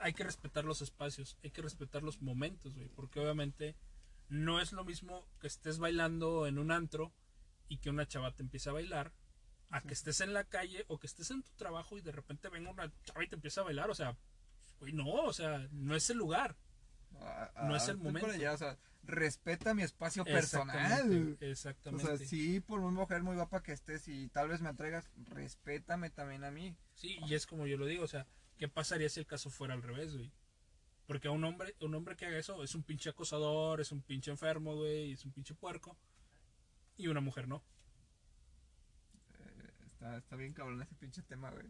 hay 0.00 0.12
que 0.12 0.24
respetar 0.24 0.64
los 0.64 0.82
espacios, 0.82 1.38
hay 1.44 1.50
que 1.50 1.62
respetar 1.62 2.02
los 2.02 2.20
momentos, 2.20 2.74
güey, 2.74 2.88
porque 2.88 3.20
obviamente 3.20 3.76
no 4.32 4.60
es 4.60 4.72
lo 4.72 4.82
mismo 4.84 5.28
que 5.40 5.46
estés 5.46 5.78
bailando 5.78 6.46
en 6.46 6.58
un 6.58 6.72
antro 6.72 7.12
y 7.68 7.78
que 7.78 7.90
una 7.90 8.06
chava 8.08 8.34
te 8.34 8.42
empiece 8.42 8.70
a 8.70 8.72
bailar, 8.72 9.12
a 9.70 9.80
Sí. 9.80 9.88
que 9.88 9.94
estés 9.94 10.20
en 10.22 10.32
la 10.32 10.44
calle 10.44 10.84
o 10.88 10.98
que 10.98 11.06
estés 11.06 11.30
en 11.30 11.42
tu 11.42 11.50
trabajo 11.52 11.98
y 11.98 12.00
de 12.00 12.12
repente 12.12 12.48
venga 12.48 12.70
una 12.70 12.90
chava 13.04 13.22
y 13.22 13.28
te 13.28 13.34
empieza 13.34 13.60
a 13.60 13.64
bailar, 13.64 13.90
o 13.90 13.94
sea, 13.94 14.16
güey, 14.80 14.94
no, 14.94 15.06
o 15.06 15.32
sea, 15.34 15.68
no 15.70 15.94
es 15.94 16.08
el 16.10 16.16
lugar. 16.18 16.56
No 17.62 17.76
es 17.76 17.88
el 17.88 17.98
momento. 17.98 18.26
allá, 18.26 18.54
o 18.54 18.56
sea, 18.56 18.78
respeta 19.02 19.74
mi 19.74 19.82
espacio 19.82 20.24
Exactamente, 20.26 20.88
personal. 20.88 21.38
O 21.40 21.44
Exactamente. 21.44 22.16
sea, 22.18 22.26
sí, 22.26 22.60
por 22.60 22.80
una 22.80 23.00
mujer 23.00 23.22
muy 23.22 23.36
guapa 23.36 23.62
que 23.62 23.72
estés 23.72 24.08
y 24.08 24.28
tal 24.28 24.48
vez 24.48 24.62
me 24.62 24.70
atraigas, 24.70 25.10
respétame 25.26 26.08
también 26.08 26.42
a 26.44 26.50
mí. 26.50 26.74
Sí, 26.94 27.18
y 27.26 27.34
es 27.34 27.46
como 27.46 27.66
yo 27.66 27.76
lo 27.76 27.84
digo, 27.84 28.02
o 28.04 28.08
sea, 28.08 28.26
¿qué 28.56 28.66
pasaría 28.66 29.10
si 29.10 29.20
el 29.20 29.26
caso 29.26 29.50
fuera 29.50 29.74
al 29.74 29.82
revés, 29.82 30.14
güey? 30.16 30.32
Porque 31.06 31.28
a 31.28 31.30
un 31.30 31.44
hombre, 31.44 31.74
un 31.80 31.94
hombre 31.94 32.16
que 32.16 32.26
haga 32.26 32.38
eso 32.38 32.62
es 32.62 32.74
un 32.74 32.82
pinche 32.82 33.10
acosador, 33.10 33.80
es 33.80 33.92
un 33.92 34.02
pinche 34.02 34.30
enfermo, 34.30 34.76
güey, 34.76 35.12
es 35.12 35.24
un 35.24 35.32
pinche 35.32 35.54
puerco. 35.54 35.96
Y 36.96 37.08
una 37.08 37.20
mujer 37.20 37.48
no. 37.48 37.62
Eh, 39.38 39.72
está, 39.86 40.16
está 40.16 40.36
bien 40.36 40.52
cabrón 40.52 40.82
ese 40.82 40.94
pinche 40.94 41.22
tema, 41.22 41.50
güey. 41.50 41.66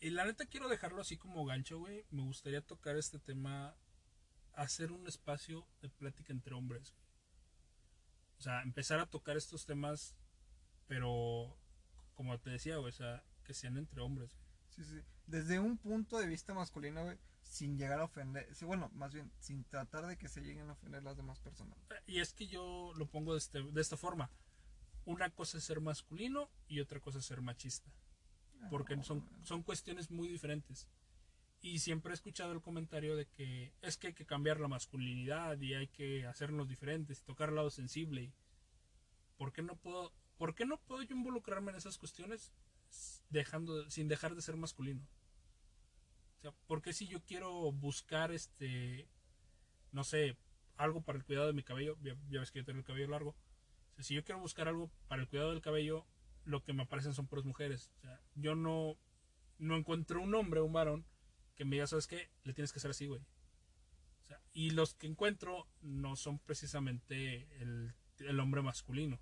Y 0.00 0.10
la 0.10 0.24
neta 0.24 0.46
quiero 0.46 0.68
dejarlo 0.68 1.00
así 1.00 1.16
como 1.16 1.44
gancho, 1.44 1.78
güey. 1.78 2.04
Me 2.10 2.22
gustaría 2.22 2.60
tocar 2.60 2.96
este 2.96 3.18
tema, 3.18 3.76
hacer 4.52 4.92
un 4.92 5.06
espacio 5.06 5.66
de 5.80 5.88
plática 5.88 6.32
entre 6.32 6.54
hombres. 6.54 6.94
O 8.38 8.42
sea, 8.42 8.62
empezar 8.62 8.98
a 8.98 9.06
tocar 9.06 9.36
estos 9.36 9.64
temas, 9.64 10.16
pero 10.88 11.56
como 12.14 12.38
te 12.40 12.50
decía, 12.50 12.76
güey, 12.78 12.90
o 12.90 12.96
sea, 12.96 13.22
que 13.44 13.54
sean 13.54 13.76
entre 13.76 14.00
hombres. 14.00 14.36
Sí, 14.70 14.82
sí. 14.84 15.00
Desde 15.26 15.60
un 15.60 15.78
punto 15.78 16.18
de 16.18 16.26
vista 16.26 16.52
masculino, 16.52 17.04
güey, 17.04 17.18
sin 17.52 17.76
llegar 17.76 18.00
a 18.00 18.04
ofender, 18.04 18.48
sí, 18.54 18.64
bueno, 18.64 18.90
más 18.94 19.12
bien, 19.12 19.30
sin 19.38 19.62
tratar 19.64 20.06
de 20.06 20.16
que 20.16 20.26
se 20.28 20.40
lleguen 20.40 20.70
a 20.70 20.72
ofender 20.72 21.02
las 21.02 21.18
demás 21.18 21.38
personas. 21.38 21.76
Y 22.06 22.20
es 22.20 22.32
que 22.32 22.46
yo 22.46 22.92
lo 22.96 23.06
pongo 23.06 23.32
de, 23.34 23.38
este- 23.40 23.62
de 23.62 23.80
esta 23.80 23.98
forma. 23.98 24.30
Una 25.04 25.28
cosa 25.28 25.58
es 25.58 25.64
ser 25.64 25.80
masculino 25.82 26.48
y 26.66 26.80
otra 26.80 26.98
cosa 26.98 27.18
es 27.18 27.26
ser 27.26 27.42
machista. 27.42 27.92
Porque 28.70 28.96
No, 28.96 29.02
son, 29.02 29.28
son 29.42 29.62
cuestiones 29.62 30.10
muy 30.10 30.28
diferentes. 30.28 30.88
Y 31.60 31.80
siempre 31.80 32.12
he 32.12 32.14
escuchado 32.14 32.52
el 32.52 32.62
comentario 32.62 33.16
de 33.16 33.26
que 33.26 33.74
es 33.82 33.98
que 33.98 34.06
hay 34.08 34.14
que 34.14 34.24
cambiar 34.24 34.58
la 34.58 34.68
masculinidad 34.68 35.60
y 35.60 35.74
hay 35.74 35.88
que 35.88 36.26
hacernos 36.26 36.68
diferentes 36.68 37.20
y 37.20 37.24
tocar 37.24 37.50
el 37.50 37.56
lado 37.56 37.68
sensible. 37.70 38.22
Y 38.22 38.32
¿Por 39.36 39.52
qué 39.52 39.60
no 39.60 39.76
puedo, 39.76 40.10
por 40.38 40.54
qué 40.54 40.64
no 40.64 40.78
puedo 40.80 41.02
yo 41.02 41.14
involucrarme 41.14 41.70
en 41.72 41.76
esas 41.76 41.98
cuestiones 41.98 42.50
dejando, 43.28 43.90
sin 43.90 44.08
dejar 44.08 44.34
de 44.34 44.40
ser 44.42 44.56
masculino? 44.56 45.06
O 46.42 46.50
sea, 46.50 46.52
¿por 46.66 46.82
qué 46.82 46.92
si 46.92 47.06
yo 47.06 47.22
quiero 47.24 47.70
buscar 47.70 48.32
este, 48.32 49.08
no 49.92 50.02
sé, 50.02 50.36
algo 50.76 51.02
para 51.02 51.18
el 51.18 51.24
cuidado 51.24 51.46
de 51.46 51.52
mi 51.52 51.62
cabello, 51.62 51.96
ya, 52.02 52.16
ya 52.28 52.40
ves 52.40 52.50
que 52.50 52.58
yo 52.58 52.64
tengo 52.64 52.80
el 52.80 52.84
cabello 52.84 53.06
largo, 53.06 53.30
o 53.30 53.94
sea, 53.94 54.02
si 54.02 54.14
yo 54.14 54.24
quiero 54.24 54.40
buscar 54.40 54.66
algo 54.66 54.90
para 55.06 55.22
el 55.22 55.28
cuidado 55.28 55.50
del 55.50 55.60
cabello, 55.60 56.04
lo 56.44 56.64
que 56.64 56.72
me 56.72 56.82
aparecen 56.82 57.14
son 57.14 57.28
puras 57.28 57.44
mujeres. 57.44 57.92
O 57.98 58.00
sea, 58.00 58.20
yo 58.34 58.56
no, 58.56 58.98
no 59.58 59.76
encuentro 59.76 60.20
un 60.20 60.34
hombre, 60.34 60.60
un 60.60 60.72
varón, 60.72 61.06
que 61.54 61.64
me 61.64 61.76
diga, 61.76 61.86
¿sabes 61.86 62.08
qué? 62.08 62.28
Le 62.42 62.54
tienes 62.54 62.72
que 62.72 62.80
hacer 62.80 62.90
así, 62.90 63.06
güey. 63.06 63.20
O 63.20 64.26
sea, 64.26 64.40
y 64.52 64.70
los 64.70 64.94
que 64.94 65.06
encuentro 65.06 65.68
no 65.80 66.16
son 66.16 66.40
precisamente 66.40 67.46
el, 67.62 67.94
el 68.18 68.40
hombre 68.40 68.62
masculino. 68.62 69.20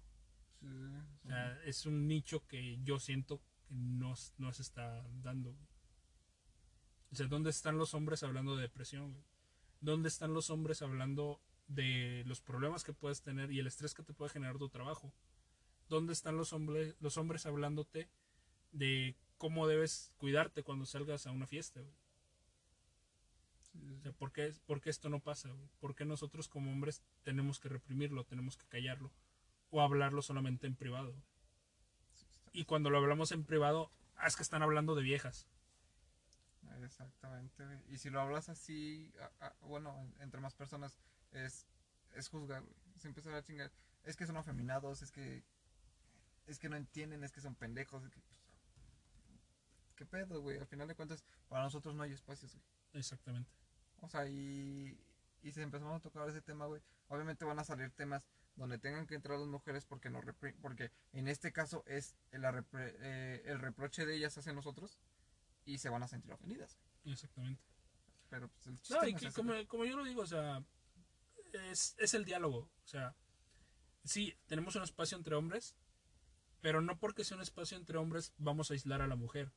Sí, 0.60 0.66
O 1.24 1.28
sea, 1.28 1.62
es 1.64 1.84
un 1.84 2.06
nicho 2.06 2.46
que 2.46 2.78
yo 2.82 2.98
siento 2.98 3.42
que 3.66 3.74
no, 3.74 4.14
no 4.38 4.52
se 4.52 4.62
está 4.62 5.06
dando. 5.22 5.52
güey. 5.52 5.69
O 7.12 7.16
sea, 7.16 7.26
¿dónde 7.26 7.50
están 7.50 7.78
los 7.78 7.94
hombres 7.94 8.22
hablando 8.22 8.56
de 8.56 8.62
depresión? 8.62 9.12
güey? 9.12 9.24
¿Dónde 9.80 10.08
están 10.08 10.34
los 10.34 10.50
hombres 10.50 10.82
hablando 10.82 11.40
de 11.66 12.22
los 12.26 12.40
problemas 12.40 12.84
que 12.84 12.92
puedes 12.92 13.22
tener 13.22 13.50
y 13.50 13.58
el 13.58 13.66
estrés 13.66 13.94
que 13.94 14.02
te 14.02 14.12
puede 14.12 14.30
generar 14.30 14.58
tu 14.58 14.68
trabajo? 14.68 15.12
¿Dónde 15.88 16.12
están 16.12 16.36
los 16.36 16.52
hombres, 16.52 16.94
los 17.00 17.16
hombres 17.16 17.46
hablándote 17.46 18.08
de 18.72 19.16
cómo 19.38 19.66
debes 19.66 20.12
cuidarte 20.18 20.62
cuando 20.62 20.86
salgas 20.86 21.26
a 21.26 21.32
una 21.32 21.46
fiesta? 21.46 21.80
güey? 21.80 21.94
O 23.98 24.02
sea, 24.02 24.12
¿por 24.12 24.32
qué, 24.32 24.54
por 24.66 24.80
qué 24.80 24.90
esto 24.90 25.08
no 25.08 25.20
pasa? 25.20 25.48
güey? 25.50 25.68
¿Por 25.80 25.94
qué 25.94 26.04
nosotros 26.04 26.48
como 26.48 26.70
hombres 26.70 27.02
tenemos 27.22 27.58
que 27.58 27.68
reprimirlo, 27.68 28.24
tenemos 28.24 28.56
que 28.56 28.66
callarlo? 28.66 29.10
O 29.70 29.80
hablarlo 29.80 30.22
solamente 30.22 30.66
en 30.66 30.76
privado. 30.76 31.14
Y 32.52 32.64
cuando 32.64 32.90
lo 32.90 32.98
hablamos 32.98 33.32
en 33.32 33.44
privado, 33.44 33.90
ah, 34.16 34.26
es 34.26 34.36
que 34.36 34.42
están 34.42 34.62
hablando 34.62 34.94
de 34.94 35.02
viejas. 35.02 35.46
Exactamente, 36.84 37.64
güey. 37.64 37.78
Y 37.88 37.98
si 37.98 38.10
lo 38.10 38.20
hablas 38.20 38.48
así, 38.48 39.12
a- 39.40 39.46
a- 39.46 39.56
bueno, 39.62 39.96
en- 40.00 40.14
entre 40.22 40.40
más 40.40 40.54
personas, 40.54 40.98
es, 41.32 41.66
es 42.12 42.28
juzgar, 42.28 42.62
güey. 42.62 42.74
Es 42.96 43.04
empezar 43.04 43.34
a 43.34 43.42
chingar. 43.42 43.70
Es 44.04 44.16
que 44.16 44.26
son 44.26 44.36
afeminados, 44.36 45.02
es 45.02 45.10
que. 45.10 45.44
Es 46.46 46.58
que 46.58 46.68
no 46.68 46.76
entienden, 46.76 47.22
es 47.22 47.32
que 47.32 47.40
son 47.40 47.54
pendejos. 47.54 48.02
Es 48.04 48.10
que, 48.10 48.20
pues, 48.20 48.40
¿Qué 49.96 50.06
pedo, 50.06 50.40
güey? 50.40 50.58
Al 50.58 50.66
final 50.66 50.88
de 50.88 50.94
cuentas, 50.94 51.24
para 51.48 51.62
nosotros 51.64 51.94
no 51.94 52.02
hay 52.02 52.12
espacios, 52.12 52.54
güey. 52.54 52.64
Exactamente. 52.94 53.50
O 54.00 54.08
sea, 54.08 54.26
y, 54.26 54.98
y 55.42 55.52
si 55.52 55.60
empezamos 55.60 55.94
a 55.96 56.00
tocar 56.00 56.28
ese 56.28 56.40
tema, 56.40 56.66
güey, 56.66 56.80
obviamente 57.08 57.44
van 57.44 57.58
a 57.58 57.64
salir 57.64 57.90
temas 57.90 58.26
donde 58.56 58.78
tengan 58.78 59.06
que 59.06 59.14
entrar 59.14 59.38
las 59.38 59.46
mujeres 59.48 59.84
porque 59.86 60.10
no 60.10 60.20
porque 60.60 60.90
en 61.12 61.28
este 61.28 61.52
caso 61.52 61.82
es 61.86 62.16
el, 62.30 62.42
arrepre- 62.44 62.94
eh, 63.00 63.42
el 63.46 63.58
reproche 63.60 64.04
de 64.06 64.16
ellas 64.16 64.36
hacia 64.36 64.52
nosotros 64.52 64.98
y 65.70 65.78
se 65.78 65.88
van 65.88 66.02
a 66.02 66.08
sentir 66.08 66.32
ofendidas. 66.32 66.78
Exactamente. 67.04 67.62
Pero 68.28 68.48
pues 68.48 68.66
el 68.66 68.80
chiste 68.80 68.94
No, 68.94 69.08
y 69.08 69.12
no 69.12 69.16
es 69.16 69.22
que 69.22 69.28
ese, 69.28 69.36
como, 69.36 69.66
como 69.66 69.84
yo 69.84 69.96
lo 69.96 70.04
digo, 70.04 70.22
o 70.22 70.26
sea, 70.26 70.64
es, 71.70 71.94
es 71.98 72.14
el 72.14 72.24
diálogo. 72.24 72.70
O 72.84 72.86
sea, 72.86 73.16
sí, 74.04 74.36
tenemos 74.46 74.76
un 74.76 74.82
espacio 74.82 75.16
entre 75.16 75.34
hombres, 75.34 75.76
pero 76.60 76.80
no 76.80 76.98
porque 76.98 77.24
sea 77.24 77.36
un 77.36 77.42
espacio 77.42 77.76
entre 77.76 77.98
hombres 77.98 78.34
vamos 78.38 78.70
a 78.70 78.74
aislar 78.74 79.02
a 79.02 79.06
la 79.06 79.16
mujer. 79.16 79.52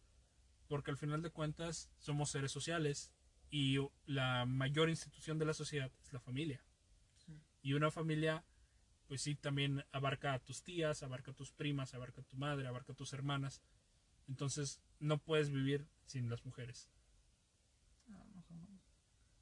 Porque 0.67 0.91
al 0.91 0.97
final 0.97 1.21
de 1.21 1.29
cuentas 1.29 1.89
somos 1.97 2.31
seres 2.31 2.51
sociales 2.51 3.11
y 3.49 3.77
la 4.05 4.45
mayor 4.45 4.89
institución 4.89 5.37
de 5.37 5.45
la 5.45 5.53
sociedad 5.53 5.91
es 6.01 6.13
la 6.13 6.19
familia. 6.19 6.63
Sí. 7.17 7.39
Y 7.61 7.73
una 7.73 7.91
familia, 7.91 8.45
pues 9.07 9.21
sí, 9.21 9.35
también 9.35 9.85
abarca 9.91 10.33
a 10.33 10.39
tus 10.39 10.63
tías, 10.63 11.03
abarca 11.03 11.31
a 11.31 11.35
tus 11.35 11.51
primas, 11.51 11.93
abarca 11.93 12.21
a 12.21 12.23
tu 12.23 12.37
madre, 12.37 12.67
abarca 12.67 12.93
a 12.93 12.95
tus 12.95 13.13
hermanas. 13.13 13.61
Entonces, 14.27 14.81
no 14.99 15.19
puedes 15.19 15.51
vivir 15.51 15.87
sin 16.05 16.29
las 16.29 16.43
mujeres. 16.45 16.89
No, 18.07 18.17
no, 18.33 18.43
jamás. 18.47 18.69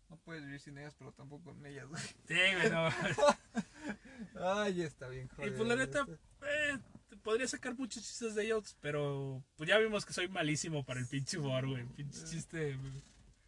No 0.10 0.18
puedes 0.18 0.44
vivir 0.46 0.60
sin 0.60 0.78
ellas, 0.78 0.96
pero 0.98 1.12
tampoco 1.14 1.46
con 1.52 1.66
ellas, 1.66 1.88
güey. 1.88 2.02
Sí, 2.28 2.36
güey, 2.56 2.70
no. 2.70 2.90
Ay, 4.62 4.82
está 4.84 5.08
bien, 5.08 5.26
Y 5.32 5.36
joder. 5.36 5.56
pues 5.56 5.68
la 5.70 5.76
neta, 5.76 6.06
eh, 6.42 6.78
te 7.10 7.18
podría 7.18 7.48
sacar 7.48 7.76
muchos 7.78 8.04
chistes 8.04 8.36
de 8.36 8.46
ellos, 8.46 8.78
pero 8.82 9.44
pues 9.56 9.68
ya 9.70 9.78
vimos 9.78 10.06
que 10.06 10.14
soy 10.14 10.28
malísimo 10.28 10.86
para 10.86 11.00
el 11.00 11.08
pinche 11.08 11.38
humor, 11.38 11.68
güey. 11.68 11.86
Pinche 11.96 12.24
chiste. 12.26 12.76
güey. 12.76 12.94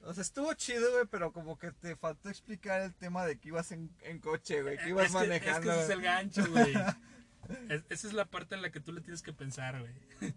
O 0.06 0.14
sea, 0.14 0.22
estuvo 0.22 0.54
chido, 0.56 0.92
güey, 0.92 1.06
pero 1.10 1.32
como 1.32 1.58
que 1.58 1.72
te 1.72 1.96
faltó 1.96 2.30
explicar 2.30 2.82
el 2.82 2.94
tema 2.94 3.26
de 3.26 3.38
que 3.40 3.48
ibas 3.50 3.72
en, 3.72 3.90
en 4.02 4.20
coche, 4.20 4.62
güey, 4.62 4.78
que 4.78 4.90
ibas 4.90 5.06
es 5.06 5.12
que, 5.14 5.18
manejando. 5.18 5.72
Es 5.72 5.78
que 5.78 5.84
ese 5.84 5.84
es 5.84 5.98
el 5.98 6.02
gancho, 6.02 6.46
güey. 6.52 6.74
Es- 7.70 7.84
esa 7.90 8.08
es 8.08 8.14
la 8.14 8.24
parte 8.24 8.56
en 8.56 8.62
la 8.62 8.72
que 8.72 8.80
tú 8.80 8.94
le 8.94 9.02
tienes 9.02 9.22
que 9.22 9.34
pensar, 9.34 9.78
güey. 9.80 10.34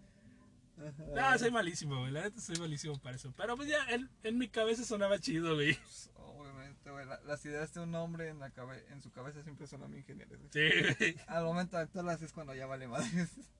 Ah, 1.19 1.37
soy 1.37 1.51
malísimo, 1.51 1.99
güey. 1.99 2.11
La 2.11 2.21
neta 2.23 2.39
soy 2.39 2.55
malísimo 2.57 2.99
para 2.99 3.15
eso. 3.15 3.33
Pero 3.35 3.55
pues 3.55 3.67
ya, 3.69 3.83
en, 3.89 4.09
en 4.23 4.37
mi 4.37 4.47
cabeza 4.47 4.83
sonaba 4.83 5.19
chido, 5.19 5.55
güey. 5.55 5.73
Pues, 5.75 6.11
Obviamente, 6.15 6.91
güey, 6.91 7.05
la- 7.05 7.19
las 7.21 7.43
ideas 7.45 7.73
de 7.73 7.79
un 7.81 7.93
hombre 7.95 8.29
en, 8.29 8.39
la 8.39 8.51
cabe- 8.51 8.85
en 8.89 9.01
su 9.01 9.11
cabeza 9.11 9.41
siempre 9.43 9.65
son 9.67 9.89
muy 9.89 10.03
geniales, 10.03 10.37
güey. 10.39 10.49
Sí, 10.51 10.95
güey. 10.99 11.15
Al 11.27 11.43
momento 11.45 11.77
de 11.77 11.83
actuarlas 11.83 12.21
es 12.21 12.31
cuando 12.33 12.53
ya 12.55 12.65
vale 12.67 12.87
más. 12.87 13.03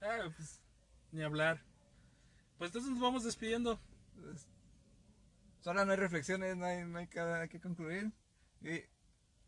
Ah, 0.00 0.30
pues, 0.36 0.62
ni 1.10 1.22
hablar. 1.24 1.60
Pues 2.56 2.68
entonces 2.68 2.92
nos 2.92 3.00
vamos 3.00 3.24
despidiendo. 3.24 3.80
Solo 5.60 5.84
no 5.84 5.90
hay 5.90 5.98
reflexiones, 5.98 6.56
no 6.56 6.66
hay, 6.66 6.84
no 6.84 6.98
hay 6.98 7.08
que, 7.08 7.48
que 7.50 7.60
concluir. 7.60 8.12
Y 8.62 8.82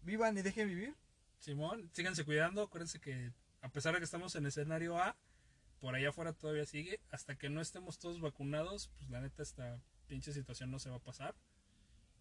vivan 0.02 0.36
y 0.36 0.42
dejen 0.42 0.68
vivir. 0.68 0.96
Simón, 1.38 1.88
síganse 1.92 2.24
cuidando. 2.24 2.62
Acuérdense 2.62 3.00
que 3.00 3.32
a 3.62 3.68
pesar 3.68 3.92
de 3.94 4.00
que 4.00 4.04
estamos 4.04 4.34
en 4.34 4.46
escenario 4.46 4.98
A, 4.98 5.16
por 5.80 5.94
allá 5.94 6.10
afuera 6.10 6.32
todavía 6.32 6.66
sigue. 6.66 7.00
Hasta 7.10 7.36
que 7.36 7.50
no 7.50 7.60
estemos 7.60 7.98
todos 7.98 8.20
vacunados, 8.20 8.88
pues 8.98 9.10
la 9.10 9.20
neta 9.20 9.42
esta 9.42 9.80
pinche 10.06 10.32
situación 10.32 10.70
no 10.70 10.78
se 10.78 10.90
va 10.90 10.96
a 10.96 11.00
pasar. 11.00 11.34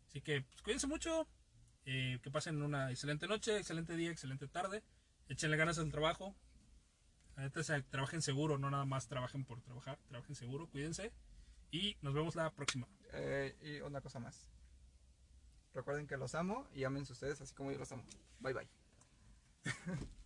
Así 0.08 0.22
que 0.22 0.42
pues, 0.42 0.62
cuídense 0.62 0.88
mucho. 0.88 1.28
eh, 1.86 2.20
que 2.22 2.32
pasen 2.32 2.62
una 2.62 2.92
excelente 2.92 3.28
noche, 3.28 3.58
excelente 3.58 3.96
día, 3.96 4.12
excelente 4.12 4.48
tarde. 4.48 4.84
Échenle 5.28 5.58
ganas 5.58 5.80
al 5.80 5.92
trabajo. 5.92 6.36
La 7.36 7.44
neta, 7.44 7.62
trabajen 7.90 8.22
seguro, 8.22 8.58
no 8.58 8.70
nada 8.70 8.86
más 8.86 9.08
trabajen 9.08 9.46
por 9.46 9.62
trabajar. 9.62 10.00
Trabajen 10.08 10.36
seguro, 10.36 10.68
cuídense. 10.70 11.12
Y 11.72 11.98
nos 12.02 12.14
vemos 12.14 12.36
la 12.36 12.52
próxima. 12.54 12.88
Eh, 13.14 13.56
y 13.62 13.82
una 13.82 14.02
cosa 14.02 14.20
más. 14.20 14.50
Recuerden 15.74 16.08
que 16.08 16.18
los 16.18 16.36
amo 16.36 16.68
y 16.74 16.84
ámense 16.84 17.14
ustedes 17.14 17.42
así 17.42 17.54
como 17.56 17.72
yo 17.72 17.78
los 17.80 17.92
amo. 17.92 18.04
Bye 18.40 18.54
bye. 18.54 18.70